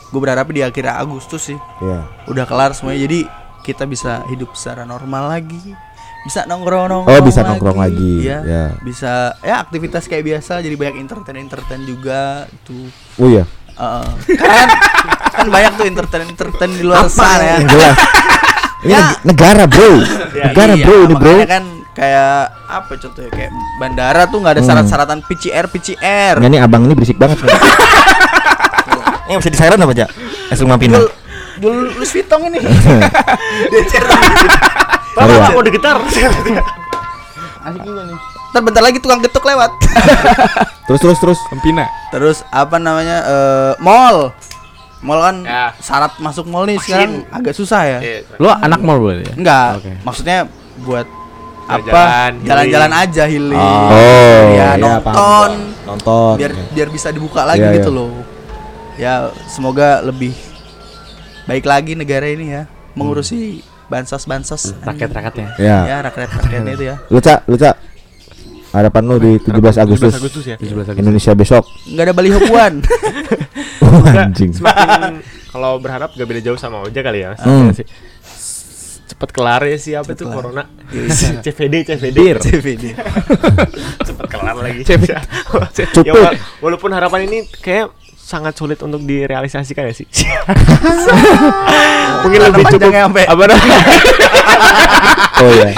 Gue 0.08 0.20
berharap 0.20 0.44
di 0.46 0.60
akhir 0.60 0.84
Agustus 0.88 1.42
sih 1.42 1.58
Iya. 1.78 2.04
udah 2.26 2.44
kelar 2.44 2.72
semuanya. 2.72 3.00
Jadi 3.02 3.20
kita 3.62 3.82
bisa 3.84 4.26
hidup 4.26 4.52
secara 4.52 4.82
normal 4.82 5.30
lagi. 5.30 5.74
Bisa 6.22 6.44
nongkrong 6.44 6.86
nongkrong. 6.88 7.10
Oh, 7.12 7.22
bisa 7.24 7.42
nongkrong 7.42 7.78
lagi, 7.80 8.22
Iya. 8.22 8.38
ya. 8.42 8.64
Bisa 8.78 9.12
ya 9.40 9.58
aktivitas 9.58 10.04
kayak 10.04 10.22
biasa. 10.24 10.58
Jadi 10.58 10.74
banyak 10.74 10.96
entertain 11.00 11.38
entertain 11.40 11.82
juga 11.82 12.46
tuh. 12.62 12.86
oh 13.16 13.28
iya 13.28 13.42
Eh, 13.72 14.08
kan 14.36 14.68
kan 15.32 15.46
banyak 15.48 15.72
tuh 15.74 15.86
entertain 15.86 16.28
entertain 16.28 16.70
di 16.70 16.84
luar 16.84 17.08
sana 17.08 17.40
ya. 17.40 17.56
jelas 17.64 17.96
ini 18.78 18.92
Ya. 18.92 19.00
neg- 19.00 19.22
negara 19.24 19.64
bro 19.64 19.96
negara 20.46 20.72
Iya, 20.74 20.84
bro 20.84 20.96
ini 21.00 21.14
bro 21.16 21.34
kan 21.42 21.64
kayak 21.92 22.36
apa 22.68 22.92
contohnya 22.94 23.30
kayak 23.30 23.50
bandara 23.78 24.22
tuh 24.26 24.38
nggak 24.38 24.52
ada 24.52 24.60
Hmm. 24.60 24.68
syarat-syaratan 24.68 25.18
PCR 25.24 25.66
PCR. 25.66 26.34
Nih 26.38 26.60
abang 26.60 26.84
ini 26.84 26.92
berisik 26.92 27.16
banget. 27.16 27.40
Ini 29.24 29.38
bisa 29.38 29.48
disairan 29.50 29.80
apa 29.80 29.92
aja? 29.92 30.06
Es 30.50 30.60
rumah 30.60 30.76
pindah. 31.62 31.70
Dul, 31.78 31.86
dul 31.86 31.96
Louis 31.96 32.10
Vuitton 32.10 32.40
ini. 32.44 32.58
Pak, 35.12 35.22
Sorry, 35.22 35.34
Pak, 35.34 35.44
ya. 35.44 35.52
mau 35.52 35.62
digetar. 35.62 35.96
Asik 37.62 37.80
juga 37.80 38.02
nih. 38.04 38.18
Ntar 38.52 38.62
bentar 38.62 38.82
lagi 38.82 38.98
tukang 38.98 39.20
getuk 39.20 39.44
lewat. 39.44 39.70
Terus 40.90 41.00
terus 41.00 41.18
terus. 41.20 41.38
Kempina. 41.48 41.86
Terus 42.10 42.42
apa 42.50 42.76
namanya? 42.76 43.22
eh 43.22 43.72
mall. 43.78 44.34
Mall 45.00 45.20
kan 45.20 45.36
Ya. 45.42 45.70
syarat 45.78 46.18
masuk 46.18 46.44
mall 46.44 46.62
nih 46.62 46.76
sekarang 46.76 47.22
agak 47.28 47.54
susah 47.54 47.82
ya. 47.82 47.98
Iya. 47.98 48.18
Lu 48.36 48.50
anak 48.50 48.82
mall 48.82 48.98
boleh 48.98 49.24
ya? 49.24 49.34
Enggak, 49.34 49.68
maksudnya 50.02 50.46
buat 50.78 51.06
apa? 51.64 52.34
Jalan-jalan 52.38 52.92
aja 52.92 53.24
healing. 53.24 53.56
Oh, 53.56 53.88
ya, 54.52 54.52
iya, 54.52 54.68
nonton 54.76 55.02
paham, 55.02 55.50
Nonton. 55.86 56.32
biar 56.36 56.50
biar 56.70 56.88
bisa 56.90 57.08
dibuka 57.08 57.42
lagi 57.42 57.62
Iya, 57.62 57.74
gitu 57.78 57.88
iya. 57.88 57.96
loh. 57.96 58.10
Ya, 58.94 59.14
semoga 59.48 60.02
lebih 60.02 60.36
baik 61.44 61.64
lagi 61.64 61.92
negara 61.94 62.26
ini 62.26 62.46
ya 62.50 62.62
mengurusi 62.92 63.60
bansos-bansos 63.86 64.72
Rakyat-rakyatnya. 64.80 65.48
Ya. 65.56 65.78
Ya, 65.84 65.96
rakyat-rakyatnya 66.00 66.72
itu 66.72 66.84
ya. 66.86 66.96
Lu 67.08 67.20
Cak, 67.20 67.44
lu 67.44 67.56
Cak. 67.56 67.76
Harapan 68.72 69.02
lu 69.04 69.20
di 69.20 69.32
17 69.36 69.52
Agustus, 69.76 70.16
17 70.16 70.16
Agustus 70.16 70.44
ya. 70.48 70.56
17 70.56 70.64
Agustus. 70.88 70.96
Indonesia 70.96 71.32
besok. 71.36 71.64
Enggak 71.84 72.04
ada 72.08 72.14
baliho 72.16 72.38
puan. 72.42 72.80
Oh, 73.84 74.00
anjing. 74.16 74.56
semakin 74.56 75.20
kalau 75.52 75.76
berharap 75.76 76.16
gak 76.16 76.24
beda 76.24 76.40
jauh 76.40 76.56
sama 76.56 76.80
Oja 76.80 77.04
kali 77.04 77.20
ya. 77.20 77.36
Hmm. 77.36 77.68
Sih. 77.76 77.84
Cepet 79.12 79.28
kelar 79.28 79.60
ya 79.68 79.76
sih 79.76 79.92
apa 79.92 80.16
itu 80.16 80.24
corona. 80.24 80.64
CVD 81.44 81.84
CVD. 81.84 82.18
CVD. 82.48 82.84
Cepet 84.00 84.26
kelar 84.26 84.56
lagi. 84.56 84.80
CVD. 84.82 85.20
Cepet. 85.70 86.04
ya, 86.08 86.12
wa- 86.16 86.32
walaupun 86.64 86.90
harapan 86.90 87.28
ini 87.28 87.44
kayak 87.52 87.92
sangat 88.32 88.56
sulit 88.56 88.80
untuk 88.80 89.02
direalisasikan 89.02 89.84
ya 89.84 89.92
sih. 89.92 90.08
Mungkin 92.24 92.40
lebih 92.48 92.64
cukup 92.70 92.88
sampai- 92.88 93.28
apa 93.28 93.42
namanya? 93.44 93.80
Oh 95.42 95.50
iya. 95.50 95.74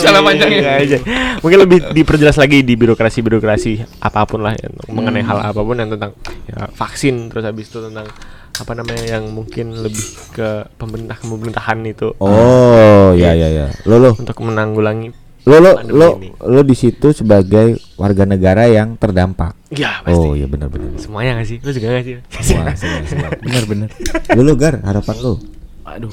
Salah 0.00 0.24
panjangnya 0.24 0.80
aja. 0.80 0.98
Mungkin 1.44 1.58
lebih 1.68 1.78
diperjelas 1.92 2.40
lagi 2.40 2.64
di 2.64 2.72
birokrasi-birokrasi 2.74 4.00
apa 4.00 4.24
pun 4.24 4.40
lah 4.40 4.56
ya, 4.56 4.72
mengenai 4.88 5.20
hal 5.20 5.36
apa 5.42 5.60
pun 5.60 5.76
yang 5.76 5.92
tentang 5.92 6.16
ya, 6.48 6.64
vaksin 6.72 7.28
terus 7.28 7.44
habis 7.44 7.68
itu 7.68 7.76
tentang 7.76 8.08
apa 8.56 8.72
namanya 8.72 9.20
yang 9.20 9.28
mungkin 9.28 9.76
lebih 9.76 10.00
ke 10.32 10.48
pemerintah 10.80 11.20
pemerintahan 11.20 11.76
itu 11.84 12.16
Oh, 12.16 13.12
iya 13.12 13.36
iya 13.36 13.48
iya. 13.52 13.66
Lu 13.84 14.00
lu 14.00 14.16
untuk 14.16 14.40
menanggulangi 14.40 15.12
Pandemi 15.46 15.94
lu, 15.94 16.08
ini. 16.18 16.28
lu 16.42 16.60
di 16.62 16.74
situ 16.74 17.08
sebagai 17.10 17.66
warga 17.94 18.26
negara 18.26 18.66
yang 18.66 18.94
terdampak. 18.94 19.54
ya 19.70 20.02
pasti 20.02 20.26
Oh, 20.26 20.34
iya 20.34 20.46
benar 20.46 20.66
benar. 20.66 20.98
semuanya 20.98 21.38
gak 21.38 21.46
sih 21.46 21.58
lu 21.58 21.70
juga 21.70 21.86
gak 21.92 22.04
sih 22.04 22.14
Wah, 22.18 22.74
siap, 22.74 23.02
siap. 23.06 23.30
Bener-bener. 23.46 23.88
Lu 24.34 24.42
lu 24.42 24.54
Gar, 24.54 24.82
harapan 24.82 25.16
lu. 25.18 25.34
Aduh. 25.82 26.10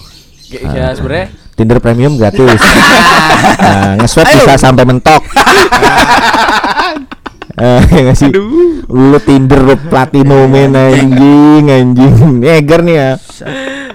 Ya, 0.48 0.60
ya 0.70 0.86
sebenarnya 0.94 1.34
Tinder 1.54 1.78
premium 1.78 2.14
gratis. 2.14 2.62
nah, 3.58 3.98
nge-swipe 3.98 4.38
bisa 4.38 4.54
sampai 4.56 4.86
mentok. 4.86 5.22
Eh, 7.54 7.82
ya 7.94 8.00
nggak 8.06 8.18
sih? 8.18 8.30
Lu 8.86 9.18
Tinder 9.18 9.62
lu 9.62 9.76
platinumin 9.88 10.74
anjing, 10.74 11.66
anjing. 11.66 12.14
Neger 12.38 12.82
nih 12.82 12.96
ya. 12.96 13.12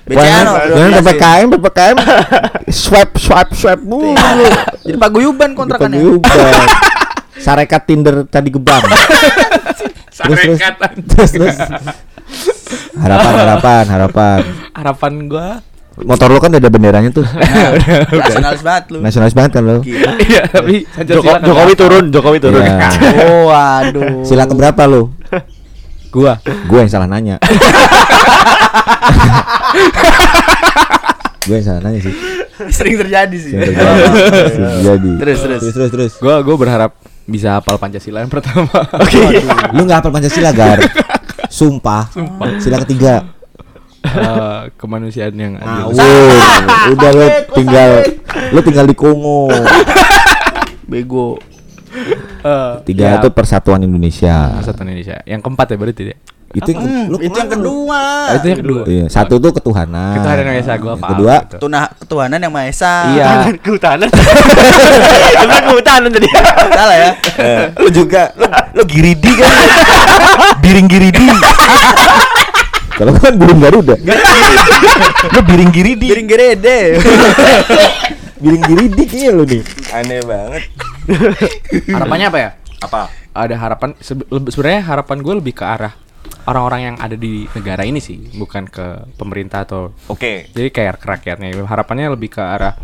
BCA 0.06 0.38
no, 0.44 0.52
Jangan 0.54 0.90
12 0.90 0.92
ya. 0.92 1.00
PPKM, 1.00 1.46
PPKM. 1.56 1.96
Swipe, 2.68 3.14
swipe, 3.16 3.52
swipe 3.54 3.82
mulu. 3.82 4.14
Jadi 4.84 4.98
paguyuban 4.98 5.50
kontrakannya. 5.56 5.98
Paguyuban. 5.98 6.68
Sarekat 7.44 7.82
Tinder 7.86 8.26
tadi 8.26 8.50
gebang. 8.50 8.82
terus, 10.18 10.36
terus, 10.42 10.58
terus, 11.14 11.30
terus. 11.30 11.56
Harapan, 12.98 13.32
harapan, 13.38 13.84
harapan. 13.86 14.40
harapan 14.74 15.12
gua 15.30 15.48
Motor 15.98 16.30
lu 16.30 16.38
kan 16.38 16.54
udah 16.54 16.62
ada 16.62 16.70
benderanya 16.70 17.10
tuh. 17.10 17.26
Nasionalis 17.26 18.62
banget 18.62 18.84
lu. 18.94 18.98
Nasionalis 19.02 19.34
banget 19.34 19.50
kan 19.58 19.62
lu. 19.66 19.82
Gila. 19.82 20.10
Iya, 20.22 20.42
tapi 20.46 20.86
Joko- 21.02 21.42
Jokowi 21.42 21.74
turun 21.74 22.04
Jokowi 22.14 22.38
turun 22.38 22.62
Iya. 22.62 22.86
Oh, 23.26 23.50
waduh. 23.50 24.22
Sila 24.22 24.46
keberapa 24.46 24.78
lu? 24.86 25.10
Gua 26.08 26.40
Gue 26.66 26.78
yang 26.84 26.90
salah 26.90 27.08
nanya. 27.08 27.36
Gue 31.46 31.54
yang 31.60 31.66
salah 31.66 31.80
nanya 31.84 32.00
sih. 32.04 32.14
Sering 32.74 32.96
terjadi 32.98 33.36
sih. 33.38 33.52
Sering 33.54 33.72
terjadi. 33.72 33.94
Sering 34.52 34.72
terjadi. 34.82 35.10
Terus, 35.22 35.38
terus. 35.40 35.60
terus 35.62 35.74
terus 35.74 35.90
terus. 35.94 36.12
gua 36.18 36.42
gua 36.42 36.56
berharap 36.58 36.90
bisa 37.28 37.60
hafal 37.60 37.78
Pancasila 37.78 38.24
yang 38.24 38.32
pertama. 38.32 38.68
Oke. 38.98 39.22
Lu 39.76 39.86
nggak 39.86 40.02
hafal 40.02 40.12
Pancasila, 40.12 40.50
Gar? 40.50 40.80
Sumpah. 41.48 42.10
Sila 42.58 42.82
ketiga. 42.82 43.38
Eh, 44.08 44.62
kemanusiaan 44.78 45.34
yang 45.36 45.54
adil. 45.58 45.92
Ngawur. 45.92 46.32
Udah 46.94 47.10
lu 47.12 47.26
tinggal 47.52 47.90
lu 48.54 48.60
tinggal 48.64 48.86
di 48.88 48.96
Kongo. 48.96 49.52
Bego. 50.88 51.36
Eh, 52.38 52.72
Tiga 52.84 53.04
ya, 53.04 53.12
itu 53.18 53.28
persatuan 53.28 53.80
Indonesia. 53.80 54.56
Persatuan 54.56 54.86
Indonesia. 54.88 55.18
Yang 55.24 55.40
keempat 55.42 55.66
ya 55.68 55.76
berarti 55.76 56.02
ya. 56.04 56.16
Itu 56.48 56.68
yang 56.72 56.80
Hmm, 56.80 57.04
lu 57.08 57.16
itu 57.20 57.28
yang 57.30 57.44
lu? 57.44 57.54
kedua. 57.60 58.00
Oh, 58.24 58.34
itu 58.34 58.46
yang 58.48 58.58
kedua. 58.58 58.82
Iya, 58.84 59.04
satu 59.06 59.34
tuh 59.36 59.52
ketuhanan. 59.52 60.16
Ketuhanan 60.16 60.44
yang 60.46 60.56
Esa 60.56 60.72
gua 60.74 60.88
Yang 60.88 60.96
paham. 60.98 61.10
Kedua, 61.12 61.34
gitu. 61.38 61.56
Tuna 61.60 61.78
ketuhanan 61.92 62.38
yang 62.40 62.52
Maha 62.52 62.66
Esa. 62.66 62.94
Iya. 63.10 63.26
kehutanan 63.58 64.08
Emang 65.44 65.62
kehutanan 65.66 66.08
tadi 66.08 66.28
Salah 66.70 66.96
ya. 66.96 67.10
lu 67.76 67.88
juga 67.90 68.32
lu, 68.32 68.46
lu 68.72 68.82
giridi 68.84 69.32
kan? 69.34 69.52
biring 70.58 70.88
giridi. 70.88 71.28
Kalau 72.96 73.12
kan 73.14 73.32
burung 73.36 73.60
Garuda. 73.60 73.94
lu 75.28 75.40
biring 75.44 75.70
giridi. 75.70 76.06
Piring 76.08 76.26
gerede. 76.26 76.78
Biring 78.38 78.62
giridi 78.64 79.04
iya 79.12 79.30
lu 79.30 79.44
nih. 79.44 79.62
Aneh 79.92 80.24
banget. 80.24 80.64
Harapannya 81.96 82.26
apa 82.28 82.38
ya? 82.38 82.50
Apa? 82.78 83.00
Ada 83.34 83.54
harapan 83.54 83.94
sebenarnya 84.02 84.82
harapan 84.82 85.18
gue 85.22 85.34
lebih 85.38 85.54
ke 85.54 85.64
arah 85.66 85.94
orang-orang 86.48 86.80
yang 86.92 86.96
ada 86.98 87.14
di 87.14 87.44
negara 87.52 87.84
ini 87.84 88.00
sih, 88.00 88.18
bukan 88.34 88.66
ke 88.66 89.14
pemerintah 89.20 89.68
atau 89.68 89.92
Oke. 90.08 90.48
jadi 90.50 90.68
kayak 90.72 90.98
ke 90.98 91.06
rakyatnya. 91.06 91.48
Harapannya 91.64 92.08
lebih 92.12 92.32
ke 92.32 92.42
arah 92.42 92.74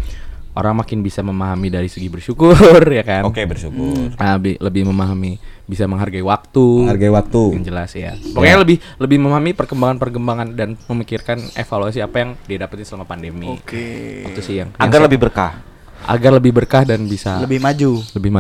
orang 0.55 0.79
makin 0.79 1.03
bisa 1.03 1.19
memahami 1.21 1.67
dari 1.67 1.91
segi 1.91 2.07
bersyukur 2.07 2.55
ya 2.99 3.03
kan. 3.03 3.27
Oke, 3.27 3.43
bersyukur. 3.43 4.15
Nah, 4.15 4.39
bi- 4.39 4.59
lebih 4.63 4.87
memahami 4.87 5.41
bisa 5.67 5.89
menghargai 5.91 6.23
waktu. 6.23 6.87
Hargai 6.87 7.11
waktu. 7.11 7.43
yang 7.59 7.67
jelas 7.67 7.91
ya. 7.97 8.15
Pokoknya 8.15 8.63
lebih 8.63 8.79
lebih 9.03 9.19
memahami 9.19 9.51
perkembangan-perkembangan 9.57 10.49
dan 10.55 10.79
memikirkan 10.87 11.43
evaluasi 11.59 11.99
apa 12.05 12.17
yang 12.23 12.31
dia 12.47 12.59
dapetin 12.63 12.87
selama 12.87 13.09
pandemi. 13.09 13.51
Oke. 13.51 14.23
Itu 14.31 14.41
sih 14.45 14.63
yang 14.63 14.71
Agar 14.79 15.03
yang 15.03 15.07
lebih 15.11 15.19
berkah. 15.27 15.74
Agar 16.05 16.37
lebih 16.37 16.53
berkah 16.53 16.85
dan 16.85 17.09
bisa 17.09 17.41
lebih, 17.41 17.57
Lebih 17.61 17.61
maju. 17.65 17.91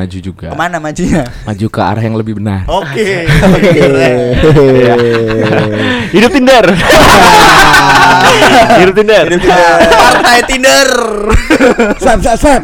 maju 0.04 0.18
juga. 0.20 0.48
Ke 0.52 0.56
mana 0.56 0.76
majunya? 0.76 1.24
Maju 1.48 1.66
ke 1.72 1.80
arah 1.80 2.02
yang 2.04 2.16
lebih 2.16 2.36
benar. 2.36 2.68
Oke. 2.68 3.24
hidup 6.14 6.30
Tinder 6.30 6.64
hidup 8.78 8.94
Tinder 8.94 9.24
Partai 9.90 10.38
Tinder. 10.46 10.90
Sap, 11.98 12.20
sap, 12.22 12.38
sap. 12.38 12.62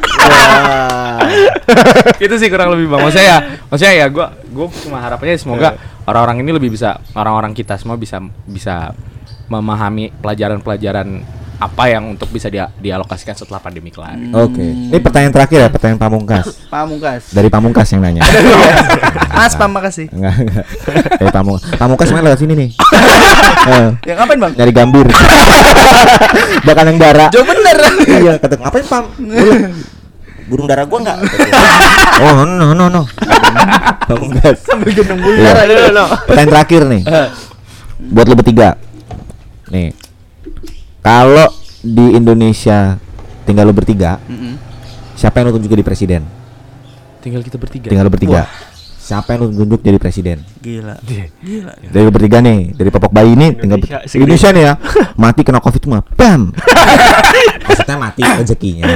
itu 2.21 2.35
sih 2.37 2.49
kurang 2.51 2.75
lebih 2.75 2.91
bang. 2.91 3.01
Maksudnya 3.01 3.27
ya, 3.27 3.39
maksudnya 3.71 3.95
ya 3.95 4.07
gue 4.11 4.27
gue 4.51 4.67
cuma 4.87 4.99
harapannya 5.01 5.37
semoga 5.39 5.79
orang-orang 6.05 6.43
ini 6.43 6.51
lebih 6.55 6.71
bisa 6.75 6.99
orang-orang 7.15 7.55
kita 7.55 7.79
semua 7.79 7.97
bisa 7.97 8.19
bisa 8.47 8.93
memahami 9.51 10.15
pelajaran-pelajaran 10.23 11.40
apa 11.61 11.85
yang 11.87 12.09
untuk 12.11 12.27
bisa 12.27 12.49
dia 12.49 12.73
dialokasikan 12.75 13.37
setelah 13.37 13.61
pandemi 13.61 13.93
kelar. 13.93 14.17
Oke. 14.35 14.65
Ini 14.65 14.97
pertanyaan 14.97 15.29
terakhir 15.31 15.59
ya, 15.59 15.69
pertanyaan 15.69 16.01
pamungkas. 16.01 16.57
Pamungkas. 16.67 17.23
Dari 17.31 17.47
pamungkas 17.47 17.85
yang 17.93 18.01
nanya. 18.01 18.25
Mas 19.37 19.53
Pam 19.53 19.69
makasih. 19.69 20.09
Enggak, 20.09 20.35
enggak. 20.41 20.65
Dari 21.15 21.31
pamungkas. 21.31 21.69
Pamungkas 21.77 22.09
main 22.11 22.25
lewat 22.25 22.41
sini 22.41 22.55
nih. 22.57 22.71
Eh, 23.61 23.93
Ya 24.09 24.17
ngapain, 24.17 24.41
Bang? 24.41 24.57
nyari 24.57 24.73
gambir. 24.73 25.05
Bakal 26.67 26.85
yang 26.89 26.97
darah. 26.97 27.29
Jauh 27.29 27.45
bener. 27.45 27.77
iya, 28.09 28.33
kata 28.41 28.57
ngapain 28.57 28.85
pam? 28.89 29.05
Burung 30.49 30.65
darah 30.65 30.89
gua 30.89 30.99
enggak? 30.99 31.19
oh, 32.25 32.49
no 32.49 32.73
no 32.73 32.89
no. 32.89 33.03
Pamungkas. 34.09 34.65
Sambil 34.65 34.97
gendong 34.97 35.21
bulu 35.21 35.37
Iya. 35.37 35.53
darah. 35.53 35.65
no, 35.69 35.75
no, 35.77 35.89
no. 35.93 36.05
Pertanyaan 36.25 36.51
terakhir 36.51 36.81
nih. 36.89 37.03
Buat 38.01 38.27
lu 38.27 38.35
bertiga. 38.35 38.69
Nih. 39.69 39.93
Kalau 41.01 41.49
di 41.81 42.13
Indonesia 42.13 43.01
tinggal 43.43 43.65
lu 43.65 43.73
bertiga, 43.73 44.21
Mm-mm. 44.23 44.61
siapa 45.17 45.41
yang 45.41 45.49
lu 45.49 45.57
tunjuk 45.57 45.73
jadi 45.73 45.85
presiden? 45.85 46.23
Tinggal 47.21 47.41
kita 47.41 47.57
bertiga. 47.57 47.89
Tinggal 47.89 48.05
lu 48.05 48.13
bertiga. 48.13 48.45
Siapa 49.01 49.35
yang 49.35 49.43
lu 49.43 49.57
tunjuk 49.57 49.81
jadi 49.81 49.99
presiden? 49.99 50.45
Gila. 50.61 51.01
Gila. 51.03 51.73
Dari 51.83 52.03
lu 52.05 52.13
bertiga 52.13 52.39
nih, 52.39 52.77
dari 52.77 52.89
popok 52.89 53.11
bayi 53.11 53.33
ini 53.33 53.57
tinggal 53.57 53.81
Indonesia, 53.81 53.99
ber- 53.99 54.15
Indonesia 54.15 54.49
nih 54.51 54.63
ya. 54.63 54.75
Mati 55.25 55.41
kena 55.43 55.59
Covid 55.59 55.81
cuma 55.83 55.99
bam. 56.15 56.53
Maksudnya 57.71 57.97
mati 57.97 58.23
rezekinya. 58.23 58.89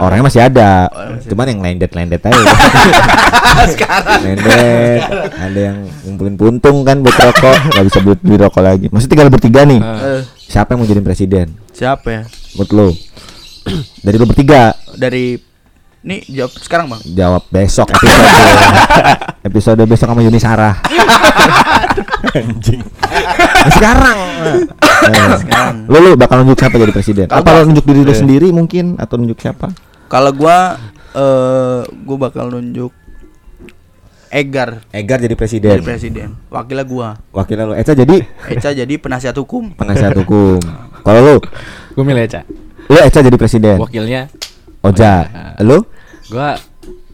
Orangnya 0.00 0.24
masih 0.24 0.40
ada. 0.42 0.86
Cuman 1.24 1.46
yang 1.46 1.60
lendet-lendet 1.60 2.22
aja. 2.22 2.40
Sekarang. 3.74 4.20
Lendet. 4.22 5.02
Ada 5.34 5.60
yang 5.60 5.76
ngumpulin 6.06 6.34
puntung 6.34 6.82
kan 6.82 7.02
buat 7.02 7.12
rokok, 7.12 7.56
nggak 7.70 7.84
bisa 7.84 7.98
buat 8.00 8.18
beli 8.22 8.36
rokok 8.38 8.62
lagi. 8.62 8.86
Maksudnya 8.88 9.12
tinggal 9.12 9.28
bertiga 9.28 9.60
nih. 9.66 9.80
Eh, 9.82 10.20
Siapa 10.50 10.74
yang 10.74 10.82
mau 10.82 10.88
jadi 10.88 10.98
presiden? 10.98 11.46
siapa 11.70 12.08
ya? 12.10 12.22
Menurut 12.58 12.70
lu? 12.74 12.88
Dari 14.04 14.16
lu 14.18 14.26
bertiga 14.26 14.74
Dari 14.92 15.38
Nih 16.00 16.24
jawab 16.26 16.52
sekarang, 16.56 16.86
Bang. 16.88 17.02
jawab 17.06 17.44
besok 17.52 17.92
episode 17.92 18.24
episode 19.52 19.82
besok 19.84 20.08
sama 20.08 20.24
Yuni 20.24 20.40
Sarah. 20.40 20.80
Anjing. 22.32 22.80
sekarang. 23.68 24.18
Nah, 24.40 25.36
Sekarang. 25.36 25.76
Lu 25.84 26.00
lu 26.00 26.10
bakal 26.16 26.40
nunjuk 26.40 26.56
siapa 26.56 26.80
jadi 26.80 26.88
presiden? 26.90 27.26
Kalau 27.28 27.44
Apa 27.44 27.60
lu 27.60 27.68
nunjuk 27.68 27.84
diri 27.84 28.00
lu 28.00 28.16
sendiri 28.16 28.48
mungkin 28.48 28.96
atau 28.96 29.20
nunjuk 29.20 29.44
siapa? 29.44 29.68
Kalau 30.08 30.32
gua 30.32 30.80
eh 31.12 31.80
gua 32.00 32.16
bakal 32.16 32.48
nunjuk 32.48 32.96
Egar 34.30 34.86
Egar 34.94 35.18
jadi 35.18 35.26
jadi 35.26 35.34
presiden. 35.34 35.82
presiden. 35.82 36.28
Wakilnya 36.54 36.86
gua. 36.86 37.18
Wakilnya 37.34 37.66
lu 37.66 37.74
Eca 37.74 37.98
jadi 37.98 38.22
Eca 38.46 38.70
jadi 38.70 38.94
penasihat 38.94 39.34
hukum. 39.34 39.74
penasihat 39.74 40.14
hukum. 40.14 40.62
Kalau 41.02 41.20
lu, 41.20 41.36
Gue 41.98 42.04
milih 42.06 42.30
Eca. 42.30 42.46
lu 42.86 42.98
Eca 43.02 43.20
jadi 43.26 43.34
presiden. 43.34 43.76
Wakilnya 43.82 44.30
Oja. 44.86 45.26
Lu? 45.60 45.82
gua 46.30 46.54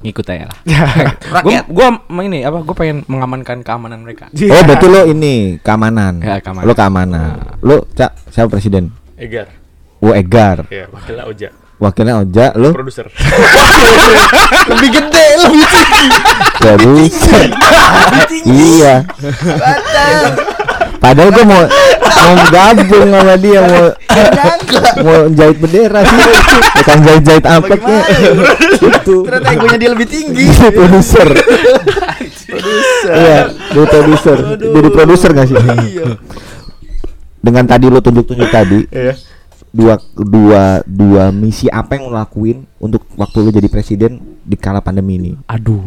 ngikut 0.05 0.29
aja 0.29 0.45
lah. 0.53 0.59
Rakyat. 1.41 1.65
Gua 1.73 1.89
gua 2.05 2.23
ini 2.23 2.45
apa? 2.45 2.61
Gue 2.61 2.77
pengen 2.77 3.09
mengamankan 3.09 3.65
keamanan 3.65 4.05
mereka. 4.05 4.29
Oh, 4.31 4.63
berarti 4.69 4.87
lu 4.87 5.01
ini 5.17 5.57
keamanan. 5.65 6.21
Ya, 6.21 6.37
keamanan. 6.45 6.69
Lu 6.69 6.73
keamanan. 6.77 7.29
Lu, 7.65 7.77
Cak, 7.97 8.13
siapa 8.29 8.53
presiden? 8.53 8.93
Egar. 9.17 9.49
Oh, 10.05 10.13
Egar. 10.13 10.69
Ya, 10.69 10.85
wakilnya 10.93 11.25
Oja. 11.25 11.49
Wakilnya 11.77 12.25
Oja, 12.25 12.57
lu 12.57 12.73
Produser. 12.73 13.05
lebih 14.73 14.89
gede, 14.91 15.27
lebih 15.45 15.65
tinggi. 15.69 16.09
produser. 16.57 17.45
iya. 18.49 18.95
Padahal 20.97 21.29
gue 21.31 21.45
mau 21.45 21.63
mau 22.17 22.33
gabung 22.49 23.09
sama 23.13 23.35
dia 23.37 23.61
mau 23.63 23.87
mau 25.05 25.19
jahit 25.31 25.57
bendera 25.61 26.01
sih 26.03 26.19
bukan 26.75 26.99
jahit 27.05 27.23
jahit 27.23 27.45
ampeknya 27.45 27.99
itu 28.81 29.17
Ternyata 29.23 29.49
egonya 29.53 29.77
dia 29.79 29.91
lebih 29.93 30.09
tinggi. 30.09 30.45
Jadi 30.49 30.73
produser 30.73 31.29
iya 33.07 33.39
jadi 33.69 33.87
produser 33.87 34.39
jadi 34.57 34.89
produser 34.89 35.31
gak 35.31 35.47
sih 35.47 35.57
dengan 37.39 37.65
tadi 37.69 37.87
lo 37.87 38.01
tunjuk 38.01 38.25
tunjuk 38.27 38.49
tadi 38.49 38.81
Iya. 38.89 39.15
Dua 39.77 40.01
dua 40.17 40.63
dua 40.89 41.29
misi 41.29 41.69
apa 41.69 42.01
yang 42.01 42.09
lo 42.09 42.17
lakuin 42.17 42.65
untuk 42.81 43.05
waktu 43.21 43.45
lo 43.45 43.53
jadi 43.53 43.69
presiden 43.69 44.41
di 44.41 44.57
kala 44.57 44.81
pandemi 44.81 45.21
ini 45.21 45.33
Aduh. 45.53 45.85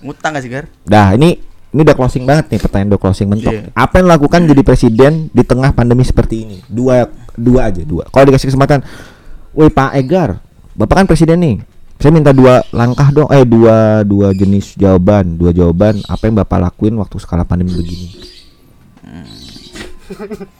Ngutang 0.00 0.30
gak 0.38 0.42
sih, 0.46 0.50
Gar? 0.50 0.64
Dah 0.88 1.12
ini 1.12 1.36
ini 1.68 1.80
udah 1.84 1.92
closing 1.92 2.24
banget 2.24 2.48
nih 2.48 2.60
pertanyaan 2.64 2.96
udah 2.96 3.00
closing 3.02 3.28
mentok. 3.28 3.52
Iya. 3.52 3.68
Apa 3.76 4.00
yang 4.00 4.08
lo 4.08 4.12
lakukan 4.16 4.40
jadi 4.48 4.62
presiden 4.64 5.28
di 5.28 5.42
tengah 5.44 5.76
pandemi 5.76 6.00
seperti 6.06 6.48
ini? 6.48 6.56
Dua 6.64 7.04
dua 7.36 7.68
aja 7.68 7.84
dua. 7.84 8.08
Kalau 8.08 8.24
dikasih 8.32 8.48
kesempatan, 8.54 8.80
woi 9.52 9.68
Pak 9.68 9.92
Egar, 10.00 10.40
bapak 10.72 11.04
kan 11.04 11.06
presiden 11.06 11.44
nih. 11.44 11.56
Saya 11.98 12.14
minta 12.14 12.30
dua 12.30 12.62
langkah 12.70 13.10
dong, 13.10 13.28
eh 13.34 13.42
dua 13.42 14.06
dua 14.06 14.30
jenis 14.30 14.78
jawaban, 14.78 15.34
dua 15.34 15.50
jawaban 15.50 15.98
apa 16.06 16.30
yang 16.30 16.38
bapak 16.40 16.70
lakuin 16.70 16.94
waktu 16.94 17.18
skala 17.18 17.42
pandemi 17.42 17.74
begini? 17.74 18.08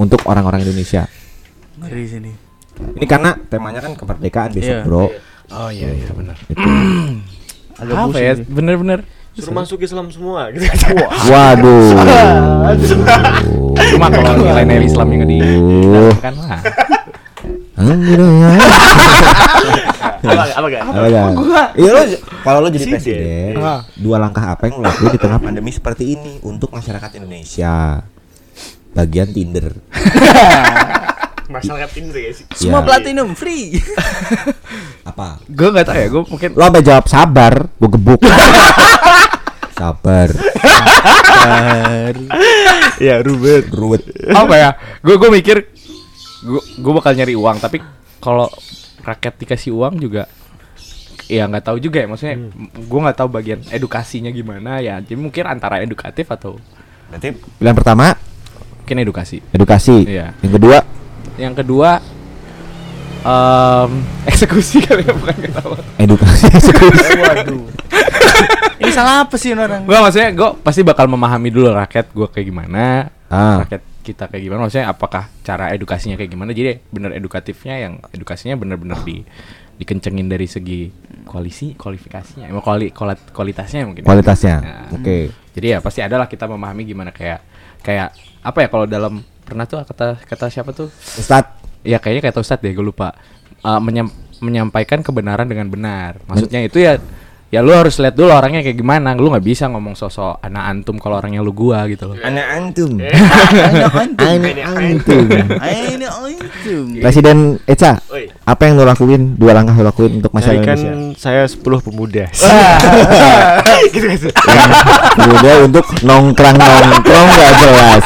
Untuk 0.02 0.20
orang-orang 0.28 0.66
Indonesia. 0.66 1.06
Ngeri 1.78 2.04
sini. 2.04 2.47
Ini 2.78 3.06
karena 3.06 3.34
temanya 3.48 3.80
kan 3.82 3.92
kemerdekaan 3.94 4.50
besok, 4.54 4.74
Iya. 4.74 4.84
bro. 4.86 5.06
Oh 5.48 5.70
iya 5.72 5.88
iya 5.90 6.10
benar. 6.12 6.36
Apa 7.78 8.18
ya? 8.18 8.32
Bener-bener. 8.42 9.00
Suruh 9.32 9.54
masuk 9.54 9.78
Islam 9.80 10.10
semua 10.10 10.50
gitu. 10.50 10.66
Waduh. 11.30 11.94
Cuma 13.94 14.06
kalau 14.10 14.34
nilai-nilai 14.34 14.84
Islam 14.84 15.08
yang 15.14 15.22
di 15.30 15.38
kan 16.18 16.34
lah. 16.34 16.58
Apa 20.18 20.42
apa 20.58 20.66
gak? 20.66 20.82
Apa 20.82 21.06
kan? 21.06 21.68
Iya 21.78 21.90
lo 21.94 22.02
kalau 22.42 22.58
lo 22.64 22.68
jadi 22.68 22.86
Presiden. 22.90 23.54
presiden, 23.54 24.02
dua 24.02 24.16
langkah 24.18 24.42
apa 24.42 24.66
yang 24.66 24.82
lo 24.82 24.90
lakuin 24.90 25.14
di 25.14 25.20
tengah 25.20 25.38
pandemi 25.38 25.70
seperti 25.70 26.18
ini 26.18 26.42
untuk 26.42 26.74
masyarakat 26.74 27.10
Indonesia? 27.22 28.02
Bagian 28.90 29.30
Tinder. 29.30 29.70
Masyarakat 31.48 31.88
Tinder 31.90 32.16
ya 32.16 32.32
sih. 32.32 32.44
Semua 32.52 32.80
Ya. 32.80 32.86
platinum 32.86 33.32
free. 33.32 33.80
Apa? 35.10 35.40
Gue 35.44 35.68
nggak 35.68 35.86
tahu 35.86 35.96
ya. 35.96 36.06
Gue 36.06 36.22
mungkin 36.28 36.50
Lo 36.52 36.62
sampai 36.62 36.82
jawab 36.82 37.06
sabar, 37.06 37.54
gue 37.72 37.88
gebuk. 37.90 38.20
sabar, 39.78 40.28
Ya, 42.98 43.22
Ruben. 43.22 43.62
ruwet. 43.70 44.02
apa 44.28 44.54
ya? 44.54 44.70
Gue 45.00 45.14
gue 45.16 45.30
mikir 45.30 45.56
gue 46.38 46.60
gue 46.76 46.92
bakal 46.94 47.14
nyari 47.14 47.34
uang 47.34 47.58
tapi 47.58 47.82
kalau 48.18 48.46
rakyat 49.02 49.34
dikasih 49.38 49.74
uang 49.74 49.98
juga 49.98 50.30
ya 51.26 51.44
nggak 51.44 51.66
tahu 51.66 51.78
juga 51.78 51.98
ya 51.98 52.06
maksudnya 52.06 52.38
gue 52.78 53.00
nggak 53.02 53.18
tahu 53.18 53.28
bagian 53.28 53.58
edukasinya 53.68 54.30
gimana 54.30 54.78
ya 54.78 55.02
jadi 55.02 55.18
mungkin 55.18 55.44
antara 55.44 55.82
edukatif 55.82 56.30
atau 56.30 56.62
Berarti 57.10 57.34
pilihan 57.58 57.74
pertama 57.74 58.14
mungkin 58.78 58.96
edukasi 59.02 59.42
edukasi. 59.50 60.06
Iya. 60.06 60.30
Yang 60.40 60.52
kedua 60.56 60.78
yang 61.38 61.54
kedua 61.54 62.02
em, 63.22 63.90
eksekusi 64.30 64.82
kali 64.82 65.02
ya 65.02 65.14
bukan 65.14 65.36
ketawa 65.38 65.76
edukasi. 65.96 66.46
Waduh. 67.22 67.62
Ini 68.78 68.90
salah 68.94 69.26
apa 69.26 69.34
sih 69.34 69.50
orang? 69.50 69.82
gue 69.82 69.96
maksudnya 69.96 70.30
gue 70.30 70.48
pasti 70.62 70.82
bakal 70.82 71.10
memahami 71.10 71.50
dulu 71.50 71.74
rakyat 71.74 72.14
gue 72.14 72.26
kayak 72.30 72.46
gimana 72.46 73.10
ah, 73.26 73.66
rakyat 73.66 73.82
kita 74.02 74.24
kayak 74.30 74.42
gimana 74.42 74.60
maksudnya 74.64 74.86
apakah 74.88 75.28
cara 75.42 75.74
edukasinya 75.74 76.14
kayak 76.14 76.30
gimana 76.30 76.54
jadi 76.54 76.78
bener 76.88 77.12
edukatifnya 77.12 77.74
yang 77.76 78.00
edukasinya 78.08 78.54
bener-bener 78.56 78.96
di 79.04 79.20
dikencengin 79.78 80.26
dari 80.26 80.46
segi 80.48 80.90
koalisi 81.22 81.76
kualifikasinya 81.78 82.50
emang 82.50 82.64
kuali, 82.64 82.90
kualit- 82.90 83.30
kualitasnya 83.30 83.86
mungkin 83.86 84.02
ya. 84.02 84.08
kualitasnya. 84.08 84.56
Nah, 84.58 84.90
Oke. 84.90 85.30
jadi 85.54 85.66
ya 85.74 85.78
pasti 85.78 86.00
adalah 86.02 86.26
kita 86.26 86.50
memahami 86.50 86.82
gimana 86.82 87.10
kayak 87.14 87.38
kayak 87.78 88.12
apa 88.40 88.58
ya 88.60 88.68
kalau 88.68 88.84
dalam 88.84 89.14
pernah 89.42 89.64
tuh 89.64 89.80
kata 89.80 90.20
kata 90.22 90.46
siapa 90.48 90.70
tuh 90.70 90.88
Ustadz, 91.16 91.82
ya 91.82 91.96
kayaknya 91.96 92.28
kata 92.28 92.38
Ustadz 92.40 92.60
deh 92.60 92.72
gue 92.72 92.84
lupa 92.84 93.12
Eh, 93.58 93.80
menyam- 93.82 94.14
menyampaikan 94.38 95.02
kebenaran 95.02 95.42
dengan 95.42 95.66
benar 95.66 96.22
maksudnya 96.24 96.62
itu 96.62 96.78
ya 96.78 96.94
ya 97.48 97.58
lu 97.58 97.74
harus 97.74 97.98
lihat 97.98 98.14
dulu 98.14 98.30
orangnya 98.30 98.62
kayak 98.62 98.78
gimana 98.78 99.18
lu 99.18 99.34
nggak 99.34 99.42
bisa 99.42 99.66
ngomong 99.66 99.98
sosok 99.98 100.38
anak 100.38 100.62
antum 100.62 100.94
kalau 100.94 101.18
orangnya 101.18 101.42
lu 101.42 101.50
gua 101.50 101.82
gitu 101.90 102.06
loh 102.06 102.16
anak 102.22 102.46
antum. 102.54 102.92
Antum. 103.02 104.40
Anak 104.46 104.62
antum. 104.78 105.24
Ayo 105.58 106.06
antum. 106.06 106.86
Presiden 107.02 107.58
Eca, 107.66 107.98
Oi. 108.14 108.30
Apa 108.48 108.64
yang 108.64 108.80
lo 108.80 108.88
lakuin? 108.88 109.36
Dua 109.36 109.52
langkah 109.52 109.76
lo 109.76 109.92
lakuin 109.92 110.24
untuk 110.24 110.32
masyarakat 110.32 110.64
Carikan 110.64 110.78
Indonesia. 110.80 111.20
saya 111.20 111.44
10 111.44 111.60
pemuda. 111.84 112.24
gitu 113.92 114.06
gitu. 114.08 114.28
Kemudian 115.20 115.68
untuk 115.68 115.84
nongkrang 116.00 116.56
nongkrong 116.56 117.28
gak 117.28 117.52
jelas. 117.60 118.04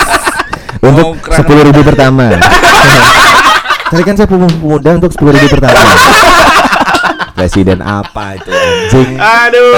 Untuk 0.82 1.06
sepuluh 1.30 1.62
ribu 1.62 1.80
pertama. 1.86 2.26
Carikan 3.94 4.14
saya 4.18 4.26
pem- 4.26 4.50
pemuda 4.58 4.90
untuk 4.98 5.14
sepuluh 5.14 5.30
ribu 5.30 5.46
pertama. 5.46 5.78
Presiden 7.38 7.78
apa 7.78 8.34
itu 8.34 8.50
anjing? 8.50 9.14
Aduh. 9.22 9.72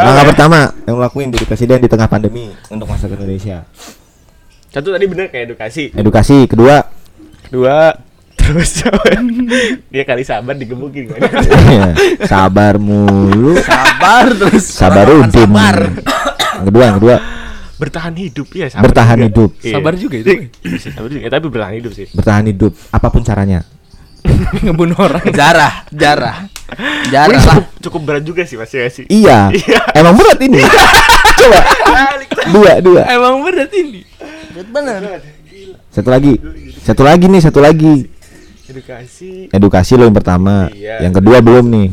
Langkah 0.00 0.24
pertama 0.32 0.58
yang 0.88 0.96
lo 0.96 1.04
lakuin 1.04 1.28
jadi 1.28 1.44
presiden 1.44 1.84
di 1.84 1.88
tengah 1.92 2.08
pandemi 2.08 2.56
untuk 2.72 2.88
masyarakat 2.88 3.20
Indonesia. 3.20 3.68
Satu 4.72 4.96
tadi 4.96 5.04
bener 5.04 5.28
kayak 5.28 5.52
edukasi. 5.52 5.92
Edukasi. 5.92 6.48
Kedua, 6.48 6.80
Kedua 7.46 7.94
terus 8.46 8.70
apa? 8.86 9.02
Dia 9.92 10.04
kali 10.06 10.22
sabar 10.22 10.54
digebukin 10.54 11.10
kan. 11.10 11.20
ya, 11.66 11.90
sabar 12.24 12.78
mulu. 12.78 13.58
Sabar 13.58 14.26
terus. 14.32 14.64
Sabar 14.70 15.06
udin. 15.10 15.30
Sabar. 15.34 15.76
Yang 16.56 16.66
kedua, 16.72 16.84
yang 16.88 16.96
kedua 16.96 17.16
Bertahan 17.76 18.16
hidup 18.16 18.48
ya 18.56 18.72
Bertahan 18.72 19.16
juga. 19.20 19.26
hidup. 19.28 19.50
Iya. 19.60 19.74
Sabar 19.76 19.92
juga 20.00 20.16
itu. 20.16 20.32
Sabar 20.80 21.08
juga, 21.12 21.24
tapi 21.28 21.46
bertahan 21.52 21.74
hidup 21.76 21.92
sih. 21.92 22.06
bertahan 22.08 22.44
hidup 22.48 22.72
apa 22.88 23.06
pun 23.12 23.20
caranya. 23.20 23.60
ngebunuh 24.64 24.98
orang 24.98 25.22
Jarah, 25.30 25.86
jarah. 25.94 26.50
Jarah 27.12 27.30
lah. 27.30 27.42
cukup, 27.46 27.66
cukup 27.78 28.00
berat 28.02 28.24
juga 28.26 28.42
sih 28.42 28.56
Mas 28.58 28.72
ya 28.72 28.88
sih. 28.90 29.04
Iya. 29.06 29.52
Emang 29.98 30.16
berat 30.18 30.40
ini. 30.40 30.58
Coba. 31.36 31.58
Dua, 32.46 32.72
dua. 32.78 33.02
emang 33.10 33.42
berat 33.42 33.70
ini 33.74 34.06
Bener. 34.70 35.20
Satu 35.92 36.08
lagi. 36.08 36.32
Satu 36.80 37.02
lagi 37.04 37.26
nih, 37.28 37.42
satu 37.44 37.60
lagi. 37.60 38.08
Edukasi. 38.66 39.46
Edukasi 39.50 39.92
lo 39.94 40.04
yang 40.04 40.16
pertama. 40.16 40.66
Iya. 40.74 41.06
Yang 41.06 41.22
kedua 41.22 41.38
belum 41.38 41.64
nih. 41.70 41.88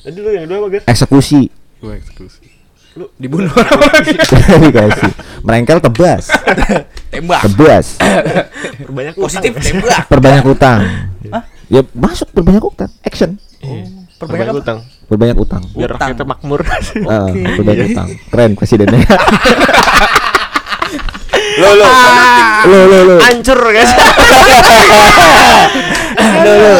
Tadi 0.00 0.18
lu 0.20 0.30
yang 0.32 0.44
kedua 0.48 0.58
apa, 0.60 0.68
Gar? 0.72 0.82
Eksekusi. 0.88 1.40
gue 1.84 1.92
eksekusi 2.00 2.40
Lu 2.94 3.10
dibunuh 3.20 3.50
orang 3.60 3.80
lagi 3.92 4.14
Edukasi. 4.56 5.08
Merengkel 5.44 5.78
tebas. 5.82 6.24
Tembak. 7.12 7.40
Tebas. 7.44 7.86
perbanyak 8.80 9.14
Positif 9.18 9.52
tembak. 9.58 10.06
Perbanyak 10.08 10.44
utang. 10.46 10.80
Ya 11.68 11.80
masuk 11.92 12.30
perbanyak 12.30 12.64
utang. 12.64 12.90
Action. 13.02 13.36
Perbanyak 14.16 14.54
utang. 14.56 14.78
Perbanyak 15.04 15.36
utang. 15.36 15.62
Biar 15.76 15.90
Utang. 15.90 16.08
rakyatnya 16.14 16.26
makmur. 16.26 16.60
Ah, 17.10 17.28
perbanyak 17.28 17.86
utang. 17.92 18.08
Keren 18.32 18.52
presidennya. 18.56 19.04
Lo 21.58 21.70
lo. 21.78 21.86
lo 22.66 22.78
lo 22.86 22.98
lo. 23.04 23.16
Hancur 23.22 23.60
guys. 23.70 23.92
Lo 26.44 26.52
lo. 26.54 26.74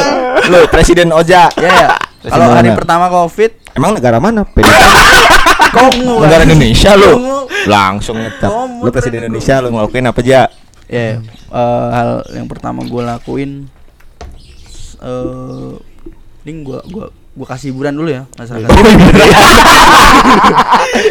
Lo 0.50 0.58
presiden 0.68 1.08
Oja. 1.14 1.48
Ya 1.58 1.70
ya. 1.70 1.88
Kalau 2.24 2.56
hari 2.56 2.72
pertama 2.72 3.12
Covid, 3.12 3.52
Emang 3.74 3.90
negara 3.92 4.22
mana? 4.22 4.46
Kongo. 5.74 6.22
Negara 6.22 6.46
Indonesia 6.46 6.94
lo. 6.94 7.44
Langsung 7.66 8.22
ngetap. 8.22 8.50
Lo 8.80 8.88
presiden 8.94 9.26
Indonesia 9.26 9.58
lo 9.58 9.74
ngelakuin 9.74 10.06
apa 10.08 10.20
aja? 10.22 10.40
Ya, 10.84 11.16
eh, 11.16 11.16
hal 11.90 12.22
yang 12.36 12.44
pertama 12.44 12.84
gue 12.84 13.02
lakuin 13.02 13.72
eh 15.00 15.72
ini 16.44 16.60
gue 16.60 16.78
gua 16.92 17.08
gua 17.34 17.46
kasih 17.50 17.74
hiburan 17.74 17.94
dulu 17.98 18.10
ya 18.14 18.22
masyarakat. 18.38 18.68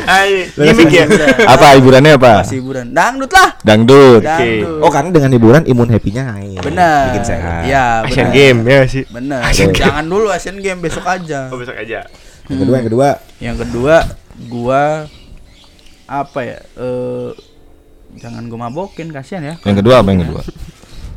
Ay, 0.08 0.48
gimmick 0.56 0.92
ya. 0.92 1.06
Apa 1.48 1.76
hiburannya 1.76 2.16
apa? 2.16 2.48
Kasih 2.48 2.64
hiburan. 2.64 2.96
Dangdut 2.96 3.32
lah. 3.32 3.50
Dangdut. 3.60 4.22
Dangdut. 4.24 4.80
Oh 4.80 4.92
karena 4.92 5.10
dengan 5.12 5.32
hiburan 5.36 5.64
imun 5.68 5.90
happy-nya 5.92 6.24
naik. 6.32 6.64
Benar. 6.64 7.12
Bikin 7.12 7.24
sehat. 7.28 7.62
Iya, 7.68 7.86
Asian. 8.08 8.30
Game 8.32 8.60
ya 8.64 8.80
sih. 8.88 9.04
Benar. 9.12 9.40
Asian 9.48 9.70
Game. 9.76 9.84
Jangan 9.84 10.06
dulu 10.08 10.28
Asian 10.32 10.58
Game 10.64 10.80
besok 10.80 11.06
aja. 11.06 11.52
Oh, 11.52 11.60
besok 11.60 11.76
aja. 11.76 12.08
Yang 12.48 12.60
kedua 12.68 12.76
yang 12.80 12.88
kedua. 12.88 13.08
Yang 13.40 13.58
kedua, 13.68 13.96
gua 14.48 14.82
apa 16.08 16.40
ya? 16.44 16.60
Eh 16.80 17.32
jangan 18.20 18.48
gua 18.48 18.72
mabokin 18.72 19.12
kasihan 19.12 19.44
ya. 19.44 19.56
Yang 19.68 19.84
kedua 19.84 20.00
apa 20.00 20.10
yang 20.16 20.24
kedua? 20.28 20.44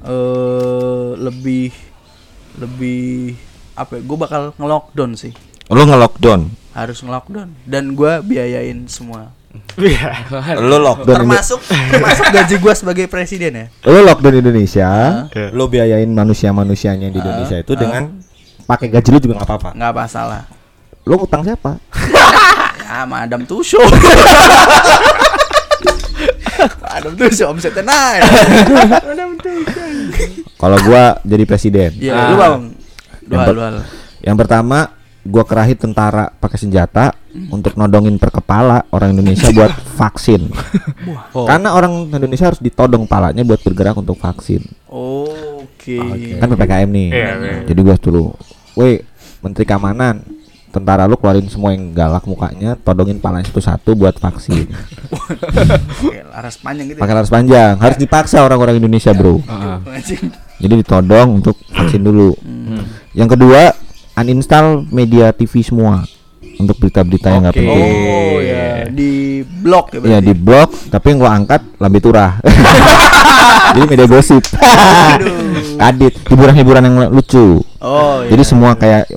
Eh 0.06 1.18
lebih 1.18 1.74
lebih 2.62 3.34
apa 3.76 3.92
ya? 3.94 4.02
Gua 4.02 4.18
bakal 4.18 4.42
nge-lockdown 4.56 5.12
sih. 5.14 5.32
Lu 5.68 5.82
nge-lockdown. 5.82 6.40
Harus 6.72 6.98
nge-lockdown 7.00 7.48
dan 7.62 7.92
gua 7.92 8.18
biayain 8.20 8.84
semua. 8.86 9.30
Iya. 9.76 10.28
Lu 10.60 10.76
lockdown 10.76 11.24
Termasuk 11.24 11.60
termasuk 11.64 12.28
gaji 12.28 12.54
gua 12.56 12.72
sebagai 12.72 13.06
presiden 13.06 13.52
ya. 13.54 13.66
Lu 13.84 14.00
lockdown 14.00 14.36
Indonesia, 14.36 14.88
Iya. 15.28 15.48
lu 15.50 15.64
biayain 15.66 16.08
manusia-manusianya 16.08 17.08
di 17.08 17.16
Indonesia 17.16 17.56
itu 17.56 17.72
dengan 17.72 18.20
pakai 18.64 18.92
gaji 18.92 19.08
lu 19.12 19.18
juga 19.18 19.34
nggak 19.40 19.48
apa-apa. 19.48 19.70
nggak 19.72 19.92
masalah. 19.94 20.42
Lu 21.04 21.16
utang 21.16 21.40
siapa? 21.40 21.76
Ya, 22.86 23.02
Madam 23.02 23.42
Tusho. 23.42 23.82
Madam 26.86 27.12
Tusho 27.14 27.44
omsetnya 27.50 27.82
naik. 27.82 28.22
Kalau 30.56 30.78
gua 30.82 31.18
jadi 31.20 31.44
presiden, 31.44 31.90
Iya, 31.98 32.32
lu 32.32 32.36
bang. 32.38 32.62
Dua 33.26 33.34
Yang 33.34 33.42
per- 33.42 33.54
dua 33.54 33.66
hal. 33.66 33.76
yang 34.22 34.36
pertama 34.36 34.78
gua 35.22 35.42
kerahi 35.42 35.74
tentara 35.74 36.30
pakai 36.30 36.54
senjata 36.56 37.10
untuk 37.50 37.74
nodongin 37.74 38.14
per 38.16 38.30
kepala 38.30 38.86
orang 38.88 39.10
Indonesia 39.10 39.50
buat 39.50 39.74
vaksin. 39.98 40.46
Karena 41.34 41.74
orang 41.74 42.06
Indonesia 42.08 42.46
harus 42.46 42.62
ditodong 42.62 43.04
palanya 43.04 43.42
buat 43.42 43.58
bergerak 43.58 43.94
untuk 43.94 44.14
vaksin. 44.16 44.62
Oke. 44.86 45.98
Kan 46.38 46.46
PPKM 46.48 46.88
nih. 46.88 47.08
Iya, 47.10 47.30
iya. 47.36 47.54
Jadi 47.66 47.80
gua 47.82 47.96
suruh, 47.96 48.30
"Woi, 48.72 49.02
Menteri 49.38 49.62
Keamanan, 49.62 50.22
tentara 50.68 51.04
lu 51.04 51.14
keluarin 51.14 51.46
semua 51.46 51.70
yang 51.70 51.90
galak 51.90 52.22
mukanya, 52.24 52.74
todongin 52.76 53.18
palanya 53.18 53.46
satu-satu 53.46 53.92
buat 53.92 54.14
vaksin." 54.16 54.70
Oke, 56.06 56.22
laras 56.22 56.56
panjang 56.56 56.86
gitu. 56.88 56.98
Pakai 56.98 57.14
laras 57.14 57.30
panjang, 57.30 57.74
harus 57.76 57.98
dipaksa 57.98 58.40
orang-orang 58.40 58.78
Indonesia, 58.78 59.10
Bro. 59.10 59.42
Anjing. 59.82 60.30
Jadi 60.56 60.74
ditodong 60.80 61.36
untuk 61.36 61.58
vaksin 61.68 62.00
dulu. 62.00 62.32
Yang 63.16 63.28
kedua, 63.32 63.72
uninstall 64.20 64.84
media 64.92 65.32
TV 65.32 65.64
semua 65.64 66.04
untuk 66.60 66.76
berita-berita 66.76 67.32
yang 67.32 67.48
nggak 67.48 67.56
penting. 67.56 67.96
Oh 68.04 68.38
ya, 68.44 68.68
di 68.92 69.40
blok 69.40 69.96
ya 69.96 69.98
Iya 70.04 70.18
di 70.20 70.32
blog, 70.36 70.68
tapi 70.92 71.16
yang 71.16 71.18
gua 71.24 71.32
angkat 71.32 71.64
lambe 71.80 71.98
turah. 72.04 72.36
Jadi 73.76 73.86
media 73.88 74.06
gosip. 74.08 74.44
Kadit, 75.80 76.14
hiburan-hiburan 76.28 76.84
yang 76.84 76.96
lucu. 77.08 77.60
Oh 77.80 78.20
iya. 78.20 78.36
Jadi 78.36 78.42
semua 78.44 78.76
kayak 78.76 79.08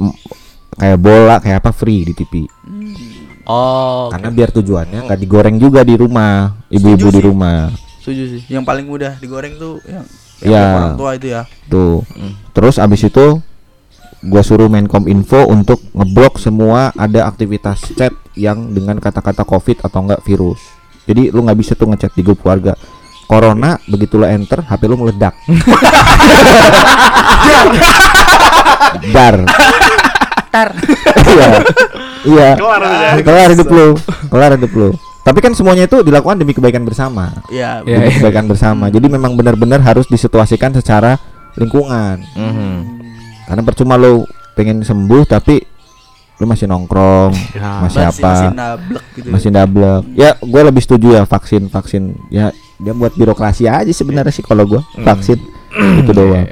kayak 0.79 0.97
bola, 0.99 1.43
kayak 1.43 1.59
apa 1.59 1.71
free 1.75 2.07
di 2.07 2.13
TV. 2.15 2.47
Oh. 3.43 4.07
Karena 4.11 4.31
biar 4.31 4.49
tujuannya 4.55 5.11
nggak 5.11 5.19
digoreng 5.19 5.59
juga 5.59 5.83
di 5.83 5.99
rumah, 5.99 6.55
ibu-ibu 6.71 7.07
di 7.11 7.21
rumah. 7.23 7.67
Setuju 7.99 8.23
sih. 8.35 8.41
Yang 8.47 8.63
paling 8.63 8.85
mudah 8.87 9.19
digoreng 9.19 9.59
tuh 9.59 9.83
yang 9.83 10.07
Iya. 10.39 10.55
yang 10.55 10.75
orang 10.79 10.95
tua 10.95 11.11
itu 11.19 11.27
ya. 11.35 11.41
Tuh. 11.67 11.99
Terus 12.55 12.79
abis 12.79 13.01
itu 13.03 13.43
gua 14.25 14.43
suruh 14.43 14.67
Menkom 14.67 15.07
Info 15.07 15.47
untuk 15.47 15.79
ngeblok 15.95 16.39
semua 16.39 16.91
ada 16.95 17.27
aktivitas 17.27 17.95
chat 17.95 18.11
yang 18.35 18.75
dengan 18.75 18.99
kata-kata 18.99 19.47
COVID 19.47 19.83
atau 19.85 19.99
enggak 20.03 20.23
virus. 20.27 20.59
Jadi 21.07 21.31
lu 21.33 21.41
nggak 21.41 21.59
bisa 21.59 21.73
tuh 21.73 21.89
ngechat 21.89 22.13
di 22.13 22.21
grup 22.21 22.43
keluarga. 22.43 22.75
Corona 23.29 23.77
begitu 23.85 24.17
lu 24.17 24.25
enter 24.25 24.65
HP 24.65 24.81
lu 24.89 24.97
meledak. 24.97 25.37
Dar. 29.13 29.35
Tar. 30.49 30.69
Iya. 31.29 31.49
Iya. 32.25 32.49
Kelar 33.21 33.49
hidup 33.53 33.69
lu. 33.69 33.87
Kelar 34.27 34.51
hidup 34.57 34.71
lu. 34.73 34.89
Tapi 35.23 35.39
kan 35.45 35.53
semuanya 35.53 35.85
itu 35.85 36.01
dilakukan 36.01 36.41
demi 36.41 36.57
kebaikan 36.57 36.81
bersama. 36.81 37.29
Iya. 37.53 37.85
Iya, 37.85 38.01
Demi 38.01 38.11
kebaikan 38.17 38.49
bersama. 38.49 38.89
Jadi 38.89 39.07
memang 39.13 39.37
benar-benar 39.37 39.77
harus 39.85 40.09
disituasikan 40.09 40.73
secara 40.73 41.21
lingkungan. 41.53 42.17
Mhm. 42.33 42.98
Karena 43.49 43.65
percuma 43.65 43.97
lo 43.97 44.29
pengen 44.53 44.85
sembuh 44.85 45.25
tapi 45.25 45.57
lu 46.37 46.45
masih 46.45 46.69
nongkrong, 46.69 47.33
Ya, 47.57 47.83
masih 47.83 47.99
Masih, 47.99 48.03
apa? 48.05 48.29
masih 48.29 48.49
nablek 48.53 49.05
gitu. 49.11 49.25
ya. 49.27 49.31
Masih 49.33 49.49
double. 49.49 49.95
Ya, 50.13 50.29
gue 50.37 50.61
lebih 50.63 50.81
setuju 50.85 51.07
ya 51.11 51.23
vaksin 51.25 51.67
vaksin. 51.67 52.03
Ya, 52.29 52.53
dia 52.77 52.93
buat 52.93 53.11
birokrasi 53.11 53.67
aja 53.67 53.89
sebenarnya 53.89 54.31
sih 54.31 54.45
kalau 54.45 54.63
gue 54.63 54.81
vaksin 55.01 55.35
itu 55.99 56.11
doang. 56.13 56.47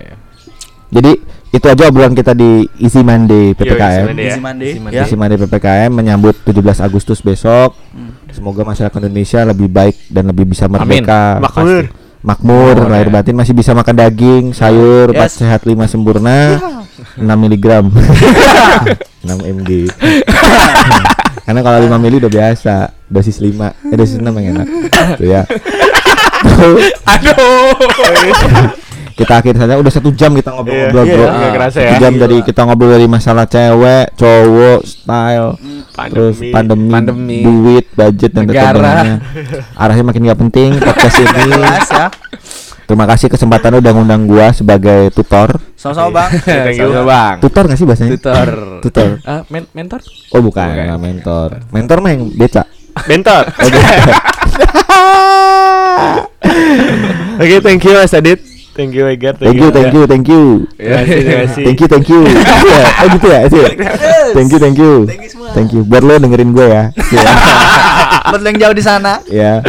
Jadi 0.90 1.12
itu 1.48 1.64
aja 1.64 1.88
obrolan 1.88 2.12
kita 2.12 2.36
di 2.36 2.68
Easy 2.78 3.00
Monday 3.00 3.56
PPKM. 3.56 4.12
Easy 4.12 4.42
Monday. 4.42 4.68
Easy 4.68 4.80
Ya. 4.92 5.02
Easy 5.08 5.16
Monday 5.16 5.38
PPKM 5.40 5.92
menyambut 5.94 6.36
17 6.44 6.84
Agustus 6.84 7.24
besok. 7.24 7.72
Hmm. 7.96 8.12
Semoga 8.28 8.68
masyarakat 8.68 9.00
Indonesia 9.00 9.48
lebih 9.48 9.72
baik 9.72 9.96
dan 10.12 10.28
lebih 10.28 10.52
bisa 10.52 10.68
merdeka. 10.68 11.40
Makmur. 11.40 11.88
Makmur, 12.28 12.92
lahir 12.92 13.08
batin 13.08 13.40
masih 13.40 13.56
bisa 13.56 13.72
makan 13.72 13.96
daging, 13.96 14.46
sayur, 14.52 15.16
empat 15.16 15.32
Yes. 15.32 15.40
sehat 15.40 15.64
lima 15.64 15.88
sempurna, 15.88 16.60
6 17.16 17.24
miligram, 17.40 17.88
6 19.24 19.32
mg. 19.32 19.88
Karena 21.48 21.64
kalau 21.64 21.80
5 21.80 22.04
mili 22.04 22.20
udah 22.20 22.28
biasa, 22.28 22.92
dosis 23.08 23.40
5, 23.40 23.72
eh 23.88 23.96
dosis 23.96 24.20
6 24.20 24.28
yang 24.44 24.60
enak. 24.60 24.68
Tuh 25.16 25.24
ya. 25.24 25.48
Aduh. 27.16 27.80
Kita 29.18 29.34
akhir 29.36 29.58
saja 29.58 29.74
udah 29.76 29.90
satu 29.90 30.14
jam 30.14 30.30
kita 30.32 30.54
ngobrol-ngobrol 30.54 31.04
Iya, 31.04 31.12
bro. 31.12 31.26
iya, 31.26 31.34
nggak 31.34 31.52
kerasa 31.52 31.78
Satu 31.80 31.90
ya. 31.90 32.00
jam 32.00 32.14
dari 32.16 32.38
kita 32.40 32.62
ngobrol 32.64 32.92
dari 32.92 33.08
masalah 33.08 33.46
cewek, 33.46 34.14
cowok, 34.14 34.80
style, 34.86 35.50
terus 36.08 36.36
pandemi, 36.48 36.88
Pandemi. 36.88 37.40
duit, 37.42 37.86
budget 37.92 38.32
dan 38.32 38.46
Negara. 38.46 38.70
tetebangannya. 38.72 39.18
Arahnya 39.74 40.04
makin 40.06 40.22
gak 40.24 40.40
penting 40.40 40.70
podcast 40.86 41.18
ini. 41.18 41.50
Terima 42.88 43.04
kasih 43.04 43.28
kesempatan 43.28 43.72
udah 43.76 43.92
ngundang 43.92 44.24
gua 44.24 44.54
sebagai 44.54 45.12
tutor. 45.12 45.60
Sama-sama 45.76 46.24
Bang. 46.24 46.32
Thank 46.40 46.78
you. 46.78 47.04
Bang. 47.04 47.36
Tutor 47.42 47.64
gak 47.66 47.76
sih 47.76 47.84
bahasanya? 47.84 48.12
Tutor. 48.14 48.48
Tutor. 48.80 49.08
Ah, 49.24 49.42
men- 49.50 49.68
mentor? 49.74 50.00
Oh 50.30 50.40
bukan, 50.40 50.64
nggak 50.70 51.02
mentor. 51.02 51.50
Mentor 51.68 51.98
mah 52.00 52.12
yang 52.12 52.30
beca. 52.32 52.64
Bentar. 53.04 53.50
Oke, 57.38 57.58
thank 57.66 57.82
you 57.82 57.94
Mas 57.94 58.14
Adit. 58.14 58.57
Thank 58.78 58.94
you 58.94 59.10
Egar. 59.10 59.34
Thank 59.42 59.58
you, 59.58 59.70
thank 59.74 59.90
you, 59.90 60.04
thank 60.06 60.28
you. 60.30 60.44
Terima 60.78 61.02
kasih, 61.02 61.18
terima 61.26 61.42
kasih. 61.50 61.64
Thank 61.66 61.80
you, 61.82 61.88
thank 61.90 62.08
you. 62.14 62.22
Iya, 62.30 62.86
Oh 63.02 63.08
gitu 63.10 63.26
ya, 63.26 63.40
itu 63.50 63.58
ya. 63.58 63.70
Thank 64.38 64.50
you, 64.54 64.60
thank 64.62 64.78
you. 64.78 64.94
Thank 65.10 65.22
you 65.26 65.30
semua. 65.34 65.50
Thank 65.58 65.70
you. 65.74 65.82
Buat 65.82 66.04
lo 66.06 66.14
dengerin 66.22 66.54
gue 66.54 66.68
ya. 66.70 66.84
Iya. 67.18 67.30
Buat 68.30 68.42
lo 68.46 68.48
yang 68.54 68.60
jauh 68.62 68.76
di 68.78 68.84
sana. 68.86 69.14
Ya. 69.26 69.66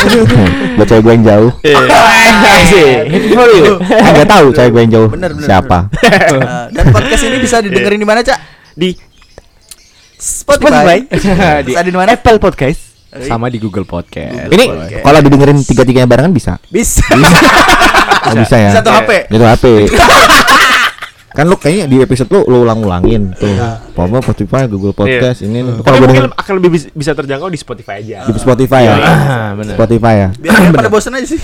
Buat 0.80 0.86
cewek 0.88 1.02
gue 1.04 1.12
yang 1.20 1.26
jauh. 1.28 1.50
Kasih. 1.60 2.88
Happy 3.04 3.28
for 3.36 3.48
you. 3.52 3.76
Enggak 3.84 4.28
tahu 4.32 4.46
cewek 4.56 4.70
gue 4.72 4.80
yang 4.88 4.92
jauh. 4.96 5.08
Bener, 5.12 5.30
bener, 5.36 5.44
Siapa? 5.44 5.78
Eh, 6.08 6.64
dan 6.72 6.84
podcast 6.88 7.22
ini 7.28 7.36
bisa 7.44 7.60
didengerin 7.60 8.00
di 8.00 8.08
mana, 8.08 8.24
Cak? 8.24 8.40
Di 8.72 8.96
Spotify. 10.16 11.04
Di 11.68 11.92
mana? 11.92 12.16
Apple 12.16 12.40
Podcast. 12.40 12.87
Sama 13.10 13.48
di 13.48 13.56
Google 13.56 13.82
Podcast. 13.82 14.48
Ini 14.48 14.64
Podcast. 14.66 15.00
kalau 15.00 15.18
didengerin 15.18 15.58
tiga-tiganya 15.60 16.04
barengan 16.06 16.30
bisa. 16.30 16.60
Bisa. 16.68 17.04
Oh, 18.18 18.34
bisa 18.34 18.60
ya. 18.60 18.76
Satu 18.76 18.92
HP. 18.92 19.30
Itu 19.30 19.40
HP. 19.40 19.64
kan 21.38 21.46
lu 21.46 21.56
kayaknya 21.56 21.86
di 21.86 21.96
episode 21.98 22.28
lu 22.28 22.44
lu 22.44 22.56
ulang-ulangin 22.60 23.32
tuh. 23.32 23.48
Papa 23.96 24.20
Spotify, 24.20 24.68
Google 24.68 24.92
Podcast 24.92 25.40
ini. 25.40 25.64
nih. 25.64 25.80
Kalau 25.80 25.96
mungkin 25.96 26.28
denger 26.28 26.36
akan 26.36 26.52
lebih 26.60 26.70
bis- 26.70 26.90
bisa 26.92 27.16
terjangkau 27.16 27.48
di 27.48 27.56
Spotify 27.56 28.04
aja. 28.04 28.28
di 28.28 28.36
Spotify 28.36 28.82
ya. 28.84 28.94
Ah, 28.98 29.48
benar. 29.56 29.80
Spotify 29.80 30.14
ya. 30.18 30.28
Biar 30.36 30.52
pada 30.76 30.90
bosan 30.90 31.16
aja 31.16 31.24
sih. 31.24 31.40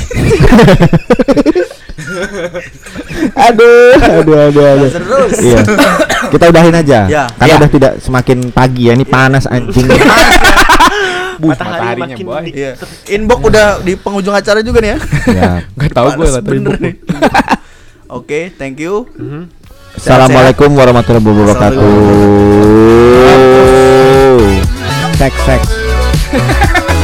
aduh, 3.33 3.97
aduh, 3.97 4.37
aduh, 4.45 4.65
aduh. 4.77 4.91
Terus. 4.91 5.33
Iya. 5.41 5.59
Kita 6.29 6.45
udahin 6.51 6.75
aja. 6.75 6.99
Ya. 7.09 7.25
Karena 7.33 7.49
Ya. 7.49 7.59
udah 7.63 7.71
tidak 7.71 7.93
semakin 8.03 8.39
pagi 8.51 8.91
ya. 8.91 8.93
Ini 8.93 9.07
panas 9.09 9.49
anjing. 9.49 9.89
Matahari 11.37 11.51
mataharinya, 11.97 12.07
makin 12.11 12.25
boy. 12.25 12.43
di- 12.43 12.55
Iya. 12.55 12.73
Inbox 13.11 13.39
udah 13.43 13.67
di 13.81 13.93
penghujung 13.95 14.33
acara 14.33 14.61
juga 14.61 14.79
nih 14.79 14.91
ya. 14.91 14.99
ya. 15.29 15.51
Gak 15.75 15.91
tahu 15.97 16.07
gue 16.13 16.27
tahu 16.29 16.43
bener 16.45 16.75
nih. 16.79 16.95
Oke, 18.17 18.41
thank 18.55 18.79
you. 18.79 19.09
Assalamualaikum 19.95 20.71
warahmatullahi 20.71 21.23
wabarakatuh. 21.23 21.87
Seks 25.15 25.39
seks. 25.43 25.69